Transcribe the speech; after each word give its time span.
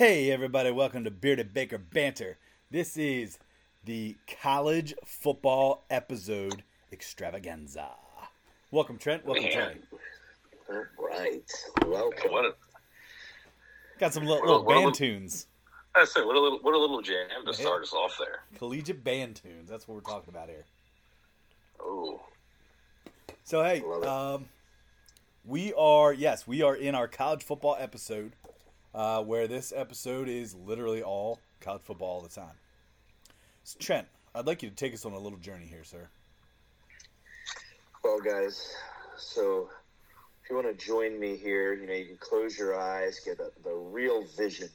Hey, 0.00 0.30
everybody, 0.30 0.70
welcome 0.70 1.04
to 1.04 1.10
Bearded 1.10 1.52
Baker 1.52 1.76
Banter. 1.76 2.38
This 2.70 2.96
is 2.96 3.38
the 3.84 4.16
college 4.40 4.94
football 5.04 5.84
episode 5.90 6.62
extravaganza. 6.90 7.90
Welcome, 8.70 8.96
Trent. 8.96 9.26
Welcome, 9.26 9.44
Man. 9.44 9.52
Trey. 9.52 9.76
All 10.70 10.84
right. 11.06 11.52
Welcome. 11.86 12.32
What 12.32 12.46
a, 12.46 12.54
Got 13.98 14.14
some 14.14 14.24
little, 14.24 14.40
Well, 14.42 14.52
little 14.60 14.64
well, 14.64 14.76
band 14.78 14.86
look- 14.86 14.94
tunes, 14.94 15.48
I 15.94 16.06
say, 16.06 16.24
what 16.24 16.34
a 16.34 16.40
little, 16.40 16.60
what 16.60 16.72
a 16.72 16.78
little 16.78 17.02
jam 17.02 17.28
to 17.44 17.50
Yeah. 17.50 17.52
start 17.52 17.82
us 17.82 17.92
off 17.92 18.16
there. 18.18 18.44
collegiate 18.56 19.04
band 19.04 19.36
tunes. 19.36 19.68
That's 19.68 19.86
what 19.86 19.96
we're 19.96 20.00
talking 20.10 20.32
about 20.32 20.48
here. 20.48 20.64
Oh, 21.78 22.22
So, 23.44 23.62
hey, 23.62 23.82
um, 24.06 24.48
we 25.44 25.74
are, 25.74 26.14
yes, 26.14 26.46
we 26.46 26.62
are 26.62 26.74
in 26.74 26.94
our 26.94 27.06
college 27.06 27.42
football 27.42 27.76
episode, 27.78 28.32
uh, 28.94 29.22
where 29.22 29.46
this 29.46 29.72
episode 29.74 30.28
is 30.28 30.54
literally 30.54 31.02
all 31.02 31.38
college 31.60 31.82
football 31.82 32.08
all 32.08 32.20
the 32.20 32.28
time. 32.28 32.54
So, 33.64 33.78
Trent, 33.78 34.06
I'd 34.34 34.46
like 34.46 34.62
you 34.62 34.70
to 34.70 34.74
take 34.74 34.94
us 34.94 35.04
on 35.04 35.12
a 35.12 35.18
little 35.18 35.38
journey 35.38 35.66
here, 35.66 35.84
sir. 35.84 36.08
Well, 38.02 38.20
guys, 38.20 38.74
so 39.16 39.68
if 40.42 40.50
you 40.50 40.56
want 40.56 40.66
to 40.66 40.86
join 40.86 41.20
me 41.20 41.36
here, 41.36 41.74
you 41.74 41.86
know, 41.86 41.92
you 41.92 42.06
can 42.06 42.16
close 42.16 42.58
your 42.58 42.80
eyes, 42.80 43.20
get 43.24 43.38
the, 43.38 43.74
real 43.74 44.24
vision 44.36 44.68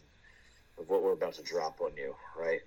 of 0.77 0.87
what 0.89 1.01
we're 1.01 1.13
about 1.13 1.33
to 1.33 1.43
drop 1.43 1.79
on 1.81 1.91
you, 1.97 2.13
right? 2.37 2.59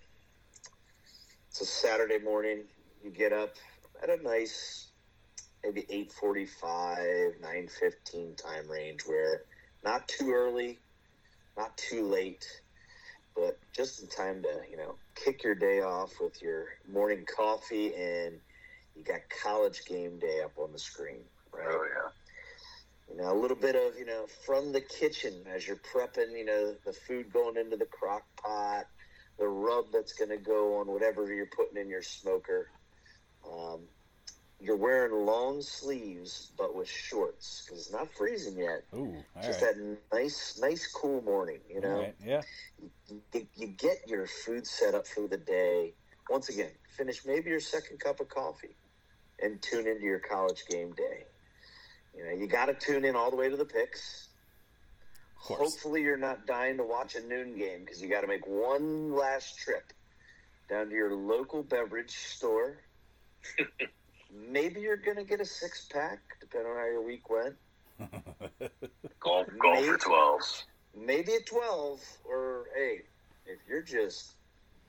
It's 1.50 1.60
a 1.60 1.66
Saturday 1.66 2.18
morning. 2.18 2.64
You 3.04 3.10
get 3.10 3.32
up 3.32 3.54
at 4.02 4.10
a 4.10 4.22
nice, 4.22 4.88
maybe 5.62 5.82
8.45, 6.20 7.40
9.15 7.40 8.36
time 8.36 8.68
range 8.68 9.02
where 9.06 9.42
not 9.84 10.08
too 10.08 10.32
early, 10.32 10.78
not 11.58 11.76
too 11.76 12.06
late, 12.06 12.46
but 13.34 13.58
just 13.74 14.00
in 14.00 14.08
time 14.08 14.42
to, 14.42 14.60
you 14.70 14.76
know, 14.76 14.94
kick 15.16 15.42
your 15.42 15.56
day 15.56 15.80
off 15.80 16.12
with 16.20 16.40
your 16.40 16.66
morning 16.90 17.26
coffee 17.26 17.94
and 17.94 18.38
you 18.94 19.02
got 19.04 19.20
college 19.42 19.84
game 19.84 20.18
day 20.18 20.40
up 20.44 20.52
on 20.56 20.72
the 20.72 20.78
screen, 20.78 21.24
right? 21.52 21.66
oh 21.68 21.84
yeah. 21.84 22.10
You 23.10 23.22
know, 23.22 23.32
a 23.32 23.38
little 23.40 23.56
bit 23.56 23.74
of, 23.74 23.98
you 23.98 24.04
know, 24.04 24.26
from 24.44 24.70
the 24.72 24.82
kitchen 24.82 25.32
as 25.52 25.66
you're 25.66 25.80
prepping, 25.94 26.36
you 26.36 26.44
know, 26.44 26.74
the 26.84 26.92
food 26.92 27.32
going 27.32 27.56
into 27.56 27.76
the 27.76 27.86
crock 27.86 28.22
pot, 28.36 28.84
the 29.38 29.48
rub 29.48 29.86
that's 29.92 30.12
going 30.12 30.30
to 30.30 30.36
go 30.36 30.78
on 30.78 30.88
whatever 30.88 31.32
you're 31.32 31.46
putting 31.46 31.80
in 31.80 31.88
your 31.88 32.02
smoker. 32.02 32.68
Um, 33.50 33.80
you're 34.60 34.76
wearing 34.76 35.24
long 35.24 35.62
sleeves, 35.62 36.50
but 36.56 36.74
with 36.74 36.88
shorts 36.88 37.62
because 37.64 37.80
it's 37.80 37.92
not 37.92 38.08
freezing 38.12 38.58
yet. 38.58 38.84
Ooh, 38.94 39.14
all 39.36 39.42
Just 39.42 39.62
right. 39.62 39.74
that 39.76 39.98
nice, 40.12 40.58
nice, 40.60 40.86
cool 40.86 41.22
morning, 41.22 41.60
you 41.72 41.80
know? 41.80 41.88
All 41.88 42.02
right, 42.02 42.14
yeah. 42.24 42.42
you, 43.08 43.46
you 43.54 43.66
get 43.68 43.98
your 44.06 44.26
food 44.26 44.66
set 44.66 44.94
up 44.94 45.06
for 45.06 45.28
the 45.28 45.36
day. 45.36 45.94
Once 46.28 46.48
again, 46.48 46.70
finish 46.96 47.24
maybe 47.24 47.50
your 47.50 47.60
second 47.60 48.00
cup 48.00 48.20
of 48.20 48.28
coffee 48.28 48.74
and 49.40 49.62
tune 49.62 49.86
into 49.86 50.04
your 50.04 50.18
college 50.18 50.64
game 50.68 50.92
day. 50.92 51.24
You 52.16 52.24
know, 52.24 52.32
you 52.32 52.48
got 52.48 52.66
to 52.66 52.74
tune 52.74 53.04
in 53.04 53.14
all 53.14 53.30
the 53.30 53.36
way 53.36 53.48
to 53.48 53.56
the 53.56 53.64
picks. 53.64 54.28
Hopefully, 55.36 56.02
you're 56.02 56.16
not 56.16 56.46
dying 56.46 56.76
to 56.78 56.82
watch 56.82 57.14
a 57.14 57.24
noon 57.26 57.56
game 57.56 57.84
because 57.84 58.02
you 58.02 58.08
got 58.08 58.22
to 58.22 58.26
make 58.26 58.46
one 58.46 59.14
last 59.14 59.56
trip 59.56 59.92
down 60.68 60.88
to 60.88 60.94
your 60.94 61.14
local 61.14 61.62
beverage 61.62 62.10
store. 62.10 62.78
maybe 64.32 64.80
you're 64.80 64.96
going 64.96 65.16
to 65.16 65.24
get 65.24 65.40
a 65.40 65.44
six 65.44 65.86
pack, 65.92 66.20
depending 66.40 66.70
on 66.70 66.78
how 66.78 66.84
your 66.86 67.02
week 67.04 67.28
went. 67.30 67.54
Golf, 69.20 69.46
golf 69.48 69.48
for 69.48 69.52
Maybe. 69.82 69.98
twelves. 69.98 70.66
maybe 70.96 71.34
at 71.34 71.46
12 71.46 72.00
or 72.24 72.66
hey 72.76 73.00
if 73.46 73.58
you're 73.68 73.82
just 73.82 74.34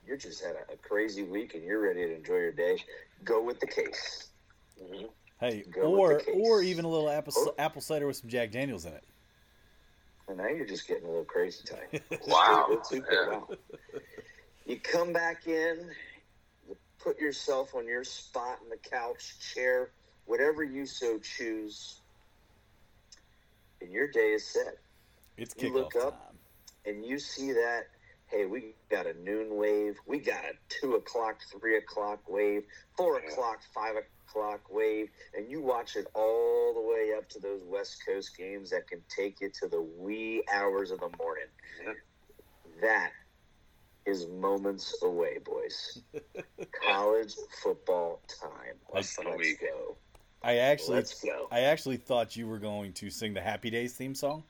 you're 0.06 0.16
just 0.16 0.42
had 0.44 0.54
a, 0.54 0.72
a 0.74 0.76
crazy 0.76 1.24
week 1.24 1.54
and 1.54 1.64
you're 1.64 1.80
ready 1.80 2.06
to 2.06 2.14
enjoy 2.14 2.36
your 2.36 2.52
day 2.52 2.76
go 3.24 3.42
with 3.42 3.58
the 3.60 3.66
case 3.66 4.28
Mm-hmm. 4.80 5.06
Hey, 5.40 5.64
Go 5.70 5.82
or 5.96 6.20
case. 6.20 6.34
or 6.38 6.62
even 6.62 6.84
a 6.84 6.88
little 6.88 7.10
apple 7.10 7.32
Oh. 7.36 7.54
apple 7.58 7.80
cider 7.82 8.06
with 8.06 8.16
some 8.16 8.30
Jack 8.30 8.52
Daniels 8.52 8.84
in 8.86 8.92
it. 8.92 9.04
and 10.28 10.38
now 10.38 10.46
you're 10.48 10.66
just 10.66 10.86
getting 10.86 11.04
a 11.04 11.08
little 11.08 11.24
crazy 11.24 11.64
time 11.64 12.00
Wow. 12.28 12.66
It's 12.70 12.88
super 12.88 13.12
Yeah. 13.12 13.38
wow. 13.38 13.48
you 14.66 14.78
come 14.80 15.12
back 15.12 15.46
in 15.48 15.78
you 15.80 15.90
put 17.02 17.18
yourself 17.18 17.74
on 17.74 17.86
your 17.86 18.04
spot 18.04 18.58
in 18.62 18.68
the 18.68 18.76
couch 18.76 19.38
chair 19.54 19.92
whatever 20.26 20.62
you 20.62 20.86
so 20.86 21.18
choose 21.18 22.02
and 23.80 23.90
your 23.92 24.08
day 24.10 24.32
is 24.32 24.46
set 24.46 24.74
It's 25.36 25.54
You 25.56 25.70
kickoff 25.70 25.74
look 25.74 25.92
time. 25.94 26.02
up, 26.02 26.34
and 26.84 27.04
you 27.04 27.18
see 27.18 27.52
that, 27.52 27.84
hey, 28.26 28.46
we 28.46 28.74
got 28.90 29.06
a 29.06 29.14
noon 29.14 29.56
wave, 29.56 29.96
we 30.06 30.18
got 30.18 30.44
a 30.44 30.52
two 30.68 30.94
o'clock, 30.94 31.40
three 31.58 31.76
o'clock 31.76 32.28
wave, 32.28 32.62
four 32.96 33.20
Yeah. 33.20 33.30
o'clock, 33.30 33.60
five 33.74 33.96
o'clock 33.96 34.60
wave, 34.70 35.08
and 35.34 35.50
you 35.50 35.62
watch 35.62 35.96
it 35.96 36.06
all 36.14 36.74
the 36.74 36.80
way 36.80 37.12
up 37.16 37.28
to 37.30 37.40
those 37.40 37.62
West 37.64 37.96
Coast 38.06 38.36
games 38.36 38.70
that 38.70 38.86
can 38.88 39.02
take 39.08 39.40
you 39.40 39.50
to 39.60 39.68
the 39.68 39.80
wee 39.82 40.44
hours 40.52 40.90
of 40.90 41.00
the 41.00 41.10
morning. 41.18 41.48
Yep. 41.84 41.96
That 42.82 43.12
is 44.06 44.26
moments 44.28 44.94
away, 45.02 45.38
boys. 45.44 46.00
College 46.84 47.34
football 47.62 48.20
time. 48.28 48.74
Less 48.92 49.16
than 49.16 49.26
a 49.26 49.36
Let's 49.36 49.54
go. 49.60 49.96
I 50.42 50.56
actually 50.56 50.96
Let's 50.96 51.22
go. 51.22 51.48
I 51.50 51.60
actually 51.60 51.98
thought 51.98 52.34
you 52.36 52.46
were 52.46 52.58
going 52.58 52.92
to 52.94 53.10
sing 53.10 53.34
the 53.34 53.40
Happy 53.42 53.70
Days 53.70 53.92
theme 53.94 54.14
song. 54.14 54.42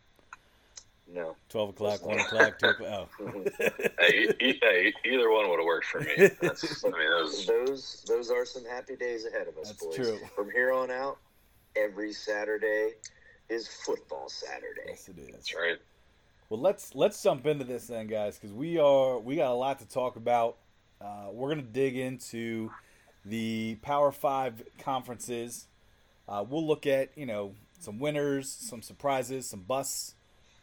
No. 1.13 1.35
Twelve 1.49 1.71
o'clock, 1.71 2.07
one 2.07 2.21
o'clock, 2.21 2.59
two 2.61 2.67
o'clock. 2.69 3.09
Oh. 3.21 3.25
Mm-hmm. 3.31 3.87
Hey, 3.99 4.33
e- 4.41 4.59
hey, 4.63 4.93
either 5.05 5.31
one 5.31 5.49
would 5.51 5.59
have 5.59 5.67
worked 5.67 5.87
for 5.87 6.01
me. 6.01 6.31
That's, 6.41 6.85
I 6.85 6.89
mean, 6.89 7.11
those. 7.11 7.47
those 7.47 8.05
those 8.07 8.31
are 8.31 8.45
some 8.47 8.65
happy 8.65 8.97
days 8.97 9.27
ahead 9.27 9.47
of 9.49 9.59
us, 9.59 9.69
That's 9.69 9.85
boys. 9.85 9.97
true. 9.97 10.19
From 10.37 10.51
here 10.53 10.73
on 10.73 10.91
out, 10.91 11.19
every 11.77 12.13
Saturday 12.13 12.93
is 13.49 13.67
football 13.69 14.29
Saturday. 14.29 14.83
yes, 14.89 15.09
it 15.09 15.19
is. 15.19 15.29
That's 15.33 15.55
right. 15.55 15.77
Well, 16.51 16.61
let's 16.61 16.97
let's 16.97 17.23
jump 17.23 17.47
into 17.47 17.65
this 17.65 17.87
then, 17.87 18.09
guys, 18.09 18.37
because 18.37 18.53
we 18.53 18.77
are 18.77 19.21
we 19.21 19.37
got 19.37 19.53
a 19.53 19.55
lot 19.55 19.79
to 19.79 19.89
talk 19.89 20.17
about. 20.17 20.57
Uh, 21.01 21.29
we're 21.31 21.49
gonna 21.49 21.63
dig 21.63 21.97
into 21.97 22.73
the 23.25 23.77
Power 23.83 24.11
Five 24.11 24.65
conferences. 24.77 25.69
Uh, 26.29 26.45
we'll 26.47 26.67
look 26.67 26.89
at 26.89 27.17
you 27.17 27.25
know 27.25 27.55
some 27.79 28.01
winners, 28.01 28.51
some 28.51 28.83
surprises, 28.83 29.49
some 29.49 29.61
busts, 29.61 30.17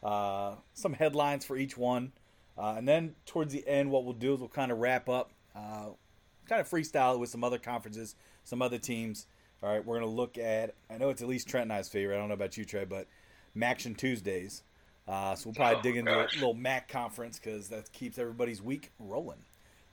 uh, 0.04 0.56
some 0.74 0.92
headlines 0.92 1.46
for 1.46 1.56
each 1.56 1.78
one, 1.78 2.12
uh, 2.58 2.76
and 2.78 2.86
then 2.86 3.16
towards 3.26 3.54
the 3.54 3.66
end, 3.66 3.90
what 3.90 4.04
we'll 4.04 4.14
do 4.14 4.34
is 4.34 4.42
we'll 4.42 4.50
kind 4.50 4.74
of 4.74 4.80
wrap 4.80 5.08
up, 5.08 5.32
uh, 5.56 5.86
kind 6.50 6.60
of 6.60 6.70
freestyle 6.70 7.18
with 7.18 7.30
some 7.30 7.46
other 7.46 7.60
conferences, 7.60 8.14
some 8.44 8.62
other 8.62 8.78
teams. 8.78 9.26
All 9.64 9.70
right, 9.70 9.86
we're 9.86 10.02
gonna 10.02 10.12
look 10.12 10.38
at. 10.38 10.76
I 10.90 10.98
know 10.98 11.12
it's 11.12 11.22
at 11.22 11.30
least 11.30 11.48
Trent 11.48 11.64
and 11.64 11.72
I's 11.72 11.88
favorite. 11.88 12.16
I 12.16 12.20
don't 12.20 12.28
know 12.28 12.34
about 12.34 12.58
you, 12.58 12.66
Trey, 12.66 12.84
but 12.84 13.08
MACtion 13.56 13.96
Tuesdays. 13.96 14.64
Uh, 15.08 15.36
so 15.36 15.50
we'll 15.50 15.56
probably 15.56 15.78
Oh, 15.78 15.82
dig 15.82 15.96
into 15.98 16.12
a 16.14 16.28
little 16.36 16.54
MAC 16.54 16.90
conference 16.90 17.40
because 17.40 17.70
that 17.70 17.92
keeps 17.94 18.18
everybody's 18.18 18.62
week 18.62 18.92
rolling. 19.00 19.40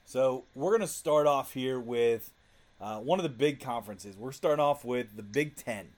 So 0.04 0.44
we're 0.54 0.70
going 0.70 0.80
to 0.80 0.86
start 0.86 1.26
off 1.26 1.52
here 1.52 1.78
with 1.78 2.32
uh, 2.80 2.98
one 2.98 3.18
of 3.18 3.22
the 3.22 3.28
big 3.28 3.60
conferences. 3.60 4.16
We're 4.16 4.32
starting 4.32 4.62
off 4.62 4.84
with 4.84 5.16
the 5.16 5.22
Big 5.22 5.56
Ten. 5.56 5.88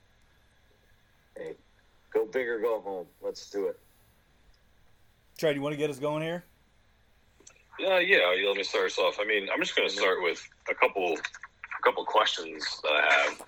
Hey, 1.37 1.55
go 2.13 2.27
big 2.27 2.47
or 2.47 2.61
go 2.61 2.81
home. 2.81 3.07
Let's 3.23 3.49
do 3.51 3.67
it. 3.67 3.79
Trey, 5.39 5.53
do 5.53 5.57
you 5.57 5.63
want 5.63 5.73
to 5.73 5.79
get 5.79 5.91
us 5.91 5.99
going 5.99 6.23
here? 6.23 6.45
Yeah, 7.79 7.99
yeah. 7.99 8.35
Let 8.47 8.57
me 8.57 8.63
start 8.63 8.87
us 8.87 8.99
off. 8.99 9.19
I 9.21 9.25
mean, 9.25 9.49
I'm 9.53 9.61
just 9.61 9.77
going 9.77 9.89
to 9.89 9.95
start 9.95 10.23
with 10.23 10.47
a 10.71 10.75
couple, 10.75 11.15
a 11.15 11.83
couple 11.83 12.05
questions 12.05 12.81
that 12.83 12.93
I 12.93 13.13
have. 13.13 13.43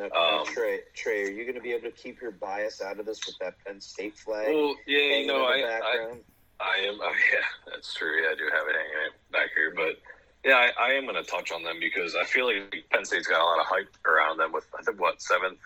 Now, 0.00 0.08
now, 0.08 0.40
Um, 0.40 0.46
Trey, 0.46 0.80
Trey, 0.94 1.24
are 1.24 1.30
you 1.30 1.44
going 1.44 1.56
to 1.56 1.60
be 1.60 1.72
able 1.72 1.90
to 1.90 1.96
keep 1.96 2.22
your 2.22 2.30
bias 2.30 2.80
out 2.80 2.98
of 2.98 3.04
this 3.04 3.26
with 3.26 3.36
that 3.38 3.54
Penn 3.64 3.80
State 3.80 4.16
flag 4.18 4.48
Well, 4.48 4.74
yeah, 4.86 4.98
hanging 4.98 5.26
no, 5.26 5.52
in 5.52 5.60
the 5.60 5.66
I, 5.66 5.68
I, 5.68 5.80
background? 5.80 6.20
I 6.60 6.76
am. 6.86 6.98
Oh, 7.02 7.12
yeah, 7.32 7.40
that's 7.66 7.94
true. 7.94 8.22
Yeah, 8.22 8.30
I 8.30 8.34
do 8.34 8.44
have 8.44 8.66
it 8.66 8.76
hanging 8.76 9.12
back 9.30 9.50
here, 9.54 9.72
but 9.76 9.98
yeah, 10.42 10.56
I, 10.56 10.88
I 10.88 10.92
am 10.92 11.04
going 11.04 11.22
to 11.22 11.30
touch 11.30 11.52
on 11.52 11.62
them 11.62 11.76
because 11.80 12.14
I 12.14 12.24
feel 12.24 12.46
like 12.46 12.84
Penn 12.90 13.04
State's 13.04 13.26
got 13.26 13.40
a 13.40 13.44
lot 13.44 13.60
of 13.60 13.66
hype 13.66 13.94
around 14.06 14.38
them 14.38 14.52
with 14.52 14.66
I 14.78 14.82
think 14.82 14.98
what 14.98 15.20
seventh 15.20 15.58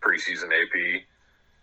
preseason 0.00 0.50
AP 0.52 1.02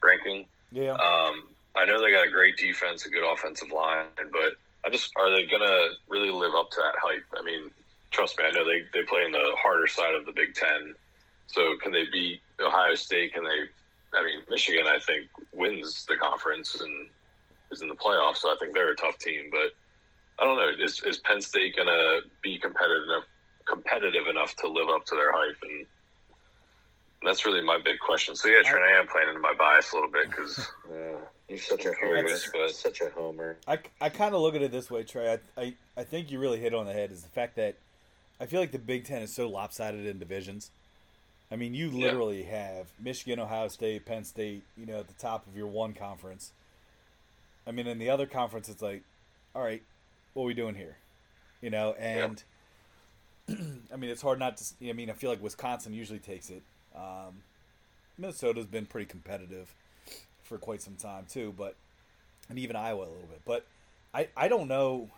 ranking. 0.04 0.46
Yeah. 0.72 0.94
Um, 0.94 1.44
I 1.76 1.86
know 1.86 2.02
they 2.02 2.12
got 2.12 2.28
a 2.28 2.32
great 2.32 2.58
defense, 2.58 3.06
a 3.06 3.10
good 3.10 3.24
offensive 3.32 3.72
line, 3.72 4.08
but 4.32 4.54
I 4.86 4.90
just 4.90 5.14
are 5.16 5.30
they 5.30 5.46
going 5.46 5.62
to 5.62 5.92
really 6.10 6.32
live 6.32 6.54
up 6.54 6.70
to 6.72 6.78
that 6.78 6.96
hype? 7.02 7.24
I 7.38 7.44
mean, 7.44 7.72
trust 8.12 8.38
me, 8.38 8.44
I 8.46 8.52
know 8.52 8.66
they 8.66 8.84
they 8.94 9.06
play 9.06 9.24
in 9.24 9.32
the 9.32 9.56
harder 9.58 9.88
side 9.88 10.16
of 10.16 10.26
the 10.26 10.34
Big 10.34 10.54
Ten, 10.54 10.96
so 11.52 11.76
can 11.82 11.92
they 11.92 12.06
beat 12.12 12.42
Ohio 12.60 12.96
State? 12.96 13.34
Can 13.34 13.44
they? 13.44 14.18
I 14.18 14.24
mean, 14.24 14.42
Michigan, 14.50 14.86
I 14.88 15.00
think 15.00 15.28
wins 15.54 16.06
the 16.08 16.16
conference 16.16 16.80
and 16.82 17.10
is 17.72 17.82
in 17.82 17.88
the 17.88 17.96
playoffs, 17.96 18.38
so 18.38 18.50
I 18.50 18.56
think 18.60 18.74
they're 18.74 18.92
a 18.92 18.96
tough 18.96 19.18
team. 19.20 19.50
But 19.52 19.74
I 20.40 20.46
don't 20.46 20.58
know. 20.58 20.84
Is, 20.84 21.02
is 21.04 21.20
Penn 21.20 21.42
State 21.42 21.76
going 21.76 21.88
to 21.88 22.22
be 22.42 22.58
competitive 22.58 23.04
enough, 23.04 23.24
competitive 23.66 24.28
enough 24.28 24.56
to 24.58 24.68
live 24.68 24.90
up 24.90 25.06
to 25.06 25.16
their 25.16 25.32
hype? 25.32 25.58
And 25.62 25.86
that's 27.24 27.46
really 27.46 27.62
my 27.62 27.80
big 27.84 28.00
question. 28.00 28.36
So 28.36 28.48
yeah, 28.48 28.62
Trent, 28.64 28.84
I 28.84 29.00
am 29.00 29.08
playing 29.08 29.30
into 29.30 29.42
my 29.42 29.54
bias 29.58 29.92
a 29.92 29.96
little 29.96 30.12
bit 30.12 30.30
because 30.30 30.58
Yeah. 30.90 31.18
You're 31.50 31.58
such 31.58 31.86
a 31.86 31.94
homer. 32.00 32.28
Such 32.70 33.02
a 33.02 33.10
homer. 33.10 33.58
I, 33.68 33.80
I 34.00 34.10
kind 34.10 34.36
of 34.36 34.42
look 34.42 34.54
at 34.54 34.62
it 34.62 34.72
this 34.72 34.92
way, 34.92 35.02
Trey. 35.04 35.34
I, 35.58 35.62
I 35.62 35.74
I 35.98 36.04
think 36.04 36.30
you 36.30 36.40
really 36.40 36.60
hit 36.60 36.76
on 36.76 36.86
the 36.86 36.94
head 36.94 37.12
is 37.12 37.24
the 37.24 37.30
fact 37.30 37.56
that 37.56 37.76
I 38.40 38.46
feel 38.46 38.60
like 38.60 38.72
the 38.72 38.78
Big 38.78 39.06
Ten 39.06 39.24
is 39.24 39.34
so 39.34 39.50
lopsided 39.50 40.06
in 40.06 40.20
divisions. 40.20 40.70
I 41.52 41.56
mean, 41.56 41.74
you 41.74 41.90
literally 41.90 42.44
yeah. 42.44 42.76
have 42.76 42.88
Michigan, 43.00 43.40
Ohio 43.40 43.68
State, 43.70 44.06
Penn 44.06 44.24
State, 44.24 44.64
you 44.78 44.86
know, 44.86 45.00
at 45.00 45.08
the 45.08 45.16
top 45.16 45.48
of 45.48 45.58
your 45.58 45.68
one 45.68 45.94
conference. 45.94 46.52
I 47.66 47.72
mean, 47.72 47.88
in 47.88 47.98
the 47.98 48.10
other 48.10 48.28
conference, 48.28 48.70
it's 48.70 48.82
like, 48.82 49.04
all 49.56 49.64
right, 49.64 49.82
what 50.34 50.44
are 50.44 50.48
we 50.48 50.54
doing 50.54 50.76
here? 50.76 50.98
You 51.62 51.72
know, 51.72 51.94
and 51.94 52.44
yeah. 53.48 53.56
I 53.94 53.96
mean, 53.96 54.12
it's 54.12 54.22
hard 54.22 54.40
not 54.40 54.58
to. 54.58 54.90
I 54.90 54.94
mean, 54.94 55.10
I 55.10 55.14
feel 55.14 55.30
like 55.30 55.42
Wisconsin 55.42 55.94
usually 55.94 56.20
takes 56.20 56.50
it. 56.50 56.62
Um, 56.96 57.42
Minnesota's 58.18 58.68
been 58.68 58.86
pretty 58.86 59.06
competitive 59.06 59.74
for 60.44 60.58
quite 60.58 60.82
some 60.82 60.96
time 60.96 61.26
too, 61.30 61.54
but 61.58 61.76
and 62.50 62.60
even 62.60 62.76
Iowa 62.76 63.02
a 63.02 63.10
little 63.10 63.28
bit. 63.30 63.42
But 63.46 63.66
I 64.14 64.28
I 64.38 64.48
don't 64.48 64.68
know. 64.68 65.10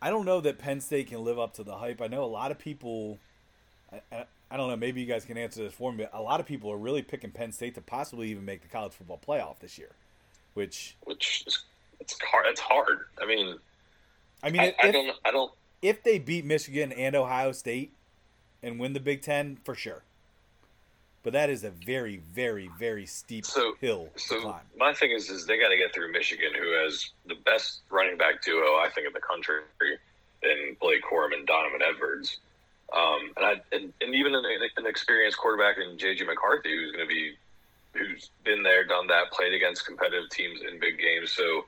I 0.00 0.10
don't 0.10 0.26
know 0.26 0.40
that 0.40 0.58
Penn 0.58 0.80
State 0.80 1.08
can 1.08 1.24
live 1.24 1.38
up 1.38 1.54
to 1.54 1.64
the 1.64 1.76
hype. 1.76 2.00
I 2.00 2.06
know 2.06 2.24
a 2.24 2.26
lot 2.26 2.50
of 2.50 2.58
people. 2.58 3.18
I, 4.12 4.24
I 4.54 4.56
don't 4.56 4.68
know. 4.68 4.76
Maybe 4.76 5.00
you 5.00 5.06
guys 5.08 5.24
can 5.24 5.36
answer 5.36 5.64
this 5.64 5.74
for 5.74 5.92
me. 5.92 6.04
But 6.04 6.16
a 6.16 6.22
lot 6.22 6.38
of 6.38 6.46
people 6.46 6.70
are 6.70 6.76
really 6.76 7.02
picking 7.02 7.32
Penn 7.32 7.50
State 7.50 7.74
to 7.74 7.80
possibly 7.80 8.28
even 8.28 8.44
make 8.44 8.62
the 8.62 8.68
college 8.68 8.92
football 8.92 9.18
playoff 9.26 9.58
this 9.58 9.78
year, 9.78 9.90
which 10.54 10.96
which 11.02 11.42
is 11.44 11.64
it's 11.98 12.16
hard. 12.22 12.46
It's 12.46 12.60
hard. 12.60 13.00
I 13.20 13.26
mean, 13.26 13.58
I 14.44 14.50
mean, 14.50 14.60
I, 14.60 14.66
if, 14.66 14.74
I 14.80 14.90
don't. 14.92 15.16
I 15.24 15.30
don't. 15.32 15.52
If 15.82 16.04
they 16.04 16.20
beat 16.20 16.44
Michigan 16.44 16.92
and 16.92 17.16
Ohio 17.16 17.50
State 17.50 17.94
and 18.62 18.78
win 18.78 18.92
the 18.92 19.00
Big 19.00 19.22
Ten, 19.22 19.58
for 19.64 19.74
sure. 19.74 20.04
But 21.24 21.32
that 21.32 21.50
is 21.50 21.64
a 21.64 21.70
very, 21.70 22.18
very, 22.32 22.70
very 22.78 23.06
steep 23.06 23.46
so, 23.46 23.74
hill 23.80 24.10
so 24.14 24.40
climb. 24.40 24.60
My 24.78 24.94
thing 24.94 25.10
is, 25.10 25.30
is 25.30 25.46
they 25.46 25.58
got 25.58 25.70
to 25.70 25.76
get 25.76 25.92
through 25.92 26.12
Michigan, 26.12 26.52
who 26.56 26.70
has 26.84 27.10
the 27.26 27.34
best 27.44 27.80
running 27.90 28.16
back 28.16 28.40
duo 28.44 28.76
I 28.76 28.88
think 28.94 29.08
in 29.08 29.12
the 29.14 29.20
country, 29.20 29.62
in 30.44 30.76
Blake 30.80 31.02
Corum 31.02 31.32
and 31.32 31.44
Donovan 31.44 31.80
Edwards, 31.82 32.38
um, 32.92 33.32
and, 33.36 33.46
I, 33.46 33.52
and, 33.72 33.92
and 34.00 34.14
even 34.14 34.34
an, 34.34 34.44
an 34.76 34.86
experienced 34.86 35.38
quarterback 35.38 35.76
in 35.78 35.96
JJ 35.96 36.26
McCarthy, 36.26 36.76
who's 36.76 36.92
going 36.92 37.08
to 37.08 37.12
be, 37.12 37.34
who's 37.92 38.30
been 38.44 38.62
there, 38.62 38.84
done 38.84 39.06
that, 39.08 39.30
played 39.32 39.54
against 39.54 39.86
competitive 39.86 40.30
teams 40.30 40.60
in 40.60 40.78
big 40.78 40.98
games. 40.98 41.32
So 41.32 41.64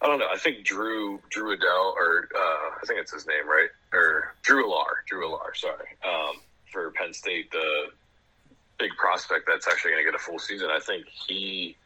I 0.00 0.06
don't 0.06 0.18
know. 0.18 0.28
I 0.32 0.36
think 0.36 0.64
Drew 0.64 1.20
Drew 1.30 1.52
Adele, 1.52 1.94
or 1.96 2.28
uh, 2.34 2.70
I 2.82 2.86
think 2.86 3.00
it's 3.00 3.12
his 3.12 3.26
name, 3.26 3.48
right? 3.48 3.68
Or 3.92 4.34
Drew 4.42 4.64
Allar, 4.64 5.04
Drew 5.06 5.26
Allar. 5.26 5.56
Sorry, 5.56 5.88
um, 6.04 6.36
for 6.70 6.90
Penn 6.92 7.14
State, 7.14 7.50
the 7.50 7.86
big 8.78 8.90
prospect 8.98 9.48
that's 9.48 9.66
actually 9.66 9.92
going 9.92 10.04
to 10.04 10.10
get 10.10 10.14
a 10.14 10.22
full 10.22 10.38
season. 10.38 10.68
I 10.70 10.80
think 10.80 11.06
he. 11.26 11.76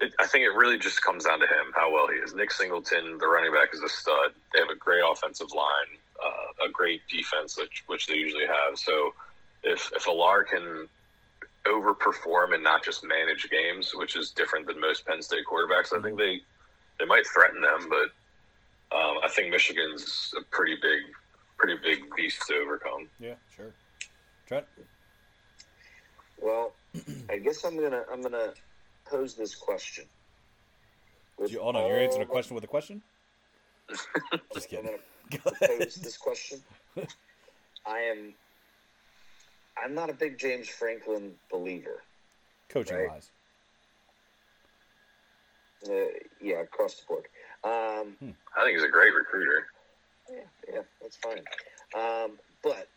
It, 0.00 0.12
I 0.18 0.26
think 0.26 0.42
it 0.44 0.50
really 0.56 0.76
just 0.76 1.02
comes 1.02 1.24
down 1.24 1.38
to 1.38 1.46
him, 1.46 1.70
how 1.72 1.92
well 1.92 2.08
he 2.08 2.16
is. 2.16 2.34
Nick 2.34 2.50
Singleton, 2.50 3.16
the 3.18 3.28
running 3.28 3.52
back, 3.52 3.72
is 3.72 3.80
a 3.80 3.88
stud. 3.88 4.32
They 4.52 4.58
have 4.58 4.70
a 4.70 4.74
great 4.74 5.02
offensive 5.08 5.52
line, 5.54 5.98
uh, 6.24 6.66
a 6.66 6.70
great 6.70 7.02
defense, 7.08 7.58
which, 7.58 7.84
which 7.86 8.06
they 8.06 8.14
usually 8.14 8.46
have. 8.46 8.78
So 8.78 9.14
if 9.62 9.90
if 9.94 10.04
Allar 10.04 10.46
can 10.46 10.88
overperform 11.66 12.54
and 12.54 12.62
not 12.62 12.84
just 12.84 13.04
manage 13.04 13.48
games, 13.50 13.92
which 13.94 14.16
is 14.16 14.30
different 14.30 14.66
than 14.66 14.80
most 14.80 15.06
Penn 15.06 15.22
State 15.22 15.44
quarterbacks, 15.50 15.96
I 15.96 16.02
think 16.02 16.18
they 16.18 16.40
they 16.98 17.06
might 17.06 17.26
threaten 17.26 17.60
them. 17.60 17.88
But 17.88 18.96
um, 18.96 19.18
I 19.24 19.28
think 19.28 19.50
Michigan's 19.50 20.32
a 20.38 20.42
pretty 20.54 20.76
big, 20.80 21.00
pretty 21.58 21.78
big 21.82 22.00
beast 22.16 22.42
to 22.48 22.54
overcome. 22.56 23.08
Yeah, 23.18 23.34
sure. 23.54 23.72
Trent. 24.46 24.66
Well, 26.40 26.72
I 27.30 27.38
guess 27.38 27.64
I'm 27.64 27.80
gonna 27.80 28.04
I'm 28.12 28.22
gonna 28.22 28.52
pose 29.04 29.34
this 29.34 29.54
question. 29.54 30.04
You, 31.48 31.60
oh 31.60 31.72
no, 31.72 31.88
you're 31.88 31.98
answering 31.98 32.22
a 32.22 32.26
question 32.26 32.54
with 32.54 32.62
a 32.62 32.68
question. 32.68 33.02
Just 34.54 34.68
kidding. 34.68 34.86
I'm 35.32 35.38
gonna 35.44 35.56
pose 35.78 35.94
this 35.96 36.16
question. 36.16 36.60
I 37.86 37.98
am. 37.98 38.34
I'm 39.82 39.94
not 39.94 40.10
a 40.10 40.12
big 40.12 40.38
James 40.38 40.68
Franklin 40.68 41.32
believer. 41.50 42.02
Coaching 42.68 42.96
right? 42.96 43.08
wise. 43.08 43.30
Uh, 45.88 45.92
yeah, 46.40 46.60
across 46.60 46.94
the 46.96 47.06
board. 47.06 47.24
Um, 47.64 48.14
hmm. 48.18 48.30
I 48.56 48.64
think 48.64 48.76
he's 48.76 48.84
a 48.84 48.90
great 48.90 49.12
recruiter. 49.14 49.66
Yeah, 50.30 50.40
yeah, 50.72 50.80
that's 51.02 51.16
fine. 51.16 51.42
Um, 51.94 52.38
but 52.62 52.88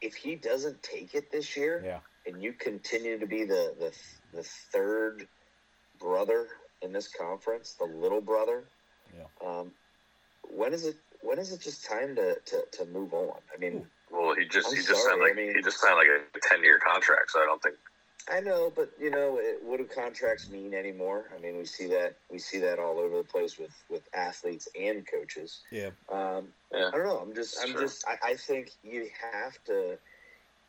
if 0.00 0.14
he 0.14 0.36
doesn't 0.36 0.82
take 0.82 1.14
it 1.14 1.30
this 1.32 1.56
year, 1.56 1.82
yeah. 1.84 1.98
and 2.26 2.42
you 2.42 2.52
continue 2.52 3.18
to 3.18 3.26
be 3.26 3.44
the, 3.44 3.74
the 3.78 3.92
the 4.32 4.42
third 4.42 5.26
brother 5.98 6.46
in 6.82 6.92
this 6.92 7.08
conference, 7.08 7.74
the 7.78 7.84
little 7.84 8.20
brother, 8.20 8.64
yeah. 9.16 9.48
um, 9.48 9.72
when 10.50 10.72
is 10.72 10.86
it? 10.86 10.96
When 11.22 11.38
is 11.38 11.52
it 11.52 11.60
just 11.60 11.84
time 11.84 12.16
to, 12.16 12.36
to, 12.46 12.64
to 12.72 12.84
move 12.86 13.12
on? 13.12 13.36
I 13.54 13.58
mean, 13.58 13.86
well, 14.10 14.34
he 14.34 14.46
just 14.46 14.68
I'm 14.68 14.74
he 14.74 14.78
just 14.78 15.02
sorry, 15.02 15.12
signed 15.12 15.20
like 15.20 15.32
I 15.32 15.34
mean, 15.34 15.54
he 15.54 15.62
just 15.62 15.80
signed 15.80 15.96
like 15.96 16.08
a 16.08 16.38
ten 16.48 16.62
year 16.62 16.78
contract, 16.78 17.30
so 17.30 17.40
I 17.40 17.44
don't 17.44 17.62
think. 17.62 17.76
I 18.30 18.40
know, 18.40 18.72
but 18.74 18.90
you 19.00 19.10
know, 19.10 19.38
it, 19.38 19.58
what 19.62 19.78
do 19.78 19.84
contracts 19.84 20.50
mean 20.50 20.74
anymore? 20.74 21.30
I 21.36 21.40
mean, 21.40 21.56
we 21.56 21.64
see 21.64 21.86
that 21.88 22.16
we 22.30 22.38
see 22.38 22.58
that 22.58 22.78
all 22.78 22.98
over 22.98 23.16
the 23.18 23.24
place 23.24 23.58
with 23.58 23.72
with 23.88 24.02
athletes 24.14 24.68
and 24.78 25.06
coaches. 25.06 25.60
Yeah. 25.70 25.90
Um, 26.10 26.48
yeah. 26.72 26.88
I 26.88 26.90
don't 26.96 27.04
know. 27.04 27.18
I'm 27.18 27.34
just, 27.34 27.58
I'm 27.62 27.70
sure. 27.70 27.80
just, 27.80 28.04
I, 28.06 28.30
I 28.30 28.34
think 28.34 28.70
you 28.84 29.08
have 29.32 29.62
to, 29.64 29.98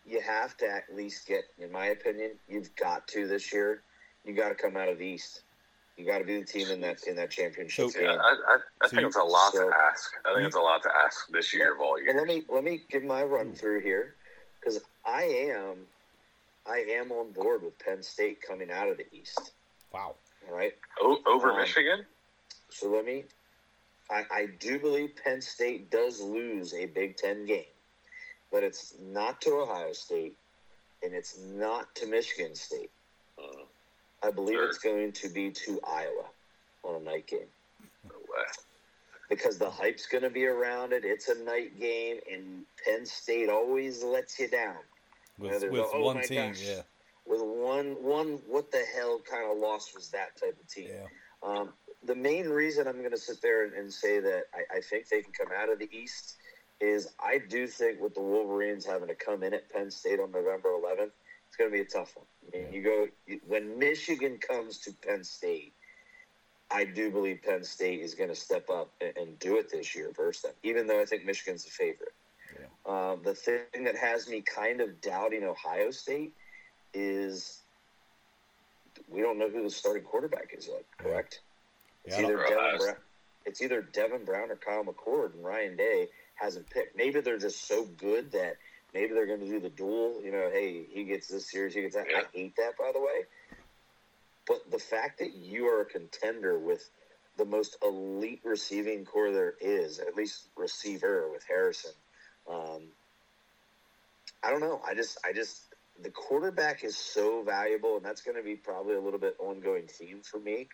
you 0.05 0.21
have 0.21 0.57
to 0.57 0.69
at 0.69 0.95
least 0.95 1.27
get, 1.27 1.43
in 1.59 1.71
my 1.71 1.87
opinion, 1.87 2.31
you've 2.47 2.75
got 2.75 3.07
to 3.09 3.27
this 3.27 3.53
year. 3.53 3.83
You 4.25 4.33
got 4.33 4.49
to 4.49 4.55
come 4.55 4.77
out 4.77 4.89
of 4.89 4.97
the 4.97 5.05
East. 5.05 5.41
You 5.97 6.05
got 6.05 6.19
to 6.19 6.23
be 6.23 6.39
the 6.39 6.45
team 6.45 6.69
in 6.69 6.81
that 6.81 7.03
in 7.03 7.15
that 7.17 7.29
championship. 7.29 7.91
So, 7.91 7.99
yeah, 7.99 8.15
I, 8.15 8.35
I, 8.47 8.57
I 8.81 8.87
so 8.87 8.95
think 8.95 9.07
it's 9.07 9.17
a 9.17 9.23
lot 9.23 9.53
so, 9.53 9.69
to 9.69 9.75
ask. 9.75 10.11
I 10.25 10.33
think 10.33 10.47
it's 10.47 10.55
a 10.55 10.61
lot 10.61 10.81
to 10.83 10.89
ask 11.05 11.27
this 11.29 11.53
year 11.53 11.75
of 11.75 11.81
all 11.81 11.99
year. 11.99 12.09
And 12.09 12.17
let 12.17 12.27
me 12.27 12.43
let 12.49 12.63
me 12.63 12.81
give 12.89 13.03
my 13.03 13.23
run 13.23 13.53
through 13.53 13.81
here 13.81 14.15
because 14.59 14.79
I 15.05 15.23
am 15.23 15.85
I 16.65 16.85
am 16.89 17.11
on 17.11 17.31
board 17.31 17.63
with 17.63 17.77
Penn 17.79 18.01
State 18.01 18.41
coming 18.41 18.71
out 18.71 18.87
of 18.87 18.97
the 18.97 19.05
East. 19.11 19.51
Wow. 19.93 20.15
All 20.49 20.55
right. 20.55 20.73
O- 21.01 21.21
over 21.27 21.51
um, 21.51 21.57
Michigan. 21.57 22.05
So 22.69 22.89
let 22.89 23.05
me 23.05 23.25
I, 24.11 24.25
I 24.29 24.45
do 24.59 24.77
believe 24.79 25.11
Penn 25.23 25.41
State 25.41 25.89
does 25.89 26.19
lose 26.19 26.73
a 26.73 26.85
Big 26.85 27.15
Ten 27.15 27.45
game, 27.45 27.63
but 28.51 28.63
it's 28.63 28.93
not 28.99 29.39
to 29.41 29.51
Ohio 29.51 29.93
State, 29.93 30.37
and 31.01 31.13
it's 31.13 31.37
not 31.39 31.95
to 31.95 32.07
Michigan 32.07 32.53
State. 32.55 32.91
I 34.23 34.31
believe 34.31 34.59
it's 34.59 34.77
going 34.77 35.11
to 35.13 35.29
be 35.29 35.51
to 35.51 35.79
Iowa 35.87 36.25
on 36.83 37.01
a 37.01 37.03
night 37.03 37.27
game. 37.27 37.39
No 38.03 38.15
way. 38.15 38.45
Because 39.29 39.57
the 39.57 39.69
hype's 39.69 40.07
going 40.07 40.23
to 40.23 40.29
be 40.29 40.45
around 40.45 40.93
it. 40.93 41.03
It's 41.05 41.29
a 41.29 41.43
night 41.43 41.79
game, 41.79 42.17
and 42.31 42.65
Penn 42.85 43.05
State 43.05 43.49
always 43.49 44.03
lets 44.03 44.39
you 44.39 44.47
down. 44.47 44.75
With, 45.39 45.63
with 45.71 45.87
oh 45.93 46.03
one 46.03 46.21
team, 46.21 46.51
gosh, 46.51 46.61
yeah. 46.63 46.81
With 47.25 47.41
one, 47.41 47.95
one, 48.03 48.39
what 48.47 48.71
the 48.71 48.83
hell 48.95 49.21
kind 49.27 49.49
of 49.49 49.57
loss 49.57 49.93
was 49.95 50.09
that 50.09 50.35
type 50.39 50.57
of 50.59 50.67
team? 50.67 50.89
Yeah. 50.89 51.07
Um, 51.43 51.69
the 52.03 52.15
main 52.15 52.49
reason 52.49 52.87
I'm 52.87 52.99
going 52.99 53.11
to 53.11 53.17
sit 53.17 53.41
there 53.41 53.65
and, 53.65 53.73
and 53.73 53.91
say 53.91 54.19
that 54.19 54.43
I, 54.53 54.77
I, 54.77 54.81
think 54.81 55.07
they 55.07 55.21
can 55.21 55.31
come 55.33 55.47
out 55.55 55.69
of 55.69 55.79
the 55.79 55.89
East 55.91 56.35
is 56.79 57.09
I 57.19 57.39
do 57.49 57.67
think 57.67 58.01
with 58.01 58.15
the 58.15 58.21
Wolverines 58.21 58.85
having 58.85 59.07
to 59.07 59.15
come 59.15 59.43
in 59.43 59.53
at 59.53 59.71
Penn 59.71 59.91
State 59.91 60.19
on 60.19 60.31
November 60.31 60.69
11th, 60.69 61.11
it's 61.51 61.57
going 61.57 61.69
to 61.69 61.75
be 61.75 61.81
a 61.81 61.85
tough 61.85 62.15
one. 62.15 62.25
I 62.47 62.57
mean, 62.57 62.67
yeah. 62.71 62.77
you 62.77 62.81
go 62.81 63.37
when 63.45 63.77
Michigan 63.77 64.37
comes 64.37 64.77
to 64.79 64.93
Penn 65.05 65.25
State. 65.25 65.73
I 66.73 66.85
do 66.85 67.11
believe 67.11 67.41
Penn 67.43 67.65
State 67.65 67.99
is 67.99 68.15
going 68.15 68.29
to 68.29 68.35
step 68.35 68.69
up 68.69 68.93
and, 69.01 69.11
and, 69.17 69.39
do 69.39 69.57
it 69.57 69.69
this 69.69 69.93
year 69.93 70.13
versus 70.15 70.43
them, 70.43 70.53
even 70.63 70.87
though 70.87 71.01
I 71.01 71.03
think 71.03 71.25
Michigan's 71.25 71.65
a 71.65 71.69
favorite. 71.69 72.13
Yeah. 72.57 73.11
Um, 73.11 73.19
the 73.25 73.33
thing 73.33 73.83
that 73.83 73.97
has 73.97 74.29
me 74.29 74.39
kind 74.39 74.79
of 74.79 75.01
doubting 75.01 75.43
Ohio 75.43 75.91
State 75.91 76.31
is 76.93 77.59
we 79.09 79.19
don't 79.19 79.37
know 79.37 79.49
who 79.49 79.63
the 79.63 79.69
starting 79.69 80.03
quarterback 80.03 80.53
is 80.57 80.67
yet, 80.67 80.85
correct? 80.97 81.41
It's 82.05 82.17
either 82.17 82.37
Devin 82.37 82.77
Brown, 82.77 82.95
it's 83.45 83.61
either 83.61 83.81
Devin 83.81 84.23
Brown 84.23 84.51
or 84.51 84.55
Kyle 84.55 84.85
McCord, 84.85 85.33
and 85.33 85.43
Ryan 85.43 85.75
Day 85.75 86.07
hasn't 86.35 86.69
picked. 86.69 86.95
Maybe 86.95 87.19
they're 87.19 87.37
just 87.37 87.67
so 87.67 87.83
good 87.83 88.31
that 88.31 88.55
maybe 88.93 89.13
they're 89.13 89.27
going 89.27 89.39
to 89.39 89.47
do 89.47 89.59
the 89.59 89.69
duel. 89.69 90.21
You 90.23 90.31
know, 90.31 90.49
hey, 90.51 90.85
he 90.89 91.03
gets 91.03 91.27
this 91.27 91.49
series, 91.49 91.73
he 91.73 91.81
gets 91.81 91.95
that. 91.95 92.07
Yeah. 92.09 92.19
I 92.19 92.23
hate 92.33 92.55
that, 92.57 92.77
by 92.77 92.91
the 92.93 92.99
way. 92.99 93.25
But 94.47 94.71
the 94.71 94.79
fact 94.79 95.19
that 95.19 95.33
you 95.35 95.67
are 95.67 95.81
a 95.81 95.85
contender 95.85 96.57
with 96.57 96.89
the 97.37 97.45
most 97.45 97.77
elite 97.83 98.41
receiving 98.43 99.05
corps 99.05 99.31
there 99.31 99.53
is, 99.61 99.99
at 99.99 100.15
least 100.15 100.49
receiver 100.55 101.29
with 101.31 101.43
Harrison. 101.47 101.91
Um, 102.49 102.83
I 104.43 104.49
don't 104.49 104.59
know. 104.59 104.81
I 104.85 104.93
just, 104.95 105.17
I 105.25 105.31
just, 105.31 105.73
the 106.01 106.09
quarterback 106.09 106.83
is 106.83 106.97
so 106.97 107.43
valuable, 107.43 107.97
and 107.97 108.05
that's 108.05 108.21
going 108.21 108.37
to 108.37 108.43
be 108.43 108.55
probably 108.55 108.95
a 108.95 108.99
little 108.99 109.19
bit 109.19 109.35
ongoing 109.39 109.87
theme 109.87 110.21
for 110.23 110.39
me 110.39 110.67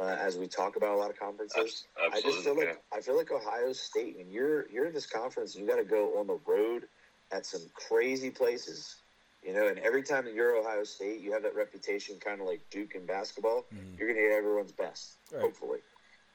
uh, 0.00 0.16
as 0.20 0.36
we 0.36 0.46
talk 0.46 0.76
about 0.76 0.94
a 0.94 0.96
lot 0.96 1.10
of 1.10 1.18
conferences. 1.18 1.84
Absolutely, 2.02 2.18
I 2.18 2.32
just 2.32 2.44
feel 2.44 2.56
like 2.56 2.66
yeah. 2.66 2.96
I 2.96 3.00
feel 3.00 3.16
like 3.16 3.30
Ohio 3.30 3.72
State. 3.72 4.16
and 4.18 4.32
you're 4.32 4.68
you're 4.70 4.86
in 4.86 4.94
this 4.94 5.06
conference, 5.06 5.54
and 5.54 5.64
you 5.64 5.70
got 5.70 5.78
to 5.78 5.84
go 5.84 6.18
on 6.18 6.26
the 6.26 6.38
road 6.46 6.84
at 7.32 7.46
some 7.46 7.62
crazy 7.74 8.30
places. 8.30 8.96
You 9.42 9.54
know, 9.54 9.68
and 9.68 9.78
every 9.78 10.02
time 10.02 10.26
that 10.26 10.34
you're 10.34 10.54
Ohio 10.56 10.84
State, 10.84 11.20
you 11.20 11.32
have 11.32 11.42
that 11.44 11.54
reputation, 11.54 12.18
kind 12.18 12.40
of 12.40 12.46
like 12.46 12.60
Duke 12.70 12.94
in 12.94 13.06
basketball. 13.06 13.64
Mhm. 13.72 13.98
You're 13.98 14.08
going 14.08 14.20
to 14.20 14.28
get 14.28 14.36
everyone's 14.36 14.72
best, 14.72 15.16
Right. 15.32 15.40
hopefully. 15.40 15.80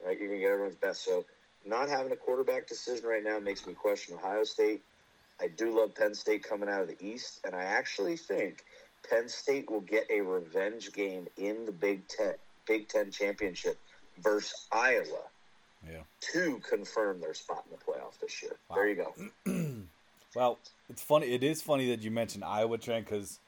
Right? 0.04 0.18
You're 0.18 0.28
going 0.30 0.40
to 0.40 0.46
get 0.46 0.52
everyone's 0.52 0.76
best. 0.76 1.04
So, 1.04 1.24
not 1.64 1.88
having 1.88 2.12
a 2.12 2.16
quarterback 2.16 2.68
decision 2.68 3.06
right 3.06 3.24
now 3.24 3.40
makes 3.40 3.66
me 3.68 3.74
question 3.74 4.16
Ohio 4.16 4.44
State. 4.44 4.82
I 5.40 5.48
do 5.48 5.70
love 5.70 5.94
Penn 5.94 6.16
State 6.16 6.44
coming 6.44 6.68
out 6.70 6.82
of 6.82 6.88
the 6.88 6.98
East, 7.00 7.42
and 7.44 7.56
I 7.56 7.64
actually 7.64 8.16
think 8.18 8.64
Penn 9.08 9.28
State 9.30 9.70
will 9.70 9.82
get 9.82 10.06
a 10.10 10.22
revenge 10.22 10.92
game 10.92 11.28
in 11.38 11.66
the 11.66 11.72
Big 11.72 12.08
Ten 12.08 12.36
Big 12.66 12.88
Ten 12.88 13.12
championship 13.12 13.78
versus 14.18 14.68
Iowa 14.72 15.30
Yeah. 15.88 16.02
to 16.32 16.60
confirm 16.62 17.20
their 17.20 17.36
spot 17.36 17.64
in 17.66 17.72
the 17.72 17.78
playoff 17.78 18.18
this 18.20 18.42
year. 18.42 18.58
Wow. 18.70 18.76
There 18.78 18.88
you 18.88 18.96
go. 18.96 19.14
Well, 20.36 20.60
it's 20.90 21.02
funny. 21.02 21.34
It 21.34 21.44
is 21.44 21.62
funny 21.62 21.90
that 21.90 22.02
you 22.02 22.12
mentioned 22.12 22.44
Iowa, 22.44 22.78
Trent, 22.78 23.06
because 23.06 23.40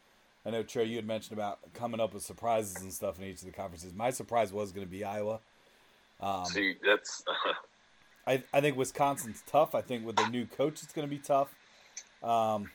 I 0.45 0.49
know 0.49 0.63
Trey, 0.63 0.85
you 0.85 0.95
had 0.95 1.05
mentioned 1.05 1.37
about 1.37 1.59
coming 1.73 1.99
up 1.99 2.13
with 2.13 2.23
surprises 2.23 2.81
and 2.81 2.91
stuff 2.93 3.19
in 3.19 3.25
each 3.25 3.39
of 3.39 3.45
the 3.45 3.51
conferences. 3.51 3.93
My 3.93 4.09
surprise 4.09 4.53
was 4.53 4.71
going 4.71 4.87
to 4.87 4.91
be 4.91 5.03
Iowa. 5.03 5.39
Um, 6.21 6.45
See, 6.45 6.75
that's 6.83 7.23
I, 8.27 8.43
I 8.53 8.61
think 8.61 8.77
Wisconsin's 8.77 9.43
tough. 9.45 9.75
I 9.75 9.81
think 9.81 10.05
with 10.05 10.15
their 10.15 10.29
new 10.29 10.45
coach, 10.45 10.81
it's 10.83 10.93
going 10.93 11.07
to 11.07 11.13
be 11.13 11.21
tough. 11.21 11.53
Um, 12.23 12.71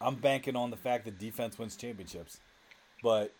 I'm 0.00 0.14
banking 0.14 0.56
on 0.56 0.70
the 0.70 0.76
fact 0.76 1.04
that 1.04 1.18
defense 1.18 1.58
wins 1.58 1.76
championships, 1.76 2.40
but 3.02 3.34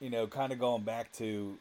you 0.00 0.10
know, 0.10 0.26
kind 0.26 0.52
of 0.52 0.58
going 0.58 0.82
back 0.82 1.12
to 1.14 1.58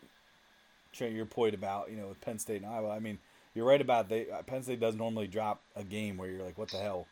Trent, 0.93 1.13
your 1.13 1.25
point 1.25 1.53
about 1.53 1.91
you 1.91 1.97
know 1.97 2.07
with 2.07 2.21
Penn 2.21 2.39
State 2.39 2.61
and 2.61 2.71
Iowa. 2.71 2.89
I 2.89 2.99
mean, 2.99 3.19
you're 3.53 3.65
right 3.65 3.81
about 3.81 4.09
they 4.09 4.29
uh, 4.29 4.41
Penn 4.43 4.63
State 4.63 4.79
does 4.79 4.95
normally 4.95 5.27
drop 5.27 5.61
a 5.75 5.83
game 5.83 6.17
where 6.17 6.29
you're 6.29 6.43
like, 6.43 6.57
what 6.57 6.69
the 6.69 6.77
hell, 6.77 7.07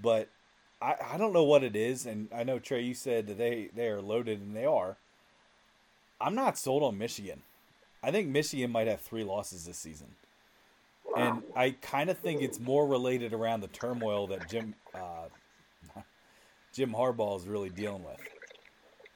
but 0.00 0.28
I 0.80 0.94
I 1.12 1.18
don't 1.18 1.32
know 1.32 1.44
what 1.44 1.64
it 1.64 1.76
is, 1.76 2.06
and 2.06 2.28
I 2.34 2.44
know 2.44 2.58
Trey, 2.58 2.82
you 2.82 2.94
said 2.94 3.26
that 3.26 3.38
they 3.38 3.70
they 3.74 3.88
are 3.88 4.00
loaded, 4.00 4.40
and 4.40 4.56
they 4.56 4.66
are. 4.66 4.96
I'm 6.20 6.34
not 6.34 6.56
sold 6.56 6.82
on 6.82 6.96
Michigan. 6.96 7.42
I 8.02 8.10
think 8.10 8.28
Michigan 8.28 8.70
might 8.70 8.86
have 8.86 9.00
three 9.00 9.24
losses 9.24 9.66
this 9.66 9.76
season. 9.76 10.14
And 11.16 11.42
I 11.54 11.70
kind 11.70 12.10
of 12.10 12.18
think 12.18 12.42
it's 12.42 12.60
more 12.60 12.86
related 12.86 13.32
around 13.32 13.60
the 13.60 13.68
turmoil 13.68 14.26
that 14.28 14.50
Jim 14.50 14.74
uh, 14.94 15.28
Jim 16.72 16.92
Harbaugh 16.92 17.38
is 17.38 17.46
really 17.46 17.70
dealing 17.70 18.04
with 18.04 18.20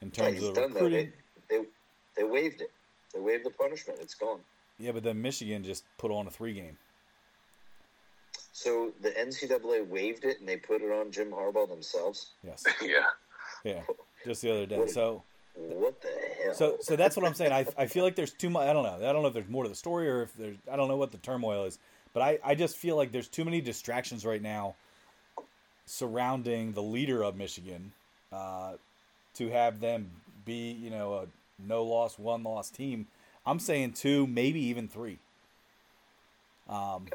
in 0.01 0.09
terms 0.09 0.39
he's 0.39 0.47
of 0.47 0.57
recruiting. 0.57 1.13
They, 1.47 1.57
they 1.57 1.63
they 2.17 2.23
waived 2.23 2.61
it. 2.61 2.71
They 3.13 3.19
waived 3.19 3.45
the 3.45 3.51
punishment. 3.51 3.99
It's 4.01 4.15
gone. 4.15 4.39
Yeah, 4.79 4.93
but 4.93 5.03
then 5.03 5.21
Michigan 5.21 5.63
just 5.63 5.83
put 5.97 6.11
on 6.11 6.25
a 6.25 6.31
three 6.31 6.53
game. 6.53 6.77
So 8.51 8.91
the 9.01 9.11
NCAA 9.11 9.87
waived 9.87 10.25
it 10.25 10.39
and 10.39 10.47
they 10.47 10.57
put 10.57 10.81
it 10.81 10.91
on 10.91 11.11
Jim 11.11 11.31
Harbaugh 11.31 11.69
themselves. 11.69 12.31
Yes, 12.43 12.63
yeah. 12.81 13.05
yeah, 13.63 13.81
just 14.25 14.41
the 14.41 14.51
other 14.51 14.65
day. 14.65 14.87
So, 14.87 15.23
What 15.55 16.01
the 16.01 16.09
hell? 16.43 16.53
so, 16.53 16.77
so 16.81 16.95
that's 16.95 17.15
what 17.15 17.25
I'm 17.25 17.33
saying. 17.33 17.53
I, 17.53 17.65
I 17.77 17.85
feel 17.85 18.03
like 18.03 18.15
there's 18.15 18.33
too 18.33 18.49
much. 18.49 18.67
I 18.67 18.73
don't 18.73 18.83
know. 18.83 19.09
I 19.09 19.13
don't 19.13 19.21
know 19.21 19.29
if 19.29 19.33
there's 19.33 19.47
more 19.49 19.63
to 19.63 19.69
the 19.69 19.75
story 19.75 20.09
or 20.09 20.23
if 20.23 20.35
there's. 20.35 20.57
I 20.71 20.75
don't 20.75 20.89
know 20.89 20.97
what 20.97 21.11
the 21.11 21.17
turmoil 21.19 21.65
is, 21.65 21.79
but 22.13 22.21
I, 22.21 22.39
I 22.43 22.55
just 22.55 22.75
feel 22.75 22.97
like 22.97 23.11
there's 23.11 23.29
too 23.29 23.45
many 23.45 23.61
distractions 23.61 24.25
right 24.25 24.41
now 24.41 24.75
surrounding 25.85 26.73
the 26.73 26.81
leader 26.81 27.23
of 27.23 27.35
Michigan 27.35 27.91
uh, 28.31 28.73
to 29.35 29.49
have 29.49 29.79
them 29.79 30.09
be, 30.45 30.71
you 30.71 30.89
know, 30.89 31.13
a 31.15 31.25
no 31.67 31.83
loss, 31.83 32.17
one 32.19 32.43
loss 32.43 32.69
team. 32.69 33.07
I'm 33.45 33.59
saying 33.59 33.93
two, 33.93 34.27
maybe 34.27 34.59
even 34.65 34.87
three. 34.87 35.19
Um, 36.69 37.07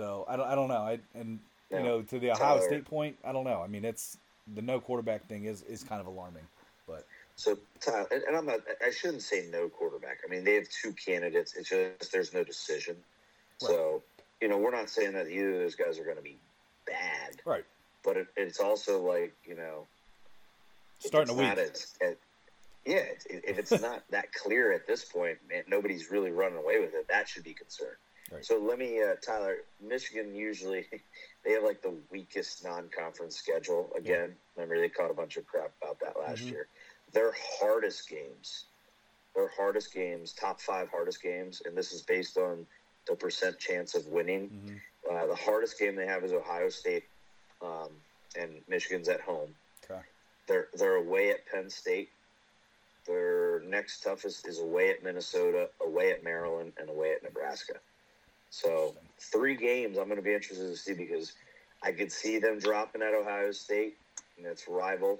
so 0.00 0.24
I 0.26 0.36
don't, 0.36 0.46
I 0.48 0.54
don't 0.54 0.68
know. 0.68 0.78
I 0.78 0.98
and 1.14 1.38
you 1.70 1.82
know 1.82 2.00
to 2.00 2.18
the 2.18 2.30
Ohio 2.30 2.56
Tyler. 2.56 2.62
State 2.62 2.86
point, 2.86 3.16
I 3.22 3.32
don't 3.32 3.44
know. 3.44 3.60
I 3.60 3.66
mean, 3.66 3.84
it's 3.84 4.16
the 4.54 4.62
no 4.62 4.80
quarterback 4.80 5.26
thing 5.28 5.44
is 5.44 5.60
is 5.62 5.84
kind 5.84 6.00
of 6.00 6.06
alarming, 6.06 6.44
but 6.86 7.04
So, 7.36 7.58
Tyler, 7.80 8.06
and, 8.10 8.34
I'm 8.34 8.46
not. 8.46 8.60
I 8.84 8.90
shouldn't 8.90 9.22
say 9.22 9.46
no 9.52 9.68
quarterback. 9.68 10.20
I 10.26 10.30
mean, 10.30 10.42
they 10.44 10.54
have 10.54 10.68
two 10.70 10.92
candidates. 10.92 11.54
It's 11.54 11.68
just 11.68 12.12
there's 12.12 12.32
no 12.32 12.42
decision. 12.44 12.96
So, 13.58 14.02
you 14.40 14.48
know, 14.48 14.56
we're 14.56 14.70
not 14.70 14.88
saying 14.88 15.12
that 15.12 15.28
either 15.28 15.52
of 15.52 15.58
those 15.58 15.74
guys 15.74 15.98
are 15.98 16.04
going 16.04 16.16
to 16.16 16.22
be 16.22 16.38
bad, 16.86 17.42
right, 17.44 17.64
but 18.02 18.16
it, 18.16 18.26
it's 18.38 18.58
also 18.58 19.02
like 19.06 19.34
you 19.44 19.54
know, 19.54 19.86
starting 20.98 21.34
a 21.34 21.38
week. 21.38 21.58
as- 21.58 21.94
at- 22.00 22.16
yeah, 22.86 23.04
if 23.28 23.58
it's 23.58 23.82
not 23.82 24.02
that 24.10 24.32
clear 24.32 24.72
at 24.72 24.86
this 24.86 25.04
point, 25.04 25.36
man, 25.50 25.64
nobody's 25.68 26.10
really 26.10 26.30
running 26.30 26.56
away 26.56 26.80
with 26.80 26.94
it. 26.94 27.06
That 27.10 27.28
should 27.28 27.44
be 27.44 27.52
concerned. 27.52 27.98
Right. 28.30 28.44
So 28.44 28.58
let 28.58 28.78
me, 28.78 29.02
uh, 29.02 29.14
Tyler. 29.24 29.58
Michigan 29.80 30.34
usually 30.34 30.86
they 31.44 31.52
have 31.52 31.64
like 31.64 31.82
the 31.82 32.00
weakest 32.10 32.62
non-conference 32.64 33.36
schedule. 33.36 33.90
Again, 33.96 34.36
I 34.56 34.60
remember 34.60 34.80
they 34.80 34.88
caught 34.88 35.10
a 35.10 35.14
bunch 35.14 35.36
of 35.36 35.46
crap 35.46 35.72
about 35.82 35.98
that 36.00 36.18
last 36.18 36.42
Mhm. 36.42 36.50
year. 36.50 36.68
Their 37.12 37.32
hardest 37.58 38.08
games, 38.08 38.66
their 39.34 39.48
hardest 39.48 39.92
games, 39.92 40.32
top 40.32 40.60
five 40.60 40.88
hardest 40.90 41.22
games, 41.22 41.60
and 41.64 41.76
this 41.76 41.92
is 41.92 42.02
based 42.02 42.36
on 42.36 42.66
the 43.06 43.16
percent 43.16 43.58
chance 43.58 43.94
of 43.94 44.06
winning. 44.06 44.48
hmm 44.50 44.76
Uh, 45.10 45.26
the 45.26 45.34
hardest 45.34 45.78
game 45.78 45.96
they 45.96 46.06
have 46.06 46.22
is 46.24 46.32
Ohio 46.32 46.68
State, 46.68 47.04
um, 47.62 48.04
and 48.36 48.62
Michigan's 48.68 49.08
at 49.08 49.20
home. 49.20 49.56
Okay. 49.82 50.02
They're 50.46 50.68
they're 50.74 50.96
away 50.96 51.30
at 51.30 51.46
Penn 51.46 51.70
State. 51.70 52.10
Their 53.06 53.60
next 53.60 54.00
toughest 54.00 54.46
is 54.46 54.58
away 54.58 54.90
at 54.90 55.02
Minnesota, 55.02 55.70
away 55.80 56.12
at 56.12 56.22
Maryland, 56.22 56.74
and 56.76 56.90
away 56.90 57.12
at 57.12 57.22
Nebraska. 57.22 57.80
So 58.50 58.94
three 59.18 59.56
games 59.56 59.96
I'm 59.96 60.06
going 60.06 60.16
to 60.16 60.22
be 60.22 60.34
interested 60.34 60.66
to 60.68 60.76
see 60.76 60.92
because 60.92 61.32
I 61.82 61.92
could 61.92 62.12
see 62.12 62.38
them 62.38 62.58
dropping 62.58 63.00
at 63.02 63.14
Ohio 63.14 63.52
State, 63.52 63.96
and 64.36 64.46
it's 64.46 64.68
rival. 64.68 65.18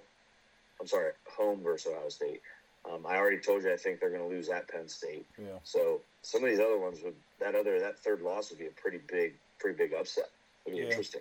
I'm 0.80 0.86
sorry, 0.86 1.12
home 1.36 1.62
versus 1.62 1.92
Ohio 1.92 2.08
State. 2.08 2.42
Um, 2.90 3.04
I 3.06 3.16
already 3.16 3.38
told 3.38 3.62
you 3.62 3.72
I 3.72 3.76
think 3.76 4.00
they're 4.00 4.10
going 4.10 4.22
to 4.22 4.28
lose 4.28 4.48
at 4.48 4.66
Penn 4.68 4.88
State. 4.88 5.26
Yeah. 5.38 5.58
So 5.64 6.00
some 6.22 6.42
of 6.42 6.50
these 6.50 6.60
other 6.60 6.78
ones 6.78 6.98
would 7.04 7.14
that 7.38 7.54
other 7.54 7.78
that 7.80 7.98
third 7.98 8.20
loss 8.22 8.50
would 8.50 8.58
be 8.58 8.66
a 8.66 8.70
pretty 8.70 8.98
big, 9.10 9.34
pretty 9.58 9.76
big 9.76 9.92
upset. 9.94 10.30
It'd 10.66 10.76
be 10.76 10.82
Yeah. 10.82 10.88
interesting. 10.90 11.20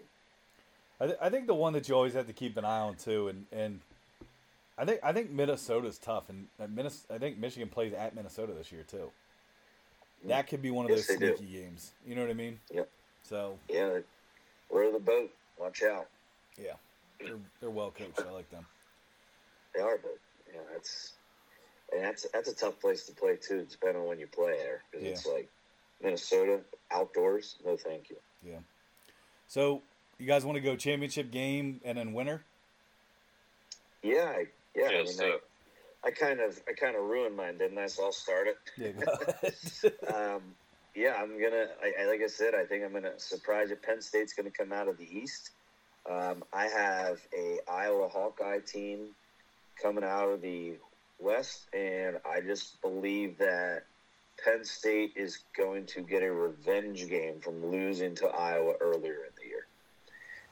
I, 1.01 1.05
th- 1.05 1.17
I 1.21 1.29
think 1.29 1.47
the 1.47 1.53
one 1.53 1.71
that 1.73 1.87
you 1.87 1.95
always 1.95 2.13
have 2.13 2.27
to 2.27 2.33
keep 2.33 2.57
an 2.57 2.65
eye 2.65 2.79
on 2.79 2.95
too, 2.95 3.29
and, 3.29 3.45
and 3.53 3.79
I 4.77 4.83
think 4.85 4.99
I 5.03 5.13
think 5.13 5.29
Minnesota's 5.31 5.97
tough, 5.97 6.29
and 6.29 6.47
Minnes- 6.73 7.05
I 7.09 7.17
think 7.17 7.37
Michigan 7.37 7.69
plays 7.69 7.93
at 7.93 8.15
Minnesota 8.15 8.53
this 8.53 8.71
year 8.71 8.83
too. 8.87 9.11
That 10.27 10.47
could 10.47 10.61
be 10.61 10.71
one 10.71 10.85
of 10.85 10.91
Yes, 10.91 11.07
those 11.07 11.17
they 11.17 11.27
do. 11.27 11.35
sneaky 11.37 11.53
games. 11.53 11.91
You 12.05 12.15
know 12.15 12.21
what 12.21 12.29
I 12.29 12.33
mean? 12.33 12.59
Yep. 12.71 12.89
So 13.23 13.57
Yeah, 13.69 13.99
row 14.71 14.91
the 14.91 14.99
boat. 14.99 15.31
Watch 15.57 15.83
out. 15.83 16.07
yeah, 16.57 16.73
they're, 17.19 17.37
they're 17.59 17.69
well 17.69 17.91
coached. 17.91 18.19
I 18.19 18.31
like 18.31 18.49
them. 18.49 18.65
They 19.75 19.81
are, 19.81 19.97
but 19.97 20.17
yeah, 20.53 20.61
that's 20.73 21.13
and 21.93 22.03
that's 22.03 22.25
that's 22.33 22.49
a 22.49 22.55
tough 22.55 22.79
place 22.79 23.05
to 23.05 23.13
play 23.13 23.35
too, 23.35 23.65
depending 23.69 24.01
on 24.01 24.07
when 24.07 24.19
you 24.19 24.27
play 24.27 24.57
there. 24.57 24.83
Because 24.91 25.07
it's 25.07 25.25
like 25.25 25.49
Minnesota 26.01 26.61
outdoors. 26.91 27.57
No, 27.65 27.75
thank 27.77 28.09
you. 28.09 28.17
Yeah. 28.43 28.59
So 29.47 29.81
you 30.17 30.25
guys 30.27 30.45
want 30.45 30.55
to 30.55 30.61
go 30.61 30.75
championship 30.75 31.31
game 31.31 31.81
and 31.83 31.97
then 31.97 32.13
winner? 32.13 32.43
Yeah, 34.01 34.33
I, 34.37 34.45
yeah. 34.75 34.87
I 34.87 34.91
mean, 35.03 35.07
so 35.07 35.39
I, 36.03 36.11
kind 36.11 36.39
of 36.39 36.61
I 36.67 36.73
kind 36.73 36.95
of 36.95 37.03
ruined 37.03 37.35
mine, 37.35 37.57
didn't 37.57 37.77
I? 37.77 37.87
So 37.87 38.05
I'll 38.05 38.11
start 38.11 38.47
it. 38.47 38.57
Yeah. 38.77 38.91
Go 38.91 39.11
ahead. 39.11 40.33
um, 40.35 40.41
yeah, 40.95 41.15
I'm 41.17 41.39
gonna. 41.41 41.67
I, 41.83 42.03
I, 42.03 42.05
like 42.07 42.21
I 42.21 42.27
said, 42.27 42.55
I 42.55 42.65
think 42.65 42.83
I'm 42.83 42.93
gonna 42.93 43.17
surprise 43.19 43.69
you. 43.69 43.75
Penn 43.75 44.01
State's 44.01 44.33
gonna 44.33 44.51
come 44.51 44.73
out 44.73 44.87
of 44.87 44.97
the 44.97 45.05
East. 45.05 45.51
Um, 46.09 46.43
I 46.53 46.65
have 46.65 47.19
a 47.37 47.59
Iowa 47.71 48.07
Hawkeye 48.07 48.59
team 48.59 49.09
coming 49.81 50.03
out 50.03 50.29
of 50.29 50.41
the 50.41 50.73
West, 51.19 51.67
and 51.73 52.17
I 52.25 52.41
just 52.41 52.81
believe 52.81 53.37
that 53.37 53.83
Penn 54.43 54.63
State 54.63 55.13
is 55.15 55.39
going 55.55 55.85
to 55.87 56.01
get 56.01 56.23
a 56.23 56.31
revenge 56.31 57.07
game 57.09 57.39
from 57.41 57.65
losing 57.65 58.15
to 58.15 58.27
Iowa 58.27 58.73
earlier 58.79 59.25
in 59.25 59.33
the 59.37 59.47
year, 59.47 59.67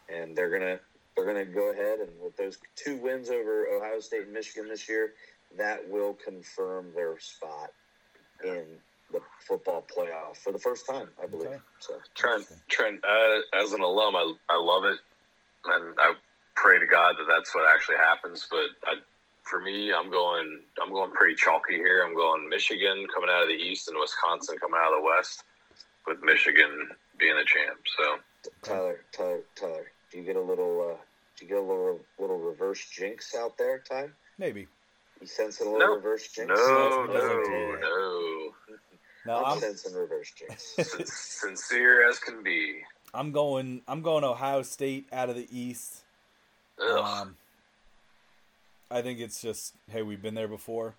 and 0.09 0.35
they're 0.35 0.49
gonna 0.49 0.79
they're 1.15 1.25
gonna 1.25 1.45
go 1.45 1.71
ahead 1.71 1.99
and 1.99 2.09
with 2.21 2.37
those 2.37 2.57
two 2.75 2.97
wins 2.97 3.29
over 3.29 3.67
Ohio 3.67 3.99
State 3.99 4.23
and 4.23 4.33
Michigan 4.33 4.69
this 4.69 4.87
year, 4.87 5.13
that 5.57 5.87
will 5.89 6.13
confirm 6.13 6.93
their 6.95 7.19
spot 7.19 7.71
in 8.43 8.65
the 9.11 9.21
football 9.47 9.85
playoff 9.95 10.37
for 10.37 10.51
the 10.51 10.59
first 10.59 10.87
time, 10.87 11.07
I 11.21 11.27
believe. 11.27 11.47
Okay. 11.47 11.57
So 11.79 11.93
Trent, 12.15 12.45
Trent, 12.67 13.03
uh, 13.03 13.61
as 13.61 13.73
an 13.73 13.81
alum, 13.81 14.15
I, 14.15 14.33
I 14.49 14.59
love 14.59 14.83
it, 14.85 14.99
and 15.65 15.95
I 15.97 16.13
pray 16.55 16.79
to 16.79 16.85
God 16.85 17.15
that 17.17 17.25
that's 17.29 17.53
what 17.55 17.73
actually 17.73 17.97
happens. 17.97 18.47
But 18.49 18.67
I, 18.85 18.95
for 19.43 19.61
me, 19.61 19.93
I'm 19.93 20.11
going, 20.11 20.59
I'm 20.81 20.91
going 20.91 21.11
pretty 21.11 21.35
chalky 21.35 21.75
here. 21.75 22.03
I'm 22.05 22.15
going 22.15 22.49
Michigan 22.49 23.07
coming 23.13 23.29
out 23.31 23.43
of 23.43 23.47
the 23.47 23.55
East 23.55 23.87
and 23.87 23.97
Wisconsin 23.99 24.57
coming 24.59 24.79
out 24.79 24.93
of 24.93 25.01
the 25.01 25.05
West, 25.05 25.43
with 26.05 26.21
Michigan 26.23 26.89
being 27.17 27.35
a 27.35 27.45
champ. 27.45 27.79
So 27.97 28.49
Tyler, 28.63 29.01
Tyler, 29.11 29.41
Tyler, 29.55 29.91
do 30.11 30.17
you 30.17 30.23
get 30.23 30.35
a 30.35 30.41
little? 30.41 30.91
Uh, 30.91 30.97
do 31.37 31.45
you 31.45 31.49
get 31.49 31.59
a 31.59 31.61
little 31.61 31.99
little 32.19 32.39
reverse 32.39 32.85
jinx 32.89 33.35
out 33.35 33.57
there, 33.57 33.79
Ty? 33.79 34.09
Maybe. 34.37 34.67
You 35.21 35.27
sensing 35.27 35.67
a 35.67 35.71
little 35.71 35.87
No. 35.87 35.95
reverse 35.95 36.27
jinx? 36.27 36.49
no, 36.49 37.07
That's- 37.07 37.07
no, 37.07 37.71
that's- 37.71 37.81
no, 37.81 38.53
Now 39.25 39.43
I'm 39.43 39.53
I'm 39.53 39.59
sensing 39.59 39.93
reverse 39.93 40.31
jinx. 40.31 40.75
Sincere 41.39 42.07
as 42.09 42.19
can 42.19 42.43
be. 42.43 42.81
I'm 43.13 43.31
going 43.31 43.81
I'm 43.87 44.01
going 44.01 44.23
Ohio 44.23 44.61
State 44.61 45.07
out 45.11 45.29
of 45.29 45.35
the 45.35 45.47
East. 45.51 46.03
Ugh. 46.81 46.97
Um, 46.99 47.37
I 48.91 49.01
think 49.01 49.19
it's 49.19 49.41
just 49.41 49.73
hey, 49.89 50.01
we've 50.01 50.21
been 50.21 50.35
there 50.35 50.47
before. 50.47 50.95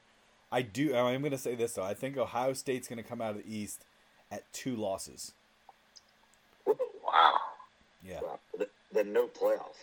I 0.50 0.62
do. 0.62 0.94
I'm 0.96 1.20
going 1.20 1.30
to 1.32 1.38
say 1.38 1.54
this 1.54 1.74
though. 1.74 1.82
I 1.84 1.94
think 1.94 2.16
Ohio 2.16 2.54
State's 2.54 2.88
going 2.88 2.96
to 3.02 3.08
come 3.08 3.20
out 3.20 3.36
of 3.36 3.44
the 3.44 3.54
East 3.54 3.84
at 4.30 4.50
two 4.52 4.74
losses. 4.76 5.32
Wow. 6.66 7.34
Yeah. 8.02 8.20
Wow. 8.22 8.38
Then 8.92 9.12
no 9.12 9.26
playoff. 9.28 9.76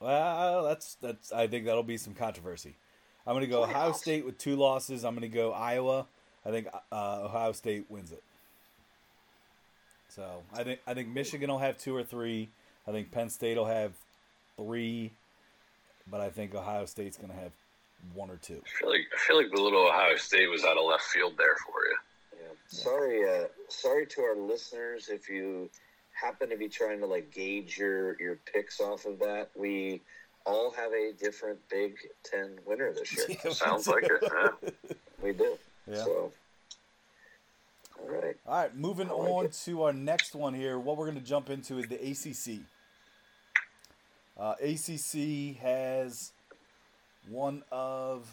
Well, 0.00 0.64
that's 0.64 0.94
that's. 1.00 1.32
I 1.32 1.46
think 1.46 1.64
that'll 1.66 1.82
be 1.82 1.96
some 1.98 2.14
controversy. 2.14 2.74
I'm 3.26 3.34
going 3.34 3.44
to 3.44 3.50
go 3.50 3.64
Ohio 3.64 3.92
State 3.92 4.24
with 4.24 4.38
two 4.38 4.56
losses. 4.56 5.04
I'm 5.04 5.14
going 5.14 5.28
to 5.28 5.34
go 5.34 5.52
Iowa. 5.52 6.06
I 6.44 6.50
think 6.50 6.68
uh, 6.92 7.22
Ohio 7.24 7.52
State 7.52 7.86
wins 7.88 8.12
it. 8.12 8.22
So 10.08 10.42
I 10.54 10.62
think 10.62 10.80
I 10.86 10.94
think 10.94 11.08
Michigan 11.08 11.50
will 11.50 11.58
have 11.58 11.76
two 11.76 11.94
or 11.94 12.04
three. 12.04 12.48
I 12.86 12.92
think 12.92 13.10
Penn 13.10 13.28
State 13.28 13.56
will 13.56 13.66
have 13.66 13.92
three, 14.56 15.12
but 16.10 16.20
I 16.20 16.30
think 16.30 16.54
Ohio 16.54 16.86
State's 16.86 17.16
going 17.16 17.30
to 17.30 17.38
have 17.38 17.52
one 18.14 18.30
or 18.30 18.36
two. 18.36 18.62
I 18.64 18.80
feel 18.80 18.90
like 18.90 19.06
I 19.14 19.18
feel 19.18 19.36
like 19.36 19.50
the 19.52 19.60
little 19.60 19.88
Ohio 19.88 20.16
State 20.16 20.48
was 20.48 20.64
out 20.64 20.78
of 20.78 20.84
left 20.84 21.04
field 21.04 21.34
there 21.36 21.56
for 21.66 21.74
you. 21.84 21.96
Yeah. 22.40 22.54
Sorry, 22.68 23.28
uh, 23.28 23.48
sorry 23.68 24.06
to 24.06 24.22
our 24.22 24.36
listeners 24.36 25.08
if 25.08 25.28
you 25.28 25.68
happen 26.12 26.48
to 26.48 26.56
be 26.56 26.68
trying 26.68 27.00
to 27.00 27.06
like 27.06 27.30
gauge 27.32 27.76
your 27.76 28.18
your 28.20 28.38
picks 28.50 28.80
off 28.80 29.04
of 29.04 29.18
that. 29.18 29.50
We 29.54 30.02
all 30.46 30.70
have 30.72 30.92
a 30.92 31.12
different 31.12 31.58
Big 31.68 31.96
Ten 32.24 32.58
winner 32.64 32.92
this 32.92 33.14
year. 33.28 33.36
Sounds 33.52 33.86
like 33.88 34.04
it. 34.04 34.22
Yeah. 34.22 34.70
We 35.22 35.32
do. 35.32 35.58
Yeah. 35.90 35.96
So, 36.04 36.32
all 38.00 38.08
right. 38.08 38.36
All 38.46 38.54
right, 38.62 38.76
moving 38.76 39.08
like 39.08 39.16
on 39.18 39.44
it. 39.46 39.52
to 39.64 39.82
our 39.84 39.92
next 39.92 40.34
one 40.34 40.54
here. 40.54 40.78
What 40.78 40.96
we're 40.96 41.06
going 41.06 41.18
to 41.18 41.24
jump 41.26 41.50
into 41.50 41.78
is 41.78 41.86
the 41.88 41.96
ACC. 41.96 42.60
Uh, 44.38 44.54
ACC 44.60 45.56
has 45.62 46.32
one 47.28 47.62
of 47.72 48.28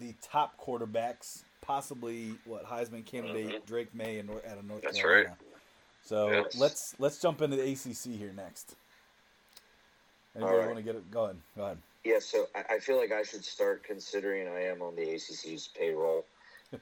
the 0.00 0.14
top 0.22 0.58
quarterbacks, 0.60 1.42
possibly 1.60 2.34
what 2.46 2.64
Heisman 2.64 3.04
candidate 3.04 3.66
Drake 3.66 3.94
Maye 3.94 4.18
in, 4.18 4.26
Nor- 4.26 4.42
out 4.48 4.58
of 4.58 4.64
North 4.64 4.82
That's 4.82 4.98
Carolina. 4.98 5.28
right. 5.28 5.36
So 6.04 6.30
Yes. 6.30 6.56
let's 6.56 6.94
let's 6.98 7.20
jump 7.20 7.42
into 7.42 7.56
the 7.56 7.62
ACC 7.72 8.16
here 8.18 8.32
next. 8.34 8.76
Anybody 10.36 10.52
All 10.52 10.58
right. 10.58 10.66
want 10.66 10.78
to 10.78 10.82
get 10.84 10.94
it? 10.96 11.10
Go 11.10 11.24
ahead. 11.24 11.36
Go 11.56 11.64
ahead. 11.64 11.78
Yeah, 12.04 12.18
so 12.20 12.46
I, 12.54 12.74
I 12.74 12.78
feel 12.78 12.98
like 12.98 13.10
I 13.10 13.22
should 13.22 13.44
start 13.44 13.84
considering 13.84 14.46
I 14.48 14.64
am 14.66 14.82
on 14.82 14.94
the 14.94 15.02
ACC's 15.02 15.68
payroll. 15.76 16.24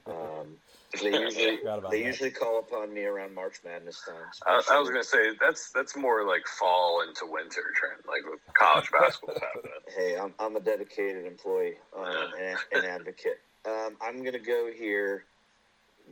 Um, 0.07 0.57
they 1.01 1.11
usually 1.11 1.57
they 1.63 2.01
that. 2.01 2.05
usually 2.05 2.31
call 2.31 2.59
upon 2.59 2.93
me 2.93 3.05
around 3.05 3.35
March 3.35 3.57
Madness 3.63 4.01
time. 4.05 4.15
I, 4.45 4.75
I 4.75 4.79
was 4.79 4.89
gonna 4.89 5.03
say 5.03 5.31
that's 5.39 5.71
that's 5.71 5.95
more 5.95 6.25
like 6.27 6.47
fall 6.47 7.03
into 7.07 7.31
winter 7.31 7.71
trend, 7.75 8.01
like 8.07 8.21
with 8.29 8.39
college 8.57 8.89
basketball 8.91 9.35
happening. 9.35 9.71
Hey, 9.95 10.17
I'm, 10.17 10.33
I'm 10.39 10.55
a 10.55 10.59
dedicated 10.59 11.25
employee 11.25 11.75
um, 11.95 12.33
and 12.41 12.57
an 12.73 12.85
advocate. 12.89 13.37
Um, 13.67 13.97
I'm 14.01 14.19
going 14.21 14.33
to 14.33 14.39
go 14.39 14.69
here. 14.75 15.25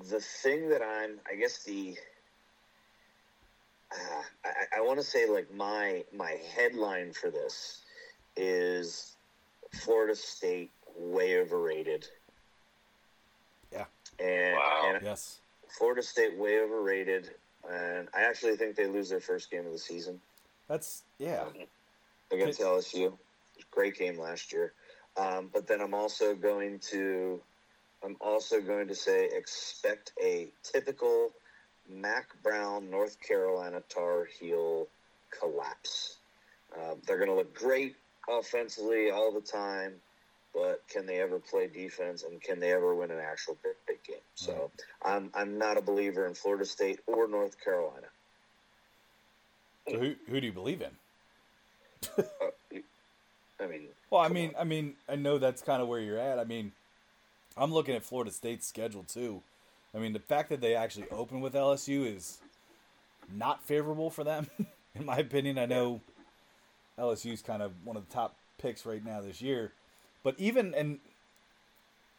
The 0.09 0.19
thing 0.19 0.69
that 0.69 0.81
I'm, 0.81 1.19
I 1.31 1.35
guess 1.35 1.63
the, 1.63 1.95
uh, 3.93 4.21
I, 4.45 4.77
I 4.77 4.81
want 4.81 4.99
to 4.99 5.05
say 5.05 5.27
like 5.29 5.53
my 5.53 6.03
my 6.15 6.37
headline 6.55 7.13
for 7.13 7.29
this 7.29 7.81
is 8.35 9.15
Florida 9.71 10.15
State 10.15 10.71
way 10.97 11.39
overrated. 11.39 12.07
Yeah. 13.71 13.85
And, 14.19 14.55
Wow. 14.55 14.91
and 14.95 15.03
Yes. 15.03 15.39
Florida 15.67 16.03
State 16.03 16.37
way 16.37 16.59
overrated, 16.59 17.31
and 17.69 18.07
I 18.13 18.21
actually 18.21 18.55
think 18.57 18.75
they 18.75 18.85
lose 18.87 19.09
their 19.09 19.19
first 19.19 19.49
game 19.49 19.65
of 19.65 19.71
the 19.71 19.79
season 19.79 20.21
That's 20.67 21.03
yeah. 21.17 21.45
against 22.31 22.59
LSU. 22.59 23.17
Great 23.71 23.97
game 23.97 24.19
last 24.19 24.51
year. 24.53 24.73
Um, 25.17 25.49
but 25.53 25.67
then 25.67 25.81
I'm 25.81 25.93
also 25.93 26.35
going 26.35 26.79
to, 26.91 27.39
I'm 28.03 28.17
also 28.21 28.61
going 28.61 28.87
to 28.87 28.95
say 28.95 29.25
expect 29.31 30.11
a 30.21 30.51
typical 30.63 31.31
Mack 31.89 32.29
Brown 32.43 32.89
North 32.89 33.17
Carolina 33.21 33.81
Tar 33.89 34.25
Heel 34.39 34.87
collapse. 35.37 36.17
Uh, 36.75 36.95
they're 37.05 37.17
going 37.17 37.29
to 37.29 37.35
look 37.35 37.53
great 37.53 37.95
offensively 38.29 39.11
all 39.11 39.31
the 39.31 39.41
time, 39.41 39.93
but 40.53 40.81
can 40.87 41.05
they 41.05 41.19
ever 41.19 41.39
play 41.39 41.67
defense 41.67 42.23
and 42.23 42.41
can 42.41 42.59
they 42.59 42.71
ever 42.71 42.95
win 42.95 43.11
an 43.11 43.19
actual 43.19 43.57
big, 43.63 43.73
big 43.87 44.03
game? 44.03 44.23
So 44.35 44.71
I'm 45.03 45.29
I'm 45.33 45.57
not 45.57 45.77
a 45.77 45.81
believer 45.81 46.25
in 46.25 46.33
Florida 46.33 46.65
State 46.65 46.99
or 47.05 47.27
North 47.27 47.63
Carolina. 47.63 48.07
So 49.89 49.99
who 49.99 50.15
who 50.27 50.39
do 50.39 50.47
you 50.47 50.53
believe 50.53 50.81
in? 50.81 50.91
Uh, 52.17 52.23
I 53.59 53.67
mean, 53.67 53.81
Well, 54.09 54.21
I 54.21 54.27
mean, 54.29 54.53
I 54.59 54.63
mean, 54.63 54.95
I 55.07 55.15
know 55.15 55.37
that's 55.37 55.61
kind 55.61 55.81
of 55.81 55.87
where 55.87 55.99
you're 55.99 56.19
at. 56.19 56.37
I 56.37 56.43
mean, 56.43 56.73
I'm 57.55 57.71
looking 57.71 57.95
at 57.95 58.03
Florida 58.03 58.31
State's 58.31 58.67
schedule 58.67 59.03
too. 59.03 59.41
I 59.95 59.99
mean, 59.99 60.13
the 60.13 60.19
fact 60.19 60.49
that 60.49 60.61
they 60.61 60.75
actually 60.75 61.07
open 61.11 61.41
with 61.41 61.53
LSU 61.53 62.05
is 62.15 62.39
not 63.31 63.63
favorable 63.63 64.09
for 64.09 64.23
them, 64.23 64.47
in 64.95 65.05
my 65.05 65.17
opinion. 65.17 65.57
I 65.57 65.65
know 65.65 66.01
LSU's 66.97 67.41
kind 67.41 67.61
of 67.61 67.73
one 67.83 67.97
of 67.97 68.07
the 68.07 68.13
top 68.13 68.35
picks 68.57 68.85
right 68.85 69.03
now 69.03 69.21
this 69.21 69.41
year, 69.41 69.71
but 70.23 70.35
even 70.37 70.73
and 70.73 70.99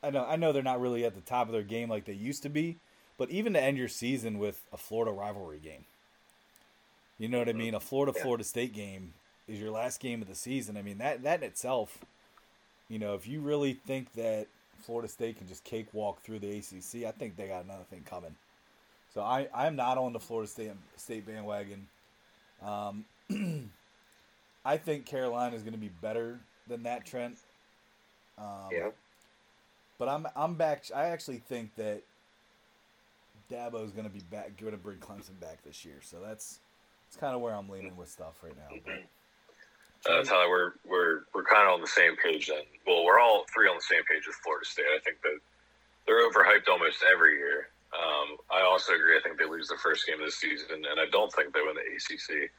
I 0.03 0.11
know 0.11 0.25
I 0.25 0.37
know 0.37 0.53
they're 0.53 0.63
not 0.63 0.81
really 0.81 1.05
at 1.05 1.15
the 1.15 1.21
top 1.21 1.47
of 1.49 1.53
their 1.53 1.63
game 1.63 1.89
like 1.89 2.05
they 2.05 2.13
used 2.13 2.43
to 2.45 2.49
be, 2.49 2.77
but 3.19 3.31
even 3.31 3.55
to 3.55 3.61
end 3.61 3.79
your 3.79 3.89
season 3.89 4.39
with 4.39 4.63
a 4.73 4.77
Florida 4.77 5.13
rivalry 5.13 5.59
game, 5.59 5.85
you 7.19 7.29
know 7.29 7.39
what 7.39 7.49
I 7.49 7.55
mean? 7.55 7.75
A 7.75 7.81
Florida 7.81 8.13
Florida 8.13 8.45
State 8.45 8.73
game 8.73 9.15
is 9.49 9.61
your 9.61 9.71
last 9.71 10.01
game 10.01 10.23
of 10.23 10.29
the 10.29 10.35
season. 10.35 10.77
I 10.77 10.83
mean 10.83 10.99
that 10.99 11.23
that 11.23 11.43
in 11.43 11.49
itself, 11.49 11.99
you 12.89 12.99
know, 12.99 13.15
if 13.15 13.27
you 13.27 13.41
really 13.41 13.73
think 13.73 14.13
that 14.15 14.47
Florida 14.85 15.09
State 15.09 15.39
can 15.39 15.49
just 15.49 15.65
cakewalk 15.65 16.23
through 16.23 16.41
the 16.41 16.59
ACC, 16.59 17.07
I 17.07 17.13
think 17.13 17.37
they 17.37 17.49
got 17.49 17.65
another 17.65 17.85
thing 17.91 18.03
coming. 18.05 18.35
So 19.13 19.23
I 19.23 19.49
I'm 19.55 19.77
not 19.77 19.99
on 19.99 20.13
the 20.13 20.21
Florida 20.21 20.51
State 20.51 20.73
State 20.97 21.27
bandwagon. 21.27 21.87
Um, 22.63 23.05
I 24.65 24.77
think 24.77 25.07
Carolina 25.07 25.55
is 25.55 25.63
going 25.63 25.75
to 25.75 25.79
be 25.79 25.91
better 26.01 26.41
than 26.69 26.83
that, 26.85 27.05
Trent. 27.05 27.39
Um, 28.39 28.69
yeah. 28.73 28.91
But 29.99 30.09
I'm 30.09 30.27
I'm 30.35 30.55
back. 30.55 30.85
I 30.95 31.07
actually 31.07 31.39
think 31.39 31.75
that 31.77 32.03
Dabo 33.51 33.85
is 33.85 33.93
going 33.93 34.07
to 34.07 34.13
be 34.13 34.23
back, 34.31 34.57
going 34.59 34.73
to 34.73 34.79
bring 34.79 34.99
Clemson 34.99 35.39
back 35.41 35.63
this 35.65 35.85
year. 35.85 35.99
So 36.03 36.19
that's 36.21 36.59
that's 37.07 37.17
kind 37.17 37.35
of 37.35 37.41
where 37.41 37.55
I'm 37.55 37.69
leaning 37.69 37.97
with 37.97 38.09
stuff 38.09 38.35
right 38.43 38.57
now. 38.57 38.77
But 38.85 39.05
Uh, 40.09 40.23
Tyler, 40.23 40.49
we're 40.51 40.73
we're 40.87 41.21
we're 41.35 41.45
kind 41.45 41.67
of 41.67 41.75
on 41.75 41.81
the 41.81 41.87
same 41.87 42.17
page 42.17 42.49
then. 42.49 42.63
Well, 42.87 43.05
we're 43.05 43.21
all 43.21 43.45
three 43.55 43.69
on 43.69 43.77
the 43.77 43.83
same 43.89 44.05
page 44.05 44.27
with 44.27 44.37
Florida 44.37 44.67
State. 44.67 44.85
I 44.95 45.01
think 45.01 45.21
that 45.23 45.39
they're 46.07 46.29
overhyped 46.29 46.69
almost 46.69 47.03
every 47.11 47.37
year. 47.39 47.69
Um, 47.95 48.37
I 48.53 48.61
also 48.63 48.93
agree. 48.93 49.17
I 49.17 49.21
think 49.23 49.39
they 49.39 49.47
lose 49.47 49.69
the 49.69 49.79
first 49.83 50.07
game 50.07 50.21
of 50.21 50.27
the 50.27 50.33
season, 50.33 50.85
and 50.85 51.01
I 51.01 51.07
don't 51.11 51.33
think 51.33 51.55
they 51.55 51.61
win 51.63 51.75
the 51.77 51.89
ACC. 51.97 52.51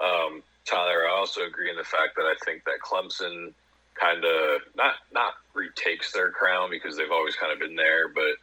Um, 0.00 0.42
Tyler, 0.66 1.08
I 1.08 1.10
also 1.12 1.42
agree 1.42 1.70
in 1.70 1.76
the 1.76 1.84
fact 1.84 2.14
that 2.16 2.26
I 2.26 2.34
think 2.44 2.64
that 2.64 2.78
Clemson 2.84 3.52
kind 3.94 4.24
of 4.24 4.60
not 4.76 4.94
not 5.12 5.34
retakes 5.54 6.12
their 6.12 6.30
crown 6.30 6.70
because 6.70 6.96
they've 6.96 7.10
always 7.12 7.34
kind 7.36 7.52
of 7.52 7.58
been 7.58 7.76
there, 7.76 8.08
but 8.08 8.38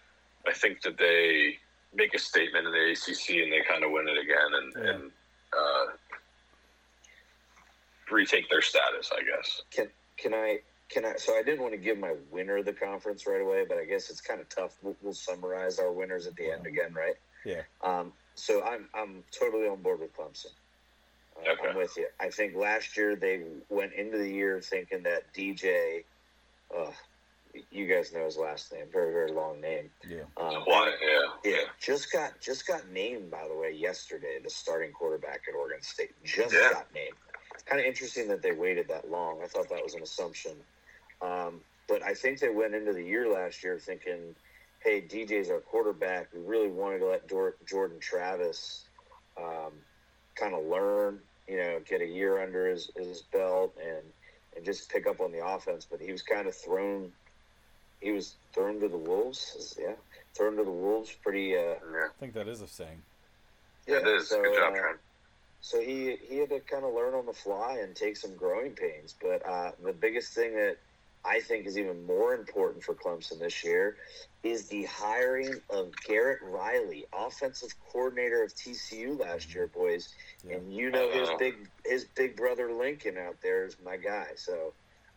I 0.47 0.53
think 0.53 0.81
that 0.81 0.97
they 0.97 1.57
make 1.93 2.13
a 2.15 2.19
statement 2.19 2.65
in 2.67 2.71
the 2.73 2.91
ACC 2.91 3.43
and 3.43 3.51
they 3.51 3.61
kind 3.69 3.83
of 3.83 3.91
win 3.91 4.07
it 4.07 4.17
again 4.17 4.51
and, 4.53 4.73
Yeah. 4.75 4.91
and 4.93 5.11
uh, 5.53 5.85
retake 8.11 8.49
their 8.49 8.61
status, 8.61 9.11
I 9.15 9.21
guess. 9.23 9.61
Can 9.71 9.89
can 10.17 10.33
I 10.33 10.59
can 10.89 11.05
I? 11.05 11.15
So 11.17 11.35
I 11.37 11.43
didn't 11.43 11.61
want 11.61 11.73
to 11.73 11.79
give 11.79 11.97
my 11.97 12.15
winner 12.29 12.57
of 12.57 12.65
the 12.65 12.73
conference 12.73 13.25
right 13.27 13.41
away, 13.41 13.65
but 13.67 13.77
I 13.77 13.85
guess 13.85 14.09
it's 14.09 14.21
kind 14.21 14.41
of 14.41 14.49
tough. 14.49 14.77
We'll, 14.81 14.97
we'll 15.01 15.13
summarize 15.13 15.79
our 15.79 15.91
winners 15.91 16.27
at 16.27 16.35
the 16.35 16.51
end 16.51 16.65
again, 16.67 16.93
right? 16.93 17.15
yeah, 17.45 17.61
Um, 17.83 18.13
so 18.35 18.63
I'm 18.63 18.89
I'm 18.93 19.23
totally 19.37 19.67
on 19.67 19.81
board 19.81 19.99
with 20.01 20.13
Clemson. 20.13 20.47
Uh, 21.35 21.51
Okay. 21.51 21.69
I'm 21.69 21.75
with 21.75 21.95
you. 21.97 22.07
I 22.19 22.29
think 22.29 22.55
last 22.55 22.97
year 22.97 23.15
they 23.15 23.43
went 23.69 23.93
into 23.93 24.17
the 24.17 24.29
year 24.29 24.59
thinking 24.61 25.03
that 25.03 25.33
DJ, 25.33 26.03
uh, 26.75 26.91
you 27.69 27.87
guys 27.87 28.11
know 28.13 28.25
his 28.25 28.37
last 28.37 28.71
name, 28.73 28.87
very 28.91 29.11
very 29.13 29.31
long 29.31 29.59
name. 29.61 29.91
yeah. 30.07 30.23
Um, 30.37 30.63
Why? 30.65 30.93
Yeah, 31.01 31.51
yeah, 31.51 31.61
just 31.79 32.11
got 32.11 32.39
just 32.41 32.67
got 32.67 32.89
named 32.89 33.31
by 33.31 33.47
the 33.47 33.55
way 33.55 33.71
yesterday 33.71 34.39
the 34.43 34.49
starting 34.49 34.91
quarterback 34.91 35.41
at 35.47 35.55
Oregon 35.55 35.81
State. 35.81 36.11
Just 36.23 36.53
Yeah. 36.53 36.69
got 36.71 36.93
named. 36.93 37.15
It's 37.53 37.63
kind 37.63 37.79
of 37.79 37.85
interesting 37.85 38.27
that 38.29 38.41
they 38.41 38.51
waited 38.51 38.87
that 38.87 39.09
long. 39.09 39.41
I 39.43 39.47
thought 39.47 39.69
that 39.69 39.83
was 39.83 39.93
an 39.93 40.03
assumption, 40.03 40.53
um, 41.21 41.61
but 41.87 42.03
I 42.03 42.13
think 42.13 42.39
they 42.39 42.49
went 42.49 42.73
into 42.75 42.93
the 42.93 43.03
year 43.03 43.31
last 43.31 43.63
year 43.63 43.77
thinking, 43.79 44.35
"Hey, 44.79 45.01
DJ's 45.01 45.49
our 45.49 45.59
quarterback. 45.59 46.27
We 46.33 46.41
really 46.41 46.69
wanted 46.69 46.99
to 46.99 47.07
let 47.07 47.27
Dor- 47.27 47.57
Jordan 47.65 47.99
Travis 47.99 48.85
um, 49.37 49.73
kind 50.35 50.53
of 50.53 50.65
learn, 50.65 51.19
you 51.47 51.57
know, 51.57 51.79
get 51.87 52.01
a 52.01 52.05
year 52.05 52.41
under 52.41 52.67
his, 52.67 52.89
his 52.95 53.21
belt 53.21 53.75
and 53.81 54.03
and 54.55 54.65
just 54.65 54.89
pick 54.89 55.07
up 55.07 55.19
on 55.19 55.31
the 55.31 55.45
offense." 55.45 55.85
But 55.89 55.99
he 56.01 56.11
was 56.11 56.21
kind 56.21 56.47
of 56.47 56.55
thrown. 56.55 57.11
He 57.99 58.11
was 58.11 58.35
thrown 58.53 58.79
to 58.79 58.87
the 58.87 58.97
wolves. 58.97 59.77
Yeah, 59.79 59.93
thrown 60.35 60.57
to 60.57 60.63
the 60.63 60.71
wolves. 60.71 61.11
Pretty. 61.23 61.55
Uh. 61.55 61.75
I 61.83 62.07
think 62.19 62.33
that 62.33 62.47
is 62.47 62.61
a 62.61 62.67
saying. 62.67 63.01
Yeah, 63.87 63.97
it 63.97 64.07
is. 64.07 64.29
so, 64.29 64.41
Good 64.41 64.55
job, 64.55 64.73
uh, 64.73 64.77
Trent. 64.77 64.99
So 65.61 65.79
he 65.79 66.17
he 66.27 66.37
had 66.37 66.49
to 66.49 66.59
kind 66.59 66.83
of 66.83 66.93
learn 66.93 67.13
on 67.13 67.25
the 67.25 67.33
fly 67.33 67.79
and 67.81 67.95
take 67.95 68.17
some 68.17 68.35
growing 68.35 68.71
pains. 68.71 69.15
But 69.21 69.47
uh, 69.47 69.71
the 69.83 69.93
biggest 69.93 70.33
thing 70.33 70.55
that 70.55 70.77
I 71.23 71.39
think 71.39 71.67
is 71.67 71.77
even 71.77 72.05
more 72.05 72.33
important 72.33 72.83
for 72.83 72.95
Clemson 72.95 73.39
this 73.39 73.63
year 73.63 73.97
is 74.43 74.67
the 74.69 74.83
hiring 74.85 75.53
of 75.69 75.91
Garrett 76.07 76.39
Riley, 76.41 77.05
offensive 77.13 77.69
coordinator 77.91 78.43
of 78.43 78.55
TCU 78.55 79.19
last 79.19 79.53
year, 79.53 79.67
boys. 79.67 80.09
Yeah. 80.43 80.55
And 80.55 80.73
you 80.73 80.89
know 80.89 81.11
his 81.11 81.29
big 81.37 81.69
his 81.85 82.05
big 82.05 82.35
brother 82.35 82.73
Lincoln 82.73 83.17
out 83.17 83.35
there 83.43 83.65
is 83.65 83.77
my 83.85 83.97
guy. 83.97 84.29
So 84.35 84.73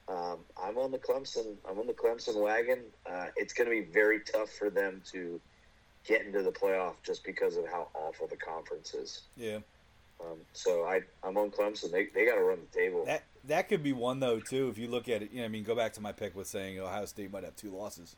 um, 0.08 0.40
I'm 0.62 0.76
on 0.76 0.90
the 0.90 0.98
Clemson. 0.98 1.56
I'm 1.68 1.78
on 1.78 1.86
the 1.86 1.94
Clemson 1.94 2.38
wagon. 2.38 2.80
Uh, 3.10 3.26
it's 3.36 3.54
going 3.54 3.68
to 3.68 3.70
be 3.70 3.90
very 3.92 4.20
tough 4.20 4.50
for 4.50 4.68
them 4.68 5.00
to 5.12 5.40
get 6.06 6.26
into 6.26 6.42
the 6.42 6.52
playoff 6.52 6.96
just 7.02 7.24
because 7.24 7.56
of 7.56 7.66
how 7.66 7.88
awful 7.94 8.26
the 8.26 8.36
conference 8.36 8.92
is. 8.92 9.22
Yeah. 9.38 9.60
Um, 10.20 10.38
so 10.52 10.84
I 10.84 11.02
I'm 11.22 11.36
on 11.36 11.50
Clemson. 11.50 11.90
They 11.90 12.06
they 12.06 12.24
got 12.26 12.36
to 12.36 12.42
run 12.42 12.58
the 12.72 12.78
table. 12.78 13.04
That 13.04 13.22
that 13.46 13.68
could 13.68 13.82
be 13.82 13.92
one 13.92 14.20
though 14.20 14.40
too. 14.40 14.68
If 14.68 14.78
you 14.78 14.88
look 14.88 15.08
at 15.08 15.22
it, 15.22 15.32
you 15.32 15.40
know, 15.40 15.44
I 15.44 15.48
mean, 15.48 15.64
go 15.64 15.74
back 15.74 15.92
to 15.94 16.00
my 16.00 16.12
pick 16.12 16.34
with 16.36 16.46
saying 16.46 16.78
Ohio 16.80 17.04
State 17.06 17.32
might 17.32 17.44
have 17.44 17.56
two 17.56 17.70
losses. 17.70 18.16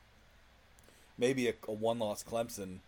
Maybe 1.19 1.49
a, 1.49 1.55
a 1.67 1.73
one-loss 1.73 2.23
Clemson, 2.23 2.79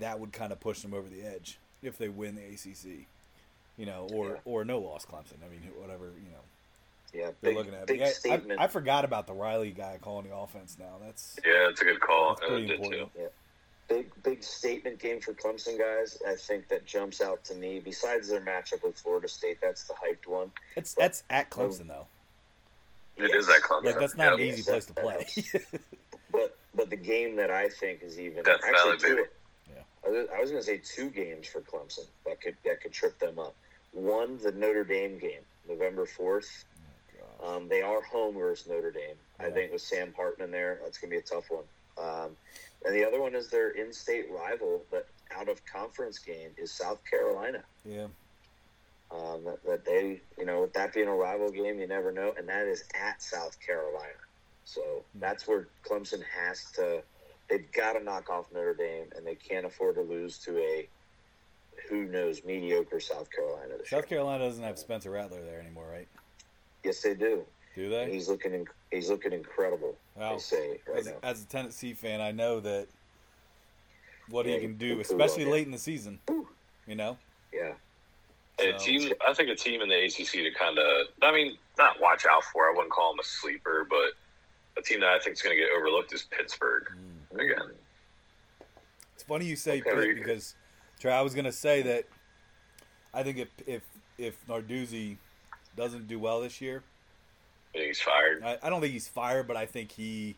that 0.00 0.18
would 0.18 0.32
kind 0.32 0.50
of 0.52 0.58
push 0.58 0.80
them 0.80 0.92
over 0.92 1.08
the 1.08 1.22
edge 1.22 1.58
if 1.80 1.96
they 1.96 2.08
win 2.08 2.34
the 2.34 2.42
ACC, 2.42 3.06
you 3.78 3.86
know, 3.86 4.08
or 4.12 4.30
Yeah. 4.30 4.36
or 4.44 4.64
no 4.64 4.78
loss 4.80 5.06
Clemson. 5.06 5.36
I 5.46 5.48
mean, 5.48 5.60
whatever 5.78 6.06
you 6.06 6.30
know 6.32 6.40
yeah, 7.14 7.30
they're 7.40 7.50
big, 7.52 7.56
looking 7.56 7.74
at. 7.74 7.86
big 7.86 8.00
Yeah, 8.00 8.06
I- 8.06 8.10
statement. 8.10 8.60
I, 8.60 8.66
forgot 8.66 9.04
about 9.04 9.26
the 9.26 9.32
Riley 9.34 9.70
guy 9.70 9.98
calling 10.02 10.28
the 10.28 10.34
offense. 10.34 10.76
Now 10.78 10.96
that's 11.04 11.36
Yeah, 11.44 11.68
it's 11.68 11.80
a 11.80 11.84
good 11.84 12.00
call. 12.00 12.34
that's 12.34 12.48
pretty 12.48 12.72
important. 12.74 13.14
too. 13.14 13.20
Important. 13.92 14.14
big 14.24 14.34
big 14.38 14.42
statement 14.44 14.98
game 14.98 15.20
for 15.20 15.32
Clemson 15.34 15.78
guys. 15.78 16.18
I 16.26 16.34
think 16.34 16.68
that 16.68 16.84
jumps 16.86 17.20
out 17.20 17.44
to 17.44 17.54
me. 17.54 17.80
Besides 17.80 18.28
their 18.28 18.40
matchup 18.40 18.82
with 18.84 18.98
Florida 18.98 19.28
State, 19.28 19.58
that's 19.62 19.84
the 19.84 19.94
hyped 19.94 20.26
one. 20.26 20.50
It's 20.76 20.94
that's 20.94 21.22
at 21.30 21.50
Clemson 21.50 21.88
though. 21.88 22.06
It 23.16 23.30
Yes. 23.30 23.42
is 23.42 23.46
that 23.48 23.60
Clemson. 23.62 23.84
Like 23.84 23.98
that's 23.98 24.16
not 24.16 24.34
an 24.34 24.40
easy 24.40 24.62
place 24.62 24.86
to 24.86 24.94
play. 24.94 25.26
But 26.32 26.56
but 26.74 26.88
the 26.88 26.96
game 26.96 27.36
that 27.36 27.50
I 27.50 27.68
think 27.68 28.02
is 28.02 28.18
even 28.18 28.42
Death 28.42 28.60
actually 28.66 28.96
Valley, 28.96 28.98
two. 28.98 29.16
baby. 29.16 29.28
Yeah. 29.74 29.82
I 30.06 30.08
was, 30.08 30.28
was 30.40 30.50
going 30.50 30.62
to 30.62 30.66
say 30.66 30.80
two 30.82 31.10
games 31.10 31.46
for 31.46 31.60
Clemson 31.60 32.06
that 32.24 32.40
could 32.40 32.56
that 32.64 32.80
could 32.80 32.92
trip 32.92 33.18
them 33.18 33.38
up. 33.38 33.54
One, 33.92 34.38
the 34.38 34.50
Notre 34.52 34.82
Dame 34.84 35.18
game, 35.18 35.42
November 35.68 36.06
fourth. 36.06 36.64
Um, 37.44 37.68
they 37.68 37.82
are 37.82 38.00
home 38.00 38.34
versus 38.36 38.66
Notre 38.66 38.90
Dame. 38.92 39.16
I 39.40 39.50
think 39.50 39.72
with 39.72 39.82
Sam 39.82 40.14
Hartman 40.16 40.50
there, 40.52 40.78
that's 40.82 40.96
going 40.96 41.10
to 41.10 41.16
be 41.16 41.18
a 41.18 41.22
tough 41.22 41.50
one. 41.50 41.64
Um, 41.98 42.30
and 42.84 42.94
the 42.94 43.04
other 43.06 43.20
one 43.20 43.34
is 43.34 43.48
their 43.48 43.70
in-state 43.70 44.26
rival, 44.30 44.82
but 44.90 45.06
out 45.34 45.48
of 45.48 45.64
conference 45.66 46.18
game 46.18 46.50
is 46.56 46.70
South 46.72 47.00
Carolina. 47.08 47.62
yeah, 47.84 48.06
Um, 49.10 49.44
that, 49.44 49.64
that 49.64 49.84
they, 49.84 50.20
you 50.38 50.44
know, 50.44 50.62
with 50.62 50.72
that 50.74 50.92
being 50.92 51.08
a 51.08 51.14
rival 51.14 51.50
game, 51.50 51.78
you 51.78 51.86
never 51.86 52.12
know, 52.12 52.34
and 52.36 52.48
that 52.48 52.66
is 52.66 52.84
at 52.94 53.22
South 53.22 53.58
Carolina. 53.64 54.12
So 54.64 55.04
that's 55.16 55.46
where 55.46 55.68
Clemson 55.84 56.22
has 56.24 56.70
to. 56.72 57.02
They've 57.48 57.70
got 57.72 57.94
to 57.94 58.04
knock 58.04 58.30
off 58.30 58.46
Notre 58.52 58.74
Dame, 58.74 59.06
and 59.16 59.26
they 59.26 59.34
can't 59.34 59.66
afford 59.66 59.96
to 59.96 60.02
lose 60.02 60.38
to 60.40 60.56
a 60.58 60.88
who 61.88 62.04
knows 62.04 62.44
mediocre 62.44 63.00
South 63.00 63.28
Carolina 63.30 63.74
South 63.84 63.92
year. 63.92 64.02
Carolina 64.02 64.44
doesn't 64.44 64.62
have 64.62 64.78
Spencer 64.78 65.10
Rattler 65.10 65.42
there 65.42 65.60
anymore, 65.60 65.88
right? 65.90 66.08
Yes, 66.84 67.00
they 67.02 67.14
do. 67.14 67.44
Do 67.74 67.84
And 67.84 67.92
they? 67.92 68.12
he's 68.12 68.28
looking 68.28 68.54
in, 68.54 68.66
he's 68.92 69.10
looking 69.10 69.32
incredible. 69.32 69.96
Wow. 70.14 70.34
They 70.34 70.38
say 70.38 70.78
right 70.88 70.98
As, 70.98 71.06
now. 71.06 71.12
as 71.22 71.42
a 71.42 71.46
Tennessee 71.46 71.94
fan, 71.94 72.20
I 72.20 72.30
know 72.30 72.60
that 72.60 72.86
what 74.28 74.46
Yeah, 74.46 74.54
he 74.54 74.60
can 74.60 74.76
do, 74.76 75.00
especially 75.00 75.42
on 75.44 75.48
it. 75.48 75.52
late 75.52 75.66
in 75.66 75.72
the 75.72 75.78
season. 75.78 76.20
You 76.86 76.94
know, 76.96 77.16
Yeah, 77.52 77.74
A 78.60 78.72
team, 78.78 79.12
I 79.26 79.32
think 79.34 79.48
a 79.48 79.54
team 79.54 79.80
in 79.80 79.88
the 79.88 80.04
ACC 80.04 80.32
to 80.32 80.50
kind 80.58 80.78
of, 80.78 81.06
I 81.22 81.32
mean, 81.32 81.56
not 81.78 82.00
watch 82.00 82.24
out 82.30 82.42
for. 82.52 82.68
I 82.68 82.72
wouldn't 82.74 82.92
call 82.92 83.12
them 83.12 83.20
a 83.20 83.24
sleeper, 83.24 83.86
but 83.88 84.12
a 84.78 84.82
team 84.82 85.00
that 85.00 85.10
I 85.10 85.18
think 85.20 85.36
is 85.36 85.42
going 85.42 85.56
to 85.56 85.62
get 85.62 85.70
overlooked 85.76 86.12
is 86.12 86.22
Pittsburgh 86.24 86.84
mm-hmm. 86.90 87.38
again. 87.40 87.70
it's 89.14 89.22
funny 89.24 89.44
you 89.46 89.56
say 89.56 89.80
Okay. 89.80 89.90
Pitt 89.90 90.16
because 90.16 90.54
Trey, 90.98 91.12
I 91.12 91.20
was 91.20 91.34
gonna 91.34 91.52
say 91.52 91.82
that 91.82 92.04
I 93.14 93.22
think 93.22 93.38
if 93.38 93.48
if 93.66 93.82
if 94.18 94.46
Narduzzi 94.46 95.16
doesn't 95.76 96.06
do 96.08 96.18
well 96.18 96.40
this 96.40 96.60
year, 96.60 96.82
I 97.74 97.78
think 97.78 97.86
he's 97.88 98.00
fired. 98.00 98.42
I, 98.44 98.58
I 98.62 98.70
don't 98.70 98.80
think 98.80 98.92
he's 98.92 99.08
fired, 99.08 99.46
but 99.48 99.56
I 99.56 99.66
think 99.66 99.92
he, 99.92 100.34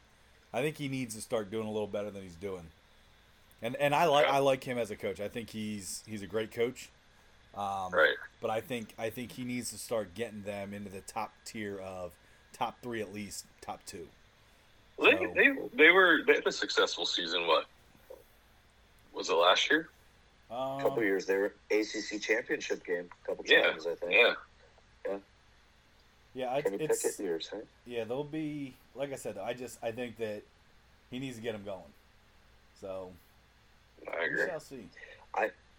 I 0.53 0.63
think 0.63 0.77
he 0.77 0.89
needs 0.89 1.15
to 1.17 1.21
start 1.21 1.51
doing 1.51 1.67
a 1.67 1.71
little 1.71 1.87
better 1.89 2.11
than 2.11 2.23
he's 2.23 2.35
doing. 2.37 2.63
And 3.63 3.77
and 3.77 3.95
I 3.95 4.07
like 4.07 4.27
Okay. 4.27 4.35
I 4.37 4.39
like 4.41 4.63
him 4.65 4.79
as 4.79 4.91
a 4.91 4.97
coach. 4.97 5.21
I 5.21 5.29
think 5.29 5.51
he's 5.51 6.03
he's 6.07 6.23
a 6.23 6.27
great 6.27 6.51
coach. 6.53 6.91
Um, 7.57 7.93
Right. 7.93 8.15
But 8.41 8.51
I 8.51 8.61
think 8.61 8.89
I 8.99 9.11
think 9.11 9.33
he 9.33 9.45
needs 9.45 9.71
to 9.71 9.79
start 9.79 10.15
getting 10.15 10.43
them 10.43 10.75
into 10.75 10.91
the 10.91 11.01
top 11.01 11.33
tier 11.45 11.79
of 11.79 12.13
top 12.53 12.77
three 12.83 13.01
at 13.01 13.13
least, 13.15 13.47
top 13.61 13.81
two. 13.87 14.07
They, 15.01 15.13
So- 15.13 15.33
they, 15.35 15.49
they 15.77 15.91
were, 15.91 16.21
they 16.27 16.35
had 16.35 16.47
a 16.47 16.53
successful 16.53 17.07
season. 17.07 17.47
What 17.47 17.67
was 19.13 19.29
it 19.31 19.35
last 19.35 19.71
year? 19.71 19.89
Um, 20.51 20.79
a 20.79 20.83
couple 20.83 21.03
years 21.03 21.27
they 21.27 21.37
were 21.37 21.55
ACC 21.71 22.21
championship 22.21 22.85
game, 22.85 23.09
a 23.25 23.27
couple 23.27 23.45
Yeah. 23.49 23.63
times 23.71 23.87
I 23.87 23.95
think. 23.95 24.13
Yeah. 24.13 24.35
Yeah, 26.35 26.55
it's, 26.57 26.69
Kenny 26.69 26.85
it's 26.85 27.03
Pickett 27.03 27.21
years, 27.21 27.51
right? 27.53 27.65
yeah. 27.87 28.05
They'll 28.05 28.25
be 28.25 28.75
like 28.95 29.13
I 29.13 29.17
said. 29.17 29.39
I 29.39 29.55
just 29.55 29.79
I 29.83 29.93
think 29.93 30.17
that 30.19 30.43
he 31.11 31.19
needs 31.19 31.37
to 31.37 31.43
get 31.43 31.53
them 31.53 31.65
going. 31.65 31.81
So 32.81 33.11
I 34.13 34.21
we 34.21 34.27
agree. 34.27 34.47
shall 34.47 34.61
see. 34.61 34.89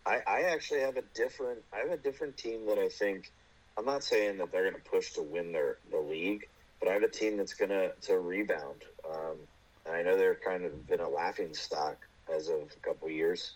I, 0.05 0.21
I 0.27 0.41
actually 0.43 0.81
have 0.81 0.97
a 0.97 1.01
different 1.13 1.59
I 1.73 1.77
have 1.79 1.91
a 1.91 1.97
different 1.97 2.37
team 2.37 2.65
that 2.67 2.77
I 2.77 2.89
think 2.89 3.31
I'm 3.77 3.85
not 3.85 4.03
saying 4.03 4.37
that 4.37 4.51
they're 4.51 4.69
going 4.69 4.81
to 4.81 4.89
push 4.89 5.11
to 5.13 5.21
win 5.23 5.51
their 5.51 5.77
the 5.91 5.97
league, 5.99 6.47
but 6.79 6.89
I 6.89 6.93
have 6.93 7.03
a 7.03 7.09
team 7.09 7.37
that's 7.37 7.53
going 7.53 7.69
to 7.69 7.91
to 8.03 8.19
rebound. 8.19 8.83
Um, 9.09 9.37
and 9.85 9.95
I 9.95 10.03
know 10.03 10.17
they're 10.17 10.35
kind 10.35 10.63
of 10.63 10.87
been 10.87 10.99
a 10.99 11.09
laughing 11.09 11.53
stock 11.53 11.97
as 12.33 12.49
of 12.49 12.61
a 12.61 12.87
couple 12.87 13.09
years. 13.09 13.53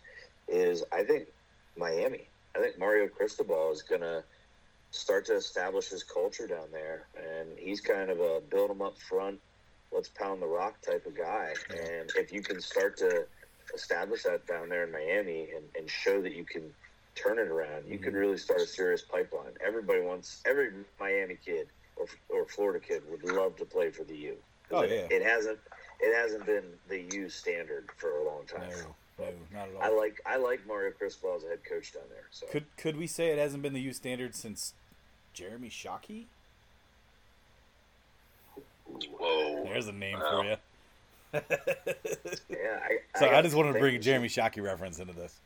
Is 0.47 0.83
I 0.91 1.03
think 1.03 1.27
Miami. 1.77 2.27
I 2.55 2.59
think 2.59 2.79
Mario 2.79 3.07
Cristobal 3.07 3.71
is 3.71 3.83
going 3.83 4.01
to 4.01 4.23
start 4.91 5.25
to 5.28 5.36
establish 5.36 5.89
his 5.89 6.04
culture 6.04 6.47
down 6.47 6.67
there, 6.71 7.08
and 7.15 7.47
he's 7.58 7.82
kind 7.82 8.10
of 8.10 8.19
a 8.19 8.41
build 8.49 8.69
them 8.69 8.82
up 8.82 8.97
front, 8.97 9.39
let's 9.91 10.10
pound 10.10 10.41
the 10.41 10.47
rock 10.47 10.82
type 10.82 11.06
of 11.06 11.15
guy. 11.15 11.54
And 11.69 12.12
if 12.15 12.32
you 12.32 12.41
can 12.41 12.62
start 12.62 12.97
to 12.97 13.25
establish 13.73 14.23
that 14.23 14.45
down 14.47 14.69
there 14.69 14.86
in 14.86 14.91
Miami 14.91 15.49
and, 15.56 15.65
and 15.78 15.89
show 15.89 16.21
that 16.21 16.36
you 16.36 16.43
can 16.43 16.63
turn 17.15 17.38
it 17.38 17.47
around, 17.47 17.86
you 17.88 17.97
could 17.97 18.13
mm-hmm. 18.13 18.21
really 18.21 18.38
start 18.38 18.62
a 18.62 18.67
serious 18.67 19.02
pipeline. 19.02 19.52
Everybody 19.65 20.02
wants 20.02 20.41
every 20.45 20.71
Miami 20.99 21.38
kid 21.43 21.67
or, 21.95 22.06
or 22.30 22.45
Florida 22.45 22.80
kid 22.80 23.04
would 23.10 23.23
love 23.23 23.56
to 23.58 23.65
play 23.65 23.91
for 23.91 24.04
the 24.04 24.15
U. 24.15 24.36
Oh, 24.71 24.82
it, 24.82 24.91
yeah. 24.91 25.17
it 25.17 25.23
hasn't 25.23 25.60
it 25.99 26.15
hasn't 26.15 26.45
been 26.45 26.63
the 26.88 27.04
U 27.15 27.30
standard 27.30 27.89
for 27.97 28.19
a 28.19 28.25
long 28.25 28.45
time. 28.45 28.69
No, 29.17 29.25
no, 29.25 29.32
not 29.52 29.67
at 29.67 29.75
all. 29.75 29.82
I 29.82 29.89
like 29.89 30.21
I 30.25 30.38
like 30.38 30.65
Mario 30.67 30.91
Cristobal 30.91 31.36
as 31.36 31.43
a 31.43 31.49
head 31.49 31.60
coach 31.67 31.93
down 31.93 32.04
there. 32.10 32.25
So 32.32 32.47
Could 32.47 32.65
could 32.78 32.95
we 32.95 33.08
say 33.08 33.30
it 33.30 33.39
hasn't 33.39 33.63
been 33.63 33.73
the 33.73 33.82
U 33.82 33.93
standard 33.93 34.36
since 34.36 34.73
Jeremy 35.39 35.69
Shockey? 35.69 36.25
Whoa. 38.86 39.63
There's 39.63 39.88
a 39.88 39.93
name 39.93 40.19
Wow. 40.19 40.41
for 40.41 40.43
you. 40.49 40.56
yeah, 42.49 42.80
I, 42.84 42.97
so 43.19 43.28
I, 43.28 43.30
got 43.30 43.43
just 43.43 43.56
wanted 43.56 43.73
to 43.73 43.80
bring 43.80 43.95
a 43.95 43.99
Jeremy 43.99 44.28
Shockey 44.28 44.62
reference 44.62 44.99
into 44.99 45.13
this. 45.13 45.39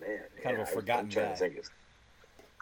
man, 0.00 0.20
kind 0.42 0.56
of 0.60 0.62
a 0.62 0.66
forgotten 0.70 1.06
I'm 1.06 1.10
trying 1.10 1.26
guy. 1.26 1.32
to 1.32 1.38
think 1.38 1.58
of 1.58 1.70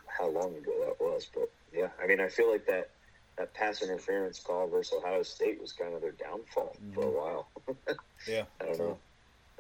how 0.06 0.28
long 0.28 0.54
ago 0.56 0.72
that 0.86 1.04
was, 1.04 1.26
but 1.34 1.50
yeah, 1.74 1.88
I 2.02 2.06
mean, 2.06 2.20
I 2.20 2.28
feel 2.28 2.50
like 2.50 2.64
that 2.66 2.88
that 3.36 3.52
pass 3.54 3.82
interference 3.82 4.38
call 4.40 4.68
versus 4.68 4.94
Ohio 4.98 5.22
State 5.22 5.60
was 5.60 5.72
kind 5.72 5.94
of 5.94 6.00
their 6.00 6.12
downfall 6.12 6.76
for 6.94 7.02
a 7.02 7.04
Mhm. 7.06 7.12
while. 7.12 7.48
Yeah, 8.26 8.44
I 8.60 8.64
don't 8.64 8.76
true. 8.76 8.98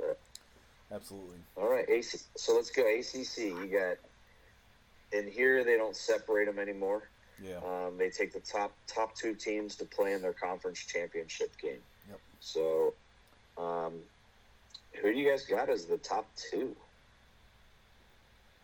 know. 0.00 0.16
Absolutely. 0.90 1.36
All 1.56 1.68
right, 1.68 1.88
AC, 1.88 2.18
so 2.36 2.54
let's 2.56 2.70
go 2.70 2.82
ACC. 2.88 3.38
You 3.48 3.66
got 3.66 3.96
in 5.12 5.28
here 5.30 5.64
they 5.64 5.76
don't 5.76 5.96
separate 5.96 6.46
them 6.46 6.58
anymore. 6.58 7.08
Yeah. 7.42 7.58
Um, 7.58 7.96
they 7.96 8.10
take 8.10 8.32
the 8.32 8.40
top 8.40 8.72
top 8.86 9.14
two 9.14 9.34
teams 9.34 9.76
to 9.76 9.84
play 9.84 10.12
in 10.12 10.22
their 10.22 10.32
conference 10.32 10.80
championship 10.80 11.52
game. 11.60 11.80
Yep. 12.08 12.20
So, 12.40 12.94
um, 13.56 13.94
who 15.00 15.12
do 15.12 15.18
you 15.18 15.30
guys 15.30 15.44
got 15.44 15.68
as 15.68 15.86
the 15.86 15.98
top 15.98 16.26
two? 16.50 16.74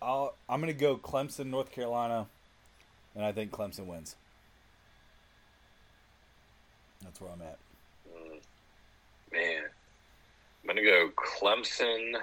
I'll, 0.02 0.34
I'm 0.48 0.60
going 0.60 0.72
to 0.72 0.78
go 0.78 0.96
Clemson, 0.96 1.46
North 1.46 1.70
Carolina, 1.70 2.26
and 3.14 3.24
I 3.24 3.32
think 3.32 3.52
Clemson 3.52 3.86
wins. 3.86 4.16
That's 7.02 7.20
where 7.20 7.30
I'm 7.30 7.42
at. 7.42 7.58
Mm. 8.08 8.40
Man. 9.32 9.62
I'm 10.66 10.74
going 10.74 10.84
to 10.84 10.90
go 10.90 11.10
Clemson. 11.16 12.14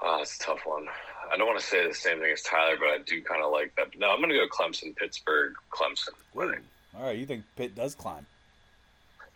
Oh, 0.00 0.16
that's 0.18 0.36
a 0.36 0.40
tough 0.40 0.60
one. 0.64 0.86
I 1.32 1.36
don't 1.36 1.46
want 1.46 1.60
to 1.60 1.66
say 1.66 1.86
the 1.86 1.94
same 1.94 2.18
thing 2.18 2.32
as 2.32 2.42
Tyler, 2.42 2.76
but 2.78 2.88
I 2.88 2.98
do 3.06 3.22
kind 3.22 3.42
of 3.42 3.52
like 3.52 3.74
that. 3.76 3.96
No, 3.98 4.10
I'm 4.10 4.18
going 4.18 4.30
to 4.30 4.36
go 4.36 4.46
Clemson, 4.48 4.96
Pittsburgh, 4.96 5.54
Clemson. 5.70 6.08
winning. 6.34 6.60
All 6.96 7.04
right, 7.06 7.16
you 7.16 7.24
think 7.26 7.44
Pitt 7.56 7.74
does 7.76 7.94
climb? 7.94 8.26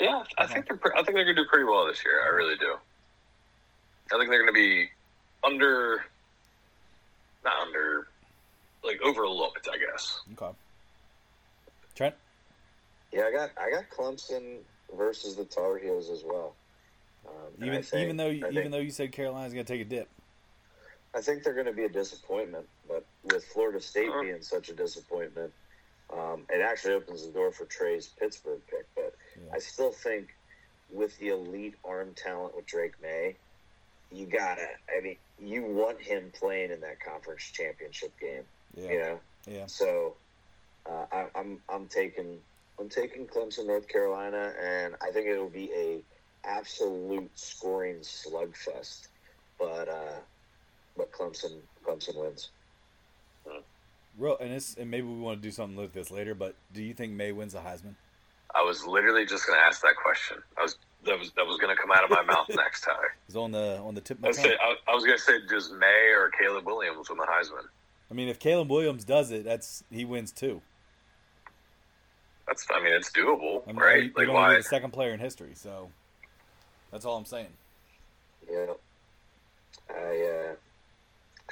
Yeah, 0.01 0.25
I 0.39 0.47
think 0.47 0.67
they're. 0.67 0.79
I 0.95 1.03
think 1.05 1.15
they're 1.15 1.25
going 1.25 1.37
to 1.37 1.43
do 1.43 1.49
pretty 1.49 1.65
well 1.65 1.87
this 1.87 2.05
year. 2.05 2.21
I 2.25 2.35
really 2.35 2.57
do. 2.57 2.75
I 4.13 4.19
think 4.19 4.29
they're 4.29 4.43
going 4.43 4.53
to 4.53 4.53
be 4.53 4.89
under, 5.45 6.05
not 7.45 7.55
under, 7.65 8.09
like 8.83 9.01
overlooked. 9.05 9.69
I 9.73 9.79
guess. 9.79 10.21
Okay. 10.33 10.53
Trent? 11.95 12.15
Yeah, 13.13 13.23
I 13.29 13.31
got 13.33 13.51
I 13.57 13.71
got 13.71 13.85
Clemson 13.97 14.57
versus 14.97 15.37
the 15.37 15.45
Tar 15.45 15.79
Heels 15.79 16.11
as 16.11 16.25
well. 16.25 16.55
Um, 17.27 17.65
Even 17.65 17.83
think- 17.85 18.03
even 18.03 18.17
though 18.17 18.29
you, 18.31 18.45
I 18.45 18.49
even 18.51 18.63
think- 18.63 18.73
though 18.73 18.79
you 18.81 18.91
said 18.91 19.13
Carolina's 19.13 19.53
going 19.55 19.65
to 19.65 19.73
take 19.73 19.81
a 19.81 19.89
dip. 19.89 20.09
I 21.15 21.21
think 21.21 21.43
they're 21.45 21.55
going 21.55 21.67
to 21.67 21.73
be 21.73 21.85
a 21.85 21.89
disappointment, 21.89 22.67
but 22.89 23.07
with 23.23 23.45
Florida 23.45 23.81
State 23.81 24.09
Uh-huh. 24.09 24.23
being 24.23 24.43
such 24.43 24.69
a 24.69 24.75
disappointment, 24.75 25.53
um, 26.11 26.45
it 26.51 26.61
actually 26.61 26.95
opens 26.95 27.25
the 27.25 27.33
door 27.33 27.53
for 27.53 27.65
Trey's 27.67 28.09
Pittsburgh 28.09 28.61
pick. 28.67 28.87
But 28.95 29.15
Yeah. 29.37 29.53
I 29.55 29.59
still 29.59 29.93
think 29.93 30.35
with 30.91 31.17
the 31.19 31.29
elite 31.29 31.77
arm 31.85 32.15
talent 32.15 32.57
with 32.57 32.67
Drake 32.67 33.01
Maye, 33.01 33.37
you 34.11 34.27
gotta. 34.27 34.69
I 34.97 35.01
mean, 35.01 35.17
you 35.39 35.63
want 35.65 36.01
him 36.01 36.31
playing 36.33 36.71
in 36.71 36.81
that 36.81 37.01
conference 37.01 37.43
championship 37.45 38.19
game. 38.19 38.45
Yeah. 38.75 38.91
You 38.91 38.99
know, 38.99 39.21
Yeah. 39.47 39.67
so 39.67 40.17
uh, 40.87 41.07
I, 41.11 41.31
I'm 41.35 41.63
I'm 41.69 41.87
taking 41.89 42.41
I'm 42.79 42.89
taking 42.89 43.27
Clemson, 43.27 43.67
North 43.67 43.89
Carolina, 43.89 44.53
and 44.61 44.97
I 45.01 45.11
think 45.13 45.27
it'll 45.29 45.49
be 45.49 45.73
a 45.73 46.03
absolute 46.45 47.31
scoring 47.39 48.01
slugfest. 48.01 49.09
But 49.59 49.89
uh, 49.89 50.21
but 50.97 51.13
Clemson 51.13 51.59
Clemson 51.87 52.17
wins. 52.21 52.51
Real, 54.17 54.39
and 54.39 54.53
this, 54.53 54.77
and 54.77 54.89
maybe 54.91 55.09
we 55.09 55.19
want 55.19 55.41
to 55.41 55.43
do 55.43 55.51
something 55.51 55.77
with 55.77 55.93
this 55.93 56.11
later. 56.11 56.35
But 56.37 56.55
do 56.73 56.83
you 56.83 56.95
think 56.95 57.13
Maye 57.13 57.33
wins 57.33 57.53
the 57.53 57.59
Heisman? 57.59 57.95
I 58.55 58.63
was 58.63 58.87
literally 58.87 59.27
just 59.27 59.45
going 59.47 59.59
to 59.59 59.65
ask 59.65 59.83
that 59.83 59.97
question. 59.97 60.37
I 60.57 60.63
was 60.63 60.77
that 61.05 61.19
was 61.19 61.33
that 61.33 61.45
was 61.45 61.59
going 61.59 61.75
to 61.75 61.81
come 61.81 61.91
out 61.91 62.05
of 62.05 62.11
my 62.11 62.23
mouth 62.33 62.49
next 62.55 62.83
time. 62.83 62.95
He's 63.27 63.35
on 63.35 63.51
the 63.51 63.79
on 63.79 63.95
the 63.95 64.01
tip 64.01 64.19
of 64.19 64.25
I 64.25 64.27
my 64.27 64.29
was, 64.29 64.37
say, 64.39 64.57
I, 64.61 64.77
I 64.89 64.95
was 64.95 65.05
going 65.05 65.17
to 65.17 65.23
say, 65.23 65.33
does 65.49 65.73
Maye 65.73 66.13
or 66.17 66.31
Caleb 66.41 66.65
Williams 66.65 67.09
win 67.09 67.19
the 67.19 67.25
Heisman? 67.25 67.65
I 68.11 68.15
mean, 68.15 68.29
if 68.29 68.39
Caleb 68.39 68.71
Williams 68.71 69.03
does 69.05 69.33
it, 69.33 69.45
that's 69.45 69.83
he 69.91 70.05
wins 70.05 70.31
too. 70.31 70.63
That's 72.47 72.67
I 72.73 72.81
mean, 72.83 72.93
it's 72.93 73.11
doable, 73.11 73.63
I 73.67 73.73
mean, 73.73 73.81
right? 73.81 74.03
You'd 74.05 74.17
Like 74.17 74.29
only 74.29 74.41
why? 74.41 74.57
the 74.59 74.63
second 74.63 74.93
player 74.93 75.13
in 75.13 75.19
history, 75.19 75.53
so 75.55 75.91
that's 76.93 77.05
all 77.05 77.17
I'm 77.17 77.25
saying. 77.25 77.49
Yeah, 78.49 78.67
I 79.91 80.51
uh, 80.53 80.55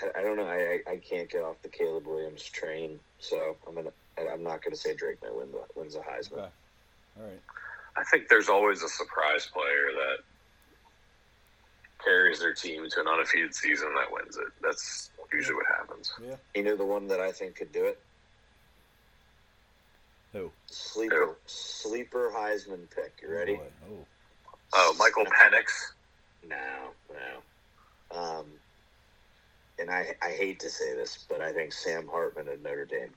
I, 0.03 0.21
I 0.21 0.23
don't 0.23 0.37
know. 0.37 0.47
I, 0.47 0.81
I 0.89 0.93
I 0.93 0.97
can't 0.97 1.31
get 1.31 1.43
off 1.43 1.63
the 1.63 1.69
Caleb 1.69 2.07
Williams 2.07 2.43
train, 2.45 2.99
so 3.19 3.57
I'm 3.67 3.75
gonna. 3.75 3.93
I'm 4.19 4.43
not 4.43 4.63
gonna 4.63 4.77
say 4.77 4.95
Drake 4.95 5.19
Maye 5.23 5.31
win 5.33 5.51
the, 5.53 5.63
wins 5.75 5.95
the 5.95 6.01
Heisman. 6.01 6.33
Okay. 6.33 6.49
All 7.19 7.25
right. 7.25 7.41
I 7.97 8.05
think 8.05 8.29
there's 8.29 8.49
always 8.49 8.83
a 8.83 8.89
surprise 8.89 9.49
player 9.53 9.93
that 9.95 10.19
carries 12.05 12.41
their 12.41 12.55
team 12.55 12.85
to 12.89 13.01
an 13.01 13.09
undefeated 13.09 13.55
season 13.55 13.89
that 13.95 14.13
wins 14.13 14.37
it. 14.37 14.49
That's 14.63 15.11
usually 15.33 15.57
what 15.57 15.67
happens. 15.67 16.13
Yeah. 16.23 16.37
You 16.55 16.65
know 16.65 16.77
the 16.77 16.87
one 16.87 17.07
that 17.09 17.21
I 17.21 17.33
think 17.33 17.57
could 17.57 17.73
do 17.73 17.85
it. 17.85 17.99
Who? 20.33 20.51
Sleeper 20.67 21.27
Who? 21.27 21.37
sleeper 21.47 22.33
Heisman 22.35 22.91
pick. 22.91 23.21
You 23.23 23.33
ready? 23.33 23.59
Oh. 23.61 23.91
Oh. 23.91 24.07
Oh, 24.75 24.95
Michael 24.99 25.27
Penix. 25.27 25.93
No, 26.49 26.95
no. 27.11 28.19
Um, 28.19 28.47
and 29.83 29.91
I 29.91 30.15
I 30.23 30.31
hate 30.31 30.59
to 30.61 30.71
say 30.71 30.95
this, 30.95 31.27
but 31.29 31.41
I 31.43 31.53
think 31.53 31.73
Sam 31.73 32.07
Hartman 32.09 32.49
at 32.49 32.63
Notre 32.63 32.87
Dame. 32.87 33.11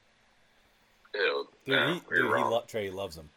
Ew, 1.13 1.47
Dude, 1.65 1.75
no, 1.75 1.93
he, 1.93 1.99
dude, 2.13 2.25
he 2.37 2.43
lo- 2.43 2.63
Trey 2.67 2.89
loves 2.89 3.15
him. 3.15 3.29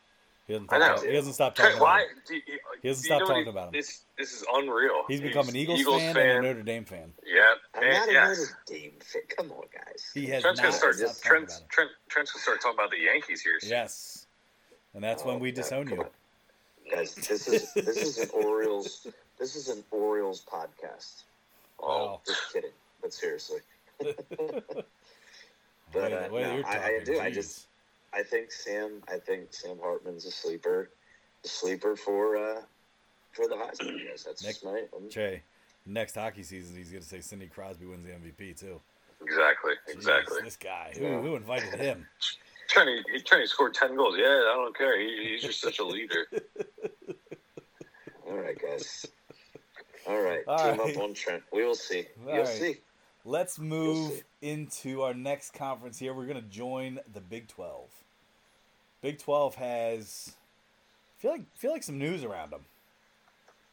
He 0.49 0.55
doesn't. 0.55 0.73
I 0.73 0.79
know. 0.79 0.87
about, 0.95 1.05
he 1.05 1.13
doesn't 1.13 1.35
stop 1.35 1.55
Trey, 1.55 1.67
talking 1.67 1.77
about 1.79 1.87
why? 1.87 2.01
him. 2.01 2.09
Do 2.27 2.35
you, 2.35 2.43
He 2.83 2.89
doesn't 2.89 3.05
stop 3.05 3.21
talking 3.21 3.45
what 3.45 3.49
about 3.49 3.67
him. 3.69 3.73
This 3.75 4.01
this 4.19 4.33
is 4.33 4.45
unreal. 4.53 5.05
He's 5.07 5.21
become 5.21 5.49
an 5.49 5.55
Eagles, 5.55 5.83
fan, 5.85 6.17
and 6.17 6.19
a 6.19 6.43
Notre 6.43 6.63
Dame 6.63 6.85
fan. 6.85 7.13
Yeah, 7.25 7.43
I'm 7.75 7.83
and, 7.85 7.93
not 7.93 8.09
a 8.09 8.13
yes. 8.13 8.39
Notre 8.39 8.59
Dame 8.67 8.93
fan. 9.01 9.23
Come 9.37 9.53
on, 9.53 9.65
guys. 9.73 10.11
He 10.15 10.27
has 10.27 10.43
Trent's 10.43 10.59
not 10.61 10.65
gonna 10.65 10.73
start. 10.77 10.95
stopped 10.97 11.23
talking 11.23 11.29
Trent's, 11.31 11.53
about 11.59 11.63
him. 11.63 11.69
Trent, 11.71 11.91
Trent's 12.09 12.33
gonna 12.33 12.43
start 12.43 12.61
talking 12.63 12.79
about 12.79 12.91
the 12.91 12.99
Yankees 12.99 13.41
here. 13.43 13.61
soon. 13.61 13.71
Yes, 13.71 14.27
and 14.95 15.05
that's 15.05 15.25
when 15.25 15.37
Oh, 15.37 15.39
we 15.39 15.53
God, 15.53 15.57
disown 15.63 15.89
you. 15.89 16.01
on. 16.01 16.07
guys. 16.91 17.15
This 17.15 17.47
is 17.47 17.73
this 17.75 17.97
is 17.99 18.19
an 18.19 18.31
Orioles. 18.33 19.07
This 19.39 19.55
is 19.55 19.69
an 19.69 19.85
Orioles 19.93 20.45
podcast. 20.51 21.23
Oh, 21.79 21.87
Wow. 22.07 22.21
Just 22.27 22.53
kidding, 22.53 22.71
but 23.01 23.13
seriously, 23.13 23.61
The 24.01 24.07
way, 24.39 24.85
But, 25.93 26.13
uh, 26.13 26.23
the 26.23 26.29
no, 26.29 26.39
you're 26.57 26.67
I- 26.67 26.71
I 26.71 26.75
talking, 26.99 27.05
do. 27.05 27.21
I 27.21 27.31
just- 27.31 27.67
I 28.13 28.23
think 28.23 28.51
Sam. 28.51 29.03
I 29.09 29.19
think 29.19 29.53
Sam 29.53 29.79
Hartman's 29.83 30.25
a 30.25 30.31
sleeper, 30.31 30.91
a 31.45 31.49
sleeper 31.49 31.95
for 31.95 32.37
uh 32.39 32.63
for 33.33 33.47
the 33.47 33.55
Heisman. 33.55 34.03
Yes, 34.03 34.25
that's 34.25 34.43
Nick- 34.43 34.53
just 34.55 34.65
my. 34.65 34.85
um, 34.97 35.11
Trey, 35.11 35.43
next 35.85 36.15
hockey 36.15 36.43
season, 36.43 36.75
he's 36.77 36.91
going 36.91 37.03
to 37.03 37.09
say 37.09 37.21
Cindy 37.21 37.49
Crosby 37.49 37.85
wins 37.87 38.07
the 38.07 38.13
MVP 38.13 38.59
too. 38.59 38.81
exactly, 39.21 39.73
Jeez, 39.89 39.95
exactly. 39.95 40.41
this 40.43 40.57
guy, 40.57 40.93
who, 40.97 41.03
Yeah. 41.05 41.21
who 41.21 41.37
invited 41.37 41.75
him? 41.75 42.07
Trying 42.69 42.87
to, 42.87 43.03
he's 43.13 43.25
trying 43.25 43.43
to 43.43 43.47
score 43.49 43.71
ten 43.71 43.95
goals. 43.97 44.17
Yeah, 44.19 44.25
I 44.27 44.55
don't 44.55 44.77
care. 44.77 44.99
He, 45.01 45.31
he's 45.33 45.43
just 45.43 45.61
such 45.61 45.79
a 45.79 45.85
leader. 45.85 46.27
All 48.27 48.37
right, 48.37 48.61
guys. 48.61 49.07
All 50.07 50.21
right, 50.21 50.43
All 50.47 50.59
team 50.59 50.79
right. 50.81 50.97
up 50.97 51.03
on 51.03 51.15
Trent. 51.15 51.43
We 51.53 51.65
will 51.65 51.75
see. 51.75 52.07
All 52.27 52.35
You'll 52.35 52.45
right. 52.45 52.49
see. 52.49 52.77
Let's 53.29 53.59
move 53.59 54.25
into 54.41 55.03
our 55.03 55.13
next 55.13 55.53
conference 55.53 55.99
here. 55.99 56.15
We're 56.15 56.25
going 56.25 56.41
to 56.43 56.49
join 56.49 56.99
the 57.13 57.21
Big 57.21 57.47
12. 57.47 57.91
Big 59.03 59.19
12 59.19 59.55
has 59.57 60.35
feel 61.19 61.33
like 61.33 61.43
feel 61.55 61.71
like 61.71 61.83
some 61.83 61.99
news 61.99 62.25
around 62.25 62.53
them. 62.53 62.63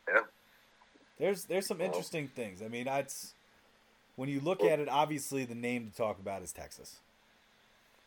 Yeah. 0.10 0.20
There's 1.18 1.46
there's 1.46 1.68
some 1.68 1.80
interesting 1.80 2.28
things. 2.28 2.62
I 2.62 2.68
mean, 2.68 2.86
it's 2.90 3.34
when 4.18 4.28
you 4.28 4.42
look 4.42 4.62
at 4.62 4.82
it, 4.82 4.90
obviously 4.90 5.46
the 5.46 5.56
name 5.56 5.90
to 5.90 5.96
talk 5.96 6.20
about 6.20 6.42
is 6.42 6.52
Texas. 6.52 7.00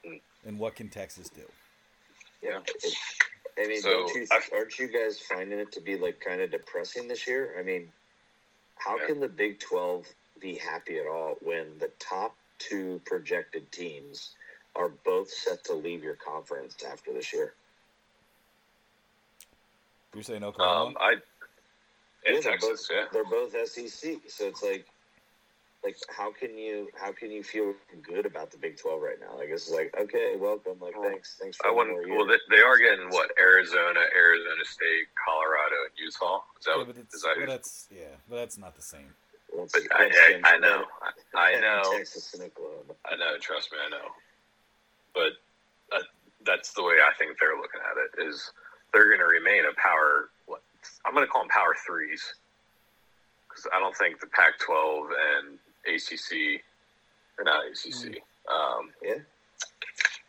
Mm. 0.07 0.21
And 0.47 0.59
what 0.59 0.77
can 0.77 0.91
Texas 0.91 1.31
do? 1.31 1.41
Yeah. 2.43 2.59
I 3.59 3.67
mean, 3.67 3.81
So, 3.81 3.91
don't 3.91 4.15
you, 4.15 4.27
aren't 4.53 4.79
you 4.79 4.89
guys 4.89 5.19
finding 5.19 5.59
it 5.59 5.73
to 5.73 5.81
be 5.81 5.97
like 5.97 6.21
kind 6.21 6.43
of 6.43 6.51
depressing 6.51 7.09
this 7.09 7.27
year? 7.27 7.57
I 7.59 7.63
mean, 7.63 7.91
how 8.77 8.99
Yeah. 8.99 9.07
can 9.07 9.21
the 9.21 9.29
Big 9.29 9.61
Twelve 9.61 10.07
be 10.41 10.55
happy 10.55 10.99
at 10.99 11.07
all 11.07 11.37
when 11.41 11.67
the 11.79 11.91
top 11.99 12.37
two 12.59 13.01
projected 13.05 13.71
teams 13.73 14.33
are 14.77 14.89
both 14.89 15.31
set 15.31 15.65
to 15.65 15.75
leave 15.75 16.03
your 16.03 16.17
conference 16.17 16.77
after 16.91 17.13
this 17.13 17.33
year? 17.33 17.55
You're 20.15 20.23
saying 20.23 20.45
Oklahoma? 20.45 20.91
Um, 20.91 20.97
I 21.01 21.13
in 22.27 22.35
Yeah, 22.35 22.41
they're 22.41 22.53
Texas, 22.53 22.89
both, 22.89 22.97
yeah. 22.97 23.05
they're 23.13 23.25
both 23.25 23.53
SEC, 23.69 24.19
so 24.29 24.47
it's 24.47 24.63
like, 24.63 24.87
like 25.85 25.97
how 26.09 26.33
can 26.33 26.59
you 26.59 26.89
how 27.01 27.13
can 27.13 27.31
you 27.31 27.43
feel 27.43 27.73
good 28.03 28.27
about 28.27 28.51
the 28.51 28.59
Big 28.59 28.77
Twelve 28.77 29.01
right 29.01 29.19
now? 29.21 29.37
Like 29.37 29.49
it's 29.51 29.71
like 29.71 29.95
okay, 29.99 30.35
welcome, 30.37 30.79
like 30.81 30.95
thanks, 31.03 31.39
thanks 31.41 31.57
for 31.57 31.69
I 31.69 31.71
one 31.71 31.95
wouldn't. 31.95 32.11
Well, 32.11 32.27
year. 32.27 32.39
they, 32.51 32.57
they 32.57 32.63
are 32.63 32.77
getting 32.79 33.09
what 33.11 33.31
Arizona, 33.39 34.01
Arizona 34.17 34.65
State, 34.65 35.07
Colorado, 35.25 35.77
and 35.87 35.95
Utah. 35.97 36.41
Is 36.59 36.65
that 36.65 36.73
yeah, 36.73 36.77
what, 36.79 36.87
but, 36.89 36.97
is 36.97 37.23
that 37.23 37.35
but 37.39 37.47
that's 37.47 37.89
yeah, 37.95 38.17
but 38.29 38.37
that's 38.37 38.59
not 38.59 38.75
the 38.75 38.83
same. 38.83 39.15
Once- 39.59 39.73
But 39.73 39.83
I, 39.99 40.05
once 40.05 40.17
I, 40.17 40.29
again, 40.31 40.43
I 40.45 40.59
know, 40.59 40.85
I, 41.35 41.39
I 41.57 41.61
know, 41.61 41.93
Texas 41.97 42.33
and 42.35 42.43
Oklahoma. 42.45 42.95
I 43.11 43.17
know. 43.17 43.37
Trust 43.39 43.73
me, 43.73 43.79
I 43.85 43.91
know. 43.91 44.09
But 45.15 45.33
uh, 45.97 46.03
that's 46.47 46.73
the 46.75 46.83
way 46.83 46.95
I 47.05 47.13
think 47.19 47.37
they're 47.41 47.57
looking 47.57 47.81
at 47.81 47.97
it. 48.23 48.29
Is 48.29 48.53
they're 48.93 49.07
going 49.09 49.19
to 49.19 49.25
remain 49.27 49.65
a 49.65 49.75
power. 49.81 50.31
What 50.47 50.63
I'm 51.05 51.13
going 51.13 51.27
to 51.27 51.31
call 51.31 51.43
them 51.43 51.49
power 51.51 51.75
threes 51.85 52.23
because 53.49 53.67
I 53.75 53.81
don't 53.81 53.97
think 53.97 54.21
the 54.21 54.29
Pac-12 54.29 55.09
and 55.39 55.59
ACC 55.93 56.63
or 57.39 57.45
not 57.45 57.65
ACC. 57.67 58.23
Um, 58.49 58.91
Yeah. 59.03 59.15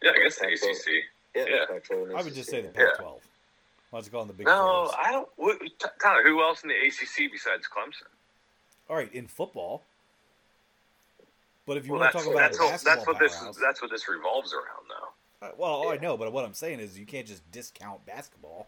yeah, 0.01 0.11
I 0.11 0.23
guess 0.23 0.39
the 0.39 0.45
Pac-12. 0.47 0.71
ACC. 0.71 0.87
Yeah, 1.35 1.45
Yeah. 1.47 1.65
Pac-12 1.67 2.15
I 2.15 2.23
would 2.23 2.33
just 2.33 2.49
say 2.49 2.61
the 2.61 2.69
ACC. 2.69 2.75
Pac-12. 2.97 3.19
Why 3.91 3.99
don't 3.99 4.05
you 4.05 4.11
call 4.11 4.25
the 4.25 4.33
Big 4.33 4.45
No, 4.47 4.89
12? 4.89 4.95
I 4.99 5.11
don't. 5.11 5.29
What, 5.35 5.59
T- 5.61 5.75
Tyler, 6.01 6.23
who 6.23 6.41
else 6.41 6.63
in 6.63 6.69
the 6.69 6.75
ACC 6.75 7.31
besides 7.31 7.67
Clemson? 7.67 8.07
All 8.89 8.95
right, 8.95 9.13
in 9.13 9.27
football. 9.27 9.83
But 11.65 11.77
if 11.77 11.85
you 11.85 11.91
Well, 11.93 12.01
want 12.01 12.11
to 12.13 12.17
talk 12.17 12.27
about 12.27 12.39
that's, 12.39 12.57
a 12.57 12.61
what, 12.63 12.71
basketball 12.71 12.95
that's 12.95 13.07
what 13.07 13.19
this 13.19 13.35
powerhouse- 13.37 13.57
that's 13.57 13.81
what 13.81 13.91
this 13.91 14.09
revolves 14.09 14.53
around, 14.53 14.85
though. 14.89 15.47
Uh, 15.47 15.51
well, 15.57 15.89
I 15.91 15.97
know, 15.97 16.17
but 16.17 16.33
what 16.33 16.43
I'm 16.43 16.53
saying 16.55 16.79
is 16.79 16.97
you 16.97 17.05
can't 17.05 17.27
just 17.27 17.49
discount 17.51 18.05
basketball. 18.05 18.67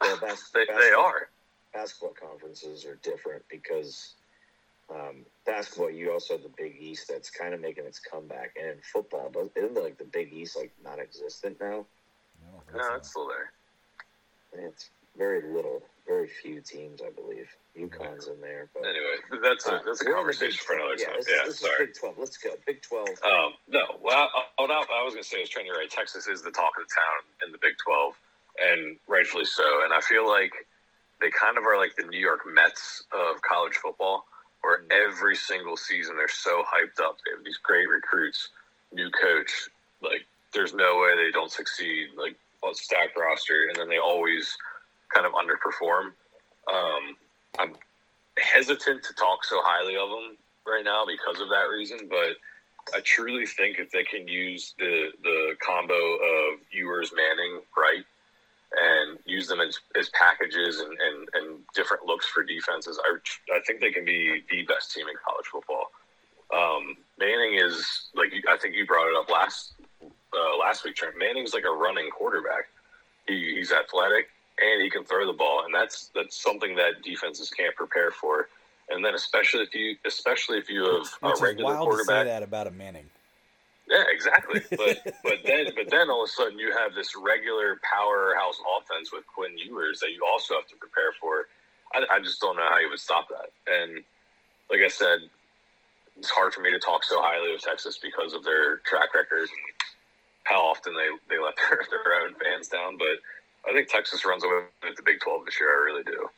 Well, 0.00 0.18
bas- 0.18 0.50
They, 0.54 0.66
they 0.66 0.90
are. 0.90 1.28
Basketball 1.72 2.14
conferences 2.20 2.84
are 2.84 2.96
different 2.96 3.42
because 3.48 4.14
um, 4.90 5.24
basketball, 5.46 5.90
you 5.90 6.12
also 6.12 6.34
have 6.34 6.42
the 6.42 6.50
Big 6.58 6.76
East 6.78 7.06
that's 7.08 7.30
kind 7.30 7.54
of 7.54 7.60
making 7.60 7.86
its 7.86 7.98
comeback, 8.00 8.54
and 8.60 8.72
in 8.72 8.78
football, 8.92 9.30
does- 9.30 9.48
isn't 9.54 9.74
like 9.80 9.96
the 9.96 10.04
Big 10.04 10.32
East 10.32 10.56
like 10.56 10.72
non-existent 10.84 11.58
now? 11.60 11.86
I 12.74 12.76
No, 12.76 12.94
it's 12.96 13.10
still 13.10 13.28
there. 13.28 13.52
It's 14.66 14.90
very 15.16 15.42
little, 15.54 15.82
very 16.06 16.28
few 16.28 16.60
teams, 16.60 17.00
I 17.00 17.10
believe. 17.10 17.48
UConn's 17.78 18.26
in 18.28 18.40
there, 18.40 18.68
but 18.74 18.84
Anyway, 18.84 19.40
that's 19.42 19.66
a 19.66 19.74
Uh, 19.76 19.80
that's 19.86 20.02
a 20.02 20.04
we're 20.04 20.16
on 20.18 20.26
the 20.26 20.32
conversation 20.32 20.60
for 20.66 20.74
another 20.74 20.96
12. 20.96 21.08
time. 21.08 21.16
this, 21.18 21.28
Yeah, 21.30 21.44
this 21.46 21.60
sorry. 21.60 21.86
Big 21.86 21.94
Twelve. 21.94 22.18
Let's 22.18 22.36
go, 22.36 22.50
Big 22.66 22.82
Twelve. 22.82 23.08
Um, 23.24 23.54
no, 23.68 23.80
well, 24.02 24.28
I, 24.34 24.42
what 24.62 24.70
I, 24.70 24.74
I 24.82 25.04
was 25.04 25.14
going 25.14 25.22
to 25.22 25.28
say 25.28 25.38
is, 25.38 25.48
Trent, 25.48 25.66
you're 25.66 25.76
right. 25.76 25.88
Texas 25.90 26.26
is 26.26 26.42
the 26.42 26.50
talk 26.50 26.72
of 26.78 26.84
the 26.86 26.92
town 26.94 27.46
in 27.46 27.52
the 27.52 27.58
Big 27.58 27.74
12, 27.84 28.14
and 28.60 28.96
rightfully 29.08 29.44
so. 29.46 29.84
And 29.84 29.92
I 29.92 30.00
feel 30.00 30.28
like 30.28 30.52
they 31.20 31.30
kind 31.30 31.56
of 31.56 31.64
are 31.64 31.78
like 31.78 31.96
the 31.96 32.04
New 32.04 32.18
York 32.20 32.40
Mets 32.52 33.04
of 33.12 33.40
college 33.42 33.74
football, 33.74 34.26
where 34.62 34.82
every 34.90 35.36
single 35.36 35.76
season 35.76 36.16
they're 36.16 36.28
so 36.28 36.62
hyped 36.62 37.00
up. 37.02 37.18
They 37.24 37.32
have 37.36 37.44
these 37.44 37.58
great 37.62 37.88
recruits, 37.88 38.48
new 38.92 39.10
coach. 39.10 39.68
Like, 40.02 40.26
there's 40.52 40.74
no 40.74 40.98
way 40.98 41.16
they 41.16 41.30
don't 41.32 41.50
succeed. 41.50 42.08
Like, 42.18 42.36
a 42.68 42.74
stacked 42.74 43.18
roster, 43.18 43.66
and 43.68 43.76
then 43.76 43.88
they 43.88 43.98
always 43.98 44.56
kind 45.12 45.26
of 45.26 45.32
underperform. 45.32 46.12
Um, 46.72 47.16
I'm 47.58 47.74
hesitant 48.38 49.02
to 49.04 49.14
talk 49.14 49.44
so 49.44 49.60
highly 49.62 49.96
of 49.96 50.08
them 50.08 50.36
right 50.66 50.84
now 50.84 51.04
because 51.06 51.40
of 51.40 51.48
that 51.48 51.68
reason, 51.70 52.08
but 52.08 52.36
I 52.94 53.00
truly 53.00 53.46
think 53.46 53.78
if 53.78 53.90
they 53.90 54.04
can 54.04 54.26
use 54.26 54.74
the 54.78 55.10
the 55.22 55.54
combo 55.64 55.94
of 55.94 56.60
Ewers, 56.72 57.12
Manning, 57.14 57.60
right, 57.76 58.04
and 58.72 59.18
use 59.24 59.46
them 59.46 59.60
as, 59.60 59.78
as 59.98 60.08
packages 60.10 60.80
and, 60.80 60.90
and, 60.90 61.28
and 61.34 61.58
different 61.74 62.06
looks 62.06 62.26
for 62.26 62.42
defenses, 62.42 62.98
I, 63.04 63.56
I 63.56 63.60
think 63.66 63.80
they 63.80 63.92
can 63.92 64.04
be 64.04 64.42
the 64.50 64.62
best 64.64 64.92
team 64.92 65.06
in 65.08 65.14
college 65.24 65.46
football. 65.46 65.90
Um, 66.54 66.96
Manning 67.18 67.54
is 67.54 68.08
like 68.14 68.32
I 68.48 68.56
think 68.56 68.74
you 68.74 68.86
brought 68.86 69.08
it 69.08 69.16
up 69.16 69.30
last 69.30 69.74
uh, 70.02 70.58
last 70.58 70.84
week. 70.84 70.96
Trent 70.96 71.16
Manning's 71.18 71.54
like 71.54 71.64
a 71.64 71.74
running 71.74 72.10
quarterback. 72.10 72.68
He, 73.28 73.54
he's 73.56 73.70
athletic 73.70 74.26
and 74.62 74.82
he 74.82 74.90
can 74.90 75.04
throw 75.04 75.26
the 75.26 75.32
ball, 75.32 75.62
and 75.64 75.74
that's 75.74 76.10
that's 76.14 76.40
something 76.40 76.76
that 76.76 77.02
defenses 77.02 77.50
can't 77.50 77.74
prepare 77.74 78.10
for. 78.10 78.48
And 78.90 79.04
then 79.04 79.14
especially 79.14 79.62
if 79.62 79.74
you 79.74 79.96
especially 80.06 80.58
if 80.58 80.68
you 80.68 80.84
have 80.84 81.30
Which 81.32 81.40
a 81.40 81.44
regular 81.44 81.74
wild 81.74 81.88
quarterback. 81.88 82.26
that 82.26 82.42
about 82.42 82.66
a 82.66 82.70
Manning. 82.70 83.08
Yeah, 83.88 84.04
exactly. 84.08 84.60
But 84.70 85.02
but 85.24 85.38
then 85.44 85.66
but 85.76 85.90
then 85.90 86.10
all 86.10 86.24
of 86.24 86.28
a 86.28 86.32
sudden 86.32 86.58
you 86.58 86.72
have 86.76 86.94
this 86.94 87.14
regular 87.16 87.80
powerhouse 87.82 88.58
offense 88.78 89.12
with 89.12 89.26
Quinn 89.26 89.56
Ewers 89.58 90.00
that 90.00 90.10
you 90.12 90.24
also 90.30 90.54
have 90.54 90.66
to 90.68 90.76
prepare 90.76 91.12
for. 91.20 91.46
I, 91.94 92.16
I 92.16 92.20
just 92.20 92.40
don't 92.40 92.56
know 92.56 92.68
how 92.68 92.78
you 92.78 92.88
would 92.90 93.00
stop 93.00 93.28
that. 93.28 93.50
And 93.66 94.02
like 94.70 94.80
I 94.84 94.88
said, 94.88 95.18
it's 96.16 96.30
hard 96.30 96.54
for 96.54 96.60
me 96.60 96.70
to 96.70 96.78
talk 96.78 97.04
so 97.04 97.20
highly 97.20 97.54
of 97.54 97.60
Texas 97.60 97.98
because 97.98 98.32
of 98.32 98.44
their 98.44 98.78
track 98.78 99.14
record 99.14 99.48
and 99.48 99.72
how 100.44 100.60
often 100.62 100.94
they, 100.94 101.08
they 101.28 101.40
let 101.42 101.54
their, 101.56 101.80
their 101.90 102.14
own 102.22 102.34
fans 102.34 102.68
down. 102.68 102.96
But 102.98 103.20
I 103.68 103.72
think 103.72 103.88
Texas 103.88 104.24
runs 104.24 104.44
away 104.44 104.62
with 104.82 104.96
the 104.96 105.02
Big 105.02 105.20
Twelve 105.20 105.44
this 105.44 105.58
year. 105.60 105.70
I 105.70 105.84
really 105.84 106.02
do. 106.02 106.28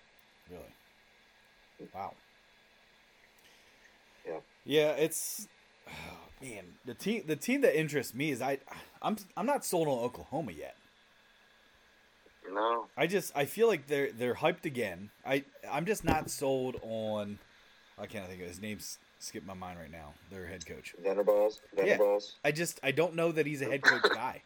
Really? 0.50 1.90
Wow. 1.94 2.12
Yeah. 4.26 4.40
Yeah, 4.64 4.90
it's 4.92 5.48
oh, 5.88 5.92
man 6.42 6.64
the 6.84 6.94
team. 6.94 7.24
The 7.26 7.36
team 7.36 7.62
that 7.62 7.78
interests 7.78 8.14
me 8.14 8.30
is 8.30 8.42
I. 8.42 8.58
I'm 9.02 9.16
I'm 9.36 9.46
not 9.46 9.64
sold 9.64 9.88
on 9.88 9.98
Oklahoma 9.98 10.52
yet. 10.52 10.76
No, 12.52 12.86
I 12.96 13.06
just 13.06 13.34
I 13.34 13.46
feel 13.46 13.68
like 13.68 13.86
they're 13.86 14.12
they're 14.12 14.34
hyped 14.34 14.64
again. 14.64 15.10
I 15.26 15.44
I'm 15.70 15.86
just 15.86 16.04
not 16.04 16.30
sold 16.30 16.76
on. 16.82 17.38
I 17.98 18.06
can't 18.06 18.26
think 18.26 18.42
of 18.42 18.48
his 18.48 18.60
name's 18.60 18.98
skip 19.18 19.44
my 19.46 19.54
mind 19.54 19.78
right 19.78 19.90
now. 19.90 20.12
Their 20.30 20.46
head 20.46 20.66
coach. 20.66 20.94
Vanderballs. 21.02 21.60
Yeah. 21.76 22.18
I 22.44 22.52
just 22.52 22.80
I 22.82 22.90
don't 22.90 23.14
know 23.14 23.32
that 23.32 23.46
he's 23.46 23.62
a 23.62 23.66
head 23.66 23.82
coach 23.82 24.02
guy. 24.12 24.42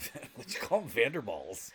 Let's 0.38 0.56
call 0.58 0.80
him 0.82 0.88
Vanderballs. 0.88 1.70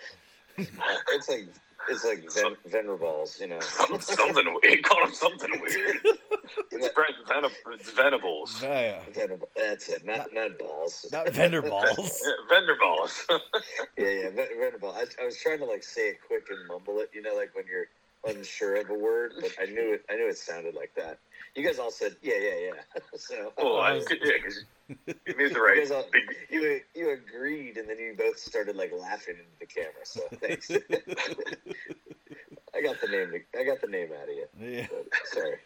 It's 0.57 1.29
like 1.29 1.47
it's 1.89 2.05
like 2.05 2.23
Ven- 2.33 2.55
Vanderballs. 2.69 3.39
You 3.41 3.47
know. 3.47 3.59
something 3.99 4.45
weird. 4.45 4.75
he 4.75 4.81
called 4.81 5.07
him 5.09 5.13
something 5.13 5.49
weird. 5.61 5.97
It's 6.71 6.89
Brent 6.89 7.15
Venab- 7.27 7.51
it's 7.73 7.91
Venables. 7.91 8.61
Oh, 8.63 8.67
yeah, 8.67 8.99
Vanderb- 9.13 9.43
That's 9.55 9.89
it. 9.89 10.05
Not 10.05 10.27
not 10.33 10.57
balls. 10.59 11.05
not 11.11 11.25
Vanderballs. 11.33 12.19
Yeah, 12.23 12.57
Vanderballs. 12.57 13.25
Yeah, 13.97 14.07
yeah, 14.09 14.29
Ven- 14.29 14.47
Vanderball. 14.59 14.95
I, 14.95 15.05
I 15.21 15.25
was 15.25 15.37
trying 15.37 15.59
to 15.59 15.65
like 15.65 15.83
say 15.83 16.09
it 16.09 16.17
quick 16.25 16.47
and 16.49 16.67
mumble 16.67 16.99
it. 16.99 17.09
You 17.13 17.21
know, 17.21 17.35
like 17.35 17.53
when 17.55 17.65
you're 17.67 17.87
unsure 18.25 18.75
of 18.77 18.89
a 18.89 18.93
word, 18.93 19.33
but 19.41 19.51
I 19.61 19.65
knew 19.65 19.93
it. 19.93 20.05
I 20.09 20.15
knew 20.15 20.27
it 20.29 20.37
sounded 20.37 20.75
like 20.75 20.93
that. 20.95 21.19
You 21.55 21.63
guys 21.63 21.77
all 21.79 21.91
said, 21.91 22.15
"Yeah, 22.21 22.33
yeah, 22.39 22.55
yeah." 22.95 23.01
so 23.15 23.53
well, 23.57 23.79
I, 23.79 23.93
was- 23.93 24.07
yeah, 24.09 24.31
'cause 24.43 24.65
you 25.27 25.35
made 25.37 25.53
the 25.53 25.61
right. 25.61 25.77
guys 25.77 25.91
all, 25.91 26.03
big- 26.11 26.35
you 26.49 26.81
you 26.95 27.11
agreed, 27.11 27.77
and 27.77 27.87
then 27.87 27.99
you 27.99 28.15
both 28.17 28.39
started 28.39 28.75
like 28.75 28.91
laughing 28.91 29.35
into 29.35 29.51
the 29.59 29.67
camera. 29.67 30.03
So 30.03 30.21
thanks. 30.41 30.71
I 32.75 32.81
got 32.81 32.99
the 33.01 33.07
name. 33.07 33.33
I 33.57 33.63
got 33.63 33.81
the 33.81 33.87
name 33.87 34.09
out 34.19 34.27
of 34.29 34.35
you. 34.35 34.47
Yeah. 34.59 34.87
But, 34.89 35.07
sorry. 35.25 35.57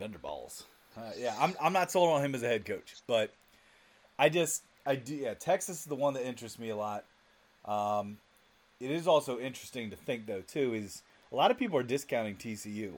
Vanderballs. 0.00 0.64
Uh, 0.96 1.12
yeah, 1.16 1.36
I'm 1.38 1.54
I'm 1.60 1.72
not 1.72 1.92
sold 1.92 2.10
on 2.10 2.24
him 2.24 2.34
as 2.34 2.42
a 2.42 2.48
head 2.48 2.64
coach, 2.64 2.96
but 3.06 3.32
I 4.18 4.28
just 4.28 4.64
I 4.84 4.96
do 4.96 5.14
yeah. 5.14 5.34
Texas 5.34 5.78
is 5.80 5.84
the 5.84 5.94
one 5.94 6.14
that 6.14 6.26
interests 6.26 6.58
me 6.58 6.70
a 6.70 6.76
lot. 6.76 7.04
Um, 7.64 8.18
it 8.80 8.90
is 8.90 9.06
also 9.06 9.38
interesting 9.38 9.90
to 9.90 9.96
think 9.96 10.26
though 10.26 10.40
too 10.40 10.74
is 10.74 11.02
a 11.30 11.36
lot 11.36 11.52
of 11.52 11.58
people 11.58 11.78
are 11.78 11.84
discounting 11.84 12.34
TCU. 12.34 12.94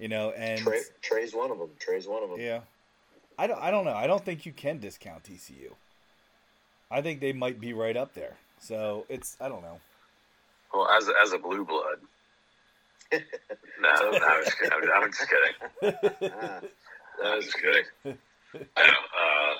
You 0.00 0.08
know, 0.08 0.30
and 0.30 0.58
Trey, 0.58 0.80
Trey's 1.02 1.34
one 1.34 1.50
of 1.50 1.58
them. 1.58 1.68
Trey's 1.78 2.08
one 2.08 2.22
of 2.22 2.30
them. 2.30 2.40
yeah, 2.40 2.60
I 3.38 3.46
don't 3.46 3.60
I 3.60 3.70
don't 3.70 3.84
know. 3.84 3.92
I 3.92 4.06
don't 4.06 4.24
think 4.24 4.46
you 4.46 4.52
can 4.52 4.78
discount 4.78 5.24
TCU. 5.24 5.72
I 6.90 7.02
think 7.02 7.20
they 7.20 7.34
might 7.34 7.60
be 7.60 7.74
right 7.74 7.96
up 7.96 8.14
there. 8.14 8.36
So 8.58 9.04
it's 9.10 9.36
I 9.42 9.50
don't 9.50 9.60
know. 9.60 9.78
Well, 10.72 10.88
as 10.88 11.06
a, 11.08 11.12
as 11.22 11.32
a 11.34 11.38
blue 11.38 11.66
blood. 11.66 11.98
no, 13.12 13.18
no, 13.82 14.18
I'm 14.18 14.44
just 14.44 14.58
kidding. 14.58 14.72
I'm, 14.72 15.02
I'm 15.02 15.10
just 15.10 15.28
kidding. 15.28 16.32
Ah, 16.32 16.60
I'm 17.24 17.42
just 17.42 17.56
kidding. 17.56 17.84
I 18.04 18.86
know, 18.86 18.92
uh, 18.92 19.54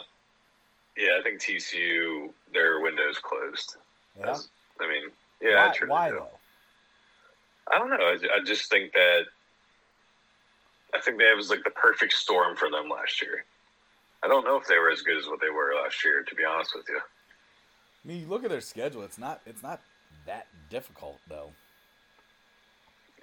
yeah, 0.96 1.18
I 1.18 1.22
think 1.22 1.40
TCU 1.40 2.30
their 2.54 2.80
window's 2.80 3.18
closed. 3.18 3.76
Yeah. 4.18 4.36
I 4.80 4.88
mean, 4.88 5.10
yeah, 5.42 5.64
I 5.64 5.66
why, 5.66 5.72
truly 5.74 5.90
why 5.90 6.08
do. 6.08 6.14
though? 6.16 6.28
I 7.72 7.78
don't 7.78 7.90
know. 7.90 7.96
I, 7.96 8.18
I 8.36 8.44
just 8.44 8.70
think 8.70 8.92
that 8.94 9.24
I 10.94 11.00
think 11.00 11.18
that 11.18 11.36
was 11.36 11.50
like 11.50 11.64
the 11.64 11.70
perfect 11.70 12.12
storm 12.12 12.56
for 12.56 12.70
them 12.70 12.88
last 12.88 13.22
year. 13.22 13.44
I 14.22 14.28
don't 14.28 14.44
know 14.44 14.56
if 14.56 14.66
they 14.66 14.78
were 14.78 14.90
as 14.90 15.02
good 15.02 15.16
as 15.16 15.26
what 15.26 15.40
they 15.40 15.50
were 15.50 15.72
last 15.82 16.04
year, 16.04 16.22
to 16.22 16.34
be 16.34 16.44
honest 16.44 16.74
with 16.74 16.86
you. 16.88 16.98
I 16.98 18.08
mean, 18.08 18.20
you 18.20 18.26
look 18.26 18.44
at 18.44 18.50
their 18.50 18.60
schedule. 18.60 19.02
It's 19.02 19.18
not. 19.18 19.40
It's 19.46 19.62
not 19.62 19.80
that 20.26 20.46
difficult 20.68 21.18
though. 21.28 21.50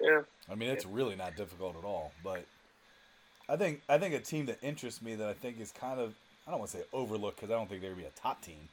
Yeah, 0.00 0.22
I 0.50 0.54
mean, 0.54 0.70
it's 0.70 0.86
really 0.86 1.16
not 1.16 1.36
difficult 1.36 1.76
at 1.76 1.84
all. 1.84 2.12
But 2.22 2.44
I 3.48 3.56
think 3.56 3.82
I 3.88 3.98
think 3.98 4.14
a 4.14 4.20
team 4.20 4.46
that 4.46 4.58
interests 4.62 5.02
me 5.02 5.14
that 5.16 5.28
I 5.28 5.32
think 5.32 5.60
is 5.60 5.72
kind 5.72 6.00
of 6.00 6.14
I 6.46 6.50
don't 6.50 6.60
want 6.60 6.70
to 6.72 6.78
say 6.78 6.84
overlooked 6.92 7.36
because 7.36 7.50
I 7.50 7.54
don't 7.54 7.68
think 7.68 7.82
they 7.82 7.88
would 7.88 7.98
be 7.98 8.04
a 8.04 8.10
top 8.10 8.42
team. 8.42 8.68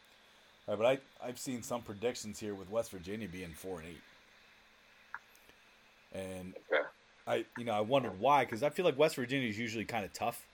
Right, 0.67 0.77
but 0.77 0.85
I 0.85 1.27
I've 1.27 1.39
seen 1.39 1.61
some 1.63 1.81
predictions 1.81 2.39
here 2.39 2.55
with 2.55 2.69
West 2.69 2.91
Virginia 2.91 3.27
being 3.27 3.51
four 3.51 3.79
and 3.79 3.89
eight, 3.89 4.01
and 6.13 6.53
Okay. 6.71 6.84
I 7.27 7.45
you 7.57 7.65
know 7.65 7.73
I 7.73 7.81
wondered 7.81 8.19
why 8.19 8.45
because 8.45 8.63
I 8.63 8.69
feel 8.69 8.85
like 8.85 8.97
West 8.97 9.15
Virginia 9.15 9.49
is 9.49 9.57
usually 9.57 9.85
kind 9.85 10.05
of 10.05 10.13
tough. 10.13 10.45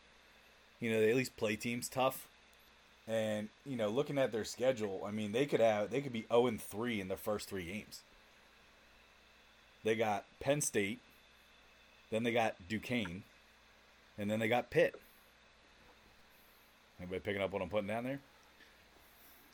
You 0.79 0.91
know, 0.91 0.99
they 0.99 1.11
at 1.11 1.15
least 1.15 1.37
play 1.37 1.55
teams 1.55 1.87
tough. 1.87 2.27
And 3.07 3.49
you 3.65 3.75
know, 3.75 3.89
looking 3.89 4.17
at 4.17 4.31
their 4.31 4.45
schedule, 4.45 5.03
I 5.05 5.11
mean, 5.11 5.31
they 5.31 5.45
could 5.45 5.59
have 5.59 5.89
they 5.89 6.01
could 6.01 6.13
be 6.13 6.25
zero 6.31 6.47
and 6.47 6.61
three 6.61 7.01
in 7.01 7.07
their 7.07 7.17
first 7.17 7.49
three 7.49 7.65
games. 7.65 8.01
They 9.83 9.95
got 9.95 10.25
Penn 10.39 10.61
State, 10.61 10.99
then 12.11 12.23
they 12.23 12.31
got 12.31 12.55
Duquesne, 12.69 13.23
and 14.17 14.29
then 14.29 14.39
they 14.39 14.47
got 14.47 14.69
Pitt. 14.69 14.95
Anybody 16.99 17.19
picking 17.19 17.41
up 17.41 17.51
what 17.51 17.63
I'm 17.63 17.69
putting 17.69 17.87
down 17.87 18.03
there? 18.03 18.19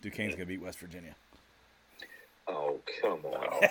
Duquesne's 0.02 0.36
gonna 0.36 0.46
beat 0.46 0.62
West 0.62 0.80
Virginia. 0.80 1.16
Oh 2.48 2.80
come 3.02 3.20
on! 3.26 3.62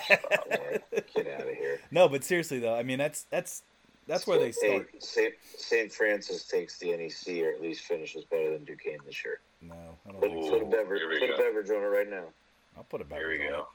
Man, 0.49 0.79
Get 1.15 1.27
out 1.27 1.47
of 1.47 1.55
here. 1.55 1.79
No, 1.91 2.07
but 2.09 2.23
seriously 2.23 2.59
though, 2.59 2.75
I 2.75 2.83
mean 2.83 2.97
that's 2.99 3.23
that's 3.29 3.63
that's 4.07 4.25
where 4.27 4.39
they 4.39 4.47
Hey, 4.47 4.51
start. 4.51 4.89
St. 4.99 5.33
St. 5.57 5.91
Francis 5.93 6.45
takes 6.47 6.77
the 6.79 6.95
NEC, 6.95 7.43
or 7.43 7.51
at 7.51 7.61
least 7.61 7.81
finishes 7.81 8.23
better 8.25 8.51
than 8.53 8.63
Duquesne 8.65 8.99
this 9.05 9.23
year. 9.25 9.39
No, 9.61 9.73
I 10.07 10.11
don't 10.11 10.21
Put, 10.21 10.29
think 10.31 10.45
Ooh. 10.45 10.49
put 10.51 10.61
a 10.61 10.65
beverage, 10.65 11.01
here 11.01 11.09
we 11.09 11.19
put 11.19 11.29
a 11.31 11.37
beverage 11.37 11.69
on 11.69 11.75
it 11.77 11.79
right 11.87 12.09
now. 12.09 12.23
I'll 12.77 12.83
put 12.83 13.01
it 13.01 13.09
back. 13.09 13.19
here 13.19 13.29
we 13.29 13.45
on. 13.47 13.51
go. 13.51 13.67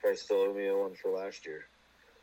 Probably 0.00 0.16
still 0.16 0.36
owe 0.38 0.54
me 0.54 0.66
a 0.68 0.76
one 0.76 0.94
for 0.94 1.10
last 1.10 1.44
year. 1.44 1.66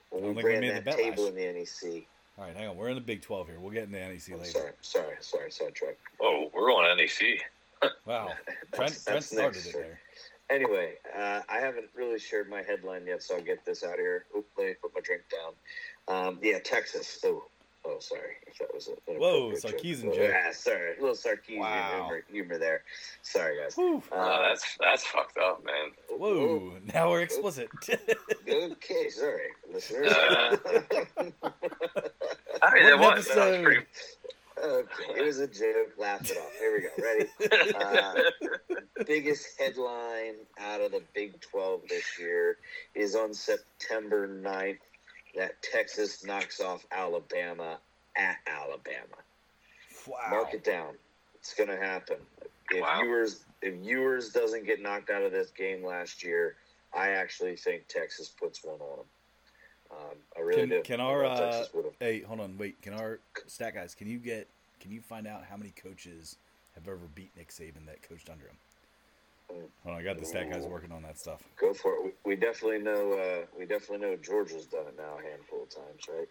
When 0.09 0.23
I 0.23 0.25
don't 0.27 0.35
we 0.35 0.41
think 0.41 0.45
we 0.47 0.51
ran 0.53 0.61
made 0.61 0.75
that 0.77 0.85
bet 0.85 0.97
table 0.97 1.23
last 1.25 1.35
in 1.35 1.53
the 1.53 1.59
NEC. 1.93 2.03
All 2.39 2.45
right, 2.45 2.55
hang 2.55 2.67
on. 2.69 2.77
We're 2.77 2.89
in 2.89 2.95
the 2.95 3.01
Big 3.01 3.21
Twelve 3.21 3.47
here. 3.47 3.59
We'll 3.59 3.71
get 3.71 3.83
into 3.83 3.99
NEC 3.99 4.29
I'm 4.31 4.37
later. 4.39 4.49
sorry, 4.51 4.71
sorry, 4.81 5.15
sorry, 5.19 5.51
sidetrack. 5.51 5.97
Oh, 6.21 6.49
we're 6.53 6.71
on 6.71 6.97
NEC. 6.97 7.41
Wow, 8.07 8.29
Trent, 8.73 8.73
That's- 8.73 9.03
Trent 9.05 9.23
started 9.23 9.53
next, 9.53 9.67
it 9.67 9.71
sir. 9.73 9.79
there. 9.81 9.99
Anyway, 10.49 10.93
uh, 11.17 11.41
I 11.49 11.57
haven't 11.59 11.89
really 11.93 12.19
shared 12.19 12.49
my 12.49 12.61
headline 12.61 13.05
yet, 13.05 13.21
so 13.21 13.35
I'll 13.35 13.41
get 13.41 13.65
this 13.65 13.83
out 13.83 13.95
here. 13.97 14.25
Oop, 14.35 14.45
let 14.57 14.67
me 14.67 14.73
put 14.81 14.93
my 14.95 15.01
drink 15.01 15.23
down. 15.29 15.53
Um, 16.27 16.39
yeah, 16.41 16.59
Texas. 16.59 17.19
Oh, 17.25 17.43
oh, 17.85 17.97
sorry. 17.99 18.35
If 18.47 18.57
that 18.59 18.73
was 18.73 18.87
a 18.87 18.91
Whoa, 19.11 19.49
inappropriate 19.49 19.61
joke. 20.01 20.05
Oh, 20.05 20.15
joke. 20.15 20.29
Yeah, 20.29 20.51
sorry, 20.53 20.97
a 20.97 21.01
little 21.01 21.15
Sarkisian 21.17 21.59
Wow. 21.59 21.91
humor, 22.07 22.23
humor 22.31 22.57
there. 22.57 22.83
Sorry, 23.23 23.57
guys. 23.61 23.77
Uh, 23.77 23.81
Oh, 24.13 24.45
that's 24.47 24.77
that's 24.79 25.05
fucked 25.05 25.37
up, 25.37 25.65
man. 25.65 25.91
Whoa, 26.17 26.77
now 26.93 27.09
we're 27.09 27.21
explicit. 27.21 27.69
Okay, 28.49 29.09
sorry, 29.09 29.41
listeners. 29.73 30.09
Uh, 30.13 30.55
I 32.61 32.73
mean, 32.73 32.99
What 32.99 32.99
that 32.99 32.99
was, 32.99 32.99
that 32.99 32.99
was 32.99 33.27
episode? 33.27 33.63
pretty. 33.63 33.85
Okay, 34.63 35.19
it 35.19 35.25
was 35.25 35.39
a 35.39 35.47
joke. 35.47 35.93
Laugh 35.97 36.29
it 36.29 36.37
off. 36.37 36.51
Here 36.59 36.73
we 36.73 36.81
go. 36.81 36.89
Ready? 37.03 37.73
Uh, 37.73 38.75
biggest 39.05 39.59
headline 39.59 40.35
out 40.59 40.81
of 40.81 40.91
the 40.91 41.01
Big 41.13 41.39
12 41.41 41.81
this 41.89 42.19
year 42.19 42.57
is 42.95 43.15
on 43.15 43.33
September 43.33 44.27
9th 44.27 44.79
that 45.35 45.61
Texas 45.61 46.25
knocks 46.25 46.59
off 46.59 46.85
Alabama 46.91 47.77
at 48.15 48.37
Alabama. 48.47 49.17
wow. 50.07 50.17
Mark 50.29 50.53
it 50.53 50.63
down. 50.63 50.95
It's 51.35 51.53
gonna 51.53 51.77
happen. 51.77 52.17
If 52.71 52.81
Wow. 52.81 53.01
Ewers 53.03 53.45
if 53.61 53.73
Ewers 53.83 54.29
doesn't 54.31 54.65
get 54.65 54.81
knocked 54.81 55.09
out 55.09 55.23
of 55.23 55.31
this 55.31 55.51
game 55.51 55.83
last 55.83 56.23
year, 56.23 56.55
I 56.93 57.09
actually 57.09 57.55
think 57.55 57.87
Texas 57.87 58.29
puts 58.29 58.63
one 58.63 58.79
on 58.79 58.97
them. 58.97 59.05
Um, 59.91 60.17
I 60.37 60.41
really 60.41 60.61
Can, 60.61 60.69
do. 60.69 60.81
can 60.83 60.99
I 61.01 61.03
our 61.05 61.25
uh, 61.25 61.63
hey, 61.99 62.21
hold 62.21 62.39
on, 62.39 62.57
wait. 62.57 62.81
Can 62.81 62.93
our 62.93 63.19
stat 63.47 63.73
guys? 63.73 63.95
Can 63.95 64.07
you 64.07 64.17
get? 64.17 64.47
Can 64.79 64.91
you 64.91 65.01
find 65.01 65.27
out 65.27 65.43
how 65.49 65.57
many 65.57 65.71
coaches 65.71 66.35
have 66.75 66.87
ever 66.87 66.99
beat 67.15 67.31
Nick 67.37 67.49
Saban 67.49 67.85
that 67.87 68.01
coached 68.07 68.29
under 68.29 68.45
him? 68.45 68.57
Hold 69.49 69.69
on, 69.85 69.93
I 69.93 70.03
got 70.03 70.19
the 70.19 70.25
stat 70.25 70.51
guys 70.51 70.65
working 70.65 70.91
on 70.91 71.01
that 71.03 71.17
stuff. 71.17 71.41
Go 71.59 71.73
for 71.73 71.93
it. 71.95 72.03
We, 72.25 72.31
we 72.31 72.35
definitely 72.35 72.79
know. 72.79 73.13
Uh, 73.13 73.45
we 73.57 73.65
definitely 73.65 74.05
know 74.05 74.15
Georgia's 74.17 74.65
done 74.65 74.87
it 74.87 74.95
now 74.97 75.17
a 75.17 75.29
handful 75.29 75.63
of 75.63 75.69
times, 75.69 76.01
right? 76.09 76.27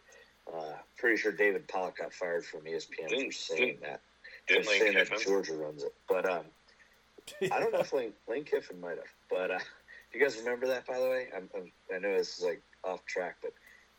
Uh, 0.55 0.75
pretty 0.99 1.17
sure 1.17 1.33
David 1.33 1.67
Pollack 1.67 1.99
got 1.99 2.13
fired 2.13 2.45
from 2.45 2.61
ESPN 2.61 3.09
Didn't- 3.09 3.27
for 3.27 3.33
saying 3.33 3.61
didn't- 3.67 3.83
that. 3.83 4.01
Didn't 4.47 4.65
for 4.65 4.71
Lane 4.71 4.81
saying 4.81 4.95
that 4.95 5.21
Georgia 5.21 5.55
runs 5.57 5.83
it, 5.83 5.93
but 6.09 6.25
um, 6.31 6.45
I 7.51 7.59
don't 7.59 7.73
know 7.73 7.81
if 7.81 7.93
Lane, 7.93 8.13
Lane 8.29 8.45
Kiffin 8.45 8.81
might 8.81 8.91
have. 8.97 9.07
But 9.29 9.51
uh, 9.51 9.59
you 10.13 10.21
guys 10.21 10.37
remember 10.39 10.69
that? 10.69 10.87
By 10.87 11.01
the 11.01 11.07
way, 11.07 11.27
I'm, 11.37 11.49
I'm, 11.57 11.73
I 11.93 11.99
know 11.99 12.17
this 12.17 12.39
is 12.39 12.45
like 12.45 12.63
off 12.87 13.05
track, 13.07 13.37
but 13.43 13.53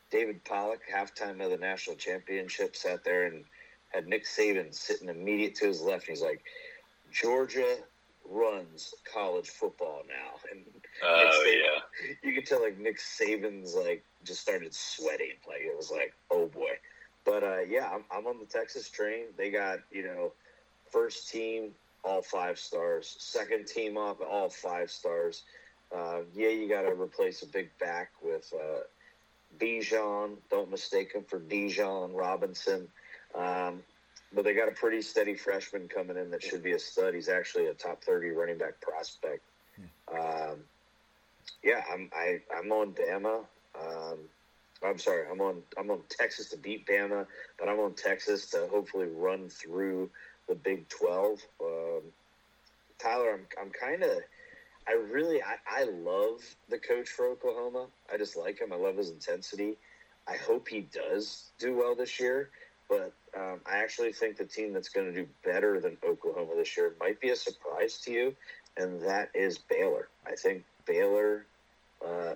David 0.10 0.44
Pollack, 0.46 0.82
halftime 0.92 1.44
of 1.44 1.52
the 1.52 1.58
national 1.58 1.96
championship, 1.98 2.76
sat 2.76 3.04
there 3.04 3.26
and 3.28 3.44
had 3.90 4.08
Nick 4.08 4.26
Saban 4.26 4.74
sitting 4.74 5.10
immediate 5.10 5.56
to 5.56 5.68
his 5.68 5.82
left. 5.82 6.08
And 6.08 6.18
he's 6.18 6.24
like, 6.24 6.42
"Georgia 7.12 7.78
runs 8.30 8.94
college 9.12 9.50
football 9.50 10.04
now," 10.08 10.40
and 10.52 10.64
Oh 11.04 11.44
Saban- 11.46 11.62
yeah. 11.62 12.16
you 12.24 12.34
could 12.34 12.46
tell 12.46 12.62
like 12.62 12.78
Nick 12.78 12.98
Saban's 13.00 13.76
like 13.76 14.04
just 14.24 14.42
started 14.42 14.74
sweating. 14.74 15.34
Like 15.48 15.62
it 15.62 15.76
was 15.76 15.92
like, 15.92 16.14
oh 16.32 16.48
boy. 16.48 16.72
But 17.26 17.44
uh, 17.44 17.60
yeah, 17.68 17.90
I'm, 17.94 18.06
I'm 18.10 18.26
on 18.28 18.40
the 18.40 18.46
Texas 18.46 18.90
train. 18.90 19.26
They 19.38 19.50
got 19.52 19.80
you 19.92 20.04
know, 20.04 20.32
first 20.90 21.30
team 21.30 21.72
all 22.04 22.22
five 22.22 22.58
stars, 22.58 23.16
second 23.20 23.68
team 23.68 23.98
up 23.98 24.22
all 24.22 24.50
five 24.50 24.90
stars. 24.90 25.44
Uh, 25.96 26.20
yeah, 26.34 26.50
you 26.50 26.68
got 26.68 26.82
to 26.82 26.92
replace 26.92 27.44
a 27.44 27.48
big 27.48 27.70
back 27.80 28.12
with 28.22 28.54
uh, 28.54 28.80
Bijan. 29.60 30.36
Don't 30.50 30.70
mistake 30.70 31.14
him 31.14 31.24
for 31.24 31.40
Dijon 31.40 32.14
Robinson. 32.14 32.88
Um, 33.36 33.82
but 34.34 34.44
they 34.44 34.54
got 34.54 34.68
a 34.68 34.72
pretty 34.72 35.02
steady 35.02 35.36
freshman 35.36 35.88
coming 35.88 36.18
in 36.18 36.32
that 36.32 36.44
should 36.44 36.64
be 36.64 36.74
a 36.74 36.80
stud. 36.80 37.14
He's 37.14 37.30
actually 37.30 37.68
a 37.68 37.74
top 37.74 38.04
thirty 38.04 38.30
running 38.30 38.58
back 38.58 38.80
prospect. 38.82 39.42
Um, 40.14 40.58
yeah, 41.64 41.82
I'm 41.92 42.10
I, 42.14 42.40
I'm 42.56 42.72
on 42.72 42.94
Bama. 42.94 43.46
Um, 43.80 44.18
I'm 44.84 45.00
sorry, 45.00 45.26
I'm 45.32 45.42
on 45.42 45.62
I'm 45.78 45.90
on 45.90 46.02
Texas 46.10 46.50
to 46.50 46.58
beat 46.58 46.86
Bama, 46.86 47.26
but 47.60 47.70
I'm 47.70 47.80
on 47.80 47.94
Texas 47.94 48.48
to 48.52 48.68
hopefully 48.70 49.08
run 49.08 49.50
through 49.50 50.10
the 50.48 50.56
Big 50.56 50.88
Twelve. 50.90 51.40
Um, 51.62 52.02
Tyler, 53.00 53.34
I'm 53.34 53.48
I'm 53.62 53.72
kind 53.72 54.04
of 54.04 54.12
I 54.88 54.94
really 54.94 55.42
I, 55.44 55.56
I 55.70 55.84
love 55.84 56.42
the 56.70 56.78
coach 56.80 57.10
for 57.10 57.28
Oklahoma. 57.28 57.88
I 58.12 58.18
just 58.18 58.38
like 58.38 58.60
him. 58.60 58.72
I 58.72 58.78
love 58.78 58.98
his 58.98 59.10
intensity. 59.10 59.76
I 60.28 60.38
hope 60.38 60.68
he 60.68 60.82
does 60.82 61.52
do 61.60 61.76
well 61.76 61.96
this 61.96 62.20
year. 62.20 62.50
But 62.90 63.12
um, 63.38 63.60
I 63.66 63.80
actually 63.80 64.14
think 64.14 64.38
the 64.38 64.46
team 64.46 64.72
that's 64.74 64.88
going 64.90 65.08
to 65.08 65.14
do 65.14 65.28
better 65.44 65.82
than 65.82 65.98
Oklahoma 66.08 66.54
this 66.56 66.78
year 66.78 66.96
might 67.02 67.20
be 67.20 67.30
a 67.32 67.36
surprise 67.36 68.00
to 68.06 68.12
you, 68.14 68.36
and 68.78 69.02
that 69.02 69.30
is 69.36 69.58
Baylor. 69.58 70.08
I 70.26 70.36
think 70.36 70.64
Baylor, 70.86 71.46
uh, 72.06 72.36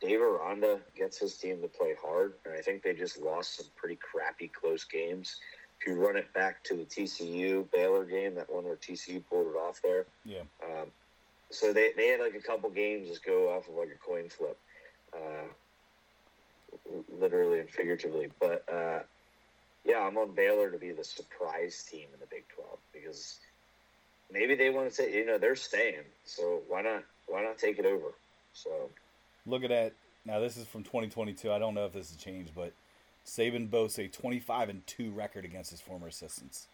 Dave 0.00 0.20
Aranda 0.20 0.78
gets 0.96 1.18
his 1.18 1.36
team 1.36 1.60
to 1.62 1.68
play 1.68 1.94
hard, 2.00 2.34
and 2.44 2.54
I 2.54 2.60
think 2.60 2.84
they 2.84 2.92
just 2.92 3.20
lost 3.20 3.56
some 3.56 3.66
pretty 3.74 3.96
crappy 3.96 4.48
close 4.48 4.84
games. 4.84 5.40
If 5.80 5.88
you 5.88 5.94
run 5.94 6.16
it 6.16 6.32
back 6.32 6.62
to 6.64 6.76
the 6.76 6.84
TCU 6.84 7.68
Baylor 7.72 8.04
game, 8.04 8.36
that 8.36 8.52
one 8.52 8.64
where 8.64 8.76
TCU 8.76 9.20
pulled 9.28 9.48
it 9.48 9.58
off 9.58 9.80
there, 9.82 10.06
Yeah. 10.24 10.42
um, 10.64 10.92
so 11.52 11.72
they, 11.72 11.92
they 11.96 12.08
had 12.08 12.20
like 12.20 12.34
a 12.34 12.40
couple 12.40 12.70
games 12.70 13.08
just 13.08 13.24
go 13.24 13.54
off 13.54 13.68
of 13.68 13.74
like 13.74 13.88
a 13.88 14.06
coin 14.06 14.28
flip, 14.28 14.58
uh, 15.14 15.48
literally 17.20 17.60
and 17.60 17.70
figuratively. 17.70 18.28
But 18.40 18.64
uh, 18.72 19.00
yeah, 19.84 20.00
I'm 20.00 20.16
on 20.16 20.34
Baylor 20.34 20.70
to 20.70 20.78
be 20.78 20.92
the 20.92 21.04
surprise 21.04 21.86
team 21.90 22.08
in 22.12 22.20
the 22.20 22.26
Big 22.26 22.44
12 22.54 22.78
because 22.92 23.38
maybe 24.30 24.54
they 24.54 24.70
want 24.70 24.88
to 24.88 24.94
say, 24.94 25.12
you 25.14 25.26
know, 25.26 25.38
they're 25.38 25.56
staying, 25.56 26.04
so 26.24 26.62
why 26.68 26.82
not 26.82 27.04
why 27.26 27.42
not 27.42 27.58
take 27.58 27.78
it 27.78 27.86
over? 27.86 28.14
So 28.54 28.70
look 29.46 29.62
at 29.64 29.70
that. 29.70 29.92
now, 30.24 30.40
this 30.40 30.56
is 30.56 30.66
from 30.66 30.82
2022. 30.84 31.52
I 31.52 31.58
don't 31.58 31.74
know 31.74 31.86
if 31.86 31.92
this 31.92 32.10
has 32.10 32.16
changed, 32.16 32.52
but 32.54 32.72
Saban 33.26 33.70
boasts 33.70 33.98
a 33.98 34.08
25 34.08 34.68
and 34.68 34.86
two 34.86 35.10
record 35.10 35.44
against 35.44 35.70
his 35.70 35.80
former 35.80 36.08
assistants. 36.08 36.68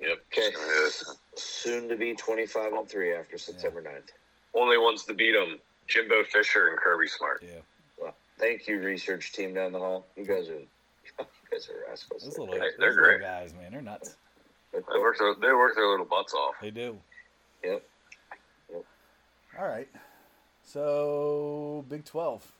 Yep. 0.00 0.18
okay, 0.32 0.50
Yes. 0.52 1.16
soon 1.36 1.88
to 1.88 1.96
be 1.96 2.14
25 2.14 2.72
and 2.72 2.88
three 2.88 3.14
after 3.14 3.38
September 3.38 3.82
9th. 3.82 4.10
Only 4.54 4.78
ones 4.78 5.04
to 5.04 5.14
beat 5.14 5.32
them: 5.32 5.58
Jimbo 5.88 6.24
Fisher 6.24 6.68
and 6.68 6.78
Kirby 6.78 7.08
Smart. 7.08 7.42
Yeah, 7.42 7.60
Well, 7.98 8.14
thank 8.38 8.66
you, 8.68 8.80
research 8.80 9.32
team 9.32 9.54
down 9.54 9.72
the 9.72 9.78
hall. 9.78 10.06
You 10.16 10.24
guys 10.24 10.48
are 10.48 10.54
you 10.58 11.26
guys 11.50 11.68
are 11.68 11.88
rascals. 11.90 12.24
those 12.24 12.38
little, 12.38 12.54
They're 12.54 12.72
those 12.78 12.96
great. 12.96 13.20
guys, 13.20 13.52
man, 13.54 13.72
they're 13.72 13.82
nuts. 13.82 14.16
They're 14.72 14.80
They 14.80 14.86
cool. 14.92 15.00
work 15.02 15.18
their 15.18 15.34
they 15.34 15.52
work 15.54 15.74
their 15.74 15.88
little 15.88 16.06
butts 16.06 16.32
off. 16.34 16.54
They 16.60 16.70
do. 16.70 16.98
Yep. 17.64 17.82
yep. 18.72 18.84
All 19.58 19.66
right. 19.66 19.88
So 20.62 21.84
Big 21.88 22.04
12. 22.04 22.52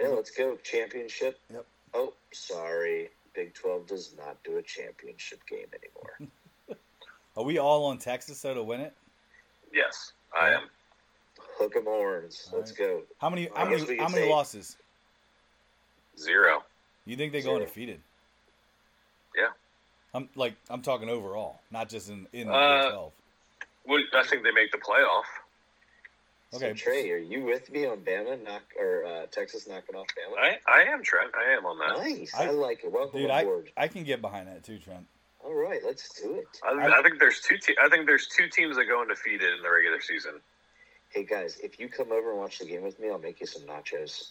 Yeah, 0.00 0.08
let's 0.08 0.30
go. 0.30 0.56
Championship. 0.62 1.38
Yep. 1.52 1.66
Oh, 1.94 2.12
sorry. 2.32 3.08
Big 3.38 3.54
12 3.54 3.86
does 3.86 4.14
not 4.18 4.36
do 4.42 4.56
a 4.58 4.62
championship 4.62 5.38
game 5.48 5.66
anymore. 5.72 6.32
Are 7.36 7.44
we 7.44 7.58
all 7.58 7.84
on 7.84 7.98
Texas 7.98 8.42
though 8.42 8.52
to 8.54 8.64
win 8.64 8.80
it? 8.80 8.92
Yes, 9.72 10.12
I 10.36 10.50
am. 10.54 10.62
Hook 11.56 11.76
'em 11.76 11.84
horns. 11.84 12.48
All 12.52 12.58
Let's 12.58 12.72
right. 12.72 12.78
go. 12.88 13.02
How 13.20 13.30
many? 13.30 13.48
How 13.54 13.64
many? 13.64 13.96
How 13.96 14.08
many 14.08 14.28
losses? 14.28 14.76
Zero. 16.18 16.64
You 17.06 17.16
think 17.16 17.30
they 17.32 17.38
go 17.40 17.50
Zero. 17.50 17.56
undefeated? 17.60 18.00
Yeah. 19.36 19.50
I'm 20.14 20.28
like 20.34 20.54
I'm 20.68 20.82
talking 20.82 21.08
overall, 21.08 21.60
not 21.70 21.88
just 21.88 22.10
in 22.10 22.26
in 22.32 22.48
the 22.48 22.52
Uh, 22.52 22.82
Big 22.82 22.90
12. 22.90 23.12
Would 23.86 24.00
I 24.16 24.24
think 24.24 24.42
they 24.42 24.50
make 24.50 24.72
the 24.72 24.78
playoff? 24.78 25.22
Okay. 26.54 26.68
So, 26.70 26.74
Trey, 26.74 27.10
are 27.10 27.18
you 27.18 27.44
with 27.44 27.70
me 27.70 27.84
on 27.84 27.98
Bama 27.98 28.42
knock 28.42 28.62
or 28.78 29.04
uh, 29.04 29.26
Texas 29.30 29.68
knocking 29.68 29.94
off 29.94 30.06
Bama? 30.08 30.38
I 30.40 30.58
I 30.66 30.82
am 30.92 31.02
Trent. 31.02 31.30
I 31.34 31.52
am 31.52 31.66
on 31.66 31.78
that. 31.78 31.98
Nice. 32.02 32.34
I- 32.34 32.46
I, 32.46 32.50
like 32.50 32.84
it. 32.84 32.90
Welcome 32.92 33.20
Dude, 33.20 33.30
I, 33.30 33.42
aboard. 33.42 33.70
I 33.76 33.86
can 33.88 34.02
get 34.04 34.22
behind 34.22 34.48
that 34.48 34.64
too, 34.64 34.78
Trent. 34.78 35.06
All 35.44 35.54
right, 35.54 35.80
let's 35.84 36.20
do 36.20 36.34
it. 36.36 36.46
I, 36.66 36.72
I- 36.72 36.98
I 36.98 37.02
think 37.02 37.18
there's 37.18 37.40
two. 37.40 37.58
Te- 37.58 37.76
I 37.82 37.88
think 37.90 38.06
there's 38.06 38.28
two 38.28 38.48
teams 38.48 38.76
that 38.76 38.86
go 38.86 39.00
undefeated 39.02 39.52
in 39.56 39.62
the 39.62 39.70
regular 39.70 40.00
season. 40.00 40.40
Hey 41.10 41.24
guys, 41.24 41.58
if 41.62 41.78
you 41.78 41.88
come 41.88 42.12
over 42.12 42.30
and 42.30 42.38
watch 42.40 42.58
the 42.58 42.66
game 42.66 42.82
with 42.82 42.98
me, 42.98 43.10
I'll 43.10 43.18
make 43.18 43.40
you 43.40 43.46
some 43.46 43.62
nachos. 43.62 44.30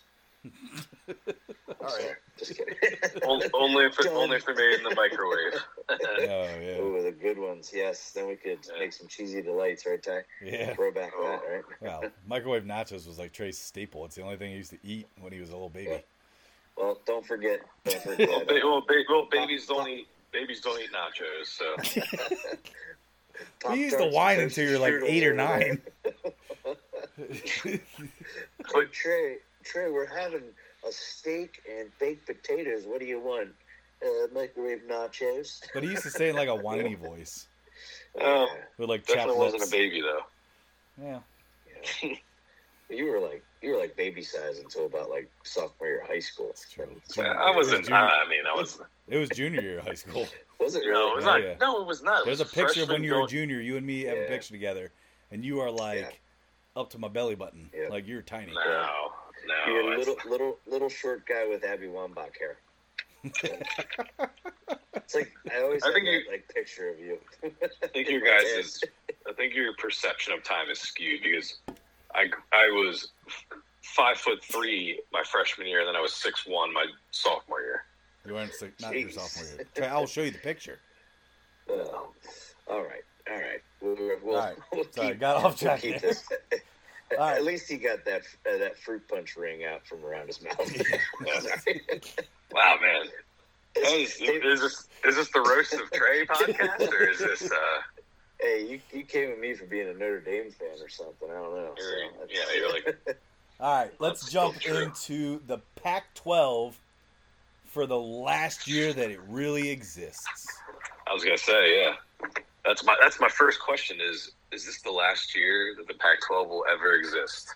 I'm 1.07 1.15
Just 2.37 2.57
kidding. 2.57 2.75
only, 3.25 3.47
only 3.53 3.85
if 3.85 3.99
it, 3.99 4.03
Done. 4.03 4.13
only 4.15 4.37
if 4.37 4.45
they're 4.45 4.55
made 4.55 4.77
in 4.79 4.83
the 4.83 4.95
microwave. 4.95 5.61
Oh 5.89 6.49
yeah, 6.59 6.79
Ooh, 6.81 7.01
the 7.01 7.11
good 7.13 7.37
ones. 7.39 7.71
Yes. 7.73 8.11
Then 8.11 8.27
we 8.27 8.35
could 8.35 8.59
Yeah. 8.67 8.79
make 8.79 8.91
some 8.91 9.07
cheesy 9.07 9.41
delights, 9.41 9.85
right, 9.85 10.01
Ty? 10.03 10.23
yeah. 10.43 10.73
Throw 10.75 10.91
back 10.91 11.13
Oh. 11.17 11.23
that, 11.23 11.41
right? 11.49 11.63
Well, 11.79 12.03
microwave 12.27 12.63
nachos 12.65 13.07
was 13.07 13.17
like 13.17 13.31
Trey's 13.31 13.57
staple. 13.57 14.03
It's 14.05 14.15
the 14.15 14.21
only 14.23 14.35
thing 14.35 14.51
he 14.51 14.57
used 14.57 14.71
to 14.71 14.77
eat 14.83 15.07
when 15.21 15.31
he 15.31 15.39
was 15.39 15.49
a 15.49 15.53
little 15.53 15.69
baby. 15.69 16.03
Well, 16.75 16.99
don't 17.05 17.25
forget. 17.25 17.61
Don't 17.85 18.01
forget. 18.03 18.27
well, 18.29 18.43
ba- 18.45 18.59
well, 18.63 18.81
ba- 18.81 19.03
well, 19.09 19.27
babies 19.31 19.65
Pop- 19.65 19.77
don't 19.77 19.89
eat 19.89 20.07
babies 20.33 20.59
don't 20.59 20.79
eat 20.81 20.89
nachos. 20.91 21.45
So 21.47 21.75
Pop 23.61 23.75
you 23.75 23.83
used 23.83 23.95
to 23.97 24.01
Tarts 24.03 24.15
whine 24.15 24.39
until 24.41 24.69
you're 24.69 24.79
like 24.79 24.95
eight 25.05 25.25
or 25.25 25.33
nine. 25.33 25.81
But 28.73 28.91
Trey, 28.91 29.37
Trey, 29.67 29.89
we're 29.91 30.05
having 30.07 30.43
a 30.87 30.91
steak 30.91 31.61
and 31.69 31.89
baked 31.99 32.25
potatoes. 32.25 32.83
What 32.85 32.99
do 32.99 33.05
you 33.05 33.19
want? 33.19 33.49
Uh, 34.03 34.27
microwave 34.33 34.81
nachos. 34.87 35.61
but 35.73 35.81
he 35.81 35.89
used 35.89 36.03
to 36.03 36.09
say 36.11 36.27
it 36.27 36.29
in 36.31 36.35
like 36.35 36.49
a 36.49 36.55
whiny 36.67 36.93
voice 36.93 37.47
Oh. 38.21 38.47
with 38.77 38.89
like 38.89 39.01
chapped 39.05 39.17
definitely 39.17 39.39
wasn't 39.39 39.63
a 39.67 39.71
baby 39.71 40.01
though. 40.01 40.21
Yeah. 41.03 41.19
Yeah. 42.03 42.09
You 42.89 43.07
were 43.11 43.19
like 43.19 43.43
you 43.61 43.71
were 43.71 43.77
like 43.77 43.97
baby 43.97 44.21
size 44.23 44.59
until 44.59 44.85
about 44.85 45.09
like 45.09 45.29
sophomore 45.43 45.89
year 45.89 46.01
of 46.03 46.07
high 46.07 46.19
school. 46.19 46.55
true. 46.73 46.87
So- 47.03 47.21
I 47.21 47.53
wasn't. 47.53 47.83
Junior- 47.83 47.97
I 47.99 48.25
mean, 48.29 48.43
I 48.49 48.55
was. 48.55 48.79
It 49.09 49.17
was 49.17 49.27
junior 49.29 49.59
year 49.61 49.79
of 49.79 49.85
high 49.87 49.93
school. 49.95 50.25
Was 50.61 50.75
it 50.75 50.83
No, 50.85 50.89
really? 50.91 51.11
it 51.11 51.15
was 51.17 51.23
Oh, 51.25 51.27
not. 51.27 51.43
yeah. 51.43 51.53
No, 51.59 51.81
it 51.81 51.85
was 51.87 52.01
not. 52.01 52.21
It 52.21 52.25
There's 52.27 52.39
a 52.39 52.45
picture 52.45 52.83
of 52.83 52.89
when 52.89 53.03
you 53.03 53.11
were 53.11 53.17
a 53.17 53.19
going- 53.21 53.29
junior. 53.29 53.59
You 53.61 53.75
and 53.77 53.85
me 53.85 54.03
have 54.05 54.17
a 54.17 54.25
picture 54.27 54.53
together, 54.53 54.91
and 55.31 55.43
you 55.45 55.59
are 55.59 55.69
like 55.69 55.99
Yeah. 55.99 56.81
up 56.81 56.89
to 56.91 56.97
my 56.97 57.07
belly 57.09 57.35
button. 57.35 57.69
Yeah. 57.75 57.89
Like 57.89 58.07
you're 58.07 58.21
tiny. 58.21 58.53
No, 58.53 59.11
no. 59.47 59.73
You're 59.73 59.81
a 59.93 59.99
it's- 59.99 60.07
little 60.07 60.29
little 60.29 60.57
little 60.67 60.89
short 60.89 61.25
guy 61.27 61.47
with 61.47 61.63
Abby 61.63 61.87
Wambach 61.87 62.37
hair. 62.39 62.57
it's 63.23 65.15
like 65.15 65.31
I 65.53 65.61
always 65.61 65.83
I 65.83 65.87
have 65.87 65.93
think 65.95 66.05
that, 66.05 66.11
you- 66.11 66.31
like 66.31 66.47
picture 66.53 66.89
of 66.89 66.99
you. 66.99 67.17
I 67.83 67.87
think 67.87 68.09
your 68.13 68.21
guys 68.21 68.43
is. 68.43 68.83
I 69.27 69.33
think 69.33 69.53
your 69.53 69.73
perception 69.77 70.33
of 70.33 70.43
time 70.43 70.69
is 70.69 70.79
skewed 70.79 71.21
because 71.23 71.55
I 72.13 72.29
I 72.53 72.67
was 72.71 73.09
five 73.81 74.17
foot 74.17 74.43
three 74.43 75.01
my 75.11 75.23
freshman 75.23 75.67
year, 75.67 75.79
and 75.79 75.87
then 75.87 75.95
I 75.95 76.01
was 76.01 76.13
six 76.13 76.45
one 76.47 76.73
my 76.73 76.85
sophomore 77.11 77.61
year. 77.61 77.83
You 78.25 78.33
weren't 78.33 78.53
sick, 78.53 78.73
not 78.81 78.97
your 78.97 79.09
sophomore 79.09 79.65
year. 79.77 79.89
I'll 79.89 80.05
show 80.07 80.21
you 80.21 80.31
the 80.31 80.37
picture. 80.39 80.79
Uh, 81.69 81.73
All 82.69 82.81
right, 82.83 83.03
all 83.29 83.35
right. 83.35 83.61
We'll, 83.81 83.95
we'll, 84.23 84.35
All 84.35 84.41
right. 84.47 84.55
we'll 84.73 84.85
Sorry, 84.91 85.09
keep, 85.09 85.19
got 85.19 85.43
off 85.43 85.61
we'll 85.61 85.77
keep 85.77 86.01
this. 86.01 86.23
All 87.11 87.17
right. 87.19 87.37
At 87.37 87.43
least 87.43 87.69
he 87.69 87.77
got 87.77 88.03
that 88.05 88.23
uh, 88.51 88.57
that 88.57 88.77
fruit 88.77 89.07
punch 89.07 89.35
ring 89.37 89.63
out 89.63 89.85
from 89.87 90.03
around 90.05 90.27
his 90.27 90.41
mouth. 90.41 90.57
Wow, 92.51 92.77
man. 92.81 93.05
Is, 93.75 94.15
is 94.21 94.61
this 94.61 94.87
is 95.05 95.15
this 95.15 95.29
the 95.31 95.41
roast 95.41 95.73
of 95.73 95.91
Trey 95.91 96.25
podcast 96.25 96.91
or 96.91 97.09
is 97.09 97.19
this? 97.19 97.51
uh 97.51 97.55
hey, 98.39 98.65
you, 98.69 98.79
you 98.97 99.03
came 99.03 99.31
at 99.31 99.39
me 99.39 99.53
for 99.53 99.65
being 99.65 99.87
a 99.89 99.93
Notre 99.93 100.21
Dame 100.21 100.49
fan 100.51 100.69
or 100.81 100.87
something. 100.89 101.29
I 101.29 101.33
don't 101.33 101.53
know. 101.55 101.73
You're- 101.77 102.09
that's- 102.19 102.29
yeah, 102.31 102.55
you're 102.57 102.71
like- 102.71 103.19
All 103.59 103.75
right, 103.75 103.91
let's 103.99 104.31
jump 104.31 104.63
into 104.65 105.41
the 105.47 105.57
Pac-12 105.83 106.73
for 107.65 107.85
the 107.87 107.97
last 107.99 108.67
year 108.67 108.93
that 108.93 109.09
it 109.11 109.19
really 109.27 109.69
exists. 109.69 110.47
I 111.09 111.13
was 111.13 111.23
gonna 111.23 111.37
say, 111.39 111.81
yeah. 111.83 111.95
That's 112.65 112.83
my 112.85 112.95
that's 113.01 113.19
my 113.19 113.29
first 113.29 113.59
question. 113.59 113.97
Is 114.01 114.31
is 114.51 114.65
this 114.65 114.81
the 114.81 114.91
last 114.91 115.35
year 115.35 115.73
that 115.77 115.87
the 115.87 115.93
Pac-12 115.95 116.47
will 116.49 116.65
ever 116.71 116.93
exist? 116.93 117.55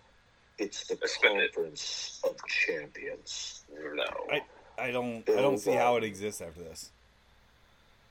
it's 0.57 0.85
the 0.87 0.95
Let's 1.01 1.15
spin 1.15 1.37
it. 1.37 1.55
conference 1.55 2.21
of 2.23 2.35
champions. 2.47 3.63
No. 3.93 4.03
I- 4.31 4.43
I 4.77 4.89
don't 4.91 5.27
I 5.29 5.35
don't 5.41 5.57
see 5.59 5.73
how 5.73 5.95
it 5.97 6.03
exists 6.03 6.41
after 6.41 6.61
this. 6.61 6.91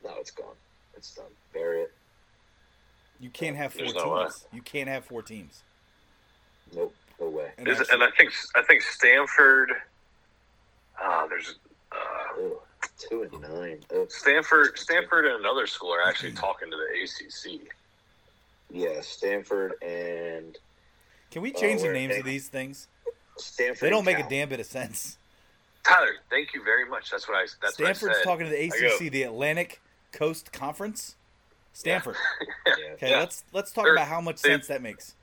No, 0.05 0.11
it's 0.19 0.31
gone. 0.31 0.55
It's 0.97 1.15
done. 1.15 1.25
Bury 1.53 1.81
it. 1.83 1.93
You 3.19 3.31
can't 3.31 3.57
have 3.57 3.73
four 3.73 3.83
There's 3.83 3.95
no 3.95 4.19
teams. 4.23 4.47
You 4.53 4.63
can't 4.63 4.89
have 4.89 5.05
four 5.05 5.23
teams. 5.23 5.63
Nope. 6.75 6.95
No 7.21 7.29
way. 7.29 7.51
And 7.59 7.67
Is, 7.67 7.81
actually- 7.81 7.95
and 7.95 8.05
I 8.05 8.11
think 8.17 8.33
I 8.55 8.63
think 8.63 8.83
Stanford. 8.83 9.73
Uh, 11.03 11.27
there's 11.29 11.57
uh, 11.93 12.49
two 12.99 13.23
and 13.23 13.41
nine. 13.43 13.81
Oh, 13.93 14.07
Stanford. 14.09 14.79
Stanford 14.79 15.27
and 15.27 15.41
another 15.41 15.67
school 15.67 15.93
are 15.93 16.03
actually 16.03 16.33
talking 16.35 16.71
to 16.71 16.77
the 16.77 17.03
ACC. 17.03 17.61
Yeah, 18.71 19.01
Stanford 19.01 19.75
and 19.83 20.57
can 21.31 21.43
we 21.43 21.53
Oh, 21.55 21.61
change 21.61 21.81
the 21.83 21.89
we're- 21.89 22.07
names 22.07 22.17
of 22.19 22.25
these 22.25 22.49
things? 22.49 22.89
Stanford. 23.39 23.81
They 23.87 23.91
don't 23.91 24.07
and 24.07 24.17
make 24.17 24.19
a 24.25 24.29
damn 24.29 24.49
bit 24.49 24.61
of 24.61 24.67
sense. 24.67 25.17
Tyler, 25.85 26.17
thank 26.29 26.53
you 26.55 26.63
very 26.63 26.85
much. 26.89 27.11
That's 27.11 27.27
what 27.29 27.37
I. 27.39 27.47
That's 27.63 27.75
Stanford's 27.75 28.03
what 28.03 28.11
I 28.11 28.15
said. 28.17 28.25
talking 28.25 28.45
to 28.47 28.51
the 28.51 28.65
ACC, 28.67 29.11
the 29.11 29.23
Atlantic 29.23 29.81
Coast 30.13 30.53
Conference. 30.53 31.17
Stanford. 31.73 32.17
Yeah. 32.67 32.75
Okay, 32.95 33.11
Yeah. 33.11 33.19
let's 33.21 33.45
let's 33.53 33.73
talk 33.73 33.85
They're- 33.85 33.95
about 33.95 34.09
how 34.09 34.21
much 34.21 34.43
they- 34.43 34.51
sense 34.51 34.67
that 34.69 34.83
makes. 34.83 35.15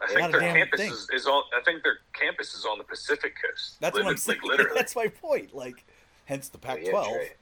I 0.00 0.06
think 0.06 0.28
a 0.28 0.32
their 0.32 0.40
campus 0.40 0.80
is, 0.80 1.08
is 1.12 1.26
on. 1.26 1.42
I 1.56 1.60
think 1.64 1.82
their 1.82 1.98
campus 2.12 2.54
is 2.54 2.64
on 2.64 2.78
the 2.78 2.84
Pacific 2.84 3.34
coast. 3.42 3.76
That's 3.80 3.96
Li- 3.96 4.02
what 4.02 4.08
I'm 4.08 4.12
like, 4.14 4.18
saying. 4.18 4.38
literally. 4.44 4.70
That's 4.76 4.94
my 4.94 5.08
point. 5.08 5.54
Like, 5.56 5.84
hence 6.26 6.48
the 6.48 6.58
Oh, 6.58 6.60
Pac-12. 6.60 7.04
Trey. 7.12 7.32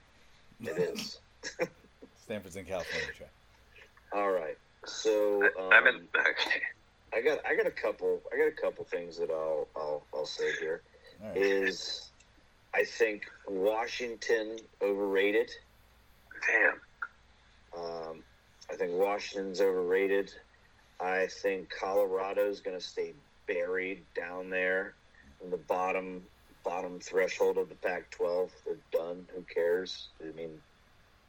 It 0.65 0.79
is. 0.79 1.19
Stanford's 2.25 2.57
in 2.57 2.65
California. 2.65 3.09
Trey. 3.15 3.27
All 4.13 4.31
right. 4.31 4.57
So 4.87 5.43
um, 5.45 5.73
I 5.73 5.81
mean, 5.85 6.09
okay. 6.17 6.61
I 7.15 7.21
got 7.21 7.39
I 7.47 7.57
got 7.57 7.67
a 7.67 7.71
couple 7.71 8.23
I 8.33 8.37
got 8.37 8.49
a 8.49 8.61
couple 8.61 8.85
things 8.85 9.19
that 9.19 9.31
I'll 9.31 9.69
I'll 9.77 10.07
I'll 10.15 10.27
say 10.27 10.53
here 10.61 10.83
All 11.23 11.29
right. 11.29 11.37
is 11.41 12.13
I 12.75 12.85
think 12.85 13.23
Washington 13.49 14.57
overrated. 14.83 15.51
damn. 16.47 16.81
Um, 17.77 18.25
I 18.71 18.77
think 18.77 18.93
Washington's 18.93 19.61
overrated. 19.61 20.31
I 21.01 21.29
think 21.43 21.71
Colorado's 21.71 22.61
going 22.61 22.79
to 22.79 22.85
stay 22.85 23.15
buried 23.47 24.07
down 24.15 24.51
there 24.51 24.97
in 25.43 25.51
the 25.51 25.57
bottom 25.59 26.23
bottom 26.65 26.99
threshold 27.01 27.59
of 27.59 27.69
the 27.69 27.77
Pac-12. 27.77 28.51
They're 28.65 28.81
done. 28.93 29.27
Who 29.35 29.45
cares? 29.55 30.11
I 30.21 30.33
mean, 30.33 30.61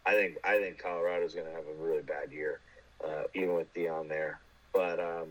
I 0.06 0.14
think 0.14 0.38
I 0.44 0.58
think 0.60 0.82
Colorado's 0.82 1.34
going 1.36 1.48
to 1.48 1.54
have 1.54 1.68
a 1.68 1.76
really 1.84 2.02
bad 2.04 2.32
year, 2.32 2.62
uh, 3.04 3.24
even 3.34 3.56
with 3.56 3.74
Deion 3.74 4.08
there. 4.10 4.40
But 4.74 5.00
um, 5.00 5.28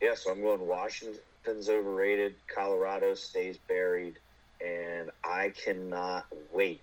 yeah, 0.00 0.14
so 0.14 0.30
I'm 0.30 0.42
going 0.42 0.66
Washington's 0.66 1.68
overrated. 1.68 2.34
Colorado 2.52 3.14
stays 3.14 3.58
buried, 3.68 4.18
and 4.64 5.10
I 5.24 5.50
cannot 5.50 6.26
wait. 6.52 6.80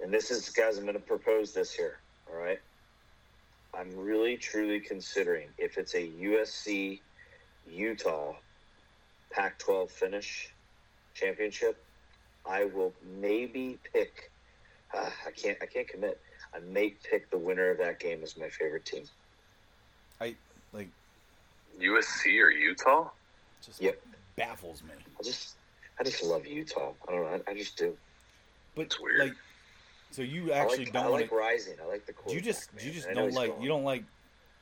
And 0.00 0.12
this 0.12 0.30
is, 0.30 0.48
guys, 0.50 0.78
I'm 0.78 0.84
going 0.84 0.94
to 0.94 1.00
propose 1.00 1.52
this 1.52 1.72
here. 1.72 1.98
All 2.30 2.38
right. 2.38 2.60
I'm 3.74 3.96
really, 3.96 4.36
truly 4.36 4.80
considering 4.80 5.48
if 5.58 5.78
it's 5.78 5.94
a 5.94 6.08
USC 6.08 7.00
Utah 7.66 8.34
Pac 9.30 9.58
12 9.58 9.90
finish 9.90 10.54
championship, 11.14 11.84
I 12.48 12.64
will 12.64 12.94
maybe 13.20 13.78
pick. 13.92 14.30
Uh, 14.94 15.10
I 15.26 15.30
can't. 15.32 15.58
I 15.60 15.66
can't 15.66 15.86
commit. 15.86 16.18
I 16.54 16.60
may 16.60 16.90
pick 17.10 17.30
the 17.30 17.38
winner 17.38 17.70
of 17.70 17.78
that 17.78 18.00
game 18.00 18.22
as 18.22 18.36
my 18.36 18.48
favorite 18.48 18.84
team. 18.84 19.04
I 20.20 20.34
like 20.72 20.88
USC 21.80 22.40
or 22.42 22.50
Utah? 22.50 23.08
just 23.64 23.80
Yep. 23.82 24.00
baffles 24.36 24.82
me. 24.82 24.90
I 25.18 25.22
just, 25.22 25.56
I 26.00 26.04
just 26.04 26.22
love 26.22 26.46
Utah. 26.46 26.92
I 27.08 27.12
don't 27.12 27.22
know. 27.24 27.40
I, 27.46 27.50
I 27.50 27.54
just 27.54 27.76
do. 27.76 27.96
But 28.74 28.86
It's 28.86 29.00
weird. 29.00 29.18
like, 29.20 29.34
so 30.10 30.22
you 30.22 30.52
actually 30.52 30.76
I 30.76 30.84
like, 30.84 30.92
don't 30.92 31.04
I 31.04 31.08
want 31.10 31.22
like 31.22 31.32
Rising. 31.32 31.74
I 31.82 31.86
like 31.86 32.06
the. 32.06 32.12
to. 32.12 32.34
You 32.34 32.40
just 32.40 32.68
quarterback, 32.72 32.86
you 32.86 32.92
just 32.92 33.12
don't 33.14 33.34
like 33.34 33.50
gone. 33.52 33.62
you 33.62 33.68
don't 33.68 33.84
like 33.84 34.04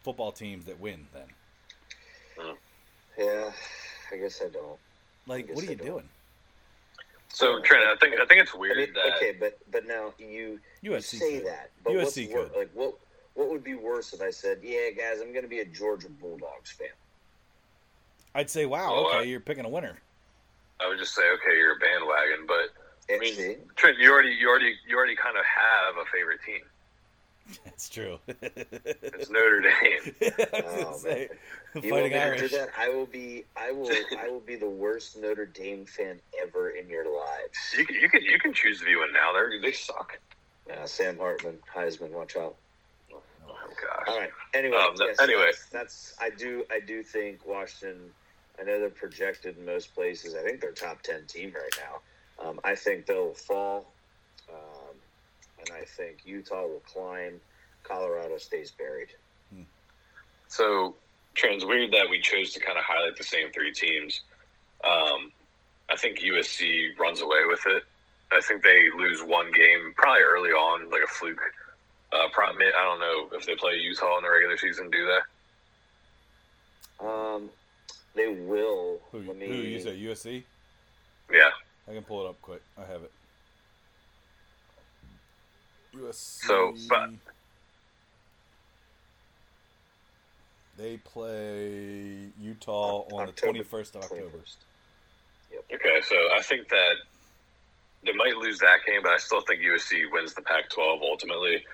football 0.02 0.32
teams 0.32 0.64
that 0.64 0.80
win. 0.80 1.06
Then 1.12 1.24
Yeah, 3.18 3.50
I 4.12 4.16
guess 4.16 4.42
I 4.42 4.48
don't. 4.48 4.78
like, 5.26 5.46
guess 5.46 5.56
what 5.56 5.64
are 5.64 5.68
I 5.68 5.70
you 5.70 5.76
don't. 5.76 5.86
doing? 5.86 6.08
So 7.36 7.60
Trent, 7.60 7.84
I 7.84 7.94
think 7.96 8.18
I 8.18 8.24
think 8.24 8.40
it's 8.40 8.54
I 8.54 8.58
weird 8.58 8.78
mean, 8.78 8.94
that 8.94 9.16
okay, 9.16 9.36
but 9.38 9.58
but 9.70 9.86
now 9.86 10.14
you 10.18 10.58
you 10.80 10.98
say 11.00 11.36
could. 11.40 11.46
that, 11.46 11.70
but 11.84 11.94
what's 11.94 12.16
USC 12.16 12.32
wor- 12.32 12.44
could. 12.46 12.56
like 12.56 12.70
what 12.72 12.94
what 13.34 13.50
would 13.50 13.62
be 13.62 13.74
worse 13.74 14.14
if 14.14 14.22
I 14.22 14.30
said, 14.30 14.60
"Yeah, 14.62 14.88
guys, 14.96 15.20
I'm 15.20 15.32
going 15.32 15.42
to 15.44 15.48
be 15.48 15.58
a 15.58 15.64
Georgia 15.66 16.08
Bulldogs 16.08 16.70
fan." 16.72 16.88
I'd 18.34 18.48
say, 18.48 18.64
wow, 18.64 18.88
Oh, 18.90 19.08
okay, 19.08 19.18
I- 19.18 19.22
you're 19.22 19.40
picking 19.40 19.66
a 19.66 19.68
winner. 19.68 19.98
I 20.80 20.88
would 20.88 20.98
just 20.98 21.14
say, 21.14 21.22
okay, 21.22 21.56
you're 21.58 21.76
a 21.76 21.78
bandwagon, 21.78 22.46
but 22.46 23.14
I 23.14 23.18
mean, 23.18 23.56
Trent, 23.76 23.98
you 23.98 24.10
already 24.10 24.30
you 24.30 24.48
already 24.48 24.74
you 24.88 24.96
already 24.96 25.14
kind 25.16 25.36
of 25.36 25.44
have 25.44 25.96
a 26.00 26.06
favorite 26.10 26.40
team. 26.42 26.62
That's 27.64 27.88
true. 27.88 28.18
It's 28.28 29.30
Notre 29.30 29.60
Dame. 29.60 30.14
I 30.22 30.62
Oh, 30.64 30.98
gonna 31.02 31.26
You 31.82 31.92
want 31.92 32.10
fighting 32.10 32.12
me 32.12 32.18
to 32.18 32.48
do 32.48 32.48
Irish. 32.48 32.50
that? 32.52 32.68
I 32.76 32.88
will 32.88 33.06
be. 33.06 33.44
I 33.56 33.72
will. 33.72 33.90
I 34.18 34.28
will 34.28 34.40
be 34.40 34.56
the 34.56 34.68
worst 34.68 35.16
Notre 35.18 35.46
Dame 35.46 35.84
fan 35.86 36.20
ever 36.42 36.70
in 36.70 36.88
your 36.88 37.04
lives. 37.04 37.56
You 37.76 37.84
can 37.86 37.96
you 37.96 38.08
can 38.08 38.22
you 38.22 38.38
can 38.38 38.52
choose 38.52 38.78
to 38.80 38.84
be 38.86 38.96
one 38.96 39.12
now. 39.12 39.32
They 39.32 39.58
they 39.60 39.72
suck. 39.72 40.18
Uh, 40.70 40.84
Sam 40.86 41.16
Hartman, 41.18 41.58
Heisman, 41.74 42.10
watch 42.10 42.36
out. 42.36 42.56
Oh 43.12 43.20
gosh. 43.48 44.08
All 44.08 44.18
right. 44.18 44.30
Anyway, 44.54 44.76
Um, 44.76 44.94
yes, 44.98 45.16
anyway. 45.20 45.46
that's, 45.46 45.66
that's 45.70 46.14
I 46.20 46.30
do 46.30 46.64
I 46.70 46.80
do 46.80 47.02
think 47.02 47.46
Washington. 47.46 48.10
I 48.60 48.64
know 48.64 48.80
they're 48.80 48.88
projected 48.90 49.58
in 49.58 49.64
most 49.66 49.94
places. 49.94 50.34
I 50.34 50.42
think 50.42 50.60
they're 50.60 50.72
top 50.72 51.02
ten 51.02 51.24
team 51.26 51.52
right 51.54 51.78
now. 51.78 52.48
Um, 52.48 52.60
I 52.64 52.74
think 52.74 53.06
they'll 53.06 53.34
fall, 53.34 53.86
and 55.66 55.76
I 55.76 55.84
think 55.84 56.18
Utah 56.24 56.66
will 56.66 56.82
climb. 56.86 57.40
Colorado 57.82 58.38
stays 58.38 58.70
buried. 58.70 59.08
So, 60.48 60.94
Trent, 61.34 61.56
it's 61.56 61.64
weird 61.64 61.92
that 61.92 62.08
we 62.08 62.20
chose 62.20 62.52
to 62.52 62.60
kind 62.60 62.78
of 62.78 62.84
highlight 62.84 63.16
the 63.16 63.24
same 63.24 63.50
three 63.52 63.72
teams. 63.72 64.22
Um, 64.84 65.32
I 65.90 65.96
think 65.96 66.20
USC 66.20 66.98
runs 66.98 67.20
away 67.20 67.44
with 67.46 67.60
it. 67.66 67.82
I 68.32 68.40
think 68.40 68.62
they 68.62 68.88
lose 68.96 69.22
one 69.22 69.52
game 69.52 69.92
probably 69.96 70.22
early 70.22 70.50
on, 70.50 70.90
like 70.90 71.02
a 71.02 71.06
fluke. 71.06 71.40
Uh, 72.12 72.28
probably, 72.32 72.66
I 72.66 72.84
don't 72.84 73.00
know 73.00 73.36
if 73.36 73.46
they 73.46 73.54
play 73.54 73.74
Utah 73.74 74.18
in 74.18 74.24
the 74.24 74.30
regular 74.30 74.56
season. 74.56 74.90
Do 74.90 75.06
they? 77.00 77.06
Um, 77.06 77.50
they 78.14 78.28
will. 78.28 79.00
Who, 79.12 79.18
let 79.18 79.36
me. 79.36 79.46
who 79.46 79.54
you 79.54 79.80
say 79.80 79.96
USC? 79.98 80.42
Yeah. 81.32 81.50
I 81.88 81.92
can 81.92 82.02
pull 82.02 82.24
it 82.24 82.28
up 82.28 82.40
quick. 82.42 82.62
I 82.78 82.82
have 82.82 83.02
it. 83.02 83.12
USC. 86.00 86.46
So, 86.46 86.74
but- 86.88 87.10
they 90.76 90.98
play 90.98 92.28
Utah 92.40 93.04
on 93.12 93.26
the 93.26 93.32
twenty 93.32 93.62
first 93.62 93.96
of 93.96 94.02
October. 94.02 94.22
21st. 94.22 94.56
Okay, 95.74 96.00
so 96.06 96.14
I 96.36 96.42
think 96.42 96.68
that 96.68 96.94
they 98.04 98.12
might 98.12 98.36
lose 98.36 98.58
that 98.58 98.80
game, 98.86 99.00
but 99.02 99.12
I 99.12 99.16
still 99.16 99.40
think 99.40 99.62
USC 99.62 100.04
wins 100.12 100.34
the 100.34 100.42
Pac-12 100.42 101.00
ultimately. 101.00 101.64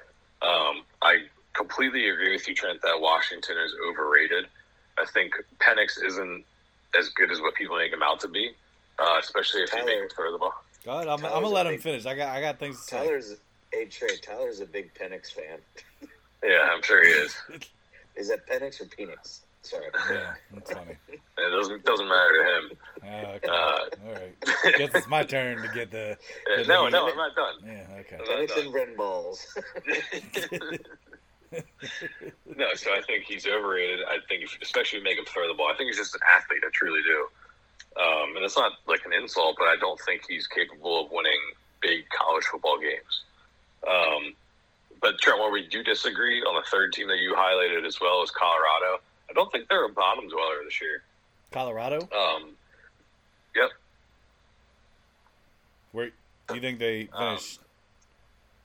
Um, 0.41 0.85
I 1.03 1.25
completely 1.55 2.09
agree 2.09 2.33
with 2.33 2.47
you, 2.49 2.55
Trent, 2.55 2.81
that 2.83 3.01
Washington 3.01 3.57
is 3.59 3.75
overrated. 3.89 4.47
I 4.99 5.05
think 5.07 5.35
Penix 5.59 6.03
isn't 6.05 6.45
as 6.99 7.09
good 7.11 7.31
as 7.33 7.41
what 7.41 7.55
people 7.55 7.77
make 7.77 7.93
him 7.93 8.03
out 8.03 8.21
to 8.21 8.29
be, 8.29 8.53
uh, 9.01 9.17
especially 9.19 9.63
if 9.63 9.73
you 9.73 9.79
make 9.79 9.87
Tyler- 9.89 10.03
him 10.05 10.09
throw 10.11 10.33
the 10.33 10.39
ball. 10.39 10.55
God, 10.85 11.07
I'm, 11.09 11.25
I'm 11.25 11.33
gonna 11.43 11.49
let 11.49 11.67
him 11.67 11.73
big- 11.75 11.83
finish. 11.83 12.07
I 12.07 12.15
got 12.15 12.29
I 12.37 12.41
got 12.41 12.59
things 12.59 12.77
to 12.77 12.83
say. 12.85 13.35
Tyler's 13.73 13.95
hey 13.95 14.07
Trey. 14.07 14.17
Tyler's 14.19 14.61
a 14.61 14.67
big 14.67 14.93
Penix 14.95 15.33
fan. 15.33 15.59
Yeah, 16.45 16.69
I'm 16.73 16.83
sure 16.83 17.05
he 17.05 17.11
is. 17.11 17.37
Is 18.17 18.29
that 18.29 18.47
Penix 18.47 18.81
or 18.81 18.85
Penix? 18.87 19.41
Sorry. 19.63 19.87
Yeah, 20.11 20.35
that's 20.53 20.73
funny. 20.73 20.97
It 21.09 21.21
doesn't 21.39 21.85
doesn't 21.85 22.09
matter 22.09 22.33
to 22.33 22.45
him. 22.59 22.71
Uh, 23.03 23.27
okay. 23.37 23.49
Uh, 23.49 23.53
All 24.07 24.13
right. 24.13 24.35
Guess 24.79 24.91
it's 24.95 25.09
my 25.09 25.23
turn 25.23 25.63
to 25.63 25.69
get 25.73 25.91
the. 25.91 26.19
Get 26.57 26.69
no, 26.69 26.85
the- 26.85 26.91
no, 26.91 27.09
I'm 27.09 27.17
not 27.17 27.35
done. 27.35 27.55
Yeah. 27.65 27.87
Okay. 28.01 28.17
I'm 28.19 28.25
not 28.25 28.39
Anything 28.39 28.97
balls. 28.97 29.57
no, 32.57 32.75
so 32.75 32.93
I 32.93 33.03
think 33.07 33.25
he's 33.25 33.47
overrated. 33.47 34.01
I 34.09 34.19
think, 34.29 34.43
if, 34.43 34.59
especially 34.63 34.99
if 34.99 35.05
you 35.05 35.11
make 35.11 35.19
him 35.19 35.25
throw 35.27 35.47
the 35.49 35.55
ball. 35.55 35.71
I 35.73 35.77
think 35.77 35.89
he's 35.89 35.99
just 35.99 36.15
an 36.15 36.21
athlete. 36.29 36.63
I 36.67 36.71
truly 36.73 37.01
do. 37.03 37.29
Um, 38.03 38.37
and 38.37 38.45
it's 38.45 38.57
not 38.57 38.73
like 38.89 39.05
an 39.07 39.13
insult, 39.13 39.57
but 39.59 39.67
I 39.67 39.77
don't 39.77 40.01
think 40.01 40.23
he's 40.29 40.47
capable 40.47 41.05
of 41.05 41.13
winning 41.13 41.41
big 41.81 42.09
college 42.09 42.45
football 42.45 42.79
games. 42.79 43.25
Um, 43.89 44.35
but 45.01 45.19
Trent, 45.21 45.39
where 45.41 45.51
we 45.51 45.67
do 45.67 45.83
disagree 45.83 46.41
on 46.43 46.55
the 46.55 46.69
third 46.71 46.93
team 46.93 47.09
that 47.09 47.19
you 47.19 47.35
highlighted 47.37 47.85
as 47.87 48.01
well 48.01 48.23
as 48.23 48.31
Colorado, 48.31 49.03
I 49.29 49.33
don't 49.35 49.51
think 49.51 49.69
they're 49.69 49.85
a 49.85 49.89
bottom 49.89 50.29
dweller 50.29 50.63
this 50.65 50.81
year. 50.81 51.03
Colorado. 51.51 52.09
Um, 52.17 52.51
yep. 53.57 53.71
Where 55.93 56.11
do 56.49 56.55
you 56.55 56.61
think 56.61 56.79
they 56.79 57.09
Um, 57.13 57.39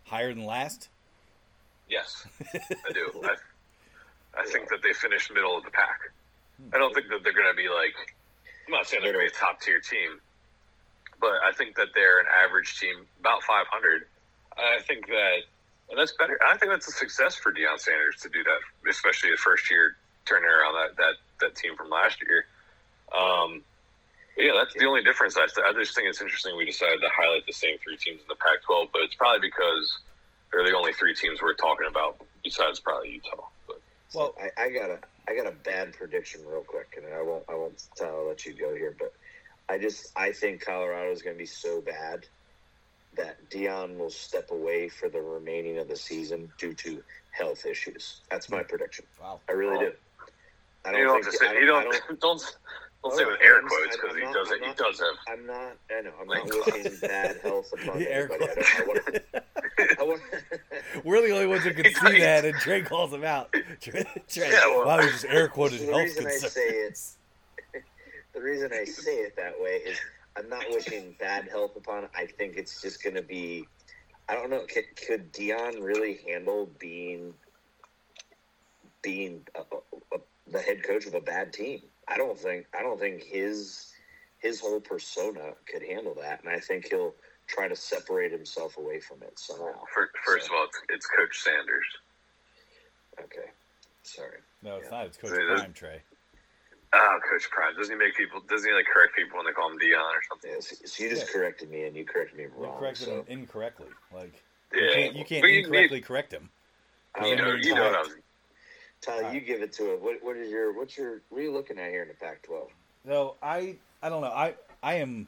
higher 0.05 0.33
than 0.33 0.45
last? 0.45 0.89
Yes, 1.89 2.25
I 2.53 2.91
do. 2.93 3.21
I, 3.23 4.41
I 4.41 4.45
think 4.45 4.69
that 4.69 4.81
they 4.83 4.93
finished 4.93 5.31
middle 5.33 5.57
of 5.57 5.63
the 5.63 5.71
pack. 5.71 5.99
I 6.73 6.77
don't 6.77 6.93
think 6.93 7.07
that 7.09 7.23
they're 7.23 7.33
going 7.33 7.49
to 7.51 7.55
be 7.55 7.69
like. 7.69 7.95
I'm 8.67 8.73
not 8.73 8.87
saying 8.87 9.01
they're 9.03 9.13
going 9.13 9.25
to 9.25 9.31
be 9.31 9.35
a 9.37 9.39
top 9.39 9.61
tier 9.61 9.79
team, 9.79 10.19
but 11.21 11.31
I 11.45 11.51
think 11.53 11.75
that 11.77 11.87
they're 11.95 12.19
an 12.19 12.25
average 12.43 12.77
team, 12.79 13.05
about 13.19 13.41
500. 13.43 14.07
I 14.57 14.81
think 14.81 15.07
that, 15.07 15.39
that's 15.95 16.13
better. 16.13 16.39
I 16.43 16.57
think 16.57 16.71
that's 16.71 16.87
a 16.87 16.91
success 16.91 17.35
for 17.35 17.51
Deion 17.51 17.79
Sanders 17.79 18.17
to 18.21 18.29
do 18.29 18.43
that, 18.43 18.89
especially 18.89 19.31
the 19.31 19.37
first 19.37 19.69
year 19.71 19.95
turning 20.25 20.49
around 20.49 20.73
that 20.73 20.97
that 20.97 21.13
that 21.41 21.55
team 21.55 21.75
from 21.75 21.89
last 21.89 22.17
year. 22.21 22.45
Um, 23.15 23.63
yeah, 24.37 24.51
that's 24.53 24.73
the 24.73 24.85
only 24.85 25.03
difference. 25.03 25.37
I, 25.37 25.47
I 25.65 25.73
just 25.73 25.95
think 25.95 26.07
it's 26.07 26.21
interesting 26.21 26.55
we 26.57 26.65
decided 26.65 27.01
to 27.01 27.09
highlight 27.15 27.45
the 27.47 27.53
same 27.53 27.77
three 27.83 27.97
teams 27.97 28.21
in 28.21 28.27
the 28.27 28.35
Pac-12, 28.35 28.89
but 28.93 29.01
it's 29.01 29.15
probably 29.15 29.49
because 29.49 29.99
they're 30.51 30.63
the 30.63 30.75
only 30.75 30.93
three 30.93 31.15
teams 31.15 31.41
we're 31.41 31.53
talking 31.55 31.87
about 31.89 32.21
besides 32.43 32.79
probably 32.79 33.11
Utah. 33.11 33.47
Well- 34.13 34.35
I, 34.39 34.63
I 34.63 34.69
got 34.69 34.89
a 34.89 34.99
I 35.29 35.35
got 35.35 35.47
a 35.47 35.51
bad 35.51 35.93
prediction 35.93 36.41
real 36.47 36.61
quick, 36.61 36.97
and 36.97 37.13
I 37.13 37.21
won't 37.21 37.43
I 37.49 37.55
won't 37.55 37.83
tell, 37.95 38.07
I'll 38.07 38.27
let 38.27 38.45
you 38.45 38.53
go 38.53 38.73
here, 38.73 38.95
but 38.97 39.13
I 39.69 39.77
just 39.77 40.11
I 40.15 40.31
think 40.31 40.63
Colorado 40.63 41.11
is 41.11 41.21
going 41.21 41.35
to 41.35 41.39
be 41.39 41.45
so 41.45 41.81
bad 41.81 42.25
that 43.17 43.49
Deion 43.49 43.97
will 43.97 44.09
step 44.09 44.51
away 44.51 44.87
for 44.89 45.09
the 45.09 45.21
remaining 45.21 45.77
of 45.79 45.87
the 45.87 45.95
season 45.95 46.49
due 46.57 46.73
to 46.75 47.03
health 47.31 47.65
issues. 47.65 48.21
That's 48.31 48.49
my 48.49 48.63
prediction. 48.63 49.05
Wow. 49.21 49.39
I 49.49 49.51
really 49.53 49.77
do. 49.79 49.91
I 50.85 50.91
you 50.91 51.03
don't 51.03 51.23
have 51.23 51.31
to 51.31 51.37
say, 51.37 51.47
I 51.47 51.53
you 51.53 51.75
I 51.75 51.83
don't 51.83 52.19
don't 52.21 52.57
don't 53.03 53.15
say 53.15 53.25
with 53.25 53.39
air 53.43 53.61
quotes 53.61 53.97
because 53.97 54.15
he 54.17 54.23
not- 54.23 54.33
does 54.33 54.51
I'm 54.51 54.59
he 54.59 54.67
not- 54.67 54.77
does 54.77 54.99
have 54.99 55.15
I'm 55.27 55.45
not. 55.45 55.75
I 55.91 56.01
know. 56.01 56.11
I'm 56.21 56.27
not 56.27 56.45
wishing 56.67 56.97
bad 57.01 57.37
health 57.43 57.71
upon 57.73 57.99
The 57.99 58.11
air 58.11 58.29
anybody. 58.31 58.51
I, 58.51 58.55
don't, 58.55 58.79
I, 58.79 58.83
want, 58.87 59.99
I 59.99 60.03
want, 60.03 60.21
We're 61.05 61.21
the 61.27 61.31
only 61.33 61.47
ones 61.47 61.63
who 61.63 61.73
can 61.73 61.93
see 61.93 62.19
that, 62.19 62.45
and 62.45 62.55
Trey 62.59 62.81
calls 62.81 63.11
him 63.13 63.23
out. 63.23 63.51
Trey, 63.81 64.03
Trey, 64.29 64.51
Yeah, 64.51 64.67
well- 64.67 64.85
wow, 64.85 65.01
he 65.01 65.09
just 65.09 65.25
air 65.25 65.47
quoted 65.47 65.81
The 65.81 65.85
health 65.87 65.97
reason 66.03 66.25
I 66.25 66.29
concerns. 66.29 66.53
say 66.53 66.61
it- 66.69 67.13
the 68.33 68.41
reason 68.41 68.71
I 68.71 68.85
say 68.85 69.15
it 69.15 69.35
that 69.35 69.59
way 69.59 69.77
is 69.77 69.97
I'm 70.37 70.49
not 70.49 70.65
wishing 70.69 71.15
bad 71.19 71.47
health 71.49 71.75
upon. 71.75 72.07
I 72.15 72.25
think 72.25 72.57
it's 72.57 72.81
just 72.81 73.03
going 73.03 73.15
to 73.15 73.21
be. 73.21 73.65
I 74.29 74.35
don't 74.35 74.49
know. 74.49 74.65
Could, 74.71 74.85
could 75.07 75.33
Deion 75.33 75.81
really 75.81 76.19
handle 76.27 76.69
being 76.79 77.33
being 79.01 79.47
a, 79.55 79.59
a, 79.59 80.17
a, 80.17 80.19
the 80.51 80.59
head 80.59 80.83
coach 80.83 81.05
of 81.05 81.13
a 81.13 81.21
bad 81.21 81.53
team? 81.53 81.81
I 82.07 82.17
don't 82.17 82.37
think. 82.37 82.65
I 82.77 82.83
don't 82.83 82.99
think 82.99 83.23
his 83.23 83.91
his 84.39 84.59
whole 84.59 84.79
persona 84.79 85.53
could 85.71 85.81
handle 85.81 86.15
that, 86.21 86.43
and 86.43 86.49
I 86.49 86.59
think 86.59 86.87
he'll 86.89 87.15
try 87.47 87.67
to 87.67 87.75
separate 87.75 88.31
himself 88.31 88.77
away 88.77 88.99
from 88.99 89.23
it 89.23 89.39
somehow. 89.39 89.81
Fir- 89.93 90.11
First 90.25 90.47
of 90.47 90.53
all, 90.53 90.65
it's, 90.65 90.79
it's 90.89 91.07
Coach 91.07 91.37
Sanders. 91.39 91.85
Okay, 93.23 93.49
sorry. 94.03 94.37
No, 94.61 94.77
it's 94.77 94.89
Yeah. 94.91 94.97
not. 94.97 95.05
It's 95.07 95.17
Coach 95.17 95.31
Prime, 95.31 95.73
Trey. 95.73 96.03
Ah, 96.93 97.19
Coach 97.29 97.49
Prime. 97.51 97.75
Doesn't 97.75 97.93
he 97.93 97.97
make 97.99 98.15
people? 98.15 98.41
Doesn't 98.47 98.67
he 98.69 98.73
like 98.73 98.85
correct 98.91 99.15
people 99.15 99.37
when 99.37 99.45
they 99.45 99.51
call 99.51 99.69
him 99.71 99.77
Deion 99.77 99.99
or 100.01 100.21
something? 100.29 100.51
Yeah, 100.51 100.59
so, 100.61 100.75
so 100.85 101.03
you 101.03 101.09
just 101.09 101.27
Yeah. 101.27 101.33
corrected 101.33 101.69
me, 101.69 101.83
and 101.83 101.95
you 101.95 102.05
corrected 102.05 102.37
me 102.37 102.45
wrong. 102.45 102.73
You 102.73 102.79
corrected 102.79 103.07
so. 103.07 103.19
him 103.19 103.25
incorrectly. 103.27 103.87
Like 104.13 104.43
Yeah, 104.73 104.81
you 104.81 104.93
can't, 104.93 105.15
you 105.15 105.25
can't 105.25 105.41
But 105.43 105.47
you- 105.51 105.59
incorrectly 105.59 106.01
correct 106.01 106.31
him. 106.33 106.49
I 107.15 107.27
You 107.27 107.35
know, 107.35 107.45
know. 107.49 107.55
you 107.55 107.75
know 107.75 107.83
what 107.83 107.95
I 107.95 107.99
was. 108.01 108.15
Tyler, 109.01 109.17
Alright. 109.25 109.35
you 109.35 109.41
give 109.41 109.61
it 109.61 109.73
to 109.73 109.93
it. 109.93 110.01
What, 110.01 110.23
what 110.23 110.37
is 110.37 110.49
your 110.49 110.73
what's 110.73 110.97
your 110.97 111.21
what 111.29 111.39
are 111.39 111.43
you 111.43 111.51
looking 111.53 111.77
at 111.77 111.89
here 111.91 112.01
in 112.03 112.07
the 112.07 112.13
Pac-12? 112.15 112.67
No, 113.05 113.35
I 113.41 113.77
I 114.01 114.09
don't 114.09 114.21
know. 114.21 114.31
I 114.31 114.55
I 114.81 114.95
am 114.95 115.27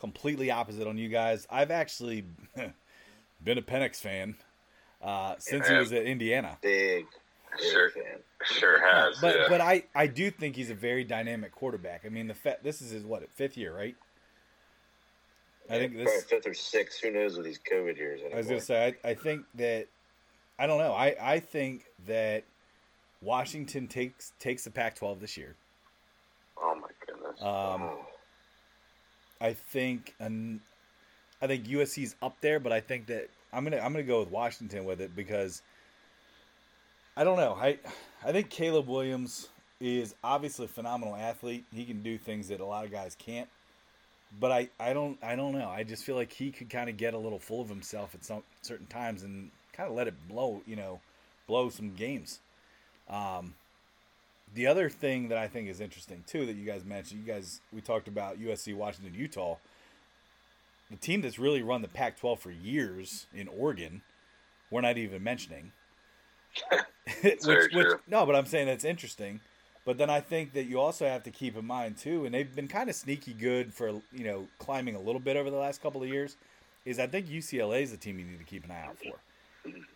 completely 0.00 0.50
opposite 0.50 0.86
on 0.88 0.98
you 0.98 1.08
guys. 1.08 1.46
I've 1.50 1.70
actually 1.70 2.24
been 3.44 3.58
a 3.58 3.62
Penix 3.62 3.96
fan 4.00 4.36
uh, 5.02 5.36
since 5.38 5.68
he 5.68 5.74
was 5.74 5.92
at 5.92 6.04
Indiana. 6.04 6.58
Big, 6.62 7.06
big 7.58 7.70
Sure. 7.70 7.90
fan. 7.90 8.18
Sure 8.44 8.80
has. 8.80 9.18
But 9.20 9.36
yeah. 9.36 9.46
but 9.48 9.60
I, 9.60 9.84
I 9.94 10.06
do 10.06 10.30
think 10.30 10.56
he's 10.56 10.70
a 10.70 10.74
very 10.74 11.04
dynamic 11.04 11.52
quarterback. 11.52 12.02
I 12.04 12.08
mean 12.08 12.26
the 12.26 12.34
fa- 12.34 12.58
this 12.62 12.82
is 12.82 12.90
his 12.90 13.04
what 13.04 13.28
fifth 13.30 13.56
year, 13.56 13.74
right? 13.74 13.96
I 15.70 15.78
think 15.78 15.94
Probably 15.94 16.12
this. 16.12 16.24
fifth 16.24 16.46
or 16.46 16.54
sixth. 16.54 17.00
Who 17.02 17.10
knows 17.10 17.36
with 17.36 17.46
these 17.46 17.60
COVID 17.60 17.96
years? 17.96 18.20
Anymore. 18.20 18.34
I 18.34 18.38
was 18.38 18.46
gonna 18.48 18.60
say 18.60 18.94
I, 19.04 19.10
I 19.10 19.14
think 19.14 19.44
that 19.54 19.86
I 20.58 20.66
don't 20.66 20.78
know. 20.78 20.92
I, 20.92 21.16
I 21.20 21.40
think 21.40 21.86
that 22.06 22.44
Washington 23.22 23.88
takes 23.88 24.32
takes 24.38 24.64
the 24.64 24.70
Pac-12 24.70 25.20
this 25.20 25.36
year. 25.36 25.56
oh 26.60 26.74
my 26.74 26.88
goodness. 27.06 27.40
Um, 27.40 27.80
Wow. 27.80 28.06
I 29.40 29.52
think 29.52 30.14
and 30.20 30.60
I 31.42 31.46
think 31.46 31.64
USC's 31.66 32.14
up 32.22 32.40
there, 32.40 32.60
but 32.60 32.72
I 32.72 32.80
think 32.80 33.06
that 33.06 33.28
I'm 33.52 33.64
gonna 33.64 33.78
I'm 33.78 33.92
gonna 33.92 34.02
go 34.04 34.20
with 34.20 34.30
Washington 34.30 34.84
with 34.84 35.00
it 35.00 35.14
because 35.16 35.62
I 37.16 37.24
don't 37.24 37.36
know. 37.36 37.54
I 37.60 37.78
I 38.24 38.32
think 38.32 38.50
Caleb 38.50 38.88
Williams 38.88 39.48
is 39.80 40.14
obviously 40.24 40.64
a 40.64 40.68
phenomenal 40.68 41.14
athlete. 41.14 41.64
He 41.72 41.84
can 41.84 42.02
do 42.02 42.18
things 42.18 42.48
that 42.48 42.60
a 42.60 42.64
lot 42.64 42.84
of 42.84 42.90
guys 42.90 43.14
can't. 43.18 43.48
But 44.40 44.50
I, 44.50 44.68
I 44.80 44.92
don't 44.92 45.18
I 45.22 45.36
don't 45.36 45.52
know. 45.52 45.68
I 45.68 45.84
just 45.84 46.04
feel 46.04 46.16
like 46.16 46.32
he 46.32 46.50
could 46.50 46.70
kind 46.70 46.88
of 46.90 46.96
get 46.96 47.14
a 47.14 47.18
little 47.18 47.38
full 47.38 47.60
of 47.60 47.68
himself 47.68 48.14
at 48.14 48.24
some 48.24 48.42
certain 48.62 48.86
times 48.86 49.22
and 49.22 49.50
kind 49.72 49.88
of 49.88 49.94
let 49.94 50.08
it 50.08 50.14
blow, 50.28 50.62
you 50.66 50.74
know, 50.76 51.00
blow 51.46 51.68
some 51.68 51.94
games. 51.94 52.40
Um, 53.08 53.54
the 54.54 54.66
other 54.66 54.88
thing 54.88 55.28
that 55.28 55.38
I 55.38 55.46
think 55.46 55.68
is 55.68 55.80
interesting 55.80 56.24
too 56.26 56.46
that 56.46 56.56
you 56.56 56.64
guys 56.64 56.84
mentioned, 56.84 57.24
you 57.24 57.32
guys 57.32 57.60
we 57.72 57.80
talked 57.80 58.08
about 58.08 58.40
USC, 58.40 58.74
Washington, 58.74 59.14
Utah. 59.14 59.56
The 60.90 60.96
team 60.96 61.22
that's 61.22 61.38
really 61.38 61.62
run 61.62 61.82
the 61.82 61.88
Pac-12 61.88 62.38
for 62.38 62.50
years 62.50 63.26
in 63.34 63.48
Oregon, 63.48 64.02
we're 64.70 64.82
not 64.82 64.98
even 64.98 65.22
mentioning. 65.22 65.72
which, 67.22 67.44
which 67.44 67.86
no, 68.08 68.24
but 68.24 68.34
I'm 68.34 68.46
saying 68.46 68.66
that's 68.66 68.84
interesting. 68.84 69.40
But 69.84 69.98
then 69.98 70.08
I 70.08 70.20
think 70.20 70.54
that 70.54 70.64
you 70.64 70.80
also 70.80 71.06
have 71.06 71.24
to 71.24 71.30
keep 71.30 71.56
in 71.56 71.66
mind 71.66 71.98
too, 71.98 72.24
and 72.24 72.34
they've 72.34 72.54
been 72.54 72.68
kind 72.68 72.88
of 72.88 72.96
sneaky 72.96 73.34
good 73.34 73.72
for 73.72 73.88
you 74.12 74.24
know 74.24 74.48
climbing 74.58 74.94
a 74.94 75.00
little 75.00 75.20
bit 75.20 75.36
over 75.36 75.50
the 75.50 75.56
last 75.56 75.82
couple 75.82 76.02
of 76.02 76.08
years. 76.08 76.36
Is 76.84 76.98
I 76.98 77.06
think 77.06 77.26
UCLA 77.26 77.82
is 77.82 77.90
the 77.90 77.96
team 77.96 78.18
you 78.18 78.24
need 78.24 78.38
to 78.38 78.44
keep 78.44 78.64
an 78.64 78.70
eye 78.70 78.86
out 78.86 78.98
for. 78.98 79.18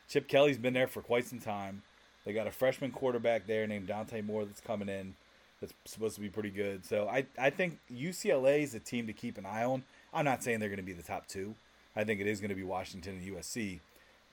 Chip 0.09 0.28
Kelly's 0.28 0.59
been 0.59 0.72
there 0.72 0.86
for 0.86 1.02
quite 1.02 1.26
some 1.26 1.38
time. 1.38 1.82
They 2.24 2.32
got 2.32 2.46
a 2.46 2.50
freshman 2.50 2.90
quarterback 2.90 3.46
there 3.46 3.66
named 3.66 3.86
Dante 3.86 4.22
Moore 4.22 4.44
that's 4.44 4.61
coming 4.61 4.88
in. 4.88 5.14
That's 5.61 5.72
supposed 5.84 6.14
to 6.14 6.20
be 6.20 6.28
pretty 6.28 6.50
good. 6.50 6.84
So 6.84 7.09
I, 7.09 7.26
I 7.38 7.50
think 7.50 7.78
UCLA 7.92 8.62
is 8.62 8.74
a 8.74 8.80
team 8.80 9.06
to 9.06 9.12
keep 9.12 9.38
an 9.38 9.46
eye 9.46 9.64
on. 9.64 9.82
I'm 10.14 10.24
not 10.24 10.42
saying 10.42 10.61
they're 10.61 10.68
going 10.68 10.78
to 10.78 10.82
be 10.82 10.92
the 10.92 11.02
top 11.02 11.26
two. 11.26 11.54
I 11.96 12.04
think 12.04 12.20
it 12.20 12.26
is 12.26 12.40
going 12.40 12.50
to 12.50 12.54
be 12.54 12.62
Washington 12.62 13.16
and 13.16 13.36
USC, 13.36 13.80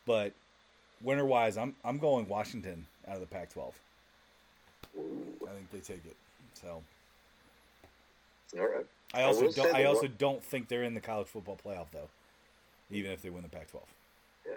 but 0.05 0.33
winner 1.01 1.25
wise, 1.25 1.57
I'm 1.57 1.75
I'm 1.83 1.97
going 1.97 2.27
Washington 2.27 2.85
out 3.07 3.15
of 3.15 3.21
the 3.21 3.27
Pac-12. 3.27 3.71
I 4.97 5.53
think 5.53 5.71
they 5.71 5.79
take 5.79 6.05
it. 6.05 6.15
So 6.53 6.81
All 8.57 8.65
right. 8.65 8.85
I 9.13 9.21
I 9.21 9.23
also 9.23 9.49
say 9.49 9.63
don't. 9.63 9.75
I 9.75 9.83
also 9.85 10.03
one- 10.03 10.15
don't 10.17 10.43
think 10.43 10.67
they're 10.67 10.83
in 10.83 10.93
the 10.93 11.01
college 11.01 11.27
football 11.27 11.57
playoff 11.63 11.87
though, 11.91 12.09
even 12.91 13.11
if 13.11 13.21
they 13.21 13.29
win 13.29 13.43
the 13.43 13.49
Pac-12. 13.49 13.81
Yeah. 14.47 14.53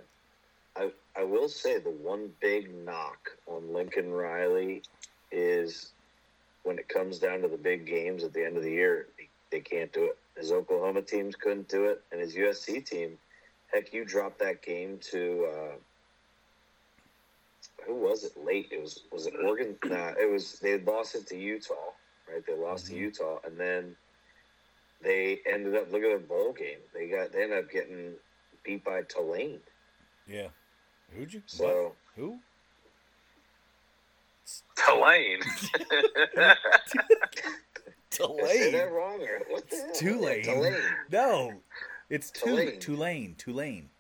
I, 0.77 0.91
I 1.21 1.25
will 1.25 1.49
say 1.49 1.79
the 1.79 1.91
one 1.91 2.31
big 2.41 2.73
knock 2.85 3.31
on 3.47 3.73
Lincoln 3.73 4.13
Riley 4.13 4.83
is 5.33 5.91
when 6.63 6.79
it 6.79 6.89
comes 6.89 7.19
down 7.19 7.43
to 7.43 7.49
the 7.49 7.57
big 7.57 7.87
games 7.87 8.23
at 8.25 8.33
the 8.33 8.45
end 8.45 8.57
of 8.57 8.63
the 8.63 8.71
year, 8.71 9.07
they, 9.19 9.29
they 9.51 9.61
can't 9.61 9.93
do 9.93 10.05
it. 10.05 10.19
His 10.37 10.53
Oklahoma 10.53 11.03
teams 11.03 11.35
couldn't 11.35 11.69
do 11.69 11.87
it, 11.87 12.03
and 12.13 12.21
his 12.21 12.35
USC 12.35 12.85
team, 12.85 13.19
heck, 13.73 13.93
you 13.93 14.05
dropped 14.05 14.39
that 14.39 14.63
game 14.63 14.99
to 15.11 15.49
uh, 15.53 15.75
who 17.89 17.95
was 17.95 18.23
it 18.23 18.33
late? 18.37 18.69
It 18.71 18.81
was 18.81 19.05
was 19.11 19.27
it 19.27 19.35
Oregon? 19.43 19.77
Nah, 19.85 20.13
it 20.21 20.31
was 20.31 20.59
they 20.61 20.73
had 20.73 20.87
lost 20.87 21.15
it 21.15 21.27
to 21.29 21.37
Utah, 21.37 21.75
right? 22.29 22.45
They 22.47 22.55
lost 22.55 22.85
Mhm. 22.87 22.89
to 22.91 22.95
Utah, 22.97 23.39
and 23.45 23.59
then 23.59 23.97
they 25.01 25.41
ended 25.47 25.75
up 25.75 25.91
look 25.91 26.03
at 26.03 26.09
their 26.09 26.19
bowl 26.19 26.53
game. 26.53 26.81
They 26.95 27.09
got 27.09 27.33
they 27.33 27.43
ended 27.45 27.65
up 27.65 27.71
getting 27.71 28.15
beat 28.63 28.85
by 28.85 29.03
Tulane. 29.03 29.61
Yeah. 30.27 30.49
Who'd 31.15 31.33
you? 31.33 31.43
So 31.47 31.65
what? 31.65 31.97
Who? 32.17 32.41
Tulane. 34.77 35.41
Did 35.41 35.87
I 36.37 36.57
Tulane. 38.11 38.73
that 38.73 38.91
wrong 38.93 39.23
or 39.23 39.39
what 39.49 39.69
the 39.71 39.77
hell? 39.77 39.93
Tulane. 39.95 40.43
Tulane. 40.43 40.97
No, 41.11 41.63
it's 42.11 42.31
Tulane. 42.31 42.79
Tulane. 42.81 42.81
Tulane. 42.81 43.37
Tulane. 43.37 43.91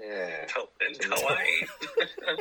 Yeah. 0.00 0.46
Tul- 0.46 0.70
Tulane. 1.00 1.68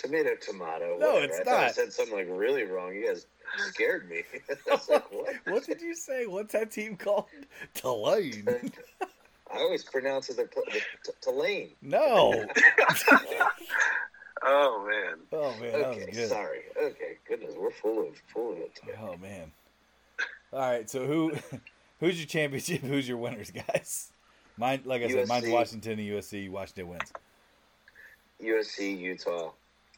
Tomato, 0.00 0.30
tomato. 0.40 0.96
No, 0.98 1.14
whatever. 1.14 1.24
it's 1.26 1.40
I 1.40 1.44
thought 1.44 1.64
I 1.64 1.70
said 1.70 1.92
something 1.92 2.16
like 2.16 2.26
really 2.30 2.62
wrong. 2.64 2.94
You 2.94 3.06
guys 3.08 3.26
scared 3.68 4.08
me. 4.08 4.22
Like, 4.70 4.88
what? 5.12 5.34
What 5.44 5.66
did 5.66 5.80
you 5.82 5.94
say? 5.94 6.26
What's 6.26 6.52
that 6.54 6.70
team 6.70 6.96
called? 6.96 7.26
Tulane. 7.74 8.46
I 9.52 9.58
always 9.58 9.82
pronounce 9.84 10.30
it 10.30 10.36
the, 10.36 10.44
the 10.72 10.80
t- 11.04 11.10
Tulane. 11.20 11.70
No. 11.82 12.46
oh 14.42 14.86
man. 14.88 15.18
Oh 15.32 15.50
man, 15.60 15.72
that 15.72 15.88
was 15.88 15.96
Okay, 15.98 16.10
good. 16.12 16.28
sorry. 16.28 16.60
Okay, 16.80 17.18
goodness, 17.28 17.54
we're 17.58 17.70
full 17.70 18.08
of 18.08 18.16
full 18.32 18.52
of 18.52 18.58
it. 18.58 18.74
today. 18.74 18.92
Oh 19.00 19.16
man. 19.16 19.50
All 20.52 20.60
right, 20.60 20.88
so 20.88 21.06
who 21.06 21.32
who's 22.00 22.18
your 22.18 22.26
championship? 22.26 22.80
Who's 22.80 23.08
your 23.08 23.18
winners, 23.18 23.50
guys? 23.50 24.12
Mine, 24.56 24.82
like 24.84 25.02
I 25.02 25.08
said, 25.08 25.28
mine's 25.28 25.48
Washington 25.48 25.98
and 25.98 26.08
USC. 26.08 26.50
Washington 26.50 26.88
wins. 26.88 27.12
USC, 28.42 28.98
Utah. 28.98 29.50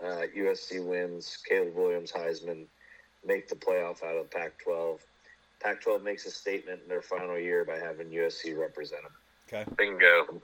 Uh, 0.03 0.27
USC 0.37 0.85
wins. 0.85 1.39
Caleb 1.49 1.77
Williams, 1.77 2.11
Heisman, 2.11 2.67
make 3.25 3.49
the 3.49 3.55
playoff 3.55 4.03
out 4.03 4.17
of 4.17 4.31
Pac-12. 4.31 4.99
Pac-12 5.61 6.03
makes 6.03 6.27
a 6.27 6.31
statement 6.31 6.81
in 6.83 6.89
their 6.89 7.03
final 7.03 7.39
year 7.39 7.65
by 7.65 7.77
having 7.77 8.09
USC 8.09 8.59
represent 8.59 9.03
them. 9.03 9.13
Okay, 9.49 9.71
Bingo. 9.77 10.41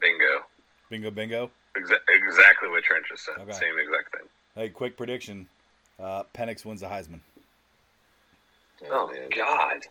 Bingo. 0.00 0.44
bingo, 0.88 1.10
bingo. 1.10 1.50
Exa- 1.76 2.00
exactly 2.08 2.68
what 2.68 2.84
Trent 2.84 3.04
just 3.06 3.24
said. 3.24 3.34
Okay. 3.40 3.52
Same 3.52 3.78
exact 3.78 4.12
thing. 4.12 4.28
Hey, 4.54 4.68
quick 4.68 4.96
prediction: 4.96 5.48
uh, 5.98 6.22
Penix 6.34 6.64
wins 6.64 6.80
the 6.80 6.86
Heisman. 6.86 7.20
Oh, 8.90 9.10
man. 9.12 9.28
God. 9.36 9.86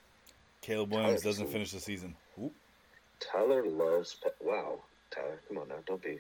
Caleb 0.62 0.92
Williams 0.92 1.22
Tyler 1.22 1.32
doesn't 1.32 1.50
finish 1.50 1.72
the 1.72 1.80
season. 1.80 2.16
Oop. 2.42 2.54
Tyler 3.20 3.66
loves. 3.66 4.16
Pe- 4.24 4.30
wow, 4.42 4.80
Tyler, 5.12 5.42
come 5.48 5.58
on 5.58 5.68
now, 5.68 5.76
don't 5.86 6.02
be. 6.02 6.20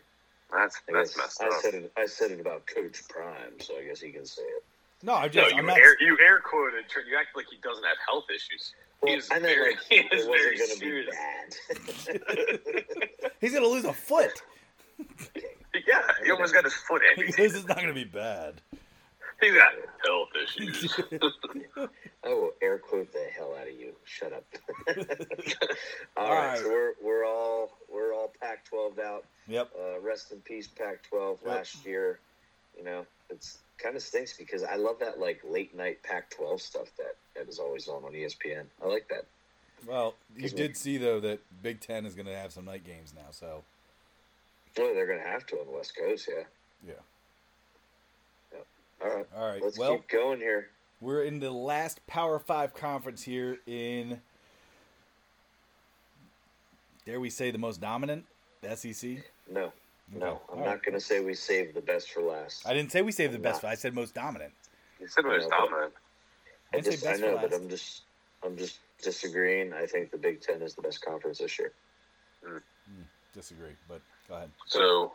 That's 0.51 0.81
I, 0.89 0.93
that's 0.93 1.15
guess 1.15 1.17
messed 1.17 1.41
I 1.41 1.47
up. 1.47 1.61
said 1.61 1.73
it. 1.75 1.91
I 1.97 2.05
said 2.05 2.31
it 2.31 2.39
about 2.39 2.65
Coach 2.67 3.07
Prime, 3.09 3.59
so 3.59 3.77
I 3.77 3.83
guess 3.83 3.99
he 4.01 4.11
can 4.11 4.25
say 4.25 4.41
it. 4.43 4.63
No, 5.03 5.13
I 5.15 5.23
No, 5.25 5.27
just 5.27 5.51
you 5.51 5.57
I'm 5.57 5.65
not. 5.65 5.77
air, 5.79 5.95
you 6.01 6.17
air 6.19 6.39
quoted. 6.39 6.85
You 7.07 7.17
act 7.17 7.35
like 7.35 7.45
he 7.49 7.57
doesn't 7.57 7.83
have 7.83 7.97
health 8.07 8.25
issues. 8.29 8.73
Well, 9.01 9.13
He's 9.15 9.29
I 9.31 9.39
meant 9.39 9.45
very, 9.55 9.71
like 9.71 9.79
he 9.89 9.95
it 9.97 10.13
is 10.13 10.25
very 10.25 10.57
going 10.57 10.69
to 10.69 10.75
serious. 10.77 11.07
be 11.09 11.11
bad. 12.15 12.21
He's 13.41 13.53
gonna 13.53 13.67
lose 13.67 13.83
a 13.85 13.93
foot. 13.93 14.41
Yeah, 15.85 16.01
he 16.23 16.31
almost 16.31 16.53
got 16.53 16.63
his 16.63 16.73
foot 16.73 17.01
He 17.15 17.21
amputated. 17.23 17.51
goes, 17.51 17.55
it's 17.59 17.67
not 17.67 17.77
gonna 17.77 17.93
be 17.93 18.03
bad. 18.05 18.61
He's 19.43 19.53
got 19.53 19.73
health 20.05 20.29
issues. 20.41 20.99
I 22.23 22.29
will 22.29 22.53
air 22.61 22.77
quote 22.77 23.11
the 23.11 23.27
hell 23.35 23.53
out 23.59 23.67
of 23.67 23.73
you. 23.73 23.93
Shut 24.05 24.31
up. 24.31 24.45
all 24.87 24.95
All 26.25 26.33
right, 26.33 26.47
right. 26.47 26.59
so 26.59 26.69
we're 26.69 26.93
we're 27.03 27.25
all 27.25 27.77
we're 27.93 28.13
all 28.13 28.31
Pac-12 28.41 28.99
out. 28.99 29.25
Yep. 29.49 29.71
Uh, 29.77 29.99
rest 29.99 30.31
in 30.31 30.39
peace, 30.39 30.67
Pac-12. 30.67 31.39
Yep. 31.43 31.55
Last 31.55 31.85
year, 31.85 32.19
you 32.77 32.85
know, 32.85 33.05
it's 33.29 33.57
kind 33.77 33.97
of 33.97 34.01
stinks 34.01 34.37
because 34.37 34.63
I 34.63 34.75
love 34.75 34.99
that 34.99 35.19
like 35.19 35.41
late 35.43 35.75
night 35.75 36.01
Pac-12 36.03 36.61
stuff 36.61 36.87
that 36.97 37.15
that 37.35 37.49
is 37.49 37.59
always 37.59 37.87
on 37.89 38.05
on 38.05 38.13
ESPN. 38.13 38.63
I 38.81 38.87
like 38.87 39.09
that. 39.09 39.25
Well, 39.85 40.15
you 40.37 40.47
did 40.47 40.77
see 40.77 40.97
though 40.97 41.19
that 41.19 41.39
Big 41.61 41.81
Ten 41.81 42.05
is 42.05 42.15
gonna 42.15 42.35
have 42.35 42.53
some 42.53 42.63
night 42.63 42.85
games 42.85 43.13
now. 43.13 43.31
So 43.31 43.63
Well, 44.77 44.93
they're 44.93 45.07
gonna 45.07 45.29
have 45.29 45.45
to 45.47 45.59
on 45.59 45.65
the 45.65 45.73
West 45.73 45.97
Coast, 45.97 46.29
yeah. 46.33 46.43
yeah. 46.87 46.93
All 49.03 49.09
right, 49.15 49.25
All 49.35 49.49
right. 49.49 49.61
let's 49.61 49.77
well, 49.77 49.97
keep 49.97 50.07
going 50.09 50.39
here. 50.39 50.69
We're 51.01 51.23
in 51.23 51.39
the 51.39 51.51
last 51.51 52.05
Power 52.07 52.39
Five 52.39 52.73
conference 52.73 53.21
here 53.23 53.57
in, 53.67 54.21
dare 57.05 57.19
we 57.19 57.29
say, 57.29 57.51
the 57.51 57.57
most 57.57 57.81
dominant, 57.81 58.25
the 58.61 58.75
SEC. 58.75 59.17
No, 59.51 59.73
no, 60.13 60.41
I'm 60.51 60.59
All 60.59 60.65
not 60.65 60.65
right. 60.65 60.83
gonna 60.83 60.99
say 61.01 61.19
we 61.19 61.33
saved 61.33 61.75
the 61.75 61.81
best 61.81 62.11
for 62.11 62.21
last. 62.21 62.65
I 62.65 62.73
didn't 62.73 62.91
say 62.91 63.01
we 63.01 63.11
saved 63.11 63.33
the 63.33 63.37
I'm 63.37 63.41
best. 63.41 63.63
not. 63.63 63.69
I 63.71 63.75
said 63.75 63.93
most 63.93 64.13
dominant. 64.13 64.53
He 64.99 65.07
said 65.07 65.25
it 65.25 65.27
was 65.27 65.43
No, 65.47 65.49
dominant. 65.49 65.93
I 66.73 66.77
I 66.77 66.79
just, 66.79 66.99
say 66.99 67.13
I 67.13 67.17
know, 67.17 67.35
for 67.37 67.49
but. 67.49 67.53
I'm 67.53 67.69
just, 67.69 68.03
I'm 68.43 68.55
just 68.55 68.79
disagreeing. 69.01 69.73
I 69.73 69.85
think 69.85 70.11
the 70.11 70.17
Big 70.17 70.41
Ten 70.41 70.61
is 70.61 70.73
the 70.75 70.81
best 70.81 71.03
conference 71.03 71.39
this 71.39 71.59
year. 71.59 71.73
Hmm. 72.45 72.57
Hmm, 72.57 73.01
disagree, 73.33 73.75
but 73.89 74.01
go 74.29 74.35
ahead. 74.35 74.49
So 74.67 75.13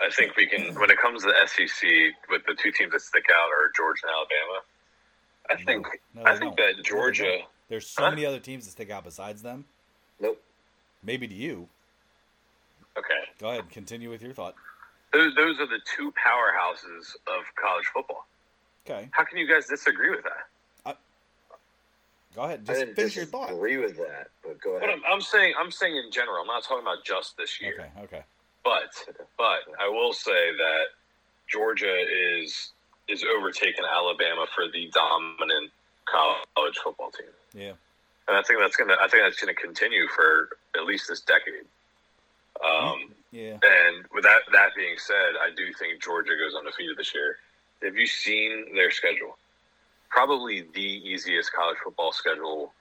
I 0.00 0.10
think 0.10 0.36
we 0.36 0.46
can, 0.46 0.74
when 0.74 0.90
it 0.90 0.98
comes 0.98 1.22
to 1.22 1.28
the 1.28 1.46
SEC, 1.46 1.88
with 2.30 2.42
the 2.46 2.54
two 2.54 2.72
teams 2.72 2.92
that 2.92 3.00
stick 3.00 3.24
out 3.30 3.48
are 3.50 3.70
Georgia 3.76 4.06
and 4.06 4.12
Alabama. 4.14 4.60
I 5.48 5.56
think 5.64 5.86
No, 6.14 6.22
I 6.24 6.36
think 6.38 6.56
don't. 6.56 6.76
that 6.76 6.84
Georgia. 6.84 7.38
There's 7.68 7.88
so 7.88 8.02
Huh? 8.04 8.10
many 8.10 8.26
other 8.26 8.40
teams 8.40 8.64
that 8.64 8.72
stick 8.72 8.90
out 8.90 9.04
besides 9.04 9.42
them. 9.42 9.64
Nope. 10.20 10.42
Maybe 11.02 11.28
to 11.28 11.34
you. 11.34 11.68
Okay, 12.98 13.14
Go 13.38 13.50
ahead. 13.50 13.68
Continue 13.70 14.08
with 14.10 14.22
your 14.22 14.32
thought. 14.32 14.54
those 15.12 15.34
those 15.34 15.60
are 15.60 15.66
the 15.66 15.80
two 15.96 16.12
powerhouses 16.12 17.14
of 17.26 17.44
college 17.60 17.84
football. 17.92 18.26
Okay. 18.88 19.08
How 19.12 19.24
can 19.24 19.36
you 19.38 19.46
guys 19.46 19.66
disagree 19.66 20.10
with 20.10 20.22
that? 20.24 20.96
Go 22.34 22.42
ahead. 22.42 22.60
I 22.64 22.64
Just 22.64 22.80
didn't 22.80 22.94
finish 22.96 23.16
your 23.16 23.24
thought. 23.24 23.48
disagree 23.48 23.78
with 23.78 23.96
that, 23.96 24.28
but 24.42 24.60
go 24.60 24.78
But 24.78 24.88
ahead. 24.88 24.98
I'm, 25.06 25.14
I'm 25.14 25.20
saying 25.22 25.54
I'm 25.58 25.70
saying 25.70 25.96
in 25.96 26.10
general. 26.10 26.40
I'm 26.42 26.46
not 26.46 26.64
talking 26.64 26.82
about 26.82 27.02
just 27.04 27.36
this 27.38 27.60
year. 27.60 27.90
Okay. 27.98 28.16
Okay. 28.16 28.24
But 28.66 29.14
but 29.38 29.60
I 29.78 29.88
will 29.88 30.12
say 30.12 30.50
that 30.58 30.86
Georgia 31.48 31.94
is 32.42 32.72
is 33.08 33.22
overtaking 33.38 33.84
Alabama 33.84 34.44
for 34.56 34.64
the 34.72 34.90
dominant 34.92 35.70
college 36.04 36.76
football 36.82 37.12
team, 37.12 37.28
Yeah. 37.54 37.74
and 38.26 38.36
I 38.36 38.42
think 38.42 38.58
that's 38.58 38.74
gonna 38.74 38.96
I 39.00 39.06
think 39.06 39.22
that's 39.22 39.38
gonna 39.40 39.54
continue 39.54 40.08
for 40.08 40.58
at 40.74 40.84
least 40.84 41.06
this 41.08 41.20
decade. 41.20 41.66
Um, 42.64 43.14
Yeah. 43.30 43.58
and 43.62 44.04
with 44.10 44.24
that 44.24 44.42
that 44.50 44.74
being 44.74 44.98
said, 44.98 45.36
I 45.40 45.50
do 45.50 45.72
think 45.74 46.02
Georgia 46.02 46.34
goes 46.36 46.56
undefeated 46.56 46.96
this 46.96 47.14
year. 47.14 47.38
Have 47.84 47.94
you 47.96 48.06
seen 48.06 48.74
their 48.74 48.90
schedule? 48.90 49.38
Probably 50.10 50.62
the 50.62 50.80
easiest 51.08 51.52
college 51.52 51.76
football 51.84 52.10
schedule 52.10 52.72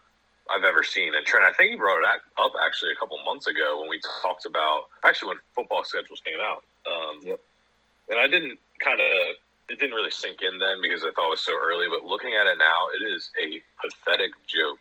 I've 0.50 0.64
ever 0.64 0.84
seen. 0.84 1.16
And 1.16 1.26
Trent, 1.26 1.46
I 1.46 1.54
think 1.54 1.72
you 1.72 1.78
brought 1.78 2.00
it 2.00 2.22
up 2.38 2.54
actually 2.64 2.92
a 2.92 2.96
couple 2.96 3.18
months 3.26 3.48
ago 3.48 3.80
when 3.82 3.90
we 3.90 4.00
talked 4.22 4.46
about 4.46 4.86
actually 5.04 5.30
when 5.30 5.38
football 5.56 5.84
schedules 5.84 6.22
came 6.26 6.40
out. 6.40 6.64
Um, 6.86 7.20
Yep. 7.24 7.40
And 8.10 8.20
I 8.20 8.28
didn't 8.28 8.60
kind 8.80 9.00
of 9.02 9.08
it 9.70 9.80
didn't 9.80 9.96
really 9.96 10.12
sink 10.12 10.42
in 10.42 10.60
then 10.60 10.78
because 10.82 11.04
I 11.04 11.10
thought 11.16 11.28
it 11.28 11.32
was 11.32 11.40
so 11.42 11.54
early. 11.58 11.88
But 11.90 12.06
looking 12.06 12.34
at 12.40 12.46
it 12.46 12.58
now, 12.60 12.88
it 12.94 13.04
is 13.04 13.32
a 13.42 13.62
pathetic 13.82 14.32
joke. 14.46 14.80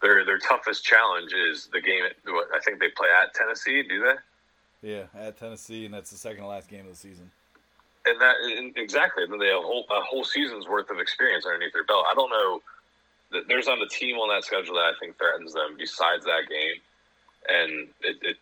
Their 0.00 0.24
their 0.24 0.38
toughest 0.38 0.84
challenge 0.84 1.32
is 1.32 1.68
the 1.72 1.80
game. 1.80 2.04
At, 2.04 2.14
what, 2.32 2.46
I 2.54 2.60
think 2.60 2.78
they 2.78 2.88
play 2.96 3.08
at 3.10 3.34
Tennessee. 3.34 3.82
Do 3.82 4.00
they? 4.02 4.88
Yeah. 4.88 5.02
At 5.18 5.36
Tennessee, 5.36 5.86
and 5.86 5.92
that's 5.92 6.10
the 6.10 6.16
second 6.16 6.42
to 6.42 6.46
last 6.46 6.68
game 6.68 6.86
of 6.86 6.92
the 6.92 6.96
season. 6.96 7.30
And 8.06 8.20
that 8.20 8.36
and 8.44 8.76
exactly. 8.76 9.24
Then 9.28 9.40
they 9.40 9.48
have 9.48 9.58
a 9.58 9.66
whole, 9.66 9.84
a 9.90 10.00
whole 10.02 10.24
season's 10.24 10.68
worth 10.68 10.90
of 10.90 11.00
experience 11.00 11.44
underneath 11.44 11.72
their 11.72 11.84
belt. 11.84 12.06
I 12.08 12.14
don't 12.14 12.30
know. 12.30 12.62
There's 13.30 13.66
not 13.66 13.82
a 13.82 13.88
team 13.88 14.16
on 14.16 14.28
that 14.34 14.44
schedule 14.44 14.74
that 14.74 14.80
I 14.80 14.92
think 15.00 15.18
threatens 15.18 15.52
them 15.52 15.76
besides 15.76 16.24
that 16.24 16.48
game, 16.48 16.80
and 17.48 17.88
it, 18.00 18.16
it 18.22 18.36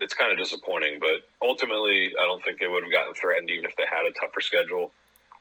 it's 0.00 0.14
kind 0.14 0.32
of 0.32 0.38
disappointing. 0.38 0.98
But 0.98 1.28
ultimately, 1.42 2.12
I 2.18 2.24
don't 2.24 2.42
think 2.42 2.58
they 2.58 2.66
would 2.66 2.82
have 2.82 2.92
gotten 2.92 3.14
threatened 3.14 3.50
even 3.50 3.64
if 3.64 3.76
they 3.76 3.84
had 3.84 4.06
a 4.08 4.12
tougher 4.18 4.40
schedule. 4.40 4.90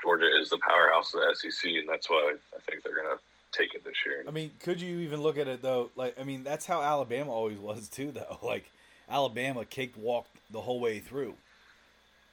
Georgia 0.03 0.29
is 0.39 0.49
the 0.49 0.59
powerhouse 0.59 1.13
of 1.13 1.21
the 1.21 1.35
SEC, 1.35 1.71
and 1.71 1.89
that's 1.89 2.09
why 2.09 2.35
I 2.55 2.59
think 2.69 2.83
they're 2.83 2.95
going 2.95 3.17
to 3.17 3.21
take 3.51 3.73
it 3.73 3.83
this 3.83 3.95
year. 4.05 4.23
I 4.27 4.31
mean, 4.31 4.51
could 4.59 4.79
you 4.79 4.99
even 4.99 5.21
look 5.21 5.37
at 5.37 5.47
it 5.47 5.61
though? 5.61 5.89
Like, 5.95 6.19
I 6.19 6.23
mean, 6.23 6.43
that's 6.43 6.65
how 6.65 6.81
Alabama 6.81 7.31
always 7.31 7.57
was 7.57 7.89
too, 7.89 8.11
though. 8.11 8.37
Like, 8.43 8.71
Alabama 9.09 9.65
caked 9.65 9.97
walked 9.97 10.37
the 10.51 10.61
whole 10.61 10.79
way 10.79 10.99
through 10.99 11.33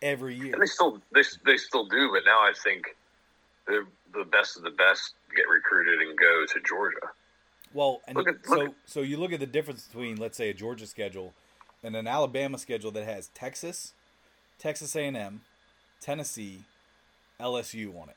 every 0.03 0.35
year. 0.35 0.53
And 0.53 0.63
they 0.63 0.67
still 0.67 1.01
they, 1.15 1.23
they 1.45 1.57
still 1.57 1.87
do, 1.87 2.11
but 2.13 2.23
now 2.25 2.41
I 2.41 2.53
think 2.53 2.97
the 3.67 3.87
the 4.15 4.25
best 4.25 4.57
of 4.57 4.63
the 4.63 4.71
best 4.71 5.15
get 5.35 5.49
recruited 5.49 6.06
go 6.17 6.45
to 6.47 6.61
Georgia. 6.69 7.13
Well, 7.73 8.01
and 8.07 8.17
Look 8.17 8.29
at- 8.29 8.47
so 8.47 8.63
at- 8.67 8.75
so 8.87 9.01
you 9.03 9.17
look 9.19 9.33
at 9.33 9.41
the 9.41 9.47
difference 9.47 9.87
between 9.87 10.17
let's 10.17 10.37
say 10.37 10.51
a 10.51 10.55
Georgia 10.55 10.87
schedule 10.87 11.35
and 11.83 11.95
an 11.97 12.07
Alabama 12.07 12.59
schedule 12.59 12.91
that 12.93 13.05
has 13.05 13.29
Texas, 13.29 13.93
Texas 14.59 14.95
A&M, 14.97 15.43
Tennessee, 16.01 16.65
LSU 17.41 17.95
on 18.01 18.09
it. 18.09 18.17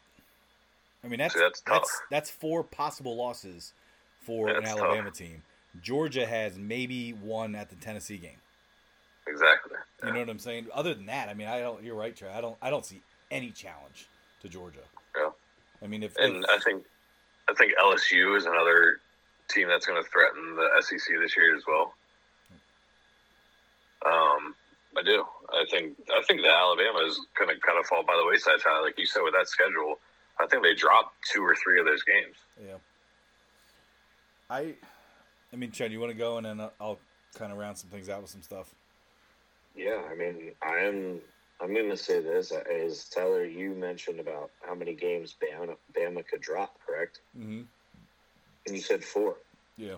I 1.04 1.08
mean 1.08 1.20
that's 1.20 1.34
See, 1.34 1.40
that's 1.40 1.62
that's 1.62 2.02
that's 2.12 2.30
four 2.30 2.64
possible 2.64 3.16
losses 3.16 3.74
for 4.22 4.50
an 4.50 4.66
Alabama 4.66 5.10
tough. 5.10 5.18
team. 5.18 5.44
Georgia 5.82 6.26
has 6.26 6.58
maybe 6.58 7.12
one 7.12 7.56
at 7.56 7.70
the 7.70 7.76
Tennessee 7.76 8.18
game. 8.18 8.42
Exactly. 9.28 9.78
You 10.04 10.12
know 10.14 10.20
what 10.20 10.30
I'm 10.30 10.40
saying? 10.40 10.68
Other 10.74 10.94
than 10.94 11.06
that, 11.06 11.30
I 11.30 11.34
mean, 11.36 11.48
I 11.48 11.60
don't. 11.60 11.84
You're 11.84 11.96
right, 11.96 12.16
Trey. 12.16 12.30
I 12.30 12.42
don't. 12.42 12.58
I 12.62 12.70
don't 12.70 12.86
see 12.86 13.02
any 13.30 13.52
challenge 13.52 14.08
to 14.42 14.50
Georgia. 14.50 14.80
Yeah. 15.16 15.30
I 15.84 15.88
mean, 15.88 16.02
if, 16.04 16.16
And 16.18 16.44
if 16.44 16.50
I 16.50 16.58
think 16.60 16.84
I 17.50 17.54
think 17.54 17.74
LSU 17.82 18.38
is 18.38 18.46
another 18.46 19.00
team 19.50 19.68
that's 19.68 19.86
going 19.86 20.02
to 20.02 20.08
threaten 20.10 20.56
the 20.56 20.70
SEC 20.82 21.02
this 21.20 21.36
year 21.36 21.56
as 21.56 21.64
well. 21.68 21.94
Um, 24.06 24.54
I 24.96 25.04
do. 25.04 25.26
I, 25.52 25.62
I 25.62 25.66
think 25.70 25.98
I 26.10 26.22
think 26.28 26.42
that 26.42 26.52
Alabama 26.52 27.00
is 27.06 27.20
going 27.38 27.54
to 27.54 27.60
kind 27.60 27.80
of 27.80 27.86
fall 27.86 28.04
by 28.04 28.16
the 28.16 28.26
wayside. 28.28 28.62
Tyler, 28.64 28.84
like 28.84 28.98
you 28.98 29.06
said, 29.06 29.22
with 29.24 29.34
that 29.34 29.48
schedule, 29.48 30.00
I 30.40 30.46
think 30.48 30.64
they 30.64 30.76
dropped 30.76 31.16
two 31.32 31.42
or 31.42 31.56
three 31.56 31.80
of 31.80 31.86
those 31.86 32.04
games. 32.04 32.38
Yeah. 32.66 32.76
I, 34.50 34.74
I 35.54 35.56
mean, 35.56 35.72
Chad, 35.72 35.92
you 35.92 36.00
want 36.00 36.12
to 36.12 36.18
go 36.18 36.38
and 36.38 36.46
then 36.46 36.62
I'll 36.80 37.00
kind 37.36 37.52
of 37.52 37.58
round 37.58 37.78
some 37.78 37.90
things 37.90 38.10
out 38.10 38.22
with 38.22 38.32
some 38.32 38.42
stuff. 38.42 38.74
Yeah, 39.76 40.02
I 40.12 40.16
mean, 40.16 40.52
I'm 40.62 41.20
I'm 41.62 41.74
going 41.74 41.90
to 41.90 41.98
say 41.98 42.22
this 42.22 42.52
as 42.52 43.06
Tyler, 43.10 43.46
you 43.46 43.72
mentioned 43.72 44.20
about 44.20 44.52
how 44.66 44.74
many 44.74 44.94
games 44.94 45.36
Bama, 45.42 45.76
Bama 45.98 46.26
could 46.26 46.42
drop, 46.42 46.78
correct? 46.86 47.20
Mm-hmm. 47.38 47.62
And 48.68 48.76
you 48.76 48.82
said 48.82 49.04
four. 49.04 49.36
Yeah. 49.78 49.96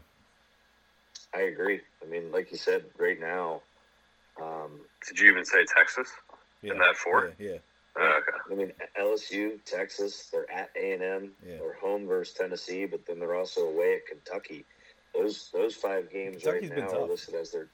I 1.35 1.41
agree. 1.41 1.81
I 2.03 2.09
mean, 2.09 2.31
like 2.31 2.51
you 2.51 2.57
said, 2.57 2.85
right 2.97 3.19
now. 3.19 3.61
Um, 4.41 4.81
Did 5.07 5.19
you 5.19 5.29
even 5.29 5.45
say 5.45 5.65
Texas 5.65 6.09
Yeah. 6.61 6.73
in 6.73 6.79
that 6.79 6.95
four? 6.95 7.33
Yeah. 7.37 7.49
yeah. 7.51 7.57
Oh, 7.97 8.19
okay. 8.19 8.37
I 8.51 8.55
mean, 8.55 8.71
LSU, 8.99 9.63
Texas, 9.65 10.29
they're 10.31 10.49
at 10.49 10.71
A 10.75 10.93
and 10.93 11.03
M. 11.03 11.31
Yeah. 11.45 11.57
They're 11.57 11.73
home 11.73 12.07
versus 12.07 12.33
Tennessee, 12.33 12.85
but 12.85 13.05
then 13.05 13.19
they're 13.19 13.35
also 13.35 13.61
away 13.61 13.95
at 13.95 14.07
Kentucky. 14.07 14.63
Those 15.13 15.49
those 15.53 15.75
five 15.75 16.09
games 16.09 16.41
Kentucky's 16.41 16.69
right 16.69 16.79
now 16.79 17.01
are 17.03 17.07
listed 17.07 17.35
as 17.35 17.51
their 17.51 17.67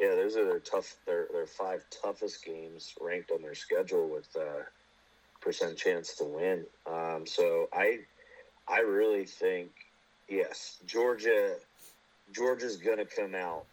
yeah. 0.00 0.14
Those 0.14 0.36
are 0.36 0.44
their 0.44 0.60
tough. 0.60 0.96
Their 1.06 1.26
their 1.32 1.46
five 1.46 1.84
toughest 2.02 2.44
games 2.44 2.94
ranked 3.00 3.30
on 3.30 3.42
their 3.42 3.54
schedule 3.54 4.08
with 4.08 4.28
uh, 4.36 4.64
percent 5.40 5.76
chance 5.76 6.14
to 6.16 6.24
win. 6.24 6.64
Um, 6.86 7.26
so 7.26 7.68
I 7.72 8.00
I 8.68 8.80
really 8.80 9.24
think 9.24 9.70
yes, 10.28 10.78
Georgia 10.86 11.56
Georgia's 12.32 12.76
to 12.76 13.04
come 13.04 13.34
out. 13.34 13.66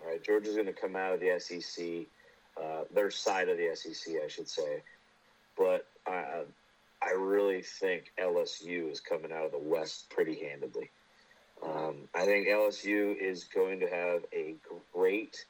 All 0.00 0.10
right, 0.10 0.22
Georgia's 0.22 0.56
to 0.56 0.72
come 0.72 0.96
out 0.96 1.12
of 1.12 1.20
the 1.20 1.38
SEC, 1.38 2.06
uh, 2.62 2.84
their 2.94 3.10
side 3.10 3.48
of 3.48 3.58
the 3.58 3.74
SEC, 3.74 4.14
I 4.24 4.28
should 4.28 4.48
say. 4.48 4.82
But 5.56 5.86
I, 6.06 6.44
I 7.02 7.12
really 7.12 7.62
think 7.62 8.12
LSU 8.18 8.90
is 8.90 9.00
coming 9.00 9.32
out 9.32 9.44
of 9.44 9.52
the 9.52 9.58
West 9.58 10.08
pretty 10.10 10.38
handedly. 10.48 10.90
Um, 11.62 12.08
I 12.14 12.24
think 12.24 12.46
LSU 12.46 13.16
is 13.20 13.44
going 13.44 13.80
to 13.80 13.88
have 13.88 14.24
a 14.32 14.54
great 14.94 15.44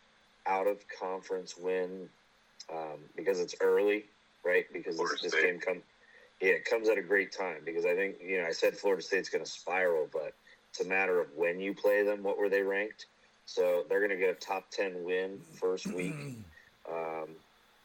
out 0.48 0.66
of 0.66 0.78
conference 0.88 1.56
win 1.56 2.08
um, 2.72 3.00
because 3.16 3.38
it's 3.38 3.54
early, 3.60 4.06
right? 4.44 4.64
Because 4.72 4.96
Florida 4.96 5.18
this, 5.22 5.32
this 5.32 5.42
game 5.42 5.60
come, 5.60 5.82
yeah, 6.40 6.50
it 6.50 6.64
comes 6.64 6.88
at 6.88 6.98
a 6.98 7.02
great 7.02 7.32
time 7.32 7.58
because 7.64 7.84
I 7.84 7.94
think 7.94 8.16
you 8.24 8.40
know 8.40 8.46
I 8.46 8.52
said 8.52 8.76
Florida 8.76 9.02
State's 9.02 9.28
going 9.28 9.44
to 9.44 9.50
spiral, 9.50 10.08
but 10.12 10.34
it's 10.70 10.80
a 10.80 10.84
matter 10.88 11.20
of 11.20 11.28
when 11.36 11.60
you 11.60 11.74
play 11.74 12.04
them. 12.04 12.22
What 12.22 12.38
were 12.38 12.48
they 12.48 12.62
ranked? 12.62 13.06
So 13.46 13.84
they're 13.88 14.00
going 14.00 14.10
to 14.10 14.16
get 14.16 14.30
a 14.30 14.34
top 14.34 14.70
ten 14.70 15.04
win 15.04 15.40
first 15.60 15.86
week, 15.86 16.14
um, 16.90 17.28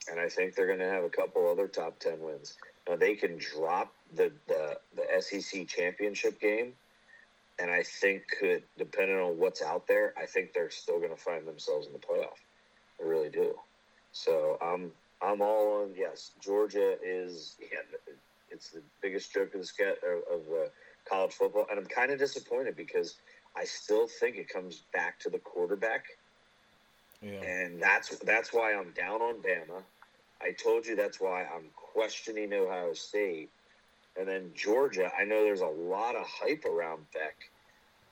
and 0.09 0.19
I 0.19 0.29
think 0.29 0.55
they're 0.55 0.67
going 0.67 0.79
to 0.79 0.89
have 0.89 1.03
a 1.03 1.09
couple 1.09 1.49
other 1.49 1.67
top 1.67 1.99
ten 1.99 2.21
wins. 2.21 2.57
Now 2.87 2.95
they 2.95 3.15
can 3.15 3.37
drop 3.37 3.93
the 4.15 4.31
the, 4.47 4.77
the 4.95 5.21
SEC 5.21 5.67
championship 5.67 6.39
game, 6.39 6.73
and 7.59 7.71
I 7.71 7.83
think 7.83 8.23
could 8.39 8.63
depending 8.77 9.17
on 9.17 9.37
what's 9.37 9.61
out 9.61 9.87
there, 9.87 10.13
I 10.17 10.25
think 10.25 10.53
they're 10.53 10.69
still 10.69 10.99
going 10.99 11.11
to 11.11 11.21
find 11.21 11.47
themselves 11.47 11.87
in 11.87 11.93
the 11.93 11.99
playoff. 11.99 12.39
I 12.99 13.03
really 13.05 13.29
do. 13.29 13.55
So 14.11 14.57
I'm 14.61 14.91
I'm 15.21 15.41
all 15.41 15.81
on. 15.83 15.93
Yes, 15.95 16.31
Georgia 16.41 16.95
is. 17.03 17.55
Yeah, 17.59 17.79
it's 18.49 18.69
the 18.69 18.81
biggest 19.01 19.33
joke 19.33 19.53
of 19.55 19.61
the 19.61 19.65
ske- 19.65 19.81
of, 19.81 20.39
of 20.39 20.41
uh, 20.51 20.67
college 21.09 21.33
football, 21.33 21.65
and 21.69 21.79
I'm 21.79 21.85
kind 21.85 22.11
of 22.11 22.19
disappointed 22.19 22.75
because 22.75 23.15
I 23.55 23.63
still 23.65 24.07
think 24.07 24.35
it 24.37 24.49
comes 24.49 24.83
back 24.93 25.19
to 25.21 25.29
the 25.29 25.39
quarterback, 25.39 26.05
Yeah. 27.21 27.41
and 27.41 27.81
that's 27.81 28.17
that's 28.19 28.53
why 28.53 28.73
I'm 28.73 28.91
down 28.91 29.21
on 29.21 29.41
Bama. 29.41 29.81
I 30.41 30.51
told 30.51 30.85
you 30.85 30.95
that's 30.95 31.19
why 31.21 31.43
I'm 31.45 31.69
questioning 31.75 32.53
Ohio 32.53 32.93
State, 32.93 33.49
and 34.19 34.27
then 34.27 34.51
Georgia. 34.53 35.09
I 35.17 35.23
know 35.23 35.43
there's 35.43 35.61
a 35.61 35.65
lot 35.67 36.15
of 36.15 36.25
hype 36.27 36.65
around 36.65 37.05
Beck, 37.13 37.35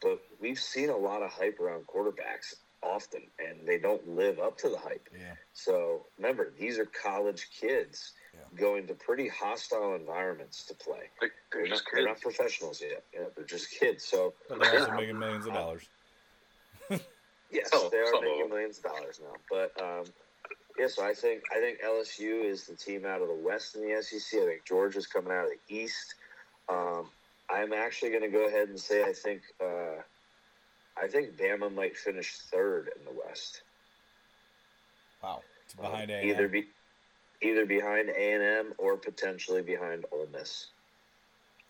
but 0.01 0.19
we've 0.39 0.59
seen 0.59 0.89
a 0.89 0.97
lot 0.97 1.21
of 1.21 1.29
hype 1.31 1.59
around 1.59 1.85
quarterbacks 1.87 2.55
often, 2.83 3.21
and 3.39 3.67
they 3.67 3.77
don't 3.77 4.07
live 4.07 4.39
up 4.39 4.57
to 4.59 4.69
the 4.69 4.77
hype. 4.77 5.07
Yeah. 5.17 5.33
So 5.53 6.05
remember, 6.17 6.51
these 6.57 6.79
are 6.79 6.85
college 6.85 7.47
kids 7.59 8.13
Yeah. 8.33 8.39
going 8.57 8.87
to 8.87 8.93
pretty 8.93 9.27
hostile 9.27 9.95
environments 9.95 10.65
to 10.67 10.73
play. 10.73 11.09
They, 11.19 11.27
they're 11.51 11.61
They're, 11.61 11.69
not, 11.69 11.69
just 11.69 11.83
they're 11.93 12.05
not 12.05 12.21
professionals 12.21 12.81
yet. 12.81 13.03
Yeah, 13.13 13.25
they're 13.35 13.45
just 13.45 13.71
kids. 13.71 14.03
So 14.05 14.33
they're 14.49 14.79
also 14.79 14.91
making 14.93 15.19
millions 15.19 15.45
of 15.47 15.53
dollars. 15.53 15.87
yes, 16.89 17.69
Some- 17.71 17.89
they 17.91 17.97
are 17.97 18.11
some 18.13 18.23
making 18.23 18.49
millions 18.49 18.77
of 18.79 18.83
dollars 18.85 19.19
now. 19.21 19.35
But 19.49 19.79
um, 19.81 20.05
yeah, 20.77 20.87
so 20.87 21.03
I 21.05 21.13
think 21.13 21.43
I 21.51 21.59
think 21.59 21.79
LSU 21.81 22.45
is 22.45 22.65
the 22.65 22.75
team 22.75 23.05
out 23.05 23.21
of 23.21 23.27
the 23.27 23.33
West 23.35 23.75
in 23.75 23.81
the 23.81 24.01
SEC. 24.01 24.39
I 24.41 24.45
think 24.45 24.65
Georgia's 24.65 25.07
coming 25.07 25.31
out 25.31 25.45
of 25.45 25.51
the 25.51 25.75
East. 25.75 26.15
Um, 26.69 27.09
I'm 27.49 27.73
actually 27.73 28.11
going 28.11 28.21
to 28.23 28.29
go 28.29 28.47
ahead 28.47 28.69
and 28.69 28.79
say 28.79 29.03
I 29.03 29.11
think 29.13 29.41
uh, 29.61 30.01
I 30.97 31.07
think 31.07 31.37
Bama 31.37 31.73
might 31.73 31.97
finish 31.97 32.35
third 32.37 32.89
in 32.97 33.05
the 33.05 33.11
West. 33.25 33.61
Wow. 35.23 35.41
It's 35.65 35.75
Um, 35.77 35.85
behind 35.91 36.11
A. 36.11 36.25
either 36.25 36.47
be 36.47 36.67
either 37.41 37.65
behind 37.65 38.09
A 38.09 38.33
and 38.33 38.43
M 38.43 38.73
or 38.77 38.97
potentially 38.97 39.61
behind 39.61 40.05
Ole 40.11 40.27
Miss. 40.31 40.67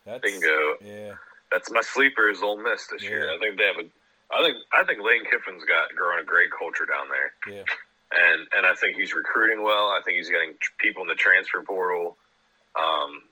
That's, 0.05 0.21
Bingo. 0.21 0.77
Yeah. 0.81 1.15
That's 1.51 1.69
my 1.71 1.81
sleeper 1.81 2.29
is 2.29 2.41
Ole 2.41 2.57
Miss 2.57 2.87
this 2.87 3.03
year. 3.03 3.29
I 3.31 3.37
think 3.39 3.57
they 3.57 3.65
have 3.65 3.77
a. 3.77 3.89
I 4.33 4.41
think 4.43 4.57
I 4.73 4.83
think 4.85 4.99
Lane 5.03 5.23
Kiffin's 5.29 5.63
got 5.65 5.93
growing 5.95 6.19
a 6.21 6.23
great 6.25 6.49
culture 6.51 6.85
down 6.85 7.07
there, 7.09 7.33
Yeah. 7.55 7.63
and 8.11 8.47
and 8.53 8.65
I 8.65 8.73
think 8.75 8.95
he's 8.97 9.13
recruiting 9.13 9.61
well. 9.63 9.89
I 9.89 10.01
think 10.03 10.17
he's 10.17 10.29
getting 10.29 10.57
tr- 10.59 10.71
people 10.79 11.01
in 11.03 11.07
the 11.09 11.15
transfer 11.15 11.61
portal. 11.61 12.17
Um, 12.75 13.23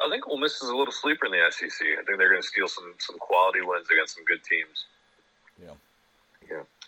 I 0.00 0.08
think 0.08 0.26
Ole 0.28 0.38
Miss 0.38 0.62
is 0.62 0.68
a 0.68 0.74
little 0.76 0.92
sleeper 0.92 1.26
in 1.26 1.32
the 1.32 1.50
SEC. 1.50 1.68
I 1.98 2.02
think 2.04 2.18
they're 2.18 2.30
going 2.30 2.40
to 2.42 2.46
steal 2.46 2.68
some 2.68 2.94
some 2.98 3.18
quality 3.18 3.60
wins 3.62 3.90
against 3.90 4.14
some 4.14 4.24
good 4.24 4.42
teams. 4.44 4.86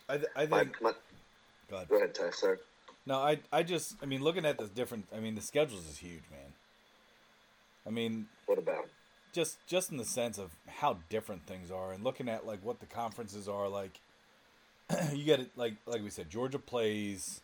I, 0.08 0.16
th- 0.16 0.28
I 0.36 0.46
My, 0.46 0.58
think. 0.60 0.82
my, 0.82 0.92
go 1.70 1.76
ahead. 1.76 1.88
go 1.88 1.96
ahead, 1.96 2.14
Ty. 2.14 2.30
Sorry. 2.30 2.58
No, 3.06 3.16
I 3.18 3.38
I 3.52 3.62
just 3.62 3.96
I 4.02 4.06
mean 4.06 4.22
looking 4.22 4.44
at 4.44 4.58
the 4.58 4.66
different 4.66 5.06
I 5.14 5.20
mean 5.20 5.34
the 5.34 5.40
schedules 5.40 5.88
is 5.88 5.98
huge, 5.98 6.22
man. 6.30 6.52
I 7.86 7.90
mean 7.90 8.26
What 8.46 8.58
about? 8.58 8.88
just 9.32 9.58
just 9.66 9.90
in 9.90 9.96
the 9.96 10.04
sense 10.04 10.38
of 10.38 10.50
how 10.66 10.98
different 11.08 11.46
things 11.46 11.70
are 11.70 11.92
and 11.92 12.02
looking 12.04 12.28
at 12.28 12.46
like 12.46 12.64
what 12.64 12.80
the 12.80 12.86
conferences 12.86 13.48
are 13.48 13.68
like 13.68 14.00
you 15.12 15.24
get 15.24 15.40
it 15.40 15.50
like 15.56 15.74
like 15.86 16.02
we 16.02 16.10
said 16.10 16.30
Georgia 16.30 16.58
plays 16.58 17.40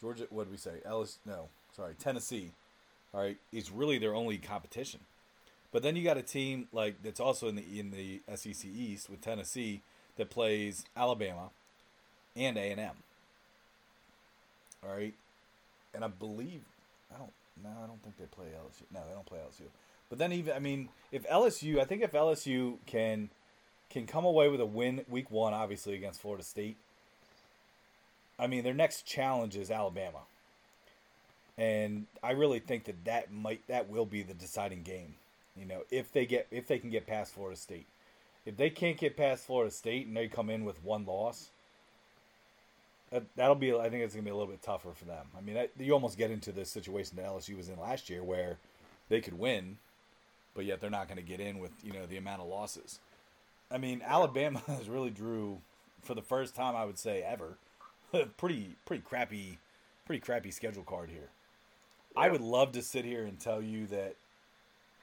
Georgia 0.00 0.26
what 0.30 0.44
did 0.44 0.50
we 0.52 0.56
say? 0.58 0.80
Ellis 0.84 1.18
no, 1.26 1.48
sorry, 1.74 1.94
Tennessee. 1.94 2.50
All 3.14 3.22
right, 3.22 3.38
is 3.52 3.70
really 3.70 3.98
their 3.98 4.14
only 4.14 4.36
competition. 4.36 5.00
But 5.70 5.82
then 5.82 5.96
you 5.96 6.04
got 6.04 6.16
a 6.16 6.22
team 6.22 6.68
like 6.72 7.02
that's 7.02 7.20
also 7.20 7.48
in 7.48 7.56
the 7.56 7.80
in 7.80 7.90
the 7.90 8.20
SEC 8.34 8.64
East 8.64 9.10
with 9.10 9.20
Tennessee 9.20 9.82
that 10.16 10.30
plays 10.30 10.84
Alabama 10.96 11.50
and 12.36 12.56
A 12.56 12.70
and 12.70 12.80
M. 12.80 12.96
All 14.82 14.90
right, 14.90 15.14
and 15.94 16.04
I 16.04 16.08
believe 16.08 16.62
I 17.14 17.18
don't 17.18 17.32
no 17.62 17.70
I 17.82 17.86
don't 17.86 18.02
think 18.02 18.16
they 18.16 18.24
play 18.24 18.46
LSU. 18.46 18.82
No, 18.92 19.00
they 19.06 19.14
don't 19.14 19.26
play 19.26 19.38
LSU. 19.38 19.66
But 20.08 20.18
then 20.18 20.32
even 20.32 20.54
I 20.54 20.58
mean 20.58 20.88
if 21.12 21.28
LSU 21.28 21.78
I 21.80 21.84
think 21.84 22.02
if 22.02 22.12
LSU 22.12 22.76
can 22.86 23.30
can 23.90 24.06
come 24.06 24.24
away 24.24 24.48
with 24.48 24.60
a 24.60 24.66
win 24.66 25.04
week 25.08 25.30
one 25.30 25.52
obviously 25.52 25.94
against 25.94 26.20
Florida 26.20 26.44
State. 26.44 26.76
I 28.38 28.46
mean 28.46 28.64
their 28.64 28.74
next 28.74 29.02
challenge 29.02 29.56
is 29.56 29.70
Alabama. 29.70 30.20
And 31.58 32.06
I 32.22 32.30
really 32.30 32.60
think 32.60 32.84
that 32.84 33.04
that 33.04 33.32
might 33.32 33.66
that 33.66 33.90
will 33.90 34.06
be 34.06 34.22
the 34.22 34.34
deciding 34.34 34.82
game. 34.82 35.16
You 35.58 35.66
know, 35.66 35.82
if 35.90 36.12
they 36.12 36.26
get 36.26 36.46
if 36.50 36.66
they 36.66 36.78
can 36.78 36.90
get 36.90 37.06
past 37.06 37.32
Florida 37.32 37.58
State. 37.58 37.86
If 38.46 38.56
they 38.56 38.70
can't 38.70 38.96
get 38.96 39.16
past 39.16 39.44
Florida 39.44 39.70
State 39.70 40.06
and 40.06 40.16
they 40.16 40.26
come 40.26 40.48
in 40.48 40.64
with 40.64 40.82
one 40.82 41.04
loss, 41.04 41.50
that, 43.10 43.24
that'll 43.36 43.54
be. 43.54 43.74
I 43.74 43.90
think 43.90 44.04
it's 44.04 44.14
gonna 44.14 44.24
be 44.24 44.30
a 44.30 44.36
little 44.36 44.50
bit 44.50 44.62
tougher 44.62 44.92
for 44.94 45.04
them. 45.04 45.26
I 45.36 45.40
mean, 45.42 45.54
that, 45.54 45.70
you 45.78 45.92
almost 45.92 46.16
get 46.16 46.30
into 46.30 46.52
this 46.52 46.70
situation 46.70 47.16
that 47.16 47.26
LSU 47.26 47.56
was 47.56 47.68
in 47.68 47.78
last 47.78 48.08
year, 48.08 48.22
where 48.22 48.58
they 49.08 49.20
could 49.20 49.38
win, 49.38 49.78
but 50.54 50.64
yet 50.64 50.80
they're 50.80 50.90
not 50.90 51.08
going 51.08 51.16
to 51.18 51.22
get 51.22 51.40
in 51.40 51.58
with 51.58 51.72
you 51.84 51.92
know 51.92 52.06
the 52.06 52.16
amount 52.16 52.42
of 52.42 52.48
losses. 52.48 52.98
I 53.70 53.78
mean, 53.78 54.02
Alabama 54.04 54.60
has 54.66 54.88
really 54.88 55.10
drew 55.10 55.58
for 56.02 56.14
the 56.14 56.22
first 56.22 56.54
time 56.54 56.76
I 56.76 56.84
would 56.84 56.98
say 56.98 57.22
ever, 57.22 57.58
pretty 58.36 58.76
pretty 58.84 59.02
crappy, 59.02 59.58
pretty 60.04 60.20
crappy 60.20 60.50
schedule 60.50 60.84
card 60.84 61.10
here. 61.10 61.30
I 62.16 62.28
would 62.30 62.40
love 62.40 62.72
to 62.72 62.82
sit 62.82 63.04
here 63.04 63.24
and 63.24 63.38
tell 63.38 63.62
you 63.62 63.86
that 63.88 64.16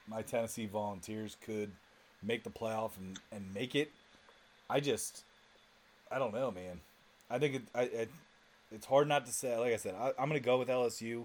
my 0.08 0.22
Tennessee 0.22 0.66
Volunteers 0.66 1.36
could 1.44 1.72
make 2.22 2.44
the 2.44 2.50
playoff 2.50 2.92
and, 2.98 3.18
and 3.32 3.52
make 3.52 3.74
it. 3.74 3.90
I 4.68 4.80
just, 4.80 5.24
I 6.10 6.18
don't 6.18 6.34
know, 6.34 6.50
man. 6.50 6.80
I 7.30 7.38
think 7.38 7.56
it, 7.56 7.62
I, 7.74 7.82
it, 7.82 8.10
it's 8.72 8.86
hard 8.86 9.08
not 9.08 9.26
to 9.26 9.32
say. 9.32 9.56
Like 9.56 9.72
I 9.72 9.76
said, 9.76 9.94
I, 9.94 10.08
I'm 10.18 10.28
going 10.28 10.40
to 10.40 10.44
go 10.44 10.58
with 10.58 10.68
LSU. 10.68 11.24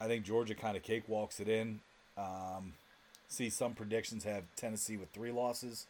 I 0.00 0.06
think 0.06 0.24
Georgia 0.24 0.54
kind 0.54 0.76
of 0.76 0.82
cakewalks 0.82 1.40
it 1.40 1.48
in. 1.48 1.80
Um, 2.16 2.74
see, 3.28 3.50
some 3.50 3.74
predictions 3.74 4.24
have 4.24 4.44
Tennessee 4.56 4.96
with 4.96 5.10
three 5.10 5.32
losses. 5.32 5.86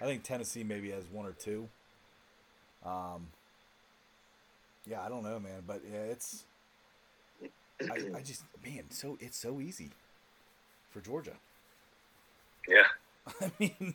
I 0.00 0.04
think 0.04 0.22
Tennessee 0.22 0.62
maybe 0.64 0.90
has 0.90 1.04
one 1.10 1.26
or 1.26 1.32
two. 1.32 1.68
Um, 2.84 3.28
Yeah, 4.86 5.02
I 5.02 5.08
don't 5.08 5.24
know, 5.24 5.38
man, 5.40 5.62
but 5.66 5.82
yeah, 5.90 6.00
it's. 6.00 6.44
I, 7.80 8.18
I 8.18 8.22
just 8.22 8.42
man, 8.64 8.90
so 8.90 9.16
it's 9.20 9.36
so 9.36 9.60
easy 9.60 9.90
for 10.90 11.00
Georgia. 11.00 11.34
Yeah. 12.66 12.84
I 13.40 13.50
mean, 13.58 13.94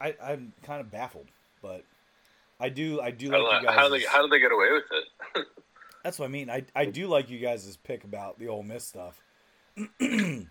I 0.00 0.14
I'm 0.22 0.52
kind 0.62 0.80
of 0.80 0.90
baffled, 0.90 1.26
but 1.60 1.84
I 2.60 2.68
do 2.68 3.00
I 3.00 3.10
do 3.10 3.28
like 3.28 3.62
you 3.62 3.68
do- 3.68 3.72
how, 3.72 3.84
do 3.84 3.90
they, 3.90 3.98
guys. 4.00 4.08
how 4.08 4.22
did 4.22 4.30
they 4.30 4.40
get 4.40 4.52
away 4.52 4.72
with 4.72 4.84
it? 4.92 5.46
That's 6.04 6.18
what 6.18 6.26
I 6.26 6.28
mean. 6.28 6.50
I 6.50 6.64
I 6.74 6.86
do 6.86 7.06
like 7.06 7.30
you 7.30 7.38
guys' 7.38 7.76
pick 7.84 8.04
about 8.04 8.38
the 8.38 8.48
Ole 8.48 8.62
Miss 8.62 8.84
stuff. 8.84 9.20
um, 10.00 10.46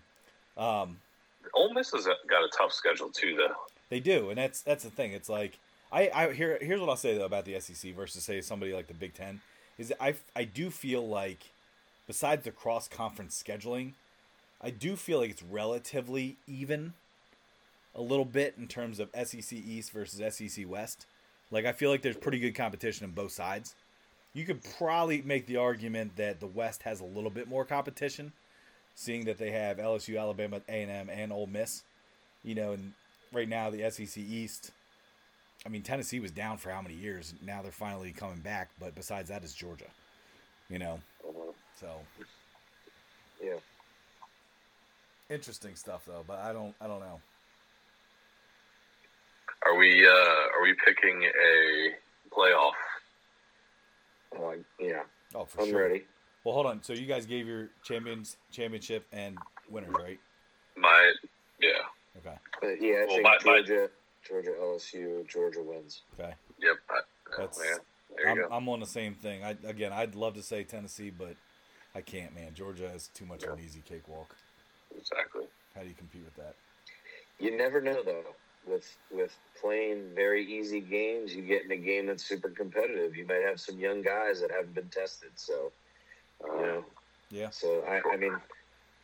Ole 1.54 1.74
Miss 1.74 1.92
has 1.92 2.06
got 2.28 2.44
a 2.44 2.48
tough 2.56 2.72
schedule 2.72 3.10
too, 3.10 3.36
though. 3.36 3.54
They 3.90 4.00
do, 4.00 4.30
and 4.30 4.38
that's 4.38 4.62
that's 4.62 4.84
the 4.84 4.90
thing. 4.90 5.12
It's 5.12 5.28
like 5.28 5.58
I, 5.92 6.10
I 6.14 6.32
here 6.32 6.58
here's 6.60 6.80
what 6.80 6.88
I'll 6.88 6.96
say 6.96 7.16
though 7.16 7.26
about 7.26 7.44
the 7.44 7.60
SEC 7.60 7.94
versus 7.94 8.24
say 8.24 8.40
somebody 8.40 8.72
like 8.72 8.86
the 8.86 8.94
Big 8.94 9.12
Ten 9.14 9.42
is 9.78 9.92
I 10.00 10.14
I 10.34 10.44
do 10.44 10.70
feel 10.70 11.06
like 11.06 11.50
besides 12.06 12.44
the 12.44 12.50
cross 12.50 12.88
conference 12.88 13.42
scheduling, 13.42 13.92
I 14.62 14.70
do 14.70 14.96
feel 14.96 15.18
like 15.18 15.30
it's 15.30 15.42
relatively 15.42 16.36
even 16.46 16.92
a 17.94 18.00
little 18.00 18.24
bit 18.24 18.54
in 18.58 18.68
terms 18.68 19.00
of 19.00 19.10
SEC 19.14 19.52
East 19.52 19.90
versus 19.92 20.36
SEC 20.36 20.68
West. 20.68 21.06
Like 21.50 21.66
I 21.66 21.72
feel 21.72 21.90
like 21.90 22.02
there's 22.02 22.16
pretty 22.16 22.38
good 22.38 22.54
competition 22.54 23.04
on 23.04 23.12
both 23.12 23.32
sides. 23.32 23.74
You 24.34 24.46
could 24.46 24.62
probably 24.78 25.20
make 25.22 25.46
the 25.46 25.58
argument 25.58 26.16
that 26.16 26.40
the 26.40 26.46
West 26.46 26.84
has 26.84 27.00
a 27.00 27.04
little 27.04 27.28
bit 27.28 27.48
more 27.48 27.64
competition, 27.66 28.32
seeing 28.94 29.26
that 29.26 29.36
they 29.36 29.50
have 29.50 29.76
LSU, 29.76 30.18
Alabama, 30.18 30.62
A 30.68 30.82
and 30.82 30.90
M, 30.90 31.10
and 31.10 31.32
Ole 31.32 31.46
Miss. 31.46 31.82
You 32.42 32.54
know, 32.54 32.72
and 32.72 32.92
right 33.32 33.48
now 33.48 33.68
the 33.70 33.90
SEC 33.90 34.16
East. 34.16 34.70
I 35.64 35.68
mean, 35.68 35.82
Tennessee 35.82 36.18
was 36.18 36.32
down 36.32 36.56
for 36.56 36.70
how 36.70 36.82
many 36.82 36.94
years? 36.94 37.34
Now 37.44 37.62
they're 37.62 37.70
finally 37.70 38.10
coming 38.12 38.40
back. 38.40 38.70
But 38.80 38.94
besides 38.94 39.28
that, 39.28 39.44
is 39.44 39.54
Georgia. 39.54 39.84
You 40.70 40.78
know, 40.78 41.00
uh-huh. 41.28 41.52
so 41.78 41.88
Yeah. 43.42 43.58
Interesting 45.36 45.74
stuff 45.74 46.04
though. 46.06 46.24
But 46.26 46.38
I 46.40 46.52
don't, 46.52 46.74
I 46.80 46.86
don't 46.86 47.00
know. 47.00 47.20
Are 49.64 49.76
we 49.76 50.06
uh, 50.06 50.10
are 50.10 50.62
we 50.62 50.74
picking 50.84 51.22
a 51.24 52.34
playoff? 52.34 52.72
Uh, 54.36 54.62
yeah. 54.80 55.02
Oh, 55.34 55.44
for 55.44 55.62
I'm 55.62 55.68
sure. 55.68 55.82
ready. 55.82 56.04
Well, 56.44 56.54
hold 56.54 56.66
on. 56.66 56.82
So 56.82 56.92
you 56.92 57.06
guys 57.06 57.26
gave 57.26 57.46
your 57.46 57.68
champions, 57.84 58.36
championship, 58.50 59.06
and 59.12 59.38
winners, 59.70 59.94
right? 59.98 60.18
My 60.76 61.12
yeah, 61.60 61.68
Okay. 62.18 62.36
Uh, 62.62 62.66
yeah, 62.80 62.94
I 62.94 63.04
Well, 63.06 63.08
think 63.08 63.22
my- 63.22 63.30
my- 63.30 63.38
Georgia, 63.62 63.90
Georgia, 64.26 64.50
LSU, 64.60 65.28
Georgia 65.28 65.62
wins. 65.62 66.02
Okay. 66.18 66.34
yep. 66.58 66.76
I, 66.90 66.94
oh, 66.94 67.02
That's- 67.36 67.58
man, 67.58 67.78
there 68.16 68.24
you 68.24 68.30
I'm, 68.42 68.48
go. 68.48 68.54
I'm 68.56 68.68
on 68.68 68.80
the 68.80 68.86
same 68.86 69.14
thing. 69.14 69.44
I 69.44 69.50
again, 69.64 69.92
I'd 69.92 70.14
love 70.16 70.34
to 70.34 70.42
say 70.42 70.64
Tennessee, 70.64 71.10
but 71.10 71.36
I 71.94 72.00
can't, 72.00 72.34
man. 72.34 72.52
Georgia 72.54 72.86
is 72.92 73.08
too 73.14 73.26
much 73.26 73.44
of 73.44 73.52
an 73.58 73.64
easy 73.64 73.82
cakewalk. 73.86 74.34
Exactly. 74.96 75.46
How 75.74 75.82
do 75.82 75.88
you 75.88 75.94
compete 75.94 76.24
with 76.24 76.34
that? 76.36 76.56
You 77.38 77.56
never 77.56 77.80
know 77.80 78.02
though. 78.02 78.36
With 78.64 78.86
with 79.10 79.36
playing 79.60 80.14
very 80.14 80.44
easy 80.44 80.80
games, 80.80 81.34
you 81.34 81.42
get 81.42 81.64
in 81.64 81.72
a 81.72 81.76
game 81.76 82.06
that's 82.06 82.24
super 82.24 82.50
competitive. 82.50 83.16
You 83.16 83.26
might 83.26 83.42
have 83.42 83.60
some 83.60 83.78
young 83.78 84.02
guys 84.02 84.40
that 84.40 84.50
haven't 84.50 84.74
been 84.74 84.90
tested. 84.90 85.32
So, 85.38 85.72
Uh, 86.44 86.56
you 86.56 86.66
know, 86.66 86.84
Yeah. 87.30 87.50
So 87.50 87.82
I, 87.84 88.00
I 88.12 88.16
mean, 88.16 88.40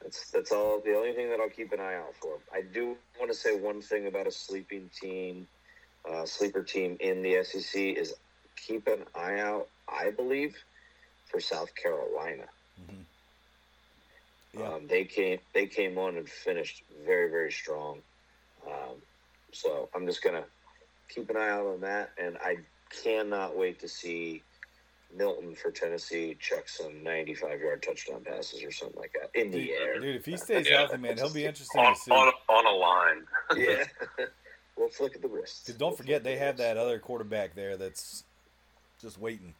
that's 0.03 0.31
that's 0.31 0.53
all. 0.53 0.81
The 0.85 0.95
only 0.97 1.13
thing 1.15 1.31
that 1.31 1.41
I'll 1.41 1.51
keep 1.51 1.73
an 1.73 1.81
eye 1.81 1.97
out 1.97 2.15
for. 2.17 2.41
I 2.53 2.63
do 2.63 2.87
want 2.93 3.09
to 3.09 3.15
say 3.17 3.35
one 3.35 3.59
thing 3.59 3.87
about 3.87 4.07
a 4.07 4.11
sleeping 4.11 4.69
team, 4.71 5.27
uh, 6.09 6.25
sleeper 6.25 6.63
team 6.63 6.97
in 7.01 7.23
the 7.23 7.37
SEC 7.37 7.95
is 7.95 8.15
keep 8.57 8.87
an 8.89 9.05
eye 9.15 9.39
out. 9.41 9.69
I 9.89 10.11
believe 10.11 10.57
for 11.27 11.41
South 11.41 11.75
Carolina. 11.75 12.47
hmm 12.77 13.03
Yeah. 14.55 14.73
Um, 14.75 14.87
they 14.87 15.05
came 15.05 15.39
they 15.55 15.67
came 15.67 15.99
on 15.99 16.17
and 16.17 16.29
finished 16.29 16.83
very 17.07 17.31
very 17.31 17.53
strong. 17.53 18.01
Um, 18.67 18.97
so 19.53 19.89
I'm 19.95 20.07
just 20.07 20.23
gonna 20.23 20.45
keep 21.09 21.29
an 21.31 21.37
eye 21.37 21.51
out 21.51 21.67
on 21.67 21.81
that, 21.83 22.11
and 22.19 22.37
I 22.39 22.57
cannot 23.03 23.57
wait 23.57 23.81
to 23.81 23.89
see 23.89 24.43
Milton 25.15 25.55
for 25.55 25.71
Tennessee 25.71 26.37
chuck 26.39 26.69
some 26.69 27.03
95 27.03 27.61
yard 27.61 27.83
touchdown 27.83 28.25
passes 28.25 28.63
or 28.63 28.71
something 28.71 28.99
like 28.99 29.13
that 29.15 29.31
in 29.39 29.51
the 29.51 29.59
Dude, 29.59 29.71
air. 29.71 30.01
dude, 30.01 30.17
if 30.17 30.27
he 30.27 30.37
stays 30.37 30.69
Yeah. 30.69 30.79
healthy, 30.79 30.99
man, 30.99 31.17
he'll 31.17 31.33
be 31.33 31.45
interesting 31.45 31.81
on, 31.81 31.95
to 31.95 32.01
see. 32.01 32.11
on 32.11 32.33
on 32.49 32.67
a 32.67 32.71
line. 32.71 33.27
Yeah, 33.57 33.85
we'll 34.77 34.89
flick 34.91 35.15
at 35.15 35.23
the 35.23 35.29
wrist. 35.29 35.67
'Cause 35.67 35.77
don't 35.77 35.91
We'll 35.91 35.97
forget, 35.99 36.25
they 36.25 36.35
the 36.35 36.41
have 36.41 36.55
wrist. 36.57 36.59
that 36.59 36.77
other 36.79 36.99
quarterback 36.99 37.55
there 37.55 37.77
that's 37.77 38.25
just 39.01 39.19
waiting. 39.19 39.55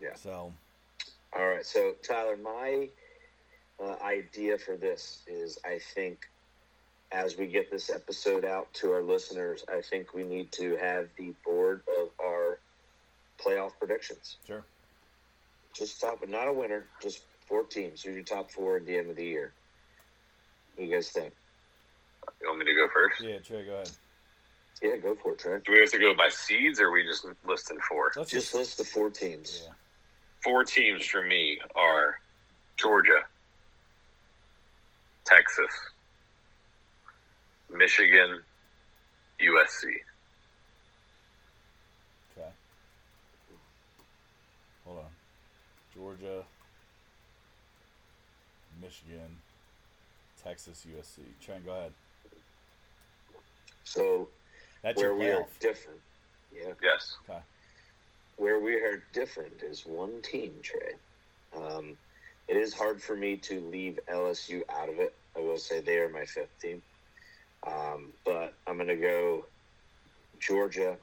Yeah. 0.00 0.14
So 0.14 0.52
All 1.36 1.46
right, 1.46 1.64
so 1.64 1.94
Tyler, 2.06 2.36
my 2.36 2.88
uh, 3.82 3.96
idea 4.04 4.58
for 4.58 4.76
this 4.76 5.22
is 5.26 5.58
I 5.64 5.78
think 5.94 6.28
as 7.12 7.36
we 7.38 7.46
get 7.46 7.70
this 7.70 7.90
episode 7.90 8.44
out 8.44 8.72
to 8.74 8.92
our 8.92 9.02
listeners, 9.02 9.64
I 9.68 9.80
think 9.80 10.12
we 10.14 10.24
need 10.24 10.52
to 10.52 10.76
have 10.76 11.08
the 11.16 11.32
board 11.44 11.82
of 12.00 12.08
our 12.22 12.58
playoff 13.42 13.72
predictions. 13.78 14.36
sure. 14.46 14.64
Just 15.74 16.00
top, 16.00 16.18
but 16.20 16.28
not 16.28 16.48
a 16.48 16.52
winner, 16.52 16.86
just 17.00 17.22
four 17.46 17.62
teams. 17.62 18.02
Who's 18.02 18.14
your 18.16 18.24
top 18.24 18.50
four 18.50 18.76
at 18.78 18.86
the 18.86 18.96
end 18.96 19.10
of 19.10 19.16
the 19.16 19.24
year? 19.24 19.52
What 20.74 20.84
do 20.84 20.88
you 20.90 20.94
guys 20.96 21.10
think? 21.10 21.32
You 22.40 22.48
want 22.48 22.58
me 22.58 22.64
to 22.66 22.74
go 22.74 22.88
first? 22.92 23.20
Yeah, 23.22 23.38
Trey, 23.38 23.64
go 23.64 23.74
ahead. 23.74 23.90
Yeah, 24.82 24.96
go 24.96 25.14
for 25.22 25.32
it, 25.32 25.38
Trent. 25.38 25.64
Do 25.64 25.72
we 25.72 25.80
have 25.80 25.90
to 25.92 25.98
go 25.98 26.14
by 26.14 26.28
seeds, 26.28 26.80
or 26.80 26.86
are 26.86 26.92
we 26.92 27.04
just 27.04 27.26
listing 27.46 27.78
four? 27.88 28.12
Let's 28.16 28.30
Just 28.30 28.54
list 28.54 28.78
the 28.78 28.84
four 28.84 29.10
teams. 29.10 29.62
yeah. 29.64 29.72
Four 30.44 30.64
teams 30.64 31.04
for 31.04 31.22
me 31.22 31.58
are 31.74 32.16
Georgia, 32.76 33.24
Texas, 35.28 35.70
Michigan, 37.70 38.40
USC. 39.40 39.84
Okay. 42.32 42.48
Hold 44.86 44.98
on. 44.98 45.04
Georgia, 45.94 46.42
Michigan, 48.80 49.36
Texas, 50.42 50.86
USC. 50.88 51.20
Trent, 51.44 51.66
go 51.66 51.72
ahead. 51.72 51.92
So 53.84 54.28
That's 54.82 54.96
where 54.96 55.08
your 55.08 55.18
we 55.18 55.28
are 55.30 55.46
different, 55.60 56.00
yeah, 56.54 56.72
Yes. 56.82 57.16
Okay. 57.28 57.40
where 58.36 58.60
we 58.60 58.76
are 58.76 59.02
different 59.12 59.62
is 59.62 59.84
one 59.84 60.22
team, 60.22 60.54
Trey. 60.62 60.94
Um, 61.56 61.96
it 62.48 62.56
is 62.56 62.72
hard 62.72 63.02
for 63.02 63.14
me 63.14 63.36
to 63.36 63.60
leave 63.60 63.98
LSU 64.10 64.62
out 64.70 64.88
of 64.88 64.98
it. 64.98 65.14
I 65.36 65.40
will 65.40 65.58
say 65.58 65.80
they 65.80 65.98
are 65.98 66.08
my 66.08 66.24
fifth 66.24 66.58
team, 66.60 66.82
um, 67.66 68.12
but 68.24 68.54
I'm 68.66 68.76
going 68.76 68.88
to 68.88 68.96
go 68.96 69.44
Georgia, 70.40 70.96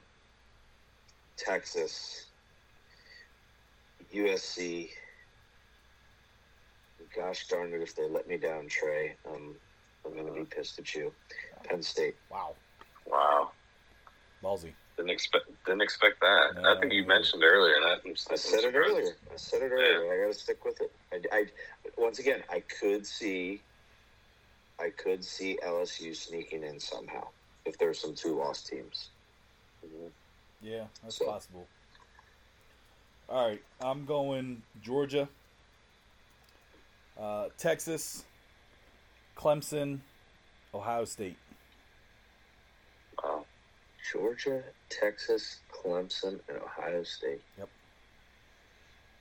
Texas, 1.38 2.26
USC. 4.14 4.90
Gosh 7.14 7.46
darn 7.46 7.72
it, 7.72 7.80
if 7.80 7.94
they 7.94 8.08
let 8.08 8.26
me 8.26 8.36
down, 8.36 8.66
Trey, 8.68 9.16
um, 9.30 9.54
I'm 10.04 10.12
going 10.14 10.26
to 10.26 10.32
be 10.32 10.44
pissed 10.44 10.78
at 10.78 10.94
you. 10.94 11.12
Penn 11.64 11.82
State. 11.82 12.16
Wow. 12.30 12.56
Wow. 13.06 13.52
Ballsy. 14.42 14.74
Didn't 14.96 15.10
expect 15.10 15.46
didn't 15.66 15.82
expect 15.82 16.20
that. 16.20 16.54
No, 16.62 16.74
I 16.74 16.80
think 16.80 16.92
you 16.92 17.02
no. 17.02 17.08
mentioned 17.08 17.42
earlier 17.44 17.74
that. 17.80 18.00
I'm- 18.06 18.14
I 18.30 18.34
said 18.36 18.64
it 18.64 18.74
earlier. 18.74 19.14
I 19.32 19.36
said 19.36 19.62
it 19.62 19.70
earlier. 19.70 20.12
I 20.12 20.24
got 20.26 20.32
to 20.32 20.38
stick 20.38 20.64
with 20.64 20.80
it. 20.80 20.90
I, 21.12 21.20
I, 21.36 21.46
once 21.98 22.18
again, 22.18 22.42
I 22.50 22.60
could 22.60 23.06
see, 23.06 23.60
I 24.80 24.88
could 24.90 25.22
see 25.24 25.58
LSU 25.62 26.16
sneaking 26.16 26.62
in 26.62 26.80
somehow 26.80 27.28
if 27.66 27.76
there's 27.78 27.98
some 28.00 28.14
two 28.14 28.36
lost 28.38 28.68
teams. 28.68 29.10
Yeah, 30.62 30.84
that's 31.02 31.16
So- 31.16 31.26
possible. 31.26 31.66
All 33.28 33.48
right, 33.48 33.62
I'm 33.80 34.04
going 34.06 34.62
Georgia, 34.82 35.28
uh, 37.20 37.48
Texas, 37.58 38.24
Clemson, 39.36 39.98
Ohio 40.72 41.04
State. 41.04 41.36
Wow. 43.22 43.44
Georgia, 44.12 44.62
Texas, 44.88 45.58
Clemson, 45.72 46.40
and 46.48 46.58
Ohio 46.58 47.02
State. 47.02 47.42
Yep. 47.58 47.68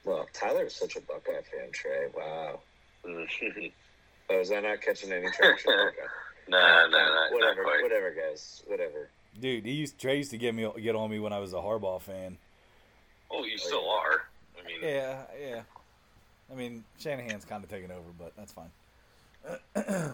Well, 0.03 0.27
Tyler 0.33 0.65
is 0.65 0.75
such 0.75 0.95
a 0.95 1.01
Buckeye 1.01 1.41
fan, 1.41 1.71
Trey. 1.71 2.07
Wow. 2.15 2.59
nah, 3.05 3.25
Oh, 4.29 4.39
is 4.39 4.49
that 4.49 4.63
not 4.63 4.81
catching 4.81 5.11
any 5.11 5.29
traction? 5.31 5.71
Okay. 5.88 5.97
nah, 6.47 6.88
nah, 6.88 6.97
not 6.97 7.31
whatever, 7.31 7.63
quite. 7.63 7.81
whatever, 7.81 8.11
guys. 8.11 8.63
Whatever. 8.67 9.09
Dude, 9.39 9.65
he 9.65 9.71
used 9.71 9.99
Trey 9.99 10.17
used 10.17 10.31
to 10.31 10.38
get 10.38 10.53
me 10.53 10.69
get 10.81 10.95
on 10.95 11.09
me 11.09 11.19
when 11.19 11.33
I 11.33 11.39
was 11.39 11.53
a 11.53 11.57
Harbaugh 11.57 12.01
fan. 12.01 12.38
Oh, 13.31 13.43
you 13.43 13.55
oh, 13.55 13.67
still 13.67 13.89
are. 13.89 14.27
I 14.59 14.67
mean, 14.67 14.77
Yeah, 14.81 15.21
yeah. 15.39 15.61
I 16.51 16.55
mean, 16.55 16.83
Shanahan's 16.99 17.45
kind 17.45 17.63
of 17.63 17.69
taking 17.69 17.91
over, 17.91 18.09
but 18.17 18.33
that's 18.38 18.53
fine. 18.53 18.69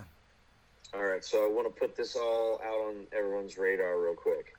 All 0.93 1.03
right, 1.03 1.23
so 1.23 1.45
I 1.45 1.49
want 1.53 1.73
to 1.73 1.79
put 1.79 1.95
this 1.95 2.17
all 2.17 2.59
out 2.65 2.89
on 2.89 3.07
everyone's 3.17 3.57
radar 3.57 3.97
real 3.97 4.13
quick. 4.13 4.53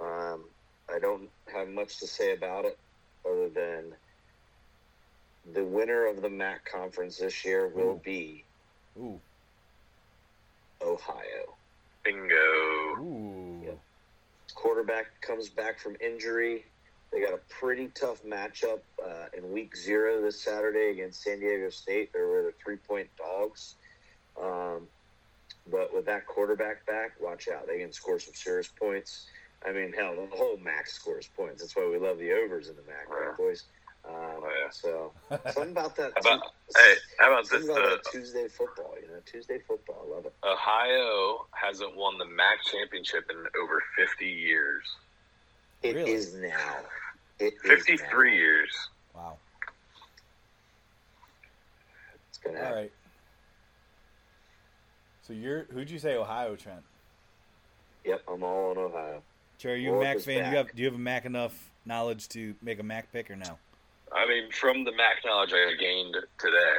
Um, 0.00 0.44
I 0.92 0.98
don't 0.98 1.28
have 1.52 1.68
much 1.68 1.98
to 2.00 2.06
say 2.06 2.32
about 2.34 2.64
it 2.64 2.78
other 3.24 3.48
than 3.48 3.94
the 5.54 5.64
winner 5.64 6.06
of 6.06 6.22
the 6.22 6.30
MAC 6.30 6.64
conference 6.70 7.18
this 7.18 7.44
year 7.44 7.68
will 7.68 7.92
Ooh. 7.92 8.00
be 8.04 8.44
Ooh. 8.98 9.20
Ohio. 10.82 11.56
Bingo. 12.04 12.34
Ooh. 13.00 13.62
Yep. 13.64 13.78
Quarterback 14.54 15.06
comes 15.20 15.48
back 15.48 15.78
from 15.78 15.96
injury. 16.00 16.64
They 17.12 17.20
got 17.20 17.34
a 17.34 17.40
pretty 17.48 17.88
tough 17.88 18.22
matchup 18.24 18.80
uh, 19.04 19.26
in 19.36 19.52
week 19.52 19.76
zero 19.76 20.22
this 20.22 20.40
Saturday 20.40 20.90
against 20.90 21.22
San 21.22 21.40
Diego 21.40 21.70
State. 21.70 22.12
They 22.12 22.20
were 22.20 22.42
the 22.42 22.54
three 22.64 22.76
point 22.76 23.08
dogs. 23.18 23.74
Um, 24.40 24.88
but 25.70 25.94
with 25.94 26.06
that 26.06 26.26
quarterback 26.26 26.86
back, 26.86 27.12
watch 27.20 27.48
out. 27.48 27.66
They 27.66 27.78
can 27.78 27.92
score 27.92 28.18
some 28.18 28.34
serious 28.34 28.68
points. 28.68 29.26
I 29.66 29.72
mean, 29.72 29.92
hell, 29.92 30.14
the 30.16 30.36
whole 30.36 30.56
MAC 30.58 30.86
scores 30.88 31.28
points. 31.36 31.60
That's 31.62 31.76
why 31.76 31.88
we 31.88 31.98
love 31.98 32.18
the 32.18 32.32
overs 32.32 32.68
in 32.68 32.76
the 32.76 32.82
MAC, 32.82 33.08
right, 33.08 33.36
boys? 33.36 33.64
Um, 34.04 34.14
Oh, 34.14 34.50
yeah. 34.60 34.70
So, 34.70 35.12
something 35.52 35.70
about 35.70 35.94
that. 35.96 36.12
How 36.16 36.20
about, 36.34 36.42
hey, 36.76 36.94
how 37.20 37.32
about 37.32 37.48
this? 37.48 37.64
about 37.64 37.78
Uh, 37.84 37.90
that 37.90 38.04
Tuesday 38.10 38.48
football, 38.48 38.94
you 39.00 39.06
know, 39.06 39.20
Tuesday 39.24 39.60
football. 39.60 40.04
I 40.10 40.14
love 40.16 40.26
it. 40.26 40.34
Ohio 40.44 41.46
hasn't 41.52 41.94
won 41.96 42.18
the 42.18 42.24
MAC 42.24 42.58
championship 42.64 43.30
in 43.30 43.36
over 43.62 43.80
50 43.96 44.26
years. 44.26 44.84
It 45.84 45.96
is 45.96 46.34
Really? 46.34 46.48
now. 46.48 46.76
It 47.38 47.54
is 47.54 47.60
53 47.62 48.30
now. 48.30 48.36
years. 48.36 48.88
Wow. 49.14 49.36
It's 52.28 52.38
gonna 52.38 52.56
All 52.58 52.62
happen. 52.64 52.78
right. 52.78 52.92
So 55.22 55.32
you're 55.32 55.64
who'd 55.72 55.90
you 55.90 55.98
say 56.00 56.16
Ohio, 56.16 56.56
Trent? 56.56 56.82
Yep, 58.04 58.22
I'm 58.28 58.42
all 58.42 58.70
on 58.70 58.78
Ohio. 58.78 59.22
Cherry, 59.62 59.84
you 59.84 59.94
a 59.94 60.00
MAC 60.00 60.16
is 60.16 60.24
fan? 60.24 60.50
You 60.50 60.56
have 60.56 60.74
do 60.74 60.82
you 60.82 60.86
have 60.86 60.96
a 60.96 61.02
MAC 61.02 61.24
enough 61.24 61.70
knowledge 61.86 62.28
to 62.30 62.52
make 62.62 62.80
a 62.80 62.82
MAC 62.82 63.12
pick 63.12 63.30
or 63.30 63.36
no? 63.36 63.58
I 64.12 64.26
mean, 64.26 64.50
from 64.50 64.82
the 64.82 64.90
MAC 64.90 65.24
knowledge 65.24 65.52
I 65.52 65.76
gained 65.78 66.16
today, 66.36 66.74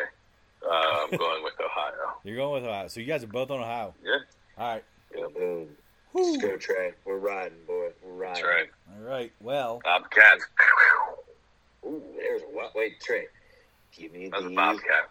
uh, 0.70 1.06
I'm 1.10 1.18
going 1.18 1.44
with 1.46 1.54
Ohio. 1.66 2.18
You're 2.26 2.36
going 2.36 2.62
with 2.62 2.70
Ohio. 2.70 2.90
So 2.90 3.00
you 3.00 3.06
guys 3.06 3.24
are 3.24 3.28
both 3.28 3.52
on 3.52 3.62
Ohio. 3.62 3.94
Yeah, 4.04 4.18
All 4.58 4.74
right. 4.74 4.84
Yeah, 5.16 5.28
boom. 5.34 5.70
Woo. 6.12 6.32
Let's 6.32 6.44
go, 6.44 6.58
Trey. 6.58 6.92
We're 7.06 7.20
riding, 7.20 7.58
boy. 7.66 7.92
We're 8.04 8.12
riding. 8.16 8.44
that's 8.44 8.44
right. 8.44 8.70
All 8.98 9.10
right. 9.10 9.32
Well, 9.40 9.80
Bobcats. 9.86 10.44
Ooh, 11.86 12.04
there's 12.18 12.42
a 12.42 12.46
what? 12.48 12.76
Wait, 12.76 13.00
Trey. 13.00 13.28
Give 13.96 14.12
me 14.12 14.28
That's 14.28 14.44
a 14.44 14.50
the. 14.50 14.56
Bobcat. 14.56 15.10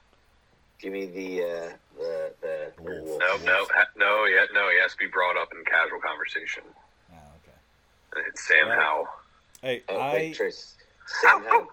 Give 0.78 0.92
me 0.92 1.06
the 1.06 1.42
uh, 1.42 1.72
the 1.98 2.32
the. 2.42 2.72
The 2.76 2.82
wolf. 2.82 3.08
wolf. 3.08 3.18
No, 3.18 3.38
no, 3.46 3.66
no, 3.96 4.24
yeah, 4.26 4.44
no. 4.52 4.68
He 4.68 4.78
has 4.82 4.92
to 4.92 4.98
be 4.98 5.06
brought 5.06 5.38
up 5.38 5.52
in 5.56 5.64
casual 5.64 6.00
conversation. 6.00 6.64
Oh. 8.16 8.20
It's 8.28 8.46
Sam 8.46 8.68
Well, 8.68 8.78
Howell. 8.80 9.08
Hey, 9.62 9.82
Oh, 9.88 9.96
I 9.98 10.12
wait, 10.14 10.34
Trey. 10.34 10.50
Somehow. 11.06 11.66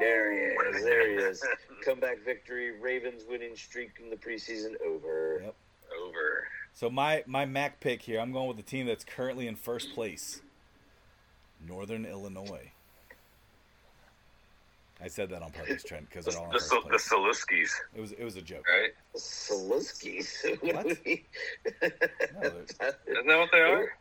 There 0.00 0.32
he 0.32 0.38
is. 0.38 0.84
There 0.84 1.08
he 1.10 1.14
is. 1.16 1.42
Comeback 1.84 2.18
victory. 2.24 2.78
Ravens 2.80 3.22
winning 3.28 3.56
streak 3.56 3.90
in 4.02 4.10
the 4.10 4.16
preseason 4.16 4.74
over. 4.84 5.40
Yep. 5.44 5.54
Over. 6.02 6.48
so 6.74 6.90
my 6.90 7.22
my 7.26 7.44
MAC 7.46 7.78
pick 7.80 8.02
here. 8.02 8.20
I'm 8.20 8.32
going 8.32 8.48
with 8.48 8.56
the 8.56 8.62
team 8.62 8.86
that's 8.86 9.04
currently 9.04 9.46
in 9.46 9.54
first 9.56 9.94
place. 9.94 10.40
Northern 11.66 12.04
Illinois. 12.04 12.70
I 15.02 15.08
said 15.08 15.28
that 15.30 15.42
on 15.42 15.52
purpose, 15.52 15.82
Trent, 15.84 16.08
because 16.08 16.24
The, 16.24 16.30
they're 16.32 16.40
all 16.40 16.46
in 16.46 16.52
the, 16.52 16.58
first 16.58 16.70
Sol- 16.70 16.82
the 16.82 16.88
place. 16.88 17.46
Soluskis, 17.46 17.70
It 17.94 18.00
was 18.00 18.12
it 18.12 18.24
was 18.24 18.36
a 18.36 18.42
joke. 18.42 18.64
right? 18.68 18.92
Soluskis. 19.16 20.44
What? 20.62 20.86
No, 22.42 22.62
Isn't 23.06 23.26
that 23.26 23.38
what 23.38 23.48
they 23.52 23.58
are? 23.60 23.92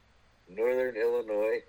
Northern 0.50 0.96
Illinois. 0.96 1.60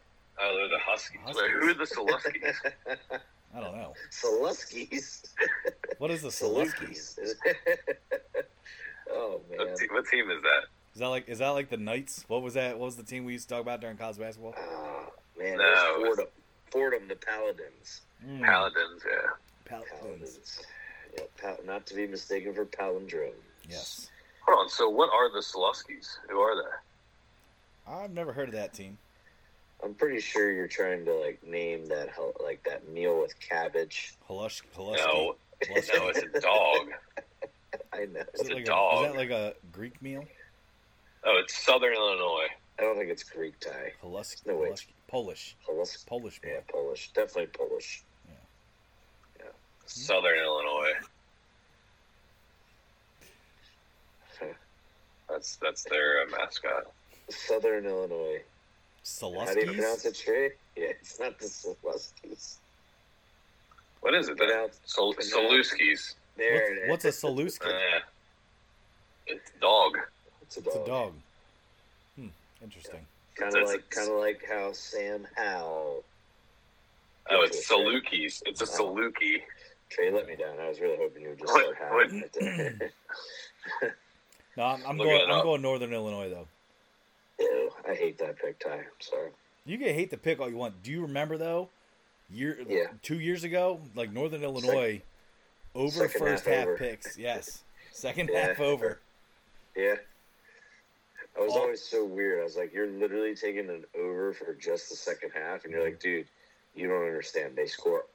Oh, 0.41 0.55
they're 0.57 0.69
the 0.69 0.79
Huskies. 0.85 1.21
Huskies. 1.25 1.43
Wait, 1.43 1.51
who 1.53 1.69
are 1.71 1.75
the 1.75 1.85
Soluskis? 1.85 2.55
I 3.55 3.61
don't 3.61 3.77
know. 3.77 3.95
Soluskis. 4.11 5.25
What 5.99 6.11
is 6.11 6.23
the 6.23 6.29
Soluskis? 6.29 7.19
Soluskis. 7.19 7.35
oh 9.11 9.41
man. 9.49 9.59
what, 9.59 9.77
te- 9.77 9.89
what 9.91 10.07
team 10.09 10.31
is 10.31 10.43
that? 10.43 10.65
Is 10.95 11.01
that 11.01 11.09
like 11.09 11.29
is 11.29 11.39
that 11.39 11.49
like 11.51 11.71
the 11.71 11.77
Knights? 11.77 12.25
What 12.29 12.43
was 12.43 12.55
that? 12.55 12.79
What 12.79 12.87
was 12.87 12.97
the 12.97 13.03
team 13.03 13.25
we 13.25 13.33
used 13.33 13.49
to 13.49 13.55
talk 13.55 13.63
about 13.63 13.81
during 13.81 13.97
college 13.97 14.19
basketball? 14.19 14.55
Oh 14.59 15.13
man, 15.39 15.59
No, 15.59 15.65
it 15.65 15.69
was 15.69 15.79
it 15.79 16.09
was- 16.09 16.17
Fordham. 16.17 16.27
Fordham, 16.71 17.09
the 17.09 17.15
Paladins. 17.17 18.01
Mm, 18.27 18.43
Paladins, 18.45 19.03
yeah. 19.09 19.31
Paladins. 19.65 20.01
Paladins. 20.01 20.61
Yeah, 21.17 21.25
pal- 21.41 21.59
not 21.65 21.87
to 21.87 21.95
be 21.95 22.07
mistaken 22.07 22.53
for 22.55 22.67
palindromes. 22.67 23.33
Yes. 23.69 24.11
Hold 24.47 24.65
on. 24.65 24.69
So, 24.69 24.89
what 24.91 25.09
are 25.13 25.31
the 25.33 25.39
Soluskis? 25.41 26.19
Who 26.29 26.39
are 26.41 26.55
they? 26.57 26.69
I've 27.89 28.13
never 28.13 28.33
heard 28.33 28.49
of 28.49 28.55
that 28.55 28.73
team. 28.73 28.99
I'm 29.83 29.95
pretty 29.95 30.21
sure 30.21 30.51
you're 30.51 30.67
trying 30.69 31.05
to 31.05 31.15
like 31.15 31.47
name 31.47 31.87
that 31.87 32.09
like 32.43 32.63
that 32.65 32.89
meal 32.89 33.21
with 33.21 33.39
cabbage. 33.41 34.15
Halush, 34.29 34.63
Halushki. 34.77 34.97
No, 34.97 35.37
Halushki. 35.63 35.95
no, 35.99 36.09
it's 36.09 36.19
a 36.23 36.41
dog. 36.41 36.89
I 37.93 38.07
know. 38.07 38.21
Is 38.21 38.41
It's 38.41 38.43
it 38.49 38.53
a 38.53 38.55
like 38.57 38.65
dog. 38.65 39.05
is 39.07 39.13
that 39.13 39.19
like 39.19 39.31
a 39.31 39.55
Greek 39.73 40.01
meal? 40.01 40.25
Oh, 41.25 41.39
it's 41.43 41.57
Southern 41.65 41.93
Illinois. 41.95 42.47
I 42.79 42.83
don't 42.83 42.97
think 42.97 43.11
it's 43.11 43.23
Greek 43.23 43.59
Thai. 43.61 43.93
Halushki. 44.03 44.47
No, 44.47 44.57
wait. 44.57 44.73
Halushki. 44.73 44.87
Polish. 45.09 45.57
Polish. 45.65 46.05
Polish 46.07 46.41
meal. 46.43 46.55
Yeah, 46.55 46.61
Polish. 46.69 47.11
Definitely 47.13 47.47
Polish. 47.47 48.03
Yeah. 48.29 49.45
Southern 49.87 50.39
Illinois. 50.39 50.93
That's 55.29 55.57
that's 55.57 55.83
their 55.85 56.23
uh, 56.23 56.31
mascot. 56.31 56.85
Southern 57.29 57.87
Illinois. 57.87 58.43
How 59.21 59.55
do 59.55 59.61
you 59.61 59.73
pronounce 59.73 60.05
it, 60.05 60.15
Trey? 60.17 60.51
Yeah, 60.77 60.87
it's 61.01 61.21
not 61.21 61.39
the 61.39 61.47
Soluskis. 61.47 62.57
What 64.01 64.15
is 64.15 64.29
it? 64.29 64.37
then? 64.39 64.49
Pronounce- 64.49 64.81
Sol- 64.85 65.15
pronounce- 65.15 65.33
Soluskis. 65.35 66.15
There 66.37 66.73
it 66.73 66.79
is. 66.85 66.91
What's, 66.91 67.05
what's 67.05 67.23
a 67.23 67.27
Soluski? 67.27 67.67
Uh, 67.67 68.01
it's 69.27 69.51
dog. 69.61 69.97
It's 70.43 70.57
a 70.57 70.61
dog. 70.61 70.73
It's 70.75 70.83
a 70.83 70.87
dog. 70.91 71.13
Hmm. 72.17 72.27
Interesting. 72.63 73.07
Kind 73.37 73.57
of 73.57 73.69
like, 73.69 73.89
kind 73.91 74.11
of 74.11 74.19
like 74.19 74.43
how 74.49 74.73
Sam 74.73 75.27
Howell. 75.37 76.03
Oh, 77.31 77.43
it's 77.43 77.69
Salukis. 77.69 78.43
It's 78.47 78.61
a 78.61 78.65
Oh. 78.83 78.95
Saluki. 78.95 79.43
Trey 79.89 80.11
let 80.11 80.27
me 80.27 80.35
down. 80.37 80.59
I 80.61 80.69
was 80.69 80.81
really 80.81 80.97
hoping 80.97 81.23
you 81.23 81.29
would 81.31 81.39
just 81.39 81.53
What- 81.53 81.77
start 81.77 81.93
what- 81.93 82.11
howling. 82.11 82.81
No, 84.57 84.63
I'm, 84.65 84.83
I'm 84.87 84.97
going. 84.97 85.21
I'm 85.27 85.31
up. 85.39 85.43
going 85.43 85.61
Northern 85.61 85.93
Illinois 85.93 86.31
though. 86.31 86.49
Ew, 87.39 87.71
I 87.89 87.95
hate 87.95 88.19
that 88.19 88.39
pick 88.39 88.59
Ty. 88.59 88.75
I'm 88.75 88.85
sorry. 89.01 89.31
You 89.65 89.79
can 89.79 89.89
hate 89.89 90.11
the 90.11 90.17
pick 90.17 90.41
all 90.41 90.49
you 90.49 90.57
want. 90.57 90.83
Do 90.83 90.91
you 90.91 91.03
remember 91.03 91.37
though? 91.37 91.69
Year 92.31 92.59
Yeah. 92.67 92.87
two 93.03 93.21
years 93.21 93.45
ago, 93.45 93.81
like 93.95 94.13
Northern 94.13 94.43
Illinois, 94.43 95.03
over 95.75 96.09
second 96.09 96.19
first 96.19 96.45
half 96.45 96.55
half, 96.55 96.67
over. 96.67 96.77
picks. 96.77 97.17
Yes, 97.19 97.63
second 97.93 98.31
Yeah. 98.33 98.49
half 98.49 98.61
over. 98.61 99.01
Yeah. 99.77 99.97
I 101.37 101.41
was 101.41 101.53
Oh. 101.55 101.61
always 101.61 101.83
so 101.83 102.05
weird. 102.05 102.41
I 102.41 102.45
was 102.45 102.57
like, 102.57 102.73
you're 102.73 102.87
literally 102.87 103.35
taking 103.35 103.69
an 103.69 103.85
over 103.95 104.33
for 104.33 104.55
just 104.55 104.89
the 104.89 104.97
second 104.97 105.33
half, 105.33 105.65
and 105.65 105.73
you're 105.73 105.85
like, 105.85 106.01
dude, 106.01 106.27
you 106.75 106.89
don't 106.89 107.05
understand. 107.05 107.55
They 107.57 107.67
score 107.67 108.07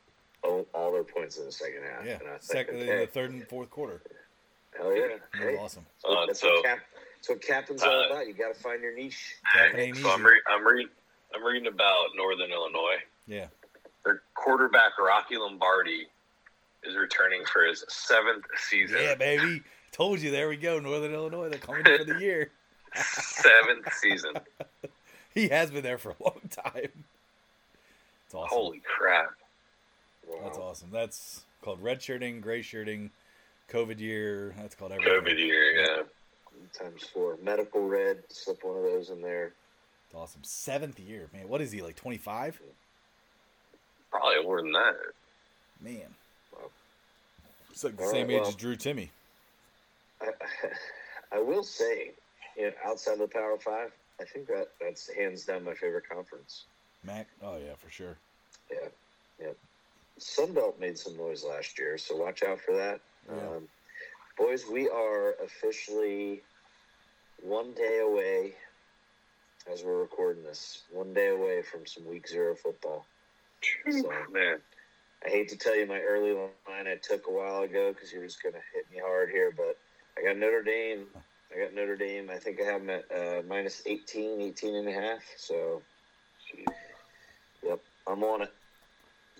all, 0.44 0.66
all 0.74 0.92
their 0.92 1.04
points 1.04 1.38
in 1.38 1.46
the 1.46 1.52
second 1.52 1.84
half. 1.84 2.04
Yeah, 2.06 2.18
And 2.20 2.28
I 2.30 2.38
second 2.40 2.80
like, 2.80 2.90
in 2.90 2.98
the 3.00 3.08
third 3.08 3.30
and 3.32 3.48
fourth 3.48 3.70
quarter. 3.70 4.02
hell 4.76 4.96
yeah. 4.96 5.08
That 5.08 5.22
Hey, 5.40 5.56
awesome. 5.58 5.86
Uh, 6.04 6.26
that's, 6.26 6.40
so, 6.42 6.50
what 6.52 6.66
cap, 6.66 6.80
that's 7.22 7.30
what 7.30 7.42
captain's 7.42 7.84
all 7.84 7.92
Uh, 7.92 8.08
about. 8.08 8.28
You 8.28 8.34
got 8.34 8.54
to 8.56 8.60
find 8.60 8.82
your 8.82 8.96
niche. 8.96 9.36
That 9.56 9.78
ain't 9.78 9.98
so 9.98 10.10
I'm, 10.12 10.26
re- 10.26 10.42
I'm 10.50 10.66
reading. 10.66 10.92
I'm 11.36 11.44
reading 11.46 11.68
about 11.68 12.08
Northern 12.16 12.52
Illinois. 12.52 12.98
Yeah. 13.28 13.48
Their 14.04 14.24
quarterback 14.34 14.98
Rocky 14.98 15.38
Lombardi 15.38 16.08
is 16.84 16.96
returning 16.96 17.44
for 17.46 17.64
his 17.64 17.86
seventh 17.88 18.46
season. 18.58 18.98
Yeah, 19.00 19.16
baby. 19.16 19.62
Told 19.92 20.20
you. 20.20 20.32
There 20.32 20.50
we 20.50 20.58
go. 20.58 20.80
Northern 20.80 21.14
Illinois. 21.14 21.50
They're 21.50 21.60
coming 21.60 21.86
in 21.86 21.98
for 22.00 22.14
the 22.14 22.20
year. 22.20 22.50
seventh 22.96 23.94
season. 23.94 24.34
He 25.34 25.48
has 25.48 25.72
been 25.72 25.82
there 25.82 25.98
for 25.98 26.10
a 26.10 26.16
long 26.22 26.42
time. 26.50 26.90
It's 28.26 28.34
awesome. 28.36 28.50
Holy 28.50 28.82
crap! 28.82 29.32
Wow. 30.28 30.40
That's 30.44 30.58
awesome. 30.58 30.90
That's 30.92 31.46
called 31.62 31.82
red 31.82 32.02
shirting, 32.02 32.42
gray 32.42 32.62
shirting, 32.62 33.12
COVID 33.70 33.98
year. 34.02 34.54
That's 34.58 34.76
called 34.76 34.92
everything. 34.92 35.14
COVID 35.14 35.38
year, 35.40 35.72
yeah. 35.72 36.02
Times 36.78 37.04
four. 37.04 37.38
Medical 37.42 37.88
red. 37.88 38.24
Slip 38.30 38.64
one 38.64 38.78
of 38.78 38.84
those 38.84 39.10
in 39.10 39.22
there. 39.22 39.54
Awesome. 40.14 40.44
Seventh 40.44 41.00
year, 41.00 41.30
man. 41.34 41.48
What 41.48 41.62
is 41.62 41.72
he 41.72 41.82
like? 41.82 41.96
Twenty 41.96 42.18
five? 42.18 42.60
Probably 44.10 44.44
more 44.44 44.62
than 44.62 44.72
that. 44.74 44.96
Man. 45.82 46.16
Wow. 46.54 46.70
It's 47.70 47.84
like 47.84 47.98
the 47.98 48.08
same 48.08 48.28
right, 48.28 48.36
age 48.36 48.40
well- 48.42 48.50
as 48.50 48.56
Drew 48.56 48.76
Timmy. 48.76 49.10
I, 50.22 50.32
I 51.38 51.40
will 51.40 51.64
say, 51.64 52.12
you 52.58 52.64
know, 52.66 52.72
outside 52.86 53.14
of 53.14 53.20
the 53.20 53.28
Power 53.28 53.58
Five, 53.58 53.92
I 54.20 54.26
think 54.26 54.48
that 54.48 54.70
that's 54.80 55.10
hands 55.10 55.46
down 55.46 55.64
my 55.64 55.74
favorite 55.74 56.08
conference. 56.08 56.66
MAC. 57.04 57.28
Oh 57.42 57.58
yeah, 57.58 57.74
for 57.78 57.90
sure. 57.90 58.18
Yeah, 58.72 58.88
yeah. 59.40 59.48
Sunbelt 60.20 60.80
made 60.80 60.98
some 60.98 61.18
noise 61.18 61.44
last 61.44 61.80
year, 61.80 61.98
so 61.98 62.16
watch 62.16 62.44
out 62.44 62.60
for 62.60 62.76
that. 62.76 63.00
Yeah. 63.28 63.38
Um, 63.38 63.68
boys, 64.38 64.66
we 64.72 64.88
are 64.90 65.36
officially 65.44 66.42
one 67.42 67.74
day 67.74 68.00
away, 68.00 68.54
as 69.72 69.84
we're 69.84 70.00
recording 70.00 70.44
this, 70.44 70.84
one 70.92 71.14
day 71.14 71.30
away 71.30 71.62
from 71.62 71.86
some 71.86 72.06
Week 72.08 72.28
Zero 72.28 72.56
football. 72.56 73.06
So- 73.90 74.12
Man, 74.32 74.58
I 75.26 75.30
hate 75.30 75.50
to 75.50 75.58
tell 75.58 75.76
you 75.76 75.86
my 75.86 76.00
early 76.00 76.34
line 76.34 76.88
I 76.88 76.96
took 77.02 77.28
a 77.28 77.32
while 77.32 77.62
ago 77.62 77.94
because 77.94 78.12
you're 78.12 78.26
just 78.26 78.42
going 78.42 78.54
to 78.54 78.62
hit 78.74 78.86
me 78.92 79.00
hard 79.04 79.30
here, 79.30 79.54
but 79.56 79.78
I 80.18 80.24
got 80.24 80.38
Notre 80.38 80.64
Dame. 80.64 81.06
I 81.54 81.60
got 81.64 81.74
Notre 81.76 81.96
Dame. 81.96 82.30
I 82.32 82.38
think 82.38 82.60
I 82.62 82.66
have 82.66 82.86
them 82.86 82.90
at 82.90 83.06
uh, 83.16 83.42
minus 83.48 83.84
18, 83.86 84.42
18 84.42 84.76
and 84.76 84.88
a 84.88 84.92
half. 84.94 85.20
So, 85.38 85.82
yep, 87.64 87.80
I'm 88.08 88.24
on 88.24 88.44
it. 88.44 88.54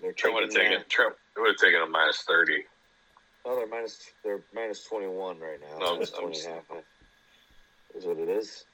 They're 0.00 0.12
Trent 0.12 0.34
would 0.34 0.44
have 0.44 0.52
taken. 0.52 0.82
Trent 0.88 1.14
would 1.36 1.48
have 1.48 1.56
taken 1.56 1.80
a 1.80 1.86
minus 1.86 2.22
thirty. 2.22 2.64
Oh, 3.44 3.54
they're 3.56 3.68
minus. 3.68 4.00
They're 4.24 4.40
minus 4.54 4.84
21 4.84 5.38
right 5.38 5.58
now. 5.60 5.78
No, 5.78 5.86
I'm 5.94 6.00
I'm 6.00 6.06
20 6.06 6.34
just- 6.34 6.46
half. 6.46 6.64
Is 8.02 8.08
what 8.08 8.18
it 8.18 8.28
is. 8.28 8.64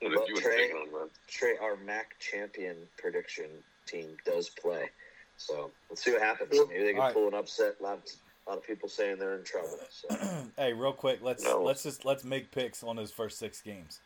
You 0.00 0.10
Well, 0.10 0.26
Trey- 0.26 0.56
taken 0.56 0.78
them. 0.80 0.92
man. 0.92 1.08
Trey, 1.28 1.56
our 1.58 1.76
MAC 1.76 2.18
champion 2.18 2.76
prediction 2.98 3.48
team 3.86 4.16
does 4.24 4.50
play. 4.50 4.90
So 5.36 5.70
let's 5.88 6.02
see 6.02 6.12
what 6.12 6.20
happens. 6.22 6.50
Maybe 6.68 6.82
they 6.82 6.90
can 6.92 6.96
All 7.00 7.06
right. 7.06 7.14
pull 7.14 7.28
an 7.28 7.34
upset. 7.34 7.76
A 7.78 7.82
lot, 7.82 7.98
of, 7.98 8.04
a 8.46 8.50
lot 8.50 8.58
of 8.58 8.64
people 8.64 8.88
saying 8.88 9.18
they're 9.20 9.38
in 9.38 9.44
trouble. 9.44 9.78
So 9.90 10.08
hey, 10.56 10.72
real 10.72 10.92
quick, 10.92 11.20
let's 11.22 11.44
No. 11.44 11.62
let's 11.62 11.84
just 11.84 12.04
let's 12.04 12.24
make 12.24 12.50
picks 12.50 12.82
on 12.82 12.96
those 12.96 13.12
first 13.12 13.38
six 13.38 13.60
games. 13.60 14.00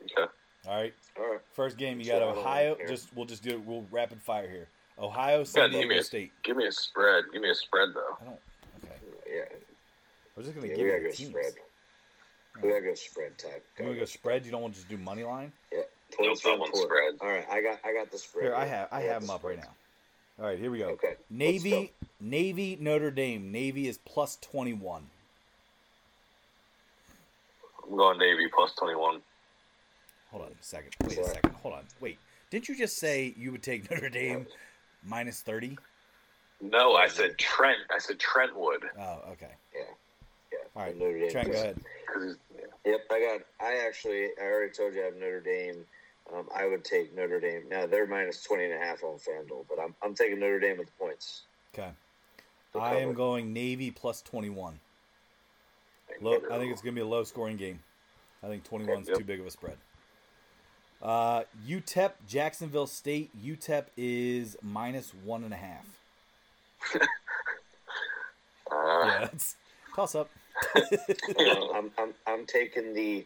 Okay. 0.00 0.32
All 0.66 0.74
right. 0.80 0.94
all 1.18 1.30
right, 1.32 1.40
First 1.52 1.76
game, 1.76 1.98
you 1.98 2.06
So 2.06 2.18
got 2.18 2.22
Ohio. 2.22 2.76
Just 2.88 3.14
we'll 3.14 3.26
just 3.26 3.42
do 3.42 3.50
it. 3.50 3.64
We'll 3.66 3.84
rapid 3.90 4.22
fire 4.22 4.48
here. 4.48 4.68
Ohio, 4.98 5.38
Yeah, 5.38 5.44
San 5.44 5.70
give 5.72 5.88
me 5.88 5.98
a 5.98 6.02
State. 6.02 6.32
Give 6.42 6.56
me 6.56 6.66
a 6.66 6.72
spread. 6.72 7.24
Give 7.32 7.42
me 7.42 7.50
a 7.50 7.54
spread 7.54 7.90
though. 7.94 8.16
I 8.20 8.24
don't. 8.24 8.38
Okay, 8.84 8.94
yeah, 9.36 9.44
we're 10.36 10.42
just 10.42 10.54
gonna 10.54 10.68
yeah 10.68 10.74
give 10.76 10.86
you 10.86 10.92
gotta 10.92 11.02
go 11.04 11.10
teams. 11.10 11.28
spread. 11.30 11.52
We 12.60 12.68
gotta 12.68 12.82
go 12.82 12.94
spread 12.94 13.38
type. 13.38 13.64
You 13.78 13.84
want 13.84 13.96
to 13.96 14.00
go 14.00 14.04
spread? 14.06 14.44
You 14.44 14.50
don't 14.52 14.62
want 14.62 14.74
to 14.74 14.80
just 14.80 14.90
do 14.90 14.98
money 14.98 15.24
line? 15.24 15.52
Yeah, 15.72 15.80
No 16.18 16.26
points 16.26 16.42
problem 16.42 16.62
on 16.62 16.68
on 16.68 16.82
spread. 16.82 17.14
All 17.20 17.28
right, 17.28 17.46
I 17.50 17.62
got 17.62 17.80
I 17.84 17.94
got 17.94 18.10
the 18.10 18.18
spread. 18.18 18.44
Here, 18.44 18.54
I 18.54 18.64
have 18.66 18.88
I 18.92 19.02
got 19.02 19.08
have 19.08 19.20
the 19.22 19.26
them 19.28 19.34
up 19.36 19.44
right 19.44 19.58
now. 19.58 19.74
All 20.38 20.46
right, 20.46 20.58
here 20.58 20.70
we 20.70 20.78
go. 20.78 20.88
Okay, 20.90 21.14
Navy, 21.30 21.70
go. 21.70 21.88
Navy, 22.20 22.76
Notre 22.80 23.10
Dame. 23.10 23.50
Navy 23.52 23.88
is 23.88 23.98
plus 23.98 24.36
twenty 24.36 24.72
one. 24.74 25.06
I'm 27.84 27.96
going 27.96 28.18
Navy 28.18 28.48
plus 28.54 28.74
twenty 28.74 28.96
one. 28.96 29.22
Hold 30.30 30.44
on 30.44 30.50
a 30.50 30.54
second. 30.60 30.92
Wait 31.04 31.18
a 31.18 31.24
second. 31.24 31.52
Hold 31.62 31.74
on. 31.74 31.84
Wait. 32.00 32.18
Didn't 32.50 32.68
you 32.68 32.76
just 32.76 32.98
say 32.98 33.34
you 33.36 33.52
would 33.52 33.62
take 33.62 33.90
Notre 33.90 34.10
Dame 34.10 34.46
minus 35.04 35.40
thirty? 35.40 35.78
No, 36.60 36.94
I 36.94 37.08
said 37.08 37.38
Trent. 37.38 37.78
I 37.94 37.98
said 37.98 38.18
Trentwood. 38.18 38.84
Oh, 38.98 39.20
okay. 39.32 39.52
All 40.74 40.82
right, 40.82 40.96
Notre 40.98 41.18
Dame 41.18 41.30
Trent, 41.30 41.52
go 41.52 41.58
ahead. 41.58 41.80
Yep, 42.84 43.00
I 43.10 43.20
got. 43.20 43.40
I 43.66 43.86
actually, 43.86 44.28
I 44.40 44.44
already 44.44 44.72
told 44.72 44.94
you 44.94 45.02
I 45.02 45.04
have 45.06 45.14
Notre 45.16 45.40
Dame. 45.40 45.84
Um, 46.34 46.48
I 46.54 46.66
would 46.66 46.84
take 46.84 47.14
Notre 47.14 47.40
Dame. 47.40 47.64
Now 47.68 47.86
they're 47.86 48.06
minus 48.06 48.42
20 48.42 48.64
and 48.64 48.72
a 48.74 48.78
half 48.78 49.04
on 49.04 49.18
FanDuel, 49.18 49.66
but 49.68 49.78
I'm, 49.82 49.94
I'm 50.02 50.14
taking 50.14 50.38
Notre 50.40 50.58
Dame 50.60 50.78
with 50.78 50.86
the 50.86 50.92
points. 50.98 51.42
Okay. 51.74 51.90
I 52.80 52.96
am 52.96 53.12
going 53.12 53.52
Navy 53.52 53.90
plus 53.90 54.22
twenty 54.22 54.48
one. 54.48 54.80
Low, 56.22 56.36
I 56.50 56.58
think 56.58 56.72
it's 56.72 56.80
going 56.80 56.94
to 56.94 56.98
be 57.00 57.00
a 57.00 57.06
low 57.06 57.24
scoring 57.24 57.56
game. 57.56 57.80
I 58.42 58.48
think 58.48 58.64
21 58.64 59.02
is 59.02 59.08
Yep. 59.08 59.18
too 59.18 59.24
big 59.24 59.40
of 59.40 59.46
a 59.46 59.50
spread. 59.50 59.76
Uh, 61.02 61.42
UTEP, 61.66 62.12
Jacksonville 62.28 62.86
State. 62.86 63.30
UTEP 63.42 63.86
is 63.96 64.56
minus 64.62 65.12
one 65.24 65.44
and 65.44 65.52
a 65.52 65.56
half. 65.56 65.86
Uh, 68.70 69.04
Yeah, 69.04 69.28
it's 69.32 69.56
toss 69.94 70.14
up. 70.14 70.30
I'm, 71.74 71.90
I'm, 71.98 72.14
I'm 72.26 72.46
taking 72.46 72.92
the 72.94 73.24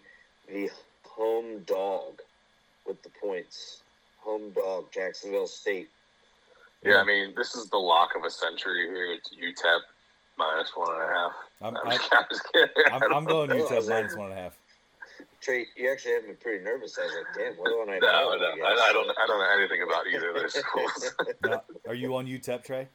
the 0.49 0.71
home 1.05 1.63
dog 1.67 2.21
with 2.87 3.03
the 3.03 3.11
points. 3.21 3.83
Home 4.19 4.51
dog, 4.53 4.87
Jacksonville 4.93 5.47
State. 5.47 5.89
yeah, 6.85 6.97
I 7.01 7.05
mean, 7.05 7.35
this 7.37 7.55
is 7.55 7.69
the 7.71 7.77
lock 7.79 8.11
of 8.17 8.25
a 8.25 8.31
century 8.31 8.87
here. 8.89 9.13
It's 9.13 9.31
UTEP 9.35 9.81
minus 10.39 10.73
one 10.75 10.93
and 10.95 11.03
a 11.03 11.07
half. 11.07 11.33
I'm, 11.63 11.77
I'm, 11.77 11.87
I'm, 11.87 11.99
just, 11.99 12.13
I'm 12.13 12.25
just 12.31 12.53
kidding. 12.53 12.69
I 12.87 12.97
I'm, 12.97 13.13
I'm 13.13 13.25
going 13.25 13.51
Oh, 13.51 13.55
UTEP 13.55 13.89
minus 13.89 14.15
one 14.17 14.31
and 14.31 14.39
a 14.39 14.43
half. 14.43 14.59
Trey, 15.41 15.67
you 15.77 15.91
actually 15.91 16.13
had 16.15 16.25
me 16.25 16.35
pretty 16.35 16.65
nervous. 16.65 16.99
I 16.99 17.05
was 17.05 17.15
like, 17.15 17.27
damn, 17.37 17.55
what 17.57 17.69
do 17.69 17.83
I 17.83 17.99
know? 17.99 18.01
no, 18.01 18.67
I, 18.67 18.89
I 18.91 18.93
don't. 18.93 19.11
I 19.11 19.27
don't 19.27 19.39
know 19.39 19.57
anything 19.59 19.83
about 19.83 20.07
either 20.09 20.31
of 20.31 20.37
those 20.43 20.55
schools. 20.59 21.15
Now, 21.43 21.63
are 21.87 21.95
you 21.95 22.15
on 22.17 22.27
UTEP, 22.27 22.65
Trey? 22.65 22.89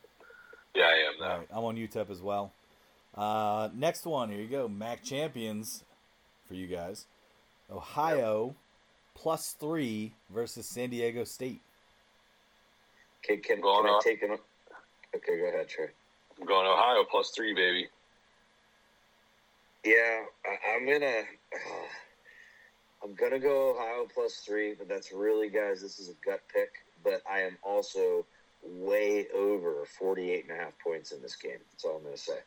yeah, 0.76 0.84
I 0.84 0.88
am 0.88 1.22
All 1.22 1.28
now. 1.30 1.38
right, 1.40 1.48
I'm 1.52 1.64
on 1.64 1.76
UTEP 1.78 2.10
as 2.10 2.22
well. 2.22 2.54
Uh, 3.16 3.70
next 3.76 4.06
one, 4.06 4.30
here 4.30 4.40
you 4.40 4.48
go. 4.48 4.68
MAC 4.68 5.04
champions 5.04 5.84
for 6.48 6.54
you 6.54 6.68
guys. 6.68 7.06
Ohio 7.72 8.56
plus 9.16 9.56
three 9.60 10.14
versus 10.34 10.68
San 10.70 10.90
Diego 10.90 11.24
State. 11.24 11.62
Can, 13.24 13.38
can, 13.38 13.56
can 13.56 13.62
Going 13.62 13.88
I 13.88 13.98
up. 13.98 14.04
take 14.04 14.24
an? 14.24 14.32
Okay, 15.16 15.38
go 15.38 15.46
ahead, 15.46 15.68
Trey. 15.68 15.88
I'm 16.40 16.48
going 16.48 16.66
Ohio 16.66 17.04
plus 17.10 17.32
three, 17.32 17.54
baby. 17.54 17.88
Yeah, 19.84 20.24
I, 20.46 20.76
I'm 20.76 20.86
gonna. 20.86 21.22
I'm 23.04 23.16
gonna 23.16 23.40
go 23.40 23.72
Ohio 23.72 24.08
plus 24.14 24.36
three, 24.46 24.76
but 24.76 24.88
that's 24.88 25.12
really, 25.12 25.50
guys. 25.50 25.82
This 25.82 26.00
is 26.00 26.10
a 26.10 26.14
gut 26.26 26.42
pick, 26.54 26.70
but 27.04 27.22
I 27.30 27.40
am 27.42 27.58
also 27.64 28.26
way 28.64 29.26
over 29.36 29.86
48 29.98 30.46
and 30.48 30.60
a 30.60 30.64
half 30.64 30.74
points 30.84 31.12
in 31.12 31.22
this 31.22 31.36
game. 31.36 31.58
That's 31.72 31.84
all 31.84 31.98
I'm 31.98 32.04
gonna 32.04 32.18
say. 32.18 32.38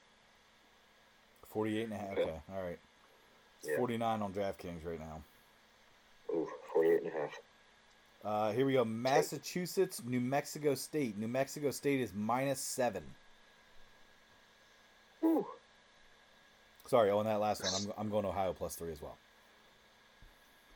48 1.54 1.84
and 1.84 1.92
a 1.92 1.96
half. 1.96 2.10
Okay, 2.12 2.40
all 2.52 2.62
right. 2.62 2.78
It's 3.60 3.68
Yeah. 3.70 3.76
49 3.78 4.20
on 4.22 4.34
DraftKings 4.34 4.84
right 4.84 4.98
now. 4.98 5.22
Ooh, 6.30 6.48
48 6.72 7.02
and 7.04 7.12
a 7.12 7.18
half. 7.18 7.40
Uh, 8.24 8.52
here 8.52 8.66
we 8.66 8.72
go. 8.72 8.84
Massachusetts, 8.84 10.02
New 10.04 10.20
Mexico 10.20 10.74
State. 10.74 11.16
New 11.16 11.28
Mexico 11.28 11.70
State 11.70 12.00
is 12.00 12.12
minus 12.12 12.60
seven. 12.60 13.04
Ooh. 15.22 15.46
Sorry, 16.86 17.10
on 17.10 17.24
that 17.26 17.40
last 17.40 17.62
one, 17.62 17.72
I'm, 17.74 17.92
I'm 17.96 18.10
going 18.10 18.24
Ohio 18.26 18.52
plus 18.52 18.74
three 18.74 18.92
as 18.92 19.00
well. 19.00 19.16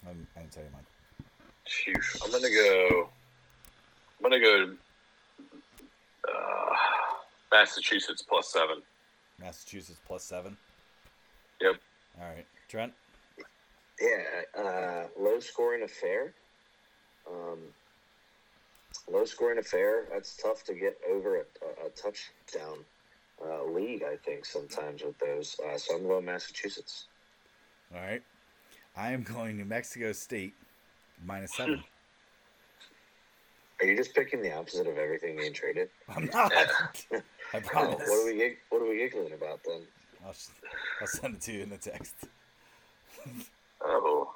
I 0.06 0.12
didn't, 0.12 0.28
I 0.36 0.40
didn't 0.40 0.52
tell 0.52 0.62
you 0.62 0.70
mine. 0.72 0.86
Sheesh. 1.66 2.24
I'm 2.24 2.30
gonna 2.30 2.48
go. 2.50 3.10
I'm 4.18 4.22
gonna 4.30 4.40
go. 4.40 4.74
Uh, 6.28 6.76
Massachusetts 7.50 8.22
plus 8.22 8.48
seven. 8.52 8.82
Massachusetts 9.40 10.00
plus 10.06 10.22
seven. 10.22 10.56
Yep. 11.60 11.74
All 12.20 12.28
right, 12.28 12.47
Trent. 12.68 12.93
Yeah, 14.01 14.62
uh, 14.62 15.06
low 15.18 15.40
scoring 15.40 15.82
affair. 15.82 16.35
Um, 17.28 17.59
low 19.10 19.24
scoring 19.24 19.59
affair. 19.59 20.06
That's 20.12 20.36
tough 20.36 20.62
to 20.64 20.74
get 20.74 20.97
over 21.10 21.36
a, 21.36 21.40
a, 21.40 21.86
a 21.86 21.90
touchdown 21.90 22.85
uh, 23.44 23.64
lead. 23.64 24.02
I 24.05 24.16
think 24.24 24.44
sometimes 24.44 25.02
with 25.02 25.18
those. 25.18 25.56
Uh, 25.64 25.76
so 25.78 25.97
I'm 25.97 26.05
going 26.05 26.24
Massachusetts. 26.24 27.06
All 27.94 28.01
right. 28.01 28.22
I 28.97 29.12
am 29.12 29.22
going 29.22 29.56
New 29.56 29.64
Mexico 29.64 30.12
State 30.12 30.55
minus 31.24 31.55
seven. 31.55 31.82
Are 33.80 33.86
you 33.86 33.97
just 33.97 34.14
picking 34.14 34.43
the 34.43 34.52
opposite 34.52 34.89
of 34.89 34.98
everything 34.98 35.36
being 35.36 35.52
traded? 35.52 35.89
I'm 36.09 36.28
not. 36.32 36.52
I 37.55 37.60
promise. 37.60 38.09
What 38.09 38.18
are 38.18 38.26
we 38.26 38.56
What 38.70 38.82
are 38.82 38.89
we 38.89 38.98
giggling 38.98 39.32
about 39.32 39.60
then? 39.64 39.82
I'll, 40.24 40.35
I'll 41.01 41.07
send 41.07 41.35
it 41.36 41.40
to 41.43 41.53
you 41.53 41.62
in 41.62 41.70
the 41.70 41.77
text. 41.77 42.15
Oh. 43.82 44.32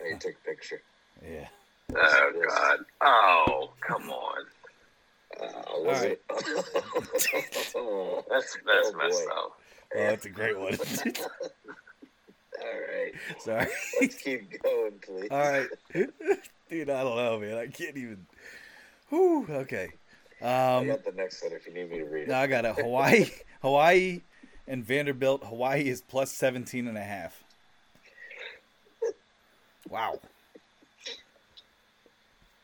Oh, 0.00 0.04
you 0.04 0.16
took 0.18 0.32
a 0.32 0.48
picture. 0.48 0.80
Yeah. 1.26 1.48
Oh 1.94 2.32
God. 2.48 2.78
Oh, 3.02 3.70
come 3.86 4.10
on. 4.10 4.44
Was 5.40 5.86
All 5.86 5.86
right. 5.86 6.10
it? 6.12 6.22
oh, 7.76 8.24
That's 8.30 8.56
that's 8.64 8.92
Oh, 8.92 8.92
messed 8.96 9.26
boy. 9.26 9.32
up. 9.32 9.60
Oh, 9.94 9.98
that's 10.06 10.26
a 10.26 10.30
great 10.30 10.58
one. 10.58 10.74
all 12.60 12.80
right. 12.88 13.12
Sorry. 13.40 13.66
Let's 14.00 14.14
keep 14.16 14.62
going, 14.62 14.92
please. 15.04 15.28
All 15.30 15.38
right. 15.50 15.68
Dude, 16.70 16.88
I 16.90 17.02
don't 17.02 17.16
know, 17.16 17.38
man. 17.40 17.58
I 17.58 17.66
can't 17.66 17.96
even. 17.96 18.26
Whew, 19.10 19.46
okay. 19.50 19.92
I 20.42 20.78
Um, 20.78 20.86
got 20.86 21.04
the 21.04 21.12
next 21.14 21.42
one 21.42 21.52
if 21.52 21.66
you 21.66 21.74
need 21.74 21.90
me 21.90 21.98
to 21.98 22.04
read 22.04 22.22
it. 22.22 22.28
now 22.28 22.40
I 22.40 22.46
got 22.46 22.64
a 22.64 22.72
Hawaii. 22.72 23.26
Hawaii 23.60 24.20
and 24.66 24.84
Vanderbilt. 24.84 25.44
Hawaii 25.44 25.88
is 25.88 26.00
plus 26.02 26.32
17 26.32 26.86
and 26.86 26.96
a 26.96 27.02
half. 27.02 27.42
Wow. 29.88 30.20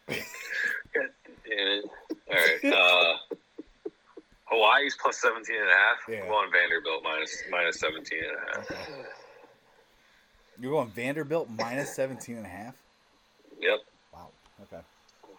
God 0.09 0.16
damn 1.47 1.66
it. 1.66 1.85
All 2.11 2.37
right. 2.37 2.73
Uh, 2.73 3.37
Hawaii's 4.45 4.97
plus 5.01 5.20
17 5.20 5.57
and 5.57 5.70
a 5.70 5.73
half. 5.73 5.99
Yeah. 6.09 6.23
I'm 6.23 6.29
going 6.29 6.51
Vanderbilt 6.51 7.03
minus 7.05 7.43
minus 7.51 7.81
17 7.81 8.19
and 8.19 8.37
a 8.37 8.73
half. 8.73 8.89
You're 10.61 10.73
going 10.73 10.91
Vanderbilt 10.91 11.49
minus 11.51 11.95
17 11.95 12.37
and 12.37 12.47
a 12.47 12.49
half? 12.49 12.75
Yep. 13.61 13.81
Wow. 14.12 14.29
Okay. 14.62 14.83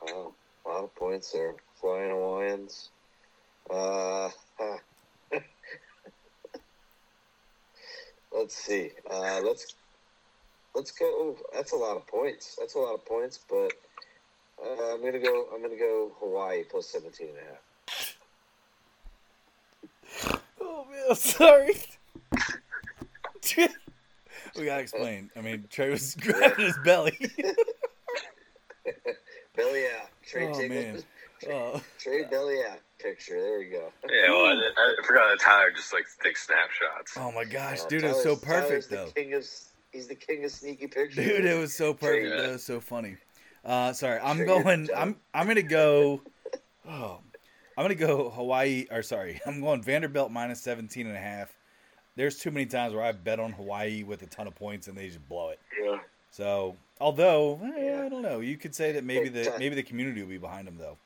Wow, 0.01 0.33
a 0.65 0.69
lot 0.69 0.83
of 0.83 0.95
points 0.95 1.31
there. 1.31 1.55
Flying 1.81 2.11
Hawaiians. 2.11 2.89
Uh, 3.69 4.29
let's 8.35 8.55
see. 8.55 8.91
Uh, 9.09 9.41
let's 9.43 9.75
let's 10.75 10.91
go. 10.91 11.05
Oh, 11.05 11.37
that's 11.53 11.71
a 11.71 11.75
lot 11.75 11.97
of 11.97 12.05
points. 12.07 12.55
That's 12.59 12.75
a 12.75 12.79
lot 12.79 12.93
of 12.93 13.05
points. 13.05 13.39
But 13.49 13.73
uh, 14.63 14.93
I'm 14.93 15.03
gonna 15.03 15.19
go. 15.19 15.47
I'm 15.53 15.61
gonna 15.61 15.77
go 15.77 16.11
Hawaii 16.19 16.63
plus 16.63 16.87
17 16.87 17.27
and 17.27 17.37
a 17.37 17.41
half. 17.41 18.17
I'm 21.09 21.15
sorry. 21.15 21.75
we 24.57 24.65
gotta 24.65 24.81
explain. 24.81 25.29
I 25.35 25.41
mean, 25.41 25.65
Trey 25.69 25.89
was 25.89 26.15
grabbing 26.19 26.65
his 26.65 26.77
belly. 26.83 27.17
belly 29.55 29.85
out. 29.85 30.09
Trey 30.23 30.47
oh 30.47 30.67
man. 30.67 31.03
Oh. 31.49 31.81
Trey 31.99 32.23
belly 32.25 32.57
out 32.69 32.79
picture. 32.99 33.39
There 33.39 33.61
you 33.61 33.71
go. 33.71 33.91
Yeah, 34.09 34.29
well, 34.31 34.45
I, 34.47 34.71
I 34.77 35.05
forgot 35.05 35.29
that 35.29 35.39
Tyler 35.39 35.71
just 35.75 35.93
like 35.93 36.03
takes 36.23 36.45
snapshots. 36.45 37.13
oh 37.17 37.31
my 37.31 37.45
gosh, 37.45 37.81
Uh, 37.81 37.87
dude, 37.87 38.03
it 38.03 38.07
was 38.07 38.23
so 38.23 38.35
Tyler's- 38.35 38.41
Tyler's 38.41 38.87
perfect 38.87 38.89
the 38.89 38.95
though. 38.95 39.11
King 39.21 39.33
of, 39.35 39.45
he's 39.93 40.07
the 40.07 40.15
king 40.15 40.43
of 40.45 40.51
sneaky 40.51 40.87
pictures. 40.87 41.15
Dude, 41.25 41.45
it 41.45 41.57
was 41.57 41.73
so 41.73 41.93
perfect. 41.93 42.27
Yeah. 42.27 42.41
That 42.41 42.51
was 42.53 42.63
so 42.63 42.79
funny. 42.81 43.15
Uh, 43.63 43.93
sorry, 43.93 44.19
I'm 44.21 44.37
Sure, 44.37 44.45
you're 44.47 44.63
going. 44.63 44.89
I'm 44.95 45.15
I'm 45.33 45.47
gonna 45.47 45.61
go. 45.61 46.21
Oh, 46.87 47.19
I'm 47.77 47.83
gonna 47.83 47.95
go 47.95 48.29
Hawaii. 48.31 48.87
Or 48.91 49.01
sorry, 49.01 49.39
I'm 49.45 49.61
going 49.61 49.81
Vanderbilt 49.83 50.31
minus 50.31 50.61
17 50.61 51.07
and 51.07 51.15
a 51.15 51.19
half. 51.19 51.53
There's 52.15 52.37
too 52.37 52.51
many 52.51 52.65
times 52.65 52.93
where 52.93 53.03
I 53.03 53.11
bet 53.13 53.39
on 53.39 53.53
Hawaii 53.53 54.03
with 54.03 54.21
a 54.23 54.27
ton 54.27 54.47
of 54.47 54.55
points 54.55 54.87
and 54.89 54.97
they 54.97 55.07
just 55.07 55.25
blow 55.29 55.49
it. 55.49 55.59
Yeah. 55.81 55.99
So, 56.31 56.75
although 56.99 57.59
eh, 57.63 57.85
Yeah. 57.85 58.03
I 58.05 58.09
don't 58.09 58.21
know, 58.21 58.39
you 58.41 58.57
could 58.57 58.75
say 58.75 58.91
that 58.93 59.03
maybe 59.05 59.29
the 59.29 59.53
maybe 59.57 59.75
the 59.75 59.83
community 59.83 60.21
will 60.21 60.29
be 60.29 60.37
behind 60.37 60.67
them 60.67 60.77
though. 60.77 60.97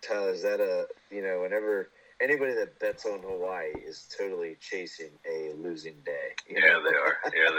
Tyler, 0.00 0.30
is 0.32 0.42
that 0.42 0.60
a 0.60 0.86
you 1.10 1.22
know 1.22 1.40
whenever 1.40 1.90
anybody 2.20 2.54
that 2.54 2.78
bets 2.78 3.06
on 3.06 3.20
Hawaii 3.22 3.70
is 3.86 4.08
totally 4.16 4.56
chasing 4.60 5.10
a 5.28 5.52
losing 5.56 5.96
day. 6.04 6.34
You 6.48 6.60
Yeah, 6.60 6.72
know? 6.72 6.82
they 6.90 6.96
are. 6.96 7.16
Yeah, 7.34 7.50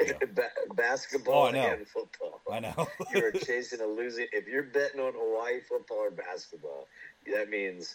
they 0.00 0.06
are. 0.14 0.26
ba- 0.34 0.74
basketball 0.74 1.46
Oh, 1.46 1.56
I 1.56 1.74
and 1.74 1.86
football. 1.86 2.40
I 2.50 2.60
know. 2.60 2.88
you 3.10 3.24
are 3.24 3.30
chasing 3.32 3.80
a 3.80 3.86
losing. 3.86 4.26
If 4.32 4.46
you're 4.48 4.64
betting 4.64 5.00
on 5.00 5.12
Hawaii 5.14 5.60
football 5.60 5.98
or 5.98 6.10
basketball, 6.10 6.86
that 7.32 7.48
means, 7.48 7.94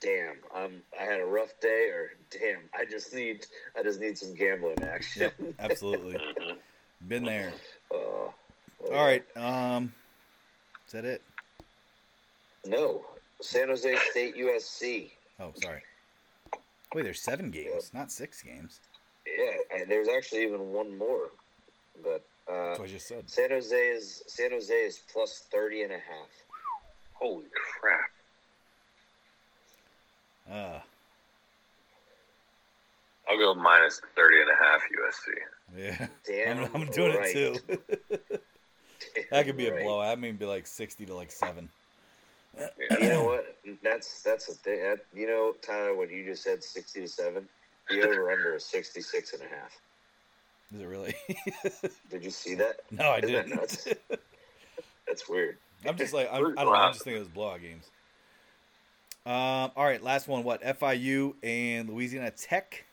damn, 0.00 0.36
I'm 0.54 0.82
I 0.98 1.04
had 1.04 1.20
a 1.20 1.26
rough 1.26 1.58
day, 1.60 1.90
or 1.90 2.10
damn, 2.30 2.68
I 2.74 2.84
just 2.84 3.14
need 3.14 3.46
I 3.78 3.82
just 3.82 4.00
need 4.00 4.18
some 4.18 4.34
gambling 4.34 4.82
action. 4.82 5.22
yep, 5.22 5.34
absolutely. 5.58 6.14
Mhm. 6.14 6.56
Been 7.08 7.24
there. 7.24 7.52
Uh, 7.92 7.96
All 7.96 8.32
right. 8.90 9.24
Um, 9.36 9.92
is 10.86 10.92
that 10.92 11.04
it? 11.04 11.22
No, 12.66 13.04
San 13.40 13.68
Jose 13.68 13.96
State 14.10 14.36
USC. 14.36 15.10
Oh, 15.38 15.52
sorry. 15.62 15.82
Wait, 16.94 17.02
there's 17.02 17.20
seven 17.20 17.50
games, 17.50 17.92
not 17.94 18.10
six 18.10 18.42
games. 18.42 18.80
Yeah, 19.26 19.78
and 19.80 19.90
there's 19.90 20.08
actually 20.08 20.42
even 20.44 20.72
one 20.72 20.96
more, 20.98 21.30
but 22.02 22.24
uh, 22.50 22.68
That's 22.68 22.78
what 22.80 22.88
I 22.88 22.92
just 22.92 23.06
said. 23.06 23.28
San 23.30 23.50
Jose 23.50 23.76
is 23.76 24.22
San 24.26 24.50
Jose 24.50 24.74
is 24.74 25.00
plus 25.12 25.44
30 25.52 25.82
and 25.82 25.92
a 25.92 25.96
half. 25.96 26.28
Holy 27.14 27.44
crap! 27.80 28.10
Uh, 30.50 30.80
I'll 33.28 33.38
go 33.38 33.54
minus 33.54 34.00
30 34.16 34.36
and 34.40 34.50
a 34.50 34.56
half 34.64 34.80
USC. 34.98 35.78
yeah. 35.78 36.06
Damn, 36.26 36.64
I'm, 36.64 36.70
I'm 36.82 36.90
doing 36.90 37.16
right. 37.16 37.36
it 37.36 37.62
too. 37.68 37.78
that 39.30 39.46
could 39.46 39.56
be 39.56 39.68
a 39.68 39.74
Right. 39.74 39.84
blowout. 39.84 40.10
I 40.10 40.20
mean, 40.20 40.36
be 40.36 40.46
like 40.46 40.66
sixty 40.66 41.06
to 41.06 41.14
like 41.14 41.30
seven. 41.30 41.68
You 42.58 43.08
know 43.08 43.24
what? 43.24 43.56
That's 43.82 44.22
that's 44.22 44.46
the 44.46 44.54
thing. 44.54 44.80
That, 44.82 44.98
you 45.14 45.26
know, 45.26 45.54
Tyler, 45.62 45.94
when 45.94 46.10
you 46.10 46.24
just 46.24 46.42
said 46.42 46.62
60 46.62 47.00
to 47.02 47.08
seven, 47.08 47.48
the 47.88 48.02
over 48.02 48.30
under 48.30 48.54
is 48.56 48.64
66 48.64 49.32
and 49.34 49.42
a 49.42 49.46
half. 49.46 49.80
Is 50.74 50.80
it 50.80 50.84
really? 50.86 51.14
Did 52.10 52.24
you 52.24 52.30
see 52.30 52.54
that? 52.56 52.80
no, 52.90 53.04
I 53.10 53.18
Isn't 53.18 53.30
didn't. 53.30 53.50
nuts? 53.56 53.88
That's 55.06 55.28
weird. 55.28 55.58
I'm 55.86 55.96
just 55.96 56.12
like 56.12 56.28
I'm, 56.30 56.38
I 56.58 56.64
don't 56.64 56.72
know. 56.72 56.72
I 56.72 56.90
just 56.92 57.04
thinking 57.04 57.16
it 57.16 57.20
was 57.20 57.28
blowout 57.28 57.60
games. 57.60 57.84
Um. 59.26 59.70
All 59.76 59.84
right, 59.84 60.02
last 60.02 60.28
one. 60.28 60.44
What? 60.44 60.62
FIU 60.62 61.34
and 61.42 61.88
Louisiana 61.88 62.30
Tech. 62.30 62.84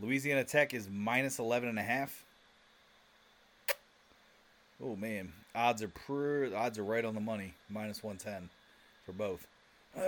Louisiana 0.00 0.44
Tech 0.44 0.72
is 0.72 0.88
minus 0.90 1.38
11 1.38 1.68
and 1.68 1.78
a 1.78 1.82
half. 1.82 2.24
Oh 4.82 4.96
man, 4.96 5.32
odds 5.54 5.82
are 5.82 5.88
pr- 5.88 6.54
odds 6.54 6.78
are 6.78 6.84
right 6.84 7.04
on 7.04 7.14
the 7.14 7.20
money. 7.20 7.54
Minus 7.68 8.02
110 8.02 8.48
for 9.04 9.12
both. 9.12 9.46
I'm 9.96 10.02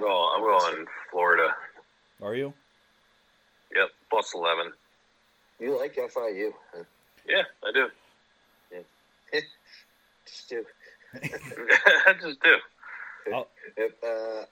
going. 0.00 0.28
I'm 0.34 0.40
going 0.42 0.86
Florida. 1.10 1.54
Are 2.22 2.34
you? 2.34 2.52
Yep, 3.74 3.88
plus 4.10 4.34
11. 4.34 4.72
You 5.60 5.78
like 5.78 5.94
FIU? 5.96 6.50
Huh? 6.74 6.82
Yeah, 7.28 7.42
I 7.64 7.72
do. 7.72 7.88
Just 10.26 10.48
do. 10.48 10.64
I 11.14 11.18
just 12.20 12.40
do. 12.42 12.54
If, 13.76 13.92
uh, 14.04 14.44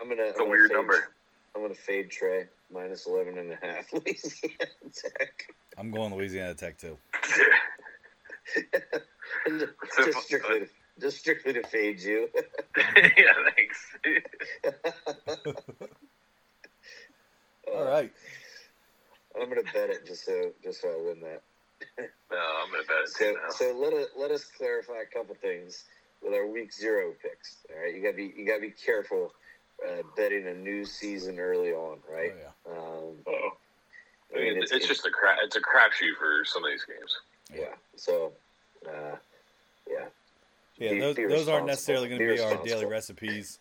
I'm 0.00 0.08
gonna. 0.08 0.22
It's 0.22 0.38
a 0.38 0.42
I'm 0.42 0.48
gonna 0.48 0.50
weird 0.50 0.68
fade- 0.68 0.76
number. 0.76 1.08
I'm 1.54 1.62
gonna 1.62 1.74
fade 1.74 2.10
Trey 2.10 2.44
minus 2.72 3.06
11 3.06 3.36
and 3.38 3.52
a 3.52 3.56
half. 3.56 3.92
Louisiana 3.92 4.70
Tech. 4.94 5.54
I'm 5.78 5.90
going 5.90 6.14
Louisiana 6.14 6.54
Tech 6.54 6.78
too. 6.78 6.96
just 10.04 10.18
strictly, 10.26 10.60
to, 10.60 10.66
just 11.00 11.18
strictly 11.18 11.52
to 11.54 11.62
fade 11.66 12.00
you. 12.00 12.28
yeah, 12.76 13.32
thanks. 13.56 13.96
All 17.72 17.84
right. 17.84 18.12
I'm 19.40 19.48
gonna 19.48 19.62
bet 19.74 19.90
it 19.90 20.06
just 20.06 20.24
so 20.24 20.52
just 20.62 20.80
so 20.80 20.88
I 20.88 20.96
win 20.96 21.20
that. 21.20 21.42
No, 22.30 22.38
I'm 22.38 22.70
gonna 22.70 22.84
bet 22.88 23.02
it 23.04 23.08
So, 23.10 23.24
too 23.32 23.32
now. 23.42 23.50
so 23.50 23.72
let 23.78 23.92
us 23.92 24.06
let 24.16 24.30
us 24.30 24.44
clarify 24.44 25.02
a 25.02 25.06
couple 25.06 25.34
things 25.34 25.84
with 26.22 26.32
our 26.32 26.46
week 26.46 26.72
zero 26.72 27.12
picks. 27.22 27.58
All 27.70 27.82
right, 27.82 27.94
you 27.94 28.02
gotta 28.02 28.16
be 28.16 28.32
you 28.36 28.46
gotta 28.46 28.60
be 28.62 28.70
careful 28.70 29.32
uh, 29.86 30.02
betting 30.16 30.46
a 30.46 30.54
new 30.54 30.84
season 30.86 31.38
early 31.38 31.72
on, 31.72 31.98
Oh, 32.08 32.12
right? 32.14 32.32
yeah. 32.38 32.72
Um, 32.72 33.16
Oh. 33.26 33.50
I 34.34 34.38
mean, 34.38 34.56
it's, 34.56 34.72
it's- 34.72 34.82
it's 34.82 34.86
just 34.88 35.06
a 35.06 35.10
crap. 35.10 35.38
It's 35.42 35.56
a 35.56 35.60
crapshoot 35.60 36.16
for 36.18 36.44
some 36.44 36.64
of 36.64 36.70
these 36.70 36.84
games. 36.84 37.16
Yeah. 37.54 37.74
So, 37.96 38.32
uh, 38.86 39.16
yeah, 39.88 40.06
Yeah, 40.78 40.90
Be- 40.92 41.00
those, 41.00 41.16
be 41.16 41.26
those 41.26 41.48
aren't 41.48 41.66
necessarily 41.66 42.08
going 42.08 42.20
to 42.20 42.26
Be 42.28 42.34
be 42.36 42.40
our 42.42 42.62
daily 42.64 42.86
recipes. 42.86 43.58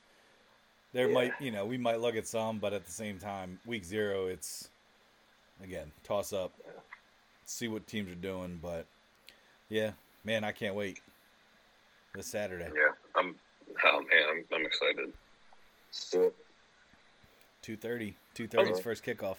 There 0.93 1.07
Yeah. 1.07 1.13
might, 1.13 1.33
you 1.41 1.51
know, 1.51 1.65
we 1.65 1.77
might 1.77 1.99
look 1.99 2.15
at 2.15 2.27
some, 2.27 2.59
but 2.59 2.73
at 2.73 2.85
the 2.85 2.91
same 2.91 3.19
time, 3.19 3.59
week 3.65 3.83
zero, 3.85 4.27
it's 4.27 4.69
again 5.63 5.91
toss 6.03 6.33
up, 6.33 6.53
see 7.45 7.67
what 7.67 7.85
teams 7.87 8.11
are 8.11 8.15
doing. 8.15 8.59
But 8.61 8.85
yeah, 9.69 9.91
man, 10.23 10.43
I 10.43 10.51
can't 10.51 10.75
wait 10.75 11.01
this 12.13 12.27
Saturday, 12.27 12.69
Yeah, 12.73 12.91
I'm. 13.15 13.35
Oh 13.83 13.99
man, 14.01 14.23
I'm, 14.29 14.45
I'm 14.55 14.65
excited. 14.65 15.11
let's 15.87 16.15
two 17.61 17.75
thirty. 17.75 18.15
Two 18.33 18.47
thirty 18.47 18.71
is 18.71 18.79
first 18.79 19.03
kickoff. 19.03 19.37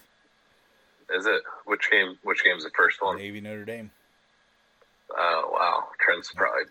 Is 1.11 1.27
it 1.27 1.43
which 1.65 1.91
game? 1.91 2.19
Which 2.23 2.45
game's 2.45 2.65
the 2.65 2.71
first 2.77 3.01
one? 3.01 3.17
Navy 3.17 3.41
Notre 3.41 3.65
Dame. 3.65 3.91
Oh 5.17 5.51
wow, 5.53 5.85
Trent's 6.01 6.33
probably 6.33 6.65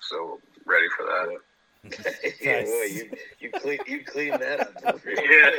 so 0.00 0.38
ready 0.66 0.86
for 0.96 1.04
that. 1.06 1.38
yeah, 2.42 2.60
Nice. 2.60 2.68
boy, 2.70 2.82
you 2.84 3.10
you 3.40 3.50
clean 3.50 3.78
you 3.86 4.04
clean 4.04 4.30
that 4.32 4.60
up. 4.84 5.00
Yeah, 5.06 5.50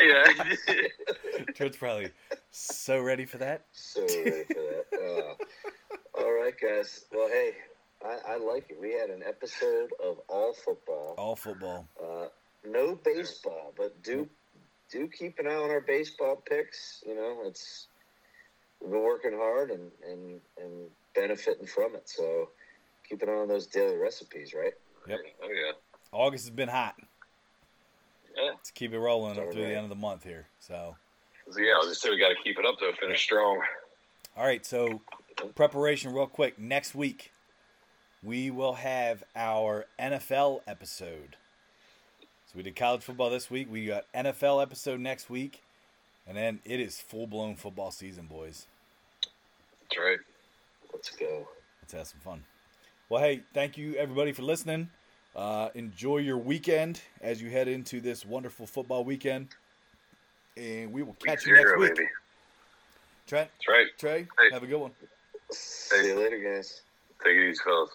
yeah. 0.70 1.46
Trent's 1.56 1.78
probably 1.78 2.12
so 2.52 3.00
ready 3.02 3.26
for 3.26 3.38
that. 3.40 3.66
So 3.72 4.02
ready 4.02 4.44
for 4.46 4.54
that. 4.54 4.86
Uh, 4.94 6.22
all 6.22 6.32
right, 6.34 6.54
guys. 6.62 7.06
Well, 7.12 7.28
hey, 7.28 7.54
I, 8.06 8.34
I 8.34 8.38
like 8.38 8.70
it. 8.70 8.78
We 8.80 8.94
had 8.94 9.10
an 9.10 9.24
episode 9.28 9.90
of 10.04 10.20
all 10.28 10.54
football. 10.54 11.16
All 11.18 11.36
football. 11.36 11.88
Uh, 12.02 12.28
no 12.66 12.96
baseball, 13.04 13.74
but 13.76 14.02
do 14.04 14.30
do 14.92 15.08
keep 15.08 15.40
an 15.40 15.48
eye 15.48 15.56
on 15.56 15.72
our 15.72 15.82
baseball 15.82 16.36
picks. 16.48 17.04
You 17.06 17.16
know, 17.16 17.40
it's 17.46 17.88
we've 18.80 18.92
been 18.92 19.02
working 19.04 19.34
hard 19.36 19.72
and 19.72 19.90
and 20.08 20.40
and 20.62 20.90
benefiting 21.16 21.68
from 21.68 21.96
it. 21.96 22.10
So 22.10 22.50
keep 23.08 23.22
an 23.22 23.30
eye 23.30 23.34
on 23.34 23.48
those 23.48 23.68
daily 23.68 23.98
recipes, 23.98 24.54
right? 24.54 24.74
Yep. 25.08 25.20
Oh 25.44 25.50
yeah. 25.50 25.72
August 26.12 26.46
has 26.46 26.52
been 26.52 26.70
hot. 26.70 26.96
Yeah. 28.36 28.52
Let's 28.52 28.72
keep 28.72 28.94
it 28.94 29.00
rolling 29.00 29.38
up 29.38 29.46
All 29.46 29.52
through 29.52 29.64
the 29.64 29.76
end 29.76 29.84
of 29.84 29.90
the 29.90 29.96
month 29.96 30.24
here. 30.24 30.48
So. 30.60 30.96
So, 31.50 31.60
yeah, 31.60 31.74
I 31.74 31.80
was 31.80 31.90
just 31.90 32.02
saying 32.02 32.16
we 32.16 32.22
got 32.22 32.30
to 32.30 32.36
keep 32.44 32.58
it 32.58 32.66
up 32.66 32.78
to 32.80 32.94
finish 33.00 33.22
strong. 33.22 33.62
All 34.38 34.46
right, 34.46 34.66
so 34.66 35.02
preparation 35.56 36.14
real 36.14 36.28
quick. 36.28 36.58
Next 36.58 36.96
week, 36.96 37.32
we 38.24 38.50
will 38.50 38.76
have 38.76 39.24
our 39.36 39.86
NFL 40.00 40.62
episode. 40.66 41.36
So 42.46 42.54
we 42.56 42.64
did 42.64 42.76
college 42.78 43.02
football 43.02 43.30
this 43.30 43.52
week. 43.52 43.68
We 43.70 43.86
got 43.86 44.06
NFL 44.14 44.62
episode 44.62 45.02
next 45.02 45.30
week, 45.30 45.62
and 46.26 46.38
then 46.38 46.60
it 46.64 46.80
is 46.80 47.02
full 47.02 47.28
blown 47.28 47.56
football 47.56 47.92
season, 47.92 48.28
boys. 48.28 48.68
That's 49.90 50.00
right. 50.00 50.20
Let's 50.94 51.10
go. 51.16 51.48
Let's 51.82 51.94
have 51.94 52.08
some 52.08 52.20
fun. 52.20 52.44
Well, 53.10 53.22
hey, 53.22 53.42
thank 53.54 53.78
you 53.78 53.96
everybody 53.96 54.32
for 54.32 54.42
listening. 54.44 54.90
Uh, 55.36 55.70
enjoy 55.76 56.18
your 56.18 56.38
weekend 56.38 57.02
as 57.22 57.42
you 57.42 57.50
head 57.50 57.68
into 57.68 58.02
this 58.02 58.26
wonderful 58.26 58.66
football 58.68 59.04
weekend, 59.06 59.48
and 60.58 60.92
we 60.92 61.04
will 61.04 61.16
catch 61.26 61.46
you 61.46 61.54
next 61.54 61.70
Zero, 61.70 61.80
week. 61.80 61.96
baby. 61.96 62.08
Trent, 63.28 63.50
That's 63.58 63.68
right. 63.70 63.88
Trey, 63.98 64.28
Hey. 64.40 64.50
have 64.52 64.64
a 64.64 64.68
good 64.68 64.80
one. 64.80 64.92
See 65.52 66.08
you 66.08 66.16
later, 66.20 66.38
guys. 66.38 66.82
Take 67.24 67.36
it 67.36 67.50
easy, 67.50 67.62
fellas. 67.64 67.90